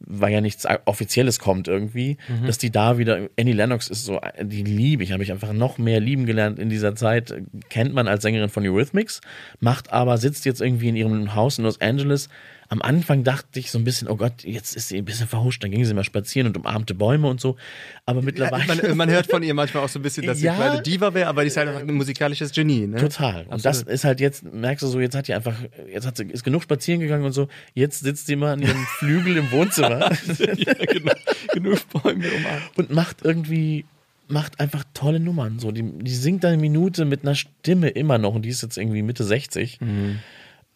weil 0.00 0.32
ja 0.32 0.40
nichts 0.40 0.66
Offizielles 0.84 1.38
kommt 1.38 1.66
irgendwie, 1.68 2.18
dass 2.46 2.58
die 2.58 2.70
da 2.70 2.98
wieder, 2.98 3.28
Annie 3.38 3.52
Lennox 3.52 3.88
ist 3.88 4.04
so, 4.04 4.20
die 4.40 4.62
liebe 4.62 5.02
ich, 5.02 5.12
habe 5.12 5.22
ich 5.22 5.32
einfach 5.32 5.52
noch 5.52 5.78
mehr 5.78 6.00
lieben 6.00 6.24
gelernt 6.24 6.58
in 6.58 6.68
dieser 6.68 6.94
Zeit, 6.94 7.34
kennt 7.68 7.94
man 7.94 8.06
als 8.06 8.22
Sängerin 8.22 8.48
von 8.48 8.64
Eurythmics, 8.64 9.20
macht 9.60 9.92
aber, 9.92 10.18
sitzt 10.18 10.44
jetzt 10.44 10.60
irgendwie 10.60 10.88
in 10.88 10.96
ihrem 10.96 11.34
Haus 11.34 11.58
in 11.58 11.64
Los 11.64 11.80
Angeles. 11.80 12.28
Am 12.70 12.82
Anfang 12.82 13.24
dachte 13.24 13.58
ich 13.58 13.70
so 13.70 13.78
ein 13.78 13.84
bisschen, 13.84 14.08
oh 14.08 14.16
Gott, 14.16 14.44
jetzt 14.44 14.76
ist 14.76 14.88
sie 14.88 14.98
ein 14.98 15.04
bisschen 15.06 15.26
verhuscht, 15.26 15.64
dann 15.64 15.70
ging 15.70 15.84
sie 15.86 15.94
mal 15.94 16.04
spazieren 16.04 16.48
und 16.48 16.56
umarmte 16.58 16.92
Bäume 16.94 17.26
und 17.28 17.40
so, 17.40 17.56
aber 18.04 18.20
mittlerweile... 18.20 18.66
Man, 18.88 18.96
man 18.96 19.10
hört 19.10 19.26
von 19.30 19.42
ihr 19.42 19.54
manchmal 19.54 19.84
auch 19.84 19.88
so 19.88 19.98
ein 19.98 20.02
bisschen, 20.02 20.26
dass 20.26 20.42
Ja. 20.42 20.54
sie 20.54 20.62
eine 20.62 20.82
Diva 20.82 21.14
wäre, 21.14 21.28
aber 21.30 21.42
die 21.42 21.46
ist 21.48 21.56
halt 21.56 21.68
einfach 21.68 21.80
ein 21.80 21.94
musikalisches 21.94 22.52
Genie. 22.52 22.86
Ne? 22.86 22.98
Total. 22.98 23.46
Und 23.48 23.64
das 23.64 23.80
ist 23.82 24.04
halt 24.04 24.20
jetzt, 24.20 24.44
merkst 24.52 24.82
du 24.82 24.86
so, 24.88 25.00
jetzt 25.00 25.14
hat 25.16 25.28
die 25.28 25.32
einfach, 25.34 25.54
jetzt 25.90 26.06
hat 26.06 26.18
sie, 26.18 26.24
ist 26.24 26.44
genug 26.44 26.62
spazieren 26.62 27.00
gegangen 27.00 27.24
und 27.24 27.32
so, 27.32 27.48
jetzt 27.74 28.00
sitzt 28.00 28.26
sie 28.26 28.36
mal 28.36 28.52
an 28.52 28.60
ihrem 28.60 28.84
Flügel 28.98 29.38
im 29.38 29.50
Wohnzimmer 29.50 30.10
genau. 30.38 31.12
Genug 31.54 31.88
Bäume 31.88 32.26
umarmt. 32.36 32.62
und 32.76 32.90
macht 32.90 33.24
irgendwie, 33.24 33.86
macht 34.28 34.60
einfach 34.60 34.84
tolle 34.92 35.20
Nummern. 35.20 35.58
So, 35.58 35.72
die, 35.72 35.82
die 35.82 36.14
singt 36.14 36.44
eine 36.44 36.58
Minute 36.58 37.06
mit 37.06 37.22
einer 37.22 37.34
Stimme 37.34 37.88
immer 37.88 38.18
noch 38.18 38.34
und 38.34 38.42
die 38.42 38.50
ist 38.50 38.62
jetzt 38.62 38.76
irgendwie 38.76 39.00
Mitte 39.00 39.24
60. 39.24 39.78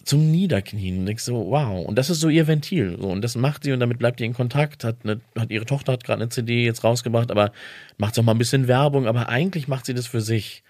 Zum 0.05 0.31
Niederknien 0.31 1.01
und 1.01 1.07
denkst 1.07 1.25
so, 1.25 1.51
wow. 1.51 1.87
Und 1.87 1.97
das 1.97 2.11
ist 2.11 2.21
so 2.21 2.29
ihr 2.29 2.47
Ventil. 2.47 2.97
So, 3.01 3.09
und 3.09 3.23
das 3.23 3.37
macht 3.37 3.65
sie 3.65 3.73
und 3.73 3.81
damit 3.81 3.99
bleibt 3.99 4.21
die 4.21 4.25
in 4.25 4.35
Kontakt. 4.35 4.85
Hat, 4.85 4.97
eine, 5.05 5.21
hat 5.39 5.51
ihre 5.51 5.67
Tochter 5.67 5.93
hat 5.93 6.05
gerade 6.05 6.23
eine 6.23 6.29
CD 6.29 6.65
jetzt 6.65 6.85
rausgebracht, 6.85 7.31
aber 7.31 7.53
macht 7.99 8.19
auch 8.19 8.23
mal 8.23 8.33
ein 8.33 8.39
bisschen 8.39 8.69
Werbung, 8.69 9.07
aber 9.07 9.29
eigentlich 9.29 9.69
macht 9.69 9.87
sie 9.87 9.95
das 9.95 10.07
für 10.07 10.21
sich. 10.21 10.63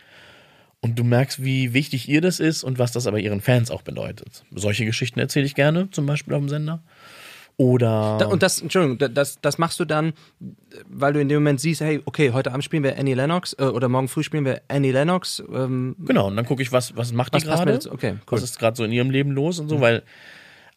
Und 0.80 0.98
du 0.98 1.04
merkst, 1.04 1.44
wie 1.44 1.74
wichtig 1.74 2.08
ihr 2.08 2.20
das 2.20 2.40
ist 2.40 2.64
und 2.64 2.78
was 2.78 2.90
das 2.90 3.06
aber 3.06 3.20
ihren 3.20 3.40
Fans 3.40 3.70
auch 3.70 3.82
bedeutet. 3.82 4.44
Solche 4.50 4.84
Geschichten 4.84 5.20
erzähle 5.20 5.46
ich 5.46 5.54
gerne, 5.54 5.88
zum 5.92 6.06
Beispiel 6.06 6.34
auf 6.34 6.40
dem 6.40 6.48
Sender. 6.48 6.82
Oder. 7.58 8.16
Da, 8.18 8.26
und 8.26 8.42
das, 8.42 8.60
Entschuldigung, 8.60 8.98
da- 8.98 9.08
das, 9.08 9.40
das 9.40 9.58
machst 9.58 9.78
du 9.78 9.84
dann, 9.84 10.14
weil 10.88 11.12
du 11.12 11.20
in 11.20 11.28
dem 11.28 11.38
Moment 11.38 11.60
siehst, 11.60 11.80
hey, 11.80 12.00
okay, 12.06 12.32
heute 12.32 12.50
Abend 12.50 12.64
spielen 12.64 12.82
wir 12.82 12.98
Annie 12.98 13.14
Lennox 13.14 13.54
äh, 13.58 13.64
oder 13.64 13.88
morgen 13.88 14.08
früh 14.08 14.22
spielen 14.22 14.44
wir 14.44 14.62
Annie 14.68 14.92
Lennox. 14.92 15.42
Ähm, 15.52 15.94
Genau, 16.00 16.28
und 16.28 16.36
dann 16.36 16.46
gucke 16.46 16.62
ich, 16.62 16.72
was, 16.72 16.96
was 16.96 17.12
macht 17.12 17.32
Was 17.34 17.42
die 17.42 17.48
gerade? 17.48 17.78
Okay, 17.90 18.12
cool. 18.12 18.18
Was 18.38 18.42
ist 18.42 18.58
gerade 18.58 18.76
so 18.76 18.84
in 18.84 18.92
ihrem 18.92 19.10
Leben 19.10 19.30
los 19.32 19.58
und 19.60 19.68
so, 19.68 19.80
weil, 19.80 20.02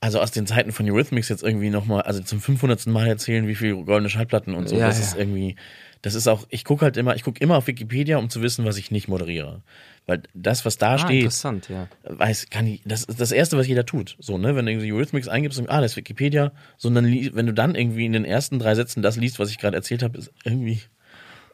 also 0.01 0.19
aus 0.19 0.31
den 0.31 0.45
Zeiten 0.45 0.71
von 0.71 0.87
Eurythmics 0.89 1.29
jetzt 1.29 1.43
irgendwie 1.43 1.69
nochmal, 1.69 2.01
also 2.03 2.21
zum 2.21 2.39
500. 2.41 2.85
Mal 2.87 3.07
erzählen, 3.07 3.47
wie 3.47 3.55
viele 3.55 3.75
goldene 3.83 4.09
Schallplatten 4.09 4.53
und 4.53 4.67
so, 4.69 4.75
Ja, 4.77 4.87
das 4.87 4.99
ja. 4.99 5.05
ist 5.05 5.17
irgendwie, 5.17 5.55
das 6.01 6.15
ist 6.15 6.27
auch, 6.27 6.45
ich 6.49 6.63
gucke 6.63 6.83
halt 6.83 6.97
immer, 6.97 7.15
ich 7.15 7.23
gucke 7.23 7.41
immer 7.41 7.57
auf 7.57 7.67
Wikipedia, 7.67 8.17
um 8.17 8.29
zu 8.29 8.41
wissen, 8.41 8.65
was 8.65 8.77
ich 8.77 8.91
nicht 8.91 9.07
moderiere. 9.07 9.61
Weil 10.05 10.21
das, 10.33 10.65
was 10.65 10.77
da 10.77 10.93
ah, 10.93 10.97
steht, 10.99 11.23
interessant, 11.23 11.69
ja. 11.69 11.87
weiß, 12.03 12.49
kann 12.49 12.67
ich, 12.67 12.81
das 12.85 13.03
ist 13.03 13.19
das 13.19 13.31
Erste, 13.31 13.57
was 13.57 13.67
jeder 13.67 13.85
tut. 13.85 14.15
So, 14.19 14.37
ne, 14.37 14.55
wenn 14.55 14.65
du 14.65 14.71
irgendwie 14.71 14.91
Eurythmics 14.91 15.27
eingibst 15.27 15.57
und, 15.57 15.69
ah, 15.69 15.81
das 15.81 15.91
ist 15.91 15.97
Wikipedia, 15.97 16.51
sondern 16.77 17.05
wenn 17.05 17.45
du 17.47 17.53
dann 17.53 17.73
irgendwie 17.73 18.05
in 18.05 18.13
den 18.13 18.25
ersten 18.25 18.59
drei 18.59 18.75
Sätzen 18.75 19.01
das 19.01 19.17
liest, 19.17 19.39
was 19.39 19.49
ich 19.49 19.57
gerade 19.57 19.75
erzählt 19.75 20.03
habe, 20.03 20.17
ist 20.17 20.31
irgendwie, 20.43 20.81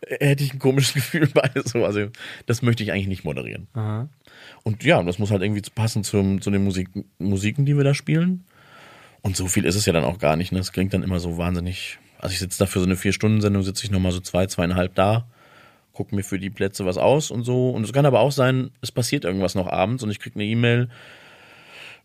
äh, 0.01 0.27
hätte 0.27 0.43
ich 0.43 0.53
ein 0.53 0.59
komisches 0.59 0.93
Gefühl 0.95 1.27
bei. 1.27 1.49
So, 1.63 1.85
also, 1.85 2.07
das 2.45 2.61
möchte 2.61 2.83
ich 2.83 2.91
eigentlich 2.91 3.07
nicht 3.07 3.23
moderieren. 3.23 3.67
Und 4.63 4.83
ja, 4.83 5.01
das 5.03 5.19
muss 5.19 5.31
halt 5.31 5.41
irgendwie 5.41 5.61
passen 5.73 6.03
zum, 6.03 6.41
zu 6.41 6.51
den 6.51 6.63
Musik, 6.63 6.89
Musiken, 7.19 7.65
die 7.65 7.77
wir 7.77 7.83
da 7.83 7.93
spielen. 7.93 8.45
Und 9.21 9.35
so 9.37 9.47
viel 9.47 9.65
ist 9.65 9.75
es 9.75 9.85
ja 9.85 9.93
dann 9.93 10.03
auch 10.03 10.17
gar 10.17 10.35
nicht. 10.35 10.51
Ne? 10.51 10.59
Es 10.59 10.71
klingt 10.71 10.93
dann 10.93 11.03
immer 11.03 11.19
so 11.19 11.37
wahnsinnig. 11.37 11.99
Also 12.21 12.33
ich 12.33 12.39
sitze 12.39 12.59
da 12.59 12.65
für 12.65 12.79
so 12.79 12.85
eine 12.85 12.95
Vier-Stunden-Sendung, 12.95 13.63
sitze 13.63 13.83
ich 13.83 13.91
nochmal 13.91 14.11
so 14.11 14.19
zwei, 14.19 14.45
zweieinhalb 14.45 14.93
da, 14.95 15.25
gucke 15.91 16.15
mir 16.15 16.23
für 16.23 16.39
die 16.39 16.49
Plätze 16.49 16.85
was 16.85 16.97
aus 16.97 17.31
und 17.31 17.43
so. 17.43 17.71
Und 17.71 17.83
es 17.83 17.93
kann 17.93 18.05
aber 18.05 18.19
auch 18.19 18.31
sein, 18.31 18.71
es 18.81 18.91
passiert 18.91 19.25
irgendwas 19.25 19.55
noch 19.55 19.67
abends 19.67 20.03
und 20.03 20.11
ich 20.11 20.19
kriege 20.19 20.35
eine 20.35 20.45
E-Mail, 20.45 20.89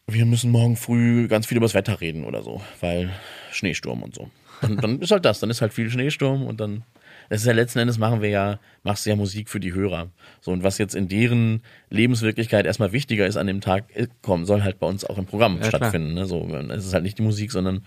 wir 0.09 0.25
müssen 0.25 0.51
morgen 0.51 0.77
früh 0.77 1.29
ganz 1.29 1.47
viel 1.47 1.57
über 1.57 1.67
das 1.67 1.75
Wetter 1.75 2.01
reden 2.01 2.25
oder 2.25 2.43
so, 2.43 2.63
weil 2.81 3.11
Schneesturm 3.53 4.03
und 4.03 4.15
so. 4.15 4.31
Und 4.63 4.83
dann 4.83 5.01
ist 5.01 5.11
halt 5.11 5.25
das, 5.25 5.41
dann 5.41 5.51
ist 5.51 5.61
halt 5.61 5.75
viel 5.75 5.91
Schneesturm 5.91 6.47
und 6.47 6.61
dann 6.61 6.85
Das 7.29 7.41
ist 7.41 7.47
ja 7.47 7.53
letzten 7.53 7.81
Endes 7.81 7.99
machen 7.99 8.23
wir 8.23 8.29
ja, 8.29 8.59
machst 8.85 9.05
du 9.05 9.11
ja 9.11 9.17
Musik 9.17 9.49
für 9.49 9.61
die 9.61 9.75
Hörer. 9.75 10.09
So, 10.41 10.53
und 10.53 10.63
was 10.63 10.79
jetzt 10.79 10.95
in 10.95 11.09
deren 11.09 11.63
Lebenswirklichkeit 11.91 12.67
erstmal 12.67 12.93
wichtiger 12.93 13.27
ist 13.27 13.37
an 13.37 13.47
dem 13.47 13.61
Tag, 13.61 13.85
äh, 13.95 14.07
kommen, 14.23 14.47
soll 14.47 14.63
halt 14.63 14.79
bei 14.79 14.87
uns 14.87 15.05
auch 15.05 15.19
im 15.19 15.27
Programm 15.27 15.59
klar. 15.59 15.71
stattfinden. 15.71 16.15
Ne? 16.15 16.27
So, 16.27 16.47
es 16.71 16.87
ist 16.87 16.95
halt 16.95 17.03
nicht 17.03 17.19
die 17.19 17.23
Musik, 17.23 17.51
sondern 17.51 17.85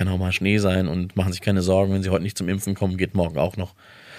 kann 0.00 0.08
auch 0.08 0.16
mal 0.16 0.32
Schnee 0.32 0.56
sein 0.56 0.88
und 0.88 1.14
machen 1.14 1.30
sich 1.30 1.42
keine 1.42 1.60
Sorgen, 1.60 1.92
wenn 1.92 2.02
sie 2.02 2.08
heute 2.08 2.22
nicht 2.22 2.38
zum 2.38 2.48
Impfen 2.48 2.74
kommen, 2.74 2.96
geht 2.96 3.14
morgen 3.14 3.36
auch 3.36 3.58
noch. 3.58 3.74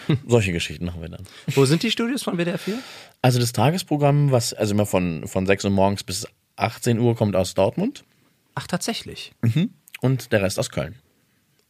Solche 0.28 0.54
Geschichten 0.54 0.86
machen 0.86 1.02
wir 1.02 1.10
dann. 1.10 1.26
Wo 1.48 1.66
sind 1.66 1.82
die 1.82 1.90
Studios 1.90 2.22
von 2.22 2.38
WDR 2.38 2.60
4? 2.60 2.78
Also 3.24 3.40
das 3.40 3.52
Tagesprogramm, 3.52 4.32
was 4.32 4.54
also 4.54 4.76
immer 4.76 4.86
von, 4.86 5.28
von 5.28 5.48
6 5.48 5.66
Uhr 5.66 5.72
morgens 5.72 6.04
bis 6.04 6.28
18 6.58 7.00
Uhr 7.00 7.16
kommt 7.16 7.36
aus 7.36 7.56
Dortmund 7.56 8.04
Ach, 8.54 8.68
tatsächlich. 8.68 9.34
und 10.02 10.32
der 10.32 10.44
Rest 10.44 10.60
aus 10.60 10.70
Köln. 10.70 10.94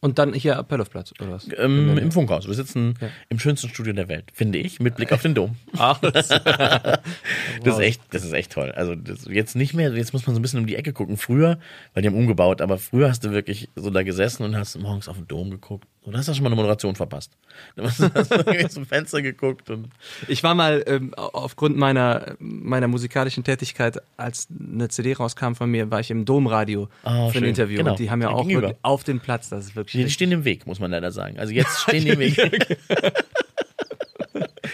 Und 0.04 0.18
dann 0.18 0.34
hier 0.34 0.58
Appellhofplatz, 0.58 1.12
oder 1.20 1.30
was? 1.30 1.46
Ähm, 1.56 1.96
Im 1.96 2.10
Funkhaus. 2.10 2.48
Wir 2.48 2.54
sitzen 2.54 2.94
im 3.28 3.38
schönsten 3.38 3.68
Studio 3.68 3.92
der 3.92 4.08
Welt, 4.08 4.24
finde 4.34 4.58
ich, 4.58 4.80
mit 4.80 4.96
Blick 4.96 5.12
auf 5.12 5.22
den 5.22 5.32
Dom. 5.34 5.54
Ach, 5.78 6.00
das, 6.00 6.28
Das 7.62 7.74
ist 7.74 7.78
echt, 7.78 8.02
das 8.10 8.24
ist 8.24 8.32
echt 8.32 8.52
toll. 8.52 8.72
Also 8.72 8.94
das, 8.96 9.26
jetzt 9.26 9.54
nicht 9.54 9.74
mehr, 9.74 9.92
jetzt 9.94 10.12
muss 10.12 10.26
man 10.26 10.34
so 10.34 10.40
ein 10.40 10.42
bisschen 10.42 10.58
um 10.58 10.66
die 10.66 10.74
Ecke 10.76 10.92
gucken. 10.92 11.16
Früher, 11.16 11.58
weil 11.94 12.02
die 12.02 12.08
haben 12.08 12.16
umgebaut, 12.16 12.60
aber 12.60 12.78
früher 12.78 13.08
hast 13.08 13.24
du 13.24 13.30
wirklich 13.30 13.68
so 13.76 13.90
da 13.90 14.02
gesessen 14.02 14.42
und 14.42 14.56
hast 14.56 14.76
morgens 14.78 15.08
auf 15.08 15.16
den 15.16 15.28
Dom 15.28 15.50
geguckt. 15.50 15.86
Und 16.04 16.16
hast 16.16 16.28
du 16.28 16.34
schon 16.34 16.42
mal 16.42 16.48
eine 16.48 16.56
Moderation 16.56 16.96
verpasst. 16.96 17.30
Du 17.76 17.84
hast, 17.84 18.00
hast 18.00 18.30
irgendwie 18.32 18.68
zum 18.68 18.86
Fenster 18.86 19.22
geguckt 19.22 19.70
und 19.70 19.88
Ich 20.26 20.42
war 20.42 20.54
mal 20.54 20.82
ähm, 20.86 21.14
aufgrund 21.14 21.76
meiner, 21.76 22.34
meiner 22.40 22.88
musikalischen 22.88 23.44
Tätigkeit, 23.44 23.98
als 24.16 24.48
eine 24.50 24.88
CD 24.88 25.12
rauskam 25.12 25.52
von 25.54 25.70
mir, 25.70 25.90
war 25.92 26.00
ich 26.00 26.10
im 26.10 26.24
Domradio 26.24 26.88
Ah, 27.04 27.28
für 27.28 27.38
ein 27.38 27.42
schön. 27.42 27.44
Interview. 27.44 27.78
Genau. 27.78 27.90
Und 27.92 27.98
die 28.00 28.10
haben 28.10 28.20
ja 28.20 28.30
auch 28.30 28.48
auf 28.82 29.04
den 29.04 29.20
Platz, 29.20 29.48
das 29.50 29.66
ist 29.66 29.76
wirklich. 29.76 29.91
Die, 29.92 30.10
stehen 30.10 30.32
im 30.32 30.44
Weg, 30.44 30.66
muss 30.66 30.80
man 30.80 30.90
leider 30.90 31.12
sagen. 31.12 31.38
Also 31.38 31.52
jetzt 31.52 31.80
stehen 31.82 32.04
die 32.04 32.10
im 32.10 32.18
Weg. 32.18 32.36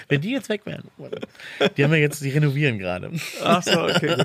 Wenn 0.08 0.20
die 0.20 0.30
jetzt 0.30 0.48
weg 0.48 0.64
wären. 0.64 0.84
Die 1.76 1.84
haben 1.84 1.90
ja 1.92 1.98
jetzt, 1.98 2.22
die 2.22 2.30
renovieren 2.30 2.78
gerade. 2.78 3.10
Ach 3.42 3.62
so, 3.62 3.82
okay. 3.84 4.16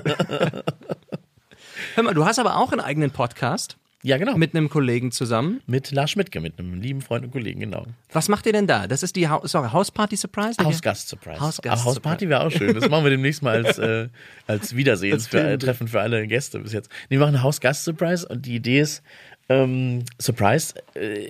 Hör 1.94 2.02
mal, 2.02 2.14
du 2.14 2.24
hast 2.24 2.38
aber 2.38 2.56
auch 2.56 2.72
einen 2.72 2.80
eigenen 2.80 3.10
Podcast 3.10 3.76
Ja, 4.02 4.16
genau. 4.18 4.36
Mit, 4.36 4.54
einem 4.54 4.68
Kollegen 4.70 5.12
zusammen. 5.12 5.60
mit 5.66 5.90
Lars 5.90 6.10
Schmidtke, 6.12 6.40
mit 6.40 6.58
einem 6.58 6.80
lieben 6.80 7.02
Freund 7.02 7.24
und 7.24 7.30
Kollegen, 7.32 7.60
genau. 7.60 7.86
Was 8.12 8.28
macht 8.28 8.46
ihr 8.46 8.52
denn 8.52 8.66
da? 8.66 8.86
Das 8.86 9.02
ist 9.02 9.14
die 9.16 9.28
ha 9.28 9.40
sorry, 9.44 9.68
Hausparty 9.70 10.16
Surprise? 10.16 10.62
Hausgast-Surprise. 10.62 11.40
Hausgast- 11.40 11.72
Aber 11.72 11.84
Hausparty 11.84 12.28
wäre 12.28 12.44
auch 12.46 12.50
schön. 12.50 12.74
Das 12.74 12.88
machen 12.88 13.04
wir 13.04 13.10
demnächst 13.10 13.42
mal 13.42 13.64
als, 13.64 13.78
äh, 13.78 14.08
als 14.46 14.74
Wiedersehens 14.76 15.24
Als 15.24 15.28
für, 15.28 15.40
äh, 15.40 15.58
Treffen 15.58 15.86
für 15.88 16.00
alle 16.00 16.26
Gäste 16.26 16.58
bis 16.60 16.72
jetzt. 16.72 16.90
Nee, 17.10 17.16
wir 17.16 17.20
machen 17.20 17.34
eine 17.36 17.42
Hausgast-Surprise 17.42 18.26
und 18.26 18.46
die 18.46 18.56
Idee 18.56 18.80
ist, 18.80 19.02
ähm, 19.48 20.04
Surprise, 20.20 20.74
äh, 20.94 21.28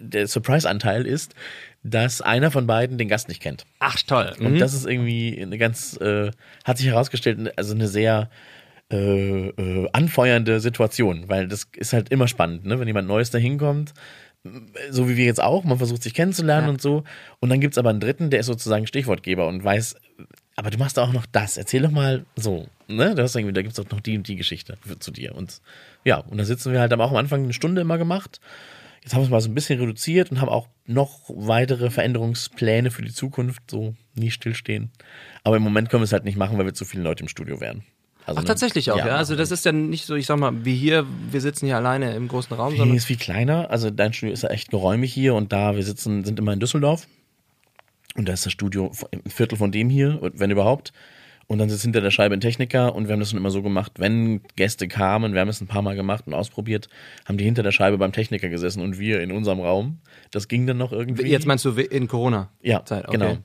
der 0.00 0.26
Surprise-Anteil 0.26 1.06
ist, 1.06 1.34
dass 1.82 2.20
einer 2.20 2.50
von 2.50 2.66
beiden 2.66 2.98
den 2.98 3.08
Gast 3.08 3.28
nicht 3.28 3.40
kennt. 3.40 3.64
Ach, 3.78 3.96
toll. 4.02 4.32
Und 4.40 4.54
Mhm. 4.54 4.58
das 4.58 4.74
ist 4.74 4.86
irgendwie 4.86 5.38
eine 5.40 5.56
ganz, 5.58 5.96
äh, 6.00 6.30
hat 6.64 6.78
sich 6.78 6.86
herausgestellt, 6.86 7.52
also 7.56 7.74
eine 7.74 7.88
sehr 7.88 8.28
äh, 8.90 9.48
äh, 9.48 9.88
anfeuernde 9.92 10.60
Situation, 10.60 11.24
weil 11.28 11.48
das 11.48 11.66
ist 11.76 11.92
halt 11.92 12.10
immer 12.10 12.28
spannend, 12.28 12.66
ne? 12.66 12.78
wenn 12.78 12.86
jemand 12.86 13.08
Neues 13.08 13.30
da 13.30 13.38
hinkommt, 13.38 13.94
so 14.90 15.08
wie 15.08 15.16
wir 15.16 15.24
jetzt 15.24 15.42
auch, 15.42 15.64
man 15.64 15.78
versucht 15.78 16.04
sich 16.04 16.14
kennenzulernen 16.14 16.66
Ja. 16.68 16.70
und 16.72 16.80
so. 16.80 17.02
Und 17.40 17.48
dann 17.48 17.58
gibt's 17.60 17.78
aber 17.78 17.90
einen 17.90 17.98
dritten, 17.98 18.30
der 18.30 18.38
ist 18.40 18.46
sozusagen 18.46 18.86
Stichwortgeber 18.86 19.48
und 19.48 19.64
weiß, 19.64 19.96
aber 20.56 20.70
du 20.70 20.78
machst 20.78 20.98
auch 20.98 21.12
noch 21.12 21.26
das, 21.26 21.58
erzähl 21.58 21.82
doch 21.82 21.90
mal 21.90 22.24
so, 22.34 22.66
ne? 22.88 23.14
Du 23.14 23.22
hast 23.22 23.36
irgendwie, 23.36 23.52
da 23.52 23.62
gibt's 23.62 23.76
doch 23.76 23.88
noch 23.90 24.00
die 24.00 24.16
und 24.16 24.26
die 24.26 24.36
Geschichte 24.36 24.78
für, 24.80 24.98
zu 24.98 25.10
dir. 25.10 25.34
Und 25.34 25.60
ja, 26.04 26.18
und 26.18 26.38
da 26.38 26.44
sitzen 26.44 26.72
wir 26.72 26.80
halt, 26.80 26.90
haben 26.92 27.00
auch 27.02 27.10
am 27.10 27.16
Anfang 27.16 27.44
eine 27.44 27.52
Stunde 27.52 27.82
immer 27.82 27.98
gemacht. 27.98 28.40
Jetzt 29.02 29.12
haben 29.14 29.20
wir 29.20 29.26
es 29.26 29.30
mal 29.30 29.40
so 29.40 29.50
ein 29.50 29.54
bisschen 29.54 29.78
reduziert 29.78 30.30
und 30.30 30.40
haben 30.40 30.48
auch 30.48 30.66
noch 30.86 31.20
weitere 31.28 31.90
Veränderungspläne 31.90 32.90
für 32.90 33.02
die 33.02 33.12
Zukunft, 33.12 33.70
so 33.70 33.94
nie 34.14 34.30
stillstehen. 34.30 34.90
Aber 35.44 35.56
im 35.56 35.62
Moment 35.62 35.90
können 35.90 36.00
wir 36.00 36.06
es 36.06 36.12
halt 36.12 36.24
nicht 36.24 36.38
machen, 36.38 36.58
weil 36.58 36.64
wir 36.64 36.74
zu 36.74 36.84
viele 36.84 37.04
Leute 37.04 37.22
im 37.22 37.28
Studio 37.28 37.60
wären. 37.60 37.84
Also, 38.24 38.38
Ach, 38.38 38.42
ne? 38.42 38.48
tatsächlich 38.48 38.90
auch, 38.90 38.98
ja. 38.98 39.14
Also 39.16 39.36
das 39.36 39.52
ist 39.52 39.64
ja 39.64 39.70
nicht 39.70 40.06
so, 40.06 40.16
ich 40.16 40.26
sag 40.26 40.38
mal, 40.38 40.64
wie 40.64 40.74
hier, 40.74 41.06
wir 41.30 41.40
sitzen 41.40 41.66
hier 41.66 41.76
alleine 41.76 42.16
im 42.16 42.26
großen 42.26 42.56
Raum, 42.56 42.72
Nee, 42.72 42.78
sondern 42.78 42.96
ist 42.96 43.04
viel 43.04 43.18
kleiner. 43.18 43.70
Also 43.70 43.90
dein 43.90 44.12
Studio 44.12 44.32
ist 44.32 44.42
ja 44.42 44.48
echt 44.48 44.70
geräumig 44.70 45.12
hier 45.12 45.34
und 45.34 45.52
da, 45.52 45.76
wir 45.76 45.84
sitzen, 45.84 46.24
sind 46.24 46.38
immer 46.40 46.52
in 46.52 46.58
Düsseldorf. 46.58 47.06
Und 48.16 48.28
da 48.28 48.32
ist 48.32 48.46
das 48.46 48.52
Studio 48.52 48.90
ein 49.12 49.30
Viertel 49.30 49.56
von 49.58 49.72
dem 49.72 49.88
hier, 49.88 50.18
wenn 50.34 50.50
überhaupt. 50.50 50.92
Und 51.48 51.58
dann 51.58 51.68
sitzt 51.68 51.82
hinter 51.82 52.00
der 52.00 52.10
Scheibe 52.10 52.34
ein 52.34 52.40
Techniker 52.40 52.94
und 52.96 53.06
wir 53.06 53.12
haben 53.12 53.20
das 53.20 53.30
schon 53.30 53.38
immer 53.38 53.50
so 53.50 53.62
gemacht, 53.62 53.92
wenn 53.98 54.40
Gäste 54.56 54.88
kamen, 54.88 55.32
wir 55.32 55.40
haben 55.40 55.48
es 55.48 55.60
ein 55.60 55.68
paar 55.68 55.82
Mal 55.82 55.94
gemacht 55.94 56.26
und 56.26 56.34
ausprobiert, 56.34 56.88
haben 57.24 57.38
die 57.38 57.44
hinter 57.44 57.62
der 57.62 57.70
Scheibe 57.70 57.98
beim 57.98 58.10
Techniker 58.10 58.48
gesessen 58.48 58.82
und 58.82 58.98
wir 58.98 59.20
in 59.20 59.30
unserem 59.30 59.60
Raum. 59.60 59.98
Das 60.32 60.48
ging 60.48 60.66
dann 60.66 60.78
noch 60.78 60.90
irgendwie. 60.90 61.28
jetzt 61.28 61.46
meinst 61.46 61.64
du 61.64 61.70
in 61.70 62.08
Corona? 62.08 62.50
Ja, 62.62 62.84
Zeit, 62.84 63.06
okay. 63.06 63.16
genau. 63.16 63.38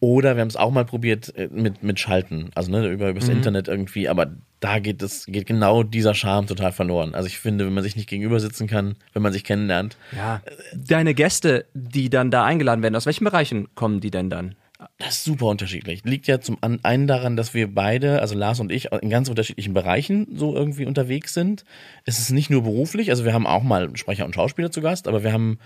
Oder 0.00 0.36
wir 0.36 0.42
haben 0.42 0.48
es 0.48 0.56
auch 0.56 0.70
mal 0.70 0.84
probiert 0.84 1.34
äh, 1.36 1.48
mit, 1.50 1.82
mit 1.82 1.98
Schalten, 1.98 2.50
also 2.54 2.70
ne, 2.70 2.86
über 2.88 3.08
übers 3.08 3.26
Mhm. 3.26 3.36
Internet 3.36 3.68
irgendwie, 3.68 4.08
aber 4.08 4.30
da 4.60 4.78
geht 4.78 5.02
es 5.02 5.26
geht 5.26 5.46
genau 5.46 5.82
dieser 5.82 6.14
Charme 6.14 6.46
total 6.46 6.72
verloren. 6.72 7.14
Also 7.14 7.26
ich 7.26 7.38
finde, 7.38 7.66
wenn 7.66 7.74
man 7.74 7.82
sich 7.82 7.96
nicht 7.96 8.08
gegenüber 8.08 8.40
sitzen 8.40 8.66
kann, 8.66 8.96
wenn 9.12 9.22
man 9.22 9.32
sich 9.32 9.44
kennenlernt, 9.44 9.96
Ja. 10.16 10.40
Deine 10.74 11.14
Gäste, 11.14 11.64
die 11.74 12.10
dann 12.10 12.30
da 12.30 12.44
eingeladen 12.44 12.82
werden, 12.82 12.96
aus 12.96 13.06
welchen 13.06 13.24
Bereichen 13.24 13.68
kommen 13.74 14.00
die 14.00 14.10
denn 14.10 14.30
dann? 14.30 14.54
das 14.98 15.16
ist 15.16 15.24
super 15.24 15.46
unterschiedlich. 15.46 16.04
Liegt 16.04 16.28
ja 16.28 16.40
zum 16.40 16.56
einen 16.62 17.08
daran, 17.08 17.36
dass 17.36 17.52
wir 17.52 17.74
beide, 17.74 18.20
also 18.20 18.36
Lars 18.36 18.60
und 18.60 18.70
ich, 18.70 18.92
in 18.92 19.10
ganz 19.10 19.28
unterschiedlichen 19.28 19.74
Bereichen 19.74 20.28
so 20.36 20.54
irgendwie 20.54 20.86
unterwegs 20.86 21.34
sind. 21.34 21.64
Es 22.04 22.20
ist 22.20 22.30
nicht 22.30 22.48
nur 22.48 22.62
beruflich, 22.62 23.10
also 23.10 23.24
wir 23.24 23.32
haben 23.32 23.46
auch 23.48 23.64
mal 23.64 23.90
Sprecher 23.96 24.24
und 24.24 24.36
Schauspieler 24.36 24.70
zu 24.70 24.80
Gast, 24.80 25.08
aber 25.08 25.24
wir 25.24 25.32
haben 25.32 25.58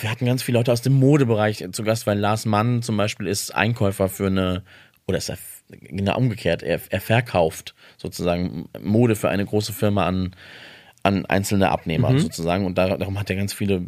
wir 0.00 0.10
hatten 0.10 0.26
ganz 0.26 0.42
viele 0.42 0.58
Leute 0.58 0.72
aus 0.72 0.82
dem 0.82 0.94
Modebereich 0.94 1.64
zu 1.72 1.82
Gast, 1.82 2.06
weil 2.06 2.18
Lars 2.18 2.46
Mann 2.46 2.82
zum 2.82 2.96
Beispiel 2.96 3.26
ist 3.26 3.54
Einkäufer 3.54 4.08
für 4.08 4.26
eine, 4.26 4.62
oder 5.06 5.18
ist 5.18 5.28
er 5.28 5.38
genau 5.68 6.16
umgekehrt, 6.16 6.62
er, 6.62 6.80
er 6.88 7.00
verkauft 7.00 7.74
sozusagen 7.96 8.68
Mode 8.80 9.16
für 9.16 9.28
eine 9.28 9.44
große 9.44 9.72
Firma 9.72 10.06
an, 10.06 10.34
an 11.02 11.26
einzelne 11.26 11.70
Abnehmer 11.70 12.18
sozusagen 12.18 12.64
und 12.64 12.78
da, 12.78 12.96
darum 12.96 13.18
hat 13.18 13.28
er 13.30 13.36
ganz 13.36 13.52
viele, 13.52 13.82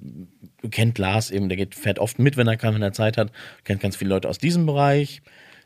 kennt 0.71 0.99
Lars 0.99 1.31
eben, 1.31 1.49
der 1.49 1.57
geht, 1.57 1.75
fährt 1.75 1.99
oft 1.99 2.19
mit, 2.19 2.37
wenn 2.37 2.49
er 2.49 2.57
kann, 2.57 2.75
wenn 2.75 2.83
er 2.83 2.93
Zeit 2.93 3.17
hat, 3.17 3.33
kennt 3.65 3.81
ganz 3.81 3.97
viele 3.97 4.11
Leute 4.11 4.29
aus 4.29 4.39
diesem 4.39 4.67
Bereich, 4.67 5.23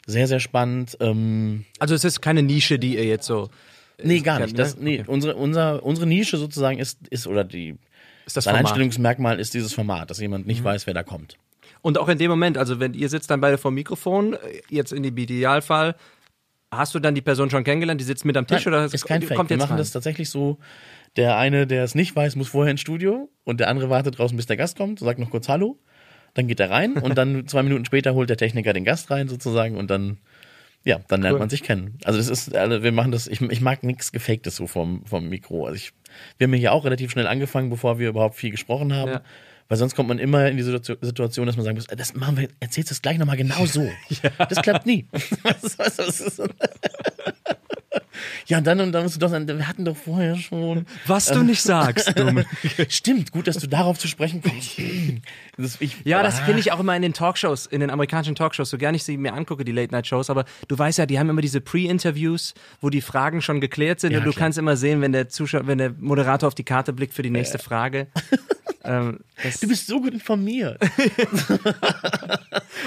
sehr, 0.06 0.26
sehr 0.26 0.40
spannend. 0.40 0.96
Ähm, 1.00 1.64
Also 1.78 1.94
es 1.94 2.04
ist 2.04 2.20
keine 2.20 2.42
Nische, 2.42 2.78
die 2.78 2.96
ihr 2.96 3.04
jetzt 3.04 3.26
so. 3.26 3.50
nee, 4.02 4.20
gar 4.20 4.38
kennt, 4.38 4.52
nicht. 4.52 4.58
Das, 4.58 4.76
ne? 4.76 4.84
nee, 4.84 5.00
Okay. 5.00 5.10
unsere, 5.10 5.36
unser, 5.36 5.82
unsere 5.84 6.06
Nische 6.06 6.36
sozusagen 6.38 6.78
ist, 6.78 7.06
ist 7.08 7.26
oder 7.26 7.44
die, 7.44 7.76
Ist 8.26 8.36
das 8.36 8.44
sein 8.44 8.54
Format. 8.54 8.70
Einstellungsmerkmal 8.70 9.40
ist 9.40 9.54
dieses 9.54 9.72
Format, 9.72 10.10
dass 10.10 10.18
jemand 10.20 10.46
nicht 10.46 10.62
weiß, 10.62 10.86
wer 10.86 10.94
da 10.94 11.02
kommt. 11.02 11.36
Und 11.80 11.98
auch 11.98 12.08
in 12.08 12.18
dem 12.18 12.30
Moment, 12.30 12.56
also 12.58 12.78
wenn 12.80 12.94
ihr 12.94 13.08
sitzt 13.08 13.30
dann 13.30 13.40
beide 13.40 13.58
vor 13.58 13.70
dem 13.70 13.74
Mikrofon, 13.74 14.36
jetzt 14.68 14.92
in 14.92 15.02
dem 15.02 15.16
Idealfall, 15.16 15.96
hast 16.70 16.94
du 16.94 16.98
dann 17.00 17.14
die 17.14 17.20
Person 17.20 17.50
schon 17.50 17.64
kennengelernt, 17.64 18.00
die 18.00 18.04
sitzt 18.04 18.24
mit 18.24 18.36
am 18.36 18.46
Tisch 18.46 18.64
Nein, 18.64 18.74
oder 18.74 18.84
ist 18.84 19.04
kein 19.04 19.20
die 19.20 19.26
Fake. 19.26 19.36
kommt 19.36 19.50
Wir 19.50 19.56
jetzt 19.56 19.62
machen 19.62 19.72
rein? 19.72 19.78
das 19.78 19.90
tatsächlich 19.90 20.30
so. 20.30 20.58
Der 21.16 21.36
eine, 21.36 21.66
der 21.66 21.84
es 21.84 21.94
nicht 21.94 22.16
weiß, 22.16 22.36
muss 22.36 22.48
vorher 22.48 22.70
ins 22.70 22.80
Studio 22.80 23.28
und 23.44 23.60
der 23.60 23.68
andere 23.68 23.90
wartet 23.90 24.18
draußen, 24.18 24.36
bis 24.36 24.46
der 24.46 24.56
Gast 24.56 24.78
kommt, 24.78 25.00
sagt 25.00 25.18
noch 25.18 25.30
kurz 25.30 25.48
Hallo. 25.48 25.78
Dann 26.34 26.48
geht 26.48 26.60
er 26.60 26.70
rein 26.70 26.94
und 26.94 27.18
dann 27.18 27.46
zwei 27.46 27.62
Minuten 27.62 27.84
später 27.84 28.14
holt 28.14 28.30
der 28.30 28.38
Techniker 28.38 28.72
den 28.72 28.84
Gast 28.84 29.10
rein 29.10 29.28
sozusagen 29.28 29.76
und 29.76 29.90
dann, 29.90 30.18
ja, 30.85 31.01
dann 31.09 31.22
lernt 31.22 31.35
Cool. 31.35 31.41
man 31.41 31.51
sich 31.51 31.62
kennen. 31.62 31.99
Also 32.05 32.18
das 32.18 32.28
ist, 32.28 32.55
also 32.57 32.83
wir 32.83 32.93
machen 32.93 33.12
das, 33.12 33.26
ich, 33.28 33.41
ich 33.41 33.61
mag 33.61 33.83
nichts 33.85 34.12
Gefaktes 34.12 34.57
so 34.57 34.66
vom, 34.66 35.05
vom 35.07 35.28
Mikro. 35.28 35.66
Also 35.66 35.76
ich, 35.76 35.93
wir 36.39 36.47
haben 36.47 36.55
hier 36.55 36.72
auch 36.72 36.85
relativ 36.85 37.11
schnell 37.12 37.26
angefangen, 37.26 37.70
bevor 37.70 37.99
wir 37.99 38.09
überhaupt 38.09 38.37
viel 38.37 38.51
gesprochen 38.51 38.93
haben. 38.95 39.12
Ja. 39.12 39.20
Weil 39.68 39.78
sonst 39.78 39.95
kommt 39.95 40.09
man 40.09 40.18
immer 40.18 40.49
in 40.49 40.57
die 40.59 40.62
Situation, 40.64 41.47
dass 41.47 41.57
man 41.57 41.64
sagen 41.64 41.76
muss, 41.76 41.87
"Äh, 41.87 41.97
das 41.97 42.14
machen 42.14 42.37
wir, 42.37 42.49
erzählst 42.61 42.91
du 42.91 42.95
das 42.95 43.01
gleich 43.01 43.16
nochmal 43.16 43.37
genau 43.37 43.64
so. 43.64 43.89
Das 44.49 44.61
klappt 44.61 44.87
nie. 44.87 45.07
Ja, 48.47 48.59
und 48.59 48.66
dann, 48.66 48.80
und 48.80 48.93
dann 48.93 49.03
musst 49.05 49.16
du 49.16 49.20
doch 49.20 49.30
sagen, 49.30 49.47
wir 49.49 49.68
hatten 49.68 49.85
doch 49.85 49.97
vorher 49.97 50.37
schon. 50.37 50.87
Was 51.07 51.26
du 51.26 51.43
nicht 51.43 51.62
sagst, 51.62 52.18
dumm. 52.18 52.45
Stimmt, 52.89 53.33
gut, 53.33 53.47
dass 53.47 53.57
du 53.57 53.66
darauf 53.66 53.99
zu 53.99 54.09
sprechen 54.09 54.43
kommst. 54.43 54.78
Das, 55.62 55.80
ich, 55.80 55.96
Ja, 56.04 56.22
das 56.22 56.40
Ah. 56.40 56.44
finde 56.44 56.60
ich 56.60 56.72
auch 56.72 56.80
immer 56.80 56.94
in 56.96 57.02
den 57.02 57.12
Talkshows, 57.14 57.66
in 57.66 57.80
den 57.80 57.90
amerikanischen 57.90 58.34
Talkshows, 58.34 58.70
so 58.70 58.78
gerne 58.78 58.96
ich 58.96 59.04
sie 59.04 59.16
mir 59.16 59.32
angucke, 59.34 59.64
die 59.64 59.72
Late-Night-Shows, 59.72 60.30
aber 60.30 60.44
du 60.68 60.78
weißt 60.78 60.98
ja, 60.98 61.06
die 61.06 61.18
haben 61.18 61.30
immer 61.30 61.42
diese 61.42 61.60
Pre-Interviews, 61.60 62.54
wo 62.80 62.90
die 62.90 63.00
Fragen 63.00 63.42
schon 63.42 63.60
geklärt 63.60 64.00
sind 64.00 64.12
Ja, 64.12 64.18
und 64.18 64.24
du 64.24 64.30
klar. 64.32 64.44
kannst 64.44 64.58
immer 64.58 64.76
sehen, 64.76 65.00
wenn 65.00 65.12
der 65.12 65.28
Zuschauer, 65.28 65.66
wenn 65.66 65.78
der 65.78 65.92
Moderator 65.98 66.46
auf 66.48 66.54
die 66.54 66.64
Karte 66.64 66.92
blickt 66.92 67.14
für 67.14 67.22
die 67.22 67.30
nächste 67.30 67.58
Frage. 67.58 68.08
ähm, 68.84 69.20
Du 69.60 69.66
bist 69.68 69.86
so 69.88 70.00
gut 70.00 70.12
informiert. 70.12 70.78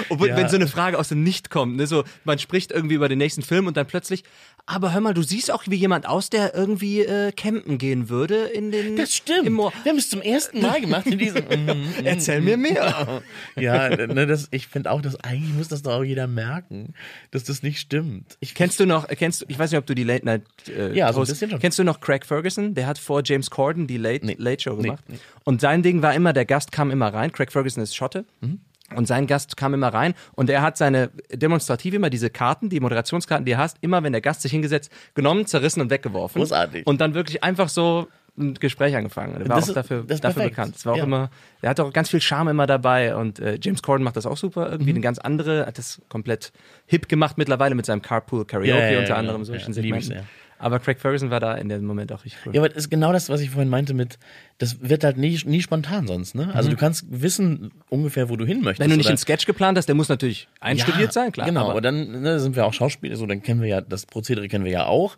obwohl, 0.08 0.28
ja. 0.28 0.36
wenn 0.36 0.48
so 0.48 0.56
eine 0.56 0.66
Frage 0.68 0.98
aus 0.98 1.08
dem 1.08 1.22
Nicht 1.22 1.50
kommt, 1.50 1.76
ne, 1.76 1.86
so, 1.86 2.04
man 2.24 2.38
spricht 2.38 2.72
irgendwie 2.72 2.94
über 2.94 3.08
den 3.08 3.18
nächsten 3.18 3.42
Film 3.42 3.66
und 3.66 3.76
dann 3.76 3.86
plötzlich, 3.86 4.24
aber 4.66 4.92
hör 4.92 5.00
mal, 5.00 5.14
du 5.14 5.22
siehst 5.22 5.50
auch 5.52 5.64
wie 5.66 5.76
jemand 5.76 6.08
aus, 6.08 6.30
der 6.30 6.54
irgendwie 6.54 7.00
äh, 7.02 7.32
campen 7.32 7.78
gehen 7.78 8.08
würde 8.08 8.36
in 8.46 8.72
den. 8.72 8.96
Das 8.96 9.14
stimmt. 9.14 9.46
Im. 9.46 9.56
Wir 9.58 9.70
haben 9.86 9.98
es 9.98 10.10
zum 10.10 10.22
ersten 10.22 10.60
Mal 10.60 10.80
gemacht 10.80 11.06
in 11.06 11.18
diesem. 11.18 11.36
Mm, 11.46 11.70
mm, 11.70 12.04
Erzähl 12.04 12.40
mir 12.40 12.56
mehr. 12.56 12.65
ja, 13.56 13.88
ne, 14.06 14.26
das, 14.26 14.48
ich 14.50 14.66
finde 14.68 14.90
auch, 14.90 15.00
dass 15.02 15.18
eigentlich 15.20 15.54
muss 15.54 15.68
das 15.68 15.82
doch 15.82 15.92
auch 15.94 16.04
jeder 16.04 16.26
merken, 16.26 16.94
dass 17.30 17.44
das 17.44 17.62
nicht 17.62 17.78
stimmt. 17.78 18.36
Ich 18.40 18.54
Kennst 18.54 18.80
du 18.80 18.86
noch, 18.86 19.06
kennst 19.08 19.42
du, 19.42 19.46
ich 19.48 19.58
weiß 19.58 19.70
nicht, 19.70 19.78
ob 19.78 19.86
du 19.86 19.94
die 19.94 20.04
Late 20.04 20.24
Night 20.24 20.42
äh, 20.68 20.96
Ja, 20.96 21.12
so 21.12 21.20
ein 21.20 21.26
bisschen 21.26 21.50
schon. 21.50 21.58
Kennst 21.60 21.78
du 21.78 21.84
noch 21.84 22.00
Craig 22.00 22.24
Ferguson? 22.26 22.74
Der 22.74 22.86
hat 22.86 22.98
vor 22.98 23.22
James 23.24 23.50
Corden 23.50 23.86
die 23.86 23.98
Late, 23.98 24.24
Nee. 24.26 24.36
Late 24.38 24.62
Show 24.62 24.76
Nee, 24.76 24.82
gemacht. 24.84 25.04
nee. 25.08 25.18
Und 25.44 25.60
sein 25.60 25.82
Ding 25.82 26.02
war 26.02 26.14
immer, 26.14 26.32
der 26.32 26.44
Gast 26.44 26.72
kam 26.72 26.90
immer 26.90 27.12
rein. 27.12 27.32
Craig 27.32 27.52
Ferguson 27.52 27.82
ist 27.82 27.94
Schotte. 27.94 28.24
Mhm. 28.40 28.60
Und 28.94 29.08
sein 29.08 29.26
Gast 29.26 29.56
kam 29.56 29.74
immer 29.74 29.88
rein 29.88 30.14
und 30.36 30.48
er 30.48 30.62
hat 30.62 30.76
seine 30.76 31.10
demonstrativ 31.32 31.92
immer 31.94 32.08
diese 32.08 32.30
Karten, 32.30 32.68
die 32.68 32.78
Moderationskarten, 32.78 33.44
die 33.44 33.50
er 33.50 33.58
hast, 33.58 33.78
immer 33.80 34.04
wenn 34.04 34.12
der 34.12 34.20
Gast 34.20 34.42
sich 34.42 34.52
hingesetzt, 34.52 34.92
genommen, 35.14 35.46
zerrissen 35.46 35.80
und 35.80 35.90
weggeworfen. 35.90 36.40
Großartig. 36.40 36.86
Und 36.86 37.00
dann 37.00 37.14
wirklich 37.14 37.42
einfach 37.42 37.68
so 37.68 38.06
ein 38.38 38.54
Gespräch 38.54 38.94
angefangen. 38.96 39.34
Er 39.34 39.48
war 39.48 39.56
Das 39.56 39.64
auch 39.64 39.68
ist- 39.68 39.74
dafür, 39.76 40.02
dafür 40.02 40.18
perfekt. 40.20 40.50
bekannt. 40.50 40.76
Es 40.76 40.86
war 40.86 40.92
auch 40.94 40.98
Ja. 40.98 41.04
immer, 41.04 41.30
er 41.62 41.70
hat 41.70 41.80
auch 41.80 41.92
ganz 41.92 42.10
viel 42.10 42.20
Charme 42.20 42.48
immer 42.48 42.66
dabei 42.66 43.16
und 43.16 43.38
äh, 43.40 43.58
James 43.62 43.82
Corden 43.82 44.04
macht 44.04 44.16
das 44.16 44.26
auch 44.26 44.36
super. 44.36 44.66
Irgendwie 44.70 44.90
Mhm. 44.92 44.96
eine 44.96 45.00
ganz 45.02 45.18
andere, 45.18 45.66
hat 45.66 45.78
das 45.78 46.00
komplett 46.08 46.52
hip 46.86 47.08
gemacht 47.08 47.38
mittlerweile 47.38 47.74
mit 47.74 47.86
seinem 47.86 48.02
Carpool 48.02 48.44
Karaoke 48.44 48.68
Ja, 48.70 48.76
ja, 48.78 48.84
ja, 48.90 48.98
unter 48.98 49.06
genau. 49.08 49.18
anderem 49.18 49.44
solchen 49.44 49.70
Ja, 49.70 49.74
Segmenten. 49.74 50.20
Aber 50.58 50.78
Craig 50.78 50.98
Ferguson 50.98 51.28
war 51.30 51.38
da 51.38 51.54
in 51.56 51.68
dem 51.68 51.84
Moment 51.84 52.10
auch 52.12 52.24
richtig 52.24 52.40
cool. 52.46 52.54
Ja, 52.54 52.62
aber 52.62 52.70
das 52.70 52.78
ist 52.78 52.88
genau 52.90 53.12
das, 53.12 53.28
was 53.28 53.42
ich 53.42 53.50
vorhin 53.50 53.68
meinte 53.68 53.92
mit, 53.92 54.18
das 54.56 54.80
wird 54.80 55.04
halt 55.04 55.18
nie, 55.18 55.38
nie 55.44 55.60
spontan 55.60 56.06
sonst, 56.06 56.34
ne? 56.34 56.48
Also 56.54 56.70
du 56.70 56.76
kannst 56.76 57.04
wissen 57.10 57.72
ungefähr, 57.90 58.30
wo 58.30 58.36
du 58.36 58.46
hin 58.46 58.62
möchtest. 58.62 58.78
Mhm. 58.78 58.84
Wenn 58.84 58.90
du 58.92 58.96
nicht 58.96 59.08
einen 59.10 59.18
Sketch 59.18 59.44
geplant 59.44 59.76
hast, 59.76 59.84
der 59.84 59.94
muss 59.94 60.08
natürlich 60.08 60.48
einstudiert 60.60 61.12
sein, 61.12 61.30
klar. 61.30 61.46
Genau, 61.46 61.60
aber 61.64 61.72
aber 61.72 61.80
dann 61.82 62.22
ne, 62.22 62.40
sind 62.40 62.56
wir 62.56 62.64
auch 62.64 62.72
Schauspieler, 62.72 63.16
so 63.16 63.26
dann 63.26 63.42
kennen 63.42 63.60
wir 63.60 63.68
ja, 63.68 63.80
das 63.82 64.06
Prozedere 64.06 64.48
kennen 64.48 64.64
wir 64.64 64.72
ja 64.72 64.86
auch. 64.86 65.16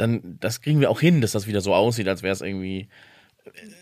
Dann, 0.00 0.38
das 0.40 0.60
kriegen 0.62 0.80
wir 0.80 0.90
auch 0.90 1.00
hin, 1.00 1.20
dass 1.20 1.32
das 1.32 1.46
wieder 1.46 1.60
so 1.60 1.74
aussieht, 1.74 2.08
als 2.08 2.22
wäre 2.22 2.32
es 2.32 2.40
irgendwie 2.40 2.88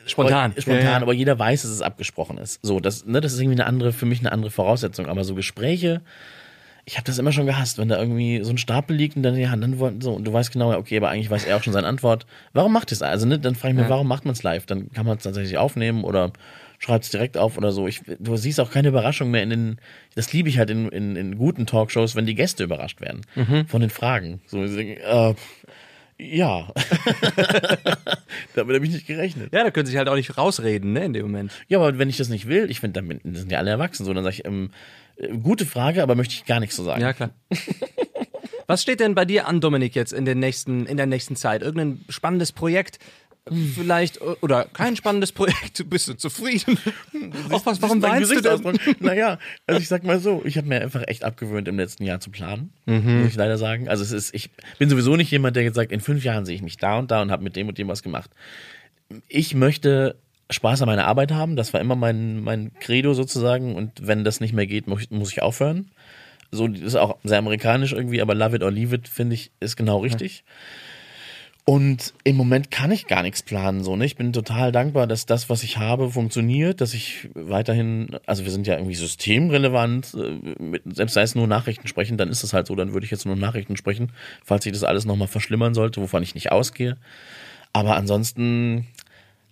spontan. 0.07 0.53
spontan, 0.59 0.83
Ja, 0.85 0.91
ja. 0.93 0.97
aber 1.03 1.13
jeder 1.13 1.39
weiß, 1.39 1.63
dass 1.63 1.71
es 1.71 1.83
abgesprochen 1.83 2.39
ist. 2.39 2.61
So, 2.63 2.81
das, 2.81 3.05
ne, 3.07 3.21
das 3.21 3.33
ist 3.33 3.41
irgendwie 3.41 3.57
eine 3.61 3.67
andere, 3.67 3.93
für 3.93 4.07
mich 4.07 4.21
eine 4.21 4.33
andere 4.33 4.51
Voraussetzung. 4.51 5.07
Aber 5.07 5.25
so 5.25 5.35
Gespräche, 5.35 6.01
ich 6.85 6.97
habe 6.97 7.05
das 7.05 7.19
immer 7.19 7.33
schon 7.33 7.47
gehasst, 7.47 7.77
wenn 7.79 7.89
da 7.89 7.99
irgendwie 7.99 8.43
so 8.45 8.51
ein 8.51 8.59
Stapel 8.59 8.97
liegt 8.97 9.17
und 9.17 9.23
dann 9.23 9.37
ja, 9.37 9.55
dann 9.55 9.79
wollten 9.79 10.01
so 10.01 10.13
und 10.15 10.25
du 10.25 10.33
weißt 10.33 10.53
genau, 10.53 10.73
okay, 10.77 10.97
aber 10.97 11.11
eigentlich 11.11 11.29
weiß 11.31 11.45
er 11.45 11.57
auch 11.57 11.63
schon 11.63 11.73
seine 11.75 11.87
Antwort. 11.87 12.25
Warum 12.55 12.73
macht 12.73 12.93
es 12.93 13.03
also? 13.03 13.27
Ne, 13.27 13.39
dann 13.39 13.55
frage 13.55 13.73
ich 13.73 13.77
mich, 13.77 13.85
Ja. 13.85 13.91
warum 13.91 14.09
macht 14.09 14.25
man 14.25 14.33
es 14.33 14.43
live? 14.43 14.65
Dann 14.67 14.91
kann 14.93 15.05
man 15.07 15.19
es 15.19 15.23
tatsächlich 15.25 15.59
aufnehmen 15.59 16.03
oder 16.05 16.33
schreibt 16.79 17.05
es 17.05 17.11
direkt 17.11 17.37
auf 17.37 17.59
oder 17.59 17.73
so. 17.73 17.87
Ich, 17.89 18.01
du 18.19 18.37
siehst 18.37 18.61
auch 18.61 18.71
keine 18.71 18.89
Überraschung 18.89 19.31
mehr 19.31 19.43
in 19.43 19.51
den. 19.51 19.77
Das 20.15 20.33
liebe 20.33 20.49
ich 20.49 20.59
halt 20.59 20.71
in, 20.71 20.89
in, 20.89 21.17
in 21.17 21.37
guten 21.37 21.67
Talkshows, 21.67 22.15
wenn 22.17 22.25
die 22.25 22.37
Gäste 22.37 22.65
überrascht 22.65 23.01
werden 23.03 23.21
Mhm. 23.35 23.67
von 23.67 23.81
den 23.83 23.91
Fragen. 23.91 24.41
So, 24.47 24.65
sie 24.67 24.77
denken, 24.77 25.01
äh, 25.03 25.35
ja. 26.19 26.69
Damit 28.55 28.75
habe 28.75 28.87
ich 28.87 28.93
nicht 28.93 29.07
gerechnet. 29.07 29.53
ja, 29.53 29.65
da 29.65 29.71
können 29.71 29.87
sie 29.87 29.93
sich 29.93 29.99
halt 29.99 30.09
auch 30.09 30.17
nicht 30.17 30.37
rausreden, 30.37 30.93
ne, 30.93 31.05
in 31.05 31.13
dem 31.13 31.27
Moment. 31.27 31.53
Ja, 31.69 31.79
aber 31.79 31.99
wenn 31.99 32.09
ich 32.09 32.17
das 32.17 32.29
nicht 32.29 32.49
will, 32.49 32.71
ich 32.71 32.81
finde, 32.81 33.01
damit 33.01 33.21
das 33.25 33.41
sind 33.41 33.53
ja 33.53 33.59
alle 33.59 33.71
erwachsen, 33.71 34.05
so, 34.05 34.13
dann 34.13 34.25
sage 34.25 34.37
ich, 34.37 34.45
ähm, 34.45 34.71
äh, 35.17 35.29
gute 35.37 35.67
Frage, 35.67 36.03
aber 36.03 36.15
möchte 36.15 36.35
ich 36.35 36.45
gar 36.45 36.61
nichts 36.61 36.77
zu 36.77 36.83
sagen. 36.83 37.01
Ja, 37.01 37.13
klar. 37.13 37.31
Was 38.67 38.83
steht 38.83 39.01
denn 39.01 39.15
bei 39.15 39.25
dir 39.25 39.47
an, 39.47 39.63
Dominik, 39.63 39.95
jetzt 39.95 40.13
in, 40.13 40.27
den 40.27 40.41
nächsten, 40.41 40.85
in 40.85 40.99
der 40.99 41.07
nächsten 41.07 41.37
Zeit? 41.37 41.63
Irgendein 41.63 42.05
spannendes 42.11 42.53
Projekt? 42.53 42.99
Vielleicht, 43.75 44.21
oder 44.43 44.65
kein 44.73 44.97
spannendes 44.97 45.33
Projekt, 45.33 45.85
bist 45.91 46.09
du 46.09 46.15
zufrieden? 46.15 46.79
Auch 47.51 47.65
was, 47.67 47.81
warum 47.83 48.03
weinst 48.03 48.31
du 48.31 48.41
denn? 48.41 48.63
Gesichtsausdruck. 48.63 49.01
Naja, 49.01 49.39
also 49.67 49.81
ich 49.81 49.89
sag 49.89 50.05
mal 50.05 50.19
so, 50.21 50.43
ich 50.45 50.57
habe 50.57 50.69
mir 50.69 50.81
einfach 50.81 51.03
echt 51.07 51.25
abgewöhnt, 51.25 51.69
im 51.69 51.77
letzten 51.77 52.05
Jahr 52.05 52.21
zu 52.21 52.31
planen, 52.31 52.71
Mhm. 52.87 53.21
muss 53.21 53.29
ich 53.29 53.37
leider 53.37 53.59
sagen. 53.59 53.89
Also 53.89 54.03
es 54.03 54.13
ist, 54.13 54.35
ich 54.35 54.51
bin 54.79 54.89
sowieso 54.91 55.17
nicht 55.17 55.31
jemand, 55.31 55.57
der 55.57 55.63
jetzt 55.63 55.75
sagt, 55.77 55.93
in 55.93 56.01
fünf 56.01 56.25
Jahren 56.25 56.45
sehe 56.47 56.55
ich 56.55 56.63
mich 56.63 56.77
da 56.77 56.99
und 56.99 57.11
da 57.11 57.23
und 57.23 57.31
habe 57.31 57.43
mit 57.45 57.57
dem 57.57 57.69
und 57.69 57.79
dem 57.79 57.89
was 57.89 58.03
gemacht. 58.03 58.31
Ich 59.29 59.55
möchte 59.55 60.17
Spaß 60.51 60.83
an 60.83 60.87
meiner 60.87 61.07
Arbeit 61.07 61.33
haben, 61.33 61.57
das 61.57 61.73
war 61.75 61.81
immer 61.81 61.97
mein, 61.97 62.41
mein 62.43 62.73
Credo 62.81 63.13
sozusagen 63.15 63.75
und 63.77 64.07
wenn 64.07 64.25
das 64.25 64.41
nicht 64.41 64.53
mehr 64.55 64.67
geht, 64.67 64.87
muss 64.87 65.03
ich, 65.03 65.11
muss 65.11 65.33
ich 65.33 65.43
aufhören. 65.43 65.91
So, 66.51 66.67
das 66.67 66.81
ist 66.81 66.95
auch 66.95 67.19
sehr 67.25 67.37
amerikanisch 67.39 67.93
irgendwie, 67.93 68.23
aber 68.23 68.35
love 68.35 68.57
it 68.57 68.63
or 68.63 68.71
leave 68.71 68.95
it, 68.95 69.07
finde 69.09 69.35
ich, 69.35 69.51
ist 69.61 69.77
genau 69.77 69.99
richtig. 69.99 70.45
Und 71.69 72.15
im 72.25 72.35
Moment 72.35 72.71
kann 72.71 72.91
ich 72.93 73.09
gar 73.09 73.23
nichts 73.23 73.43
planen, 73.43 73.85
so, 73.85 73.95
ne? 73.95 74.07
Ich 74.07 74.17
bin 74.17 74.33
total 74.33 74.73
dankbar, 74.73 75.07
dass 75.07 75.27
das, 75.27 75.51
was 75.51 75.63
ich 75.63 75.77
habe, 75.77 76.11
funktioniert, 76.11 76.81
dass 76.81 76.95
ich 76.95 77.29
weiterhin, 77.35 78.09
also 78.25 78.45
wir 78.47 78.51
sind 78.51 78.67
ja 78.67 78.77
irgendwie 78.77 78.95
systemrelevant, 78.95 80.15
äh, 80.15 80.63
mit, 80.63 80.83
selbst 80.87 81.13
sei 81.13 81.21
es 81.21 81.35
nur 81.35 81.47
Nachrichten 81.47 81.87
sprechen, 81.87 82.17
dann 82.17 82.31
ist 82.31 82.43
es 82.43 82.55
halt 82.55 82.69
so, 82.69 82.75
dann 82.75 82.95
würde 82.95 83.05
ich 83.05 83.11
jetzt 83.11 83.27
nur 83.27 83.37
Nachrichten 83.37 83.77
sprechen, 83.77 84.13
falls 84.43 84.65
sich 84.65 84.73
das 84.73 84.83
alles 84.83 85.05
nochmal 85.05 85.29
verschlimmern 85.29 85.75
sollte, 85.75 86.01
wovon 86.01 86.23
ich 86.23 86.35
nicht 86.35 86.51
ausgehe. 86.51 86.97
Aber 87.75 87.97
ansonsten 87.97 88.87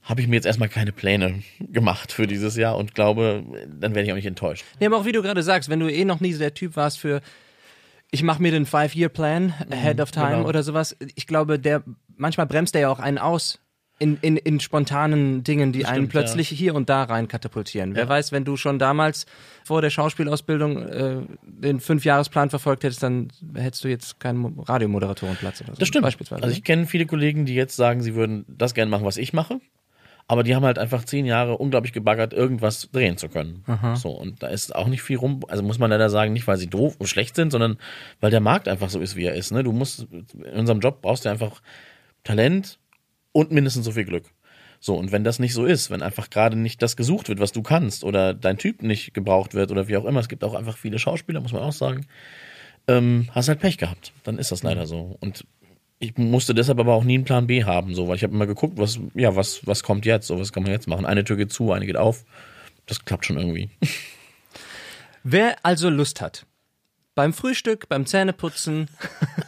habe 0.03 0.23
ich 0.23 0.27
mir 0.27 0.37
jetzt 0.37 0.47
erstmal 0.47 0.71
keine 0.71 0.93
Pläne 0.93 1.43
gemacht 1.71 2.12
für 2.12 2.27
dieses 2.27 2.57
Jahr 2.57 2.79
und 2.79 2.95
glaube, 2.95 3.45
dann 3.79 3.95
werde 3.95 4.07
ich 4.07 4.12
auch 4.12 4.17
nicht 4.17 4.25
enttäuscht. 4.25 4.64
Nee, 4.81 4.87
aber 4.87 4.97
auch 4.97 5.05
wie 5.05 5.12
du 5.12 5.21
gerade 5.21 5.43
sagst, 5.43 5.69
wenn 5.69 5.81
du 5.81 5.93
eh 5.93 6.07
noch 6.07 6.21
nie 6.21 6.33
so 6.33 6.39
der 6.39 6.55
Typ 6.55 6.77
warst 6.77 6.99
für, 6.99 7.21
ich 8.11 8.23
mache 8.23 8.41
mir 8.41 8.53
den 8.53 8.67
Five-Year-Plan 8.67 9.53
ahead 9.71 10.01
of 10.01 10.11
time 10.11 10.37
genau. 10.39 10.49
oder 10.49 10.62
sowas, 10.62 10.97
ich 11.14 11.27
glaube, 11.27 11.59
der 11.59 11.83
manchmal 12.17 12.47
bremst 12.47 12.75
der 12.75 12.83
ja 12.83 12.89
auch 12.91 12.99
einen 13.01 13.19
aus. 13.19 13.61
In, 13.99 14.19
in, 14.21 14.37
in 14.37 14.61
spontanen 14.61 15.43
Dingen, 15.43 15.73
die 15.73 15.87
einen 15.87 16.01
stimmt, 16.01 16.11
plötzlich 16.11 16.49
hier 16.51 16.75
und 16.75 16.91
da 16.91 17.05
rein 17.05 17.29
katapultieren. 17.29 17.95
Wer 17.95 18.03
Ja. 18.03 18.09
weiß, 18.11 18.31
wenn 18.31 18.45
du 18.45 18.59
schon 18.59 18.79
damals 18.79 19.25
vor 19.64 19.81
der 19.81 19.89
Schauspielausbildung 19.89 20.83
äh, 20.83 21.17
den 21.43 21.81
Fünfjahresplan 21.81 22.51
verfolgt 22.51 22.85
hättest, 22.85 23.03
dann 23.03 23.29
hättest 23.55 23.85
du 23.85 23.89
jetzt 23.89 24.21
keinen 24.21 24.37
Mo- 24.37 24.53
Radiomoderatorenplatz 24.64 25.62
oder 25.62 25.73
so. 25.73 25.79
Das 25.79 25.89
stimmt. 25.89 26.03
Beispielsweise. 26.03 26.43
Also 26.43 26.55
ich 26.55 26.62
kenne 26.62 26.85
viele 26.85 27.07
Kollegen, 27.07 27.47
die 27.47 27.55
jetzt 27.55 27.75
sagen, 27.75 28.03
sie 28.03 28.14
würden 28.14 28.45
das 28.49 28.75
gerne 28.75 28.91
machen, 28.91 29.07
was 29.07 29.17
ich 29.17 29.33
mache. 29.33 29.61
Aber 30.29 30.43
die 30.43 30.55
haben 30.55 30.64
halt 30.67 30.79
einfach 30.79 31.05
zehn 31.05 31.25
Jahre 31.25 31.57
unglaublich 31.57 31.95
gebaggert, 31.95 32.35
irgendwas 32.35 32.91
drehen 32.93 33.17
zu 33.17 33.31
können. 33.31 33.64
So, 33.95 34.11
und 34.11 34.43
da 34.43 34.49
ist 34.49 34.75
auch 34.75 34.89
nicht 34.89 35.01
viel 35.01 35.17
rum. 35.17 35.41
Also 35.49 35.62
muss 35.62 35.79
man 35.79 35.89
leider 35.89 36.11
sagen, 36.11 36.35
nicht 36.35 36.47
weil 36.47 36.59
sie 36.59 36.67
doof 36.67 36.97
und 36.99 37.07
schlecht 37.07 37.35
sind, 37.35 37.51
sondern 37.51 37.79
weil 38.21 38.31
der 38.31 38.41
Markt 38.41 38.69
einfach 38.69 38.91
so 38.91 39.01
ist, 39.01 39.17
wie 39.17 39.25
er 39.25 39.35
ist. 39.37 39.53
Ne? 39.53 39.62
Du 39.62 39.73
musst, 39.73 40.07
in 40.11 40.53
unserem 40.59 40.81
Job 40.81 41.01
brauchst 41.01 41.25
du 41.25 41.31
einfach 41.31 41.62
Talent 42.27 42.79
und 43.33 43.53
mindestens 43.53 43.85
so 43.85 43.93
viel 43.93 44.05
Glück. 44.05 44.24
So, 44.81 44.95
und 44.95 45.12
wenn 45.12 45.24
das 45.24 45.39
nicht 45.39 45.55
so 45.55 45.64
ist, 45.64 45.91
wenn 45.91 46.03
einfach 46.03 46.29
gerade 46.29 46.57
nicht 46.57 46.83
das 46.83 46.97
gesucht 46.97 47.29
wird, 47.29 47.41
was 47.41 47.53
du 47.53 47.62
kannst, 47.62 48.05
oder 48.05 48.35
dein 48.35 48.59
Typ 48.59 48.83
nicht 48.83 49.14
gebraucht 49.14 49.55
wird, 49.55 49.70
oder 49.70 49.89
wie 49.89 49.97
auch 49.97 50.05
immer, 50.05 50.20
es 50.20 50.29
gibt 50.29 50.45
auch 50.45 50.55
einfach 50.55 50.77
viele 50.77 50.99
Schauspieler, 50.99 51.41
muss 51.41 51.53
man 51.53 51.62
auch 51.62 51.72
sagen, 51.72 52.07
ähm, 52.89 53.29
hast 53.33 53.49
halt 53.49 53.61
Pech 53.61 53.79
gehabt. 53.79 54.12
Dann 54.24 54.39
ist 54.39 54.53
das 54.53 54.62
leider 54.62 54.87
so. 54.87 55.16
Und 55.20 55.47
ich 55.99 56.16
musste 56.18 56.55
deshalb 56.55 56.79
aber 56.79 56.95
auch 56.95 57.05
nie 57.05 57.14
einen 57.14 57.24
Plan 57.24 57.47
B 57.47 57.64
haben, 57.64 57.95
so, 57.95 58.07
weil 58.09 58.16
ich 58.16 58.22
habe 58.22 58.35
immer 58.35 58.47
geguckt, 58.47 58.77
was, 58.77 59.01
ja, 59.14 59.35
was, 59.35 59.66
was 59.66 59.83
kommt 59.83 60.05
jetzt, 60.05 60.27
so, 60.27 60.39
was 60.39 60.53
kann 60.53 60.62
man 60.62 60.72
jetzt 60.72 60.89
machen. 60.89 61.07
Eine 61.07 61.24
Tür 61.24 61.37
geht 61.37 61.53
zu, 61.53 61.72
eine 61.72 61.87
geht 61.87 61.97
auf. 61.97 62.24
Das 62.87 63.05
klappt 63.05 63.24
schon 63.24 63.39
irgendwie. 63.39 63.70
Wer 65.24 65.57
also 65.64 65.91
Lust 65.91 66.20
hat, 66.20 66.47
beim 67.17 67.33
Frühstück, 67.33 67.89
beim 67.89 68.07
Zähneputzen, 68.07 68.89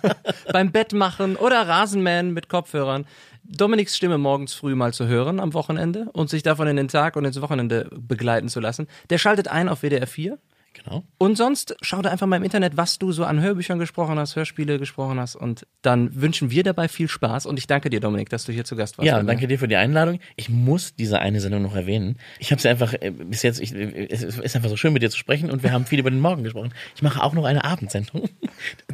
beim 0.52 0.72
Bettmachen 0.72 1.36
oder 1.36 1.68
Rasenmähen 1.68 2.32
mit 2.32 2.48
Kopfhörern, 2.48 3.06
Dominiks 3.44 3.96
Stimme 3.96 4.18
morgens 4.18 4.54
früh 4.54 4.74
mal 4.74 4.92
zu 4.92 5.06
hören 5.06 5.38
am 5.38 5.54
Wochenende 5.54 6.08
und 6.12 6.28
sich 6.28 6.42
davon 6.42 6.66
in 6.66 6.76
den 6.76 6.88
Tag 6.88 7.14
und 7.14 7.24
ins 7.24 7.40
Wochenende 7.40 7.88
begleiten 7.94 8.48
zu 8.48 8.58
lassen, 8.58 8.88
der 9.10 9.18
schaltet 9.18 9.48
ein 9.48 9.68
auf 9.68 9.82
WDR 9.82 10.06
4. 10.06 10.38
Genau. 10.84 11.04
Und 11.18 11.36
sonst 11.36 11.76
schau 11.80 12.02
da 12.02 12.10
einfach 12.10 12.26
mal 12.26 12.36
im 12.36 12.42
Internet, 12.42 12.76
was 12.76 12.98
du 12.98 13.12
so 13.12 13.24
an 13.24 13.40
Hörbüchern 13.40 13.78
gesprochen 13.78 14.18
hast, 14.18 14.36
Hörspiele 14.36 14.78
gesprochen 14.78 15.18
hast. 15.18 15.36
Und 15.36 15.66
dann 15.82 16.20
wünschen 16.20 16.50
wir 16.50 16.62
dabei 16.62 16.88
viel 16.88 17.08
Spaß. 17.08 17.46
Und 17.46 17.58
ich 17.58 17.66
danke 17.66 17.90
dir, 17.90 18.00
Dominik, 18.00 18.28
dass 18.28 18.44
du 18.44 18.52
hier 18.52 18.64
zu 18.64 18.76
Gast 18.76 18.98
warst. 18.98 19.06
Ja, 19.06 19.22
danke 19.22 19.48
dir 19.48 19.58
für 19.58 19.68
die 19.68 19.76
Einladung. 19.76 20.20
Ich 20.36 20.48
muss 20.48 20.94
diese 20.94 21.18
eine 21.18 21.40
Sendung 21.40 21.62
noch 21.62 21.74
erwähnen. 21.74 22.16
Ich 22.38 22.50
habe 22.50 22.60
sie 22.60 22.68
einfach 22.68 22.94
äh, 22.94 23.10
bis 23.10 23.42
jetzt, 23.42 23.60
ich, 23.60 23.72
es 23.72 24.22
ist 24.22 24.56
einfach 24.56 24.68
so 24.68 24.76
schön 24.76 24.92
mit 24.92 25.02
dir 25.02 25.10
zu 25.10 25.18
sprechen 25.18 25.50
und 25.50 25.62
wir 25.62 25.72
haben 25.72 25.86
viel 25.86 25.98
über 25.98 26.10
den 26.10 26.20
Morgen 26.20 26.44
gesprochen. 26.44 26.72
Ich 26.94 27.02
mache 27.02 27.22
auch 27.22 27.34
noch 27.34 27.44
eine 27.44 27.64
Abendsendung. 27.64 28.28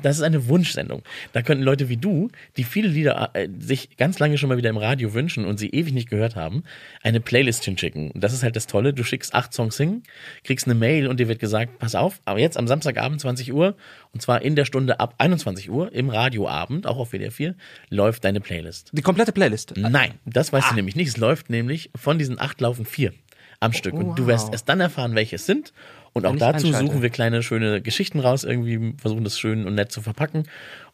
Das 0.02 0.16
ist 0.16 0.22
eine 0.22 0.48
Wunschsendung. 0.48 1.02
Da 1.32 1.40
könnten 1.40 1.64
Leute 1.64 1.88
wie 1.88 1.96
du, 1.96 2.28
die 2.58 2.64
viele 2.64 2.88
Lieder 2.88 3.30
äh, 3.32 3.48
sich 3.58 3.96
ganz 3.96 4.18
lange 4.18 4.36
schon 4.36 4.50
mal 4.50 4.58
wieder 4.58 4.68
im 4.68 4.76
Radio 4.76 5.14
wünschen 5.14 5.46
und 5.46 5.56
sie 5.58 5.70
ewig 5.70 5.94
nicht 5.94 6.10
gehört 6.10 6.36
haben, 6.36 6.64
eine 7.02 7.20
Playlist 7.20 7.64
hinschicken. 7.64 8.10
Und 8.10 8.22
das 8.22 8.34
ist 8.34 8.42
halt 8.42 8.56
das 8.56 8.66
Tolle. 8.66 8.92
Du 8.92 9.02
schickst 9.04 9.34
acht 9.34 9.54
Songs 9.54 9.78
hin, 9.78 10.02
kriegst 10.42 10.66
eine 10.66 10.74
Mail 10.74 11.06
und 11.06 11.20
dir 11.20 11.28
wird 11.28 11.38
gesagt, 11.38 11.73
pass 11.78 11.94
auf, 11.94 12.20
aber 12.24 12.38
jetzt 12.38 12.56
am 12.56 12.66
Samstagabend 12.66 13.20
20 13.20 13.52
Uhr 13.52 13.74
und 14.12 14.20
zwar 14.22 14.42
in 14.42 14.56
der 14.56 14.64
Stunde 14.64 15.00
ab 15.00 15.14
21 15.18 15.70
Uhr 15.70 15.92
im 15.92 16.10
Radioabend, 16.10 16.86
auch 16.86 16.98
auf 16.98 17.10
WDR 17.12 17.30
4, 17.30 17.54
läuft 17.90 18.24
deine 18.24 18.40
Playlist. 18.40 18.90
Die 18.92 19.02
komplette 19.02 19.32
Playlist. 19.32 19.74
Nein, 19.76 20.14
das 20.24 20.52
weißt 20.52 20.66
Ah. 20.66 20.70
du 20.70 20.76
nämlich 20.76 20.96
nicht. 20.96 21.08
Es 21.08 21.16
läuft 21.16 21.50
nämlich 21.50 21.90
von 21.94 22.18
diesen 22.18 22.40
acht 22.40 22.60
laufen 22.60 22.84
vier 22.84 23.12
am 23.60 23.72
Stück. 23.72 23.94
Und 23.94 24.18
du 24.18 24.24
wow. 24.24 24.28
wirst 24.28 24.52
erst 24.52 24.68
dann 24.68 24.80
erfahren, 24.80 25.14
welche 25.14 25.36
es 25.36 25.46
sind. 25.46 25.72
Und 26.12 26.26
auch 26.26 26.36
dazu 26.36 26.72
suchen 26.72 27.02
wir 27.02 27.10
kleine, 27.10 27.42
schöne 27.42 27.80
Geschichten 27.82 28.20
raus, 28.20 28.44
irgendwie 28.44 28.94
versuchen 28.98 29.24
das 29.24 29.38
schön 29.38 29.66
und 29.66 29.74
nett 29.74 29.90
zu 29.90 30.00
verpacken. 30.00 30.44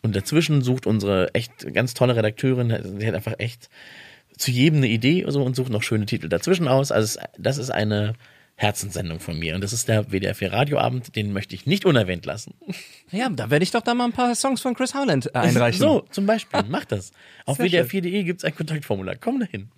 Und 0.03 0.17
dazwischen 0.17 0.63
sucht 0.63 0.87
unsere 0.87 1.35
echt 1.35 1.75
ganz 1.75 1.93
tolle 1.93 2.17
Redakteurin, 2.17 2.99
die 2.99 3.07
hat 3.07 3.15
einfach 3.15 3.35
echt 3.39 3.69
zu 4.39 4.51
jedem 4.51 4.79
eine 4.79 4.89
Idee 4.89 5.27
so, 5.29 5.43
und 5.43 5.55
sucht 5.55 5.71
noch 5.71 5.83
schöne 5.83 6.07
Titel 6.07 6.29
dazwischen 6.29 6.69
aus. 6.69 6.91
Also 6.91 7.21
das 7.37 7.59
ist 7.59 7.71
eine 7.71 8.15
Herzenssendung 8.61 9.21
von 9.21 9.39
mir. 9.39 9.55
Und 9.55 9.63
das 9.63 9.73
ist 9.73 9.89
der 9.89 10.11
WDR 10.13 10.35
4 10.35 10.53
Radioabend, 10.53 11.17
den 11.17 11.33
möchte 11.33 11.55
ich 11.55 11.65
nicht 11.65 11.87
unerwähnt 11.87 12.27
lassen. 12.27 12.53
Ja, 13.11 13.31
da 13.31 13.49
werde 13.49 13.63
ich 13.63 13.71
doch 13.71 13.81
da 13.81 13.95
mal 13.95 14.05
ein 14.05 14.13
paar 14.13 14.35
Songs 14.35 14.61
von 14.61 14.75
Chris 14.75 14.95
Howland 14.95 15.31
äh, 15.35 15.39
einreichen. 15.39 15.81
So, 15.81 16.07
zum 16.11 16.27
Beispiel, 16.27 16.63
mach 16.69 16.85
das. 16.85 17.13
Auf 17.47 17.57
Sehr 17.57 17.87
WDR4.de 17.87 18.23
gibt 18.23 18.41
es 18.41 18.45
ein 18.45 18.55
Kontaktformular. 18.55 19.17
Komm 19.17 19.41
dahin. 19.41 19.71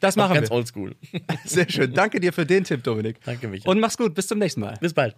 Das 0.00 0.16
machen 0.16 0.34
Ganz 0.34 0.50
wir. 0.50 0.56
oldschool. 0.56 0.96
Sehr 1.44 1.70
schön. 1.70 1.94
Danke 1.94 2.18
dir 2.18 2.32
für 2.32 2.44
den 2.44 2.64
Tipp, 2.64 2.82
Dominik. 2.82 3.22
Danke, 3.24 3.46
Michael. 3.46 3.70
Und 3.70 3.78
mach's 3.78 3.96
gut. 3.96 4.14
Bis 4.14 4.26
zum 4.26 4.40
nächsten 4.40 4.60
Mal. 4.60 4.76
Bis 4.80 4.92
bald. 4.92 5.14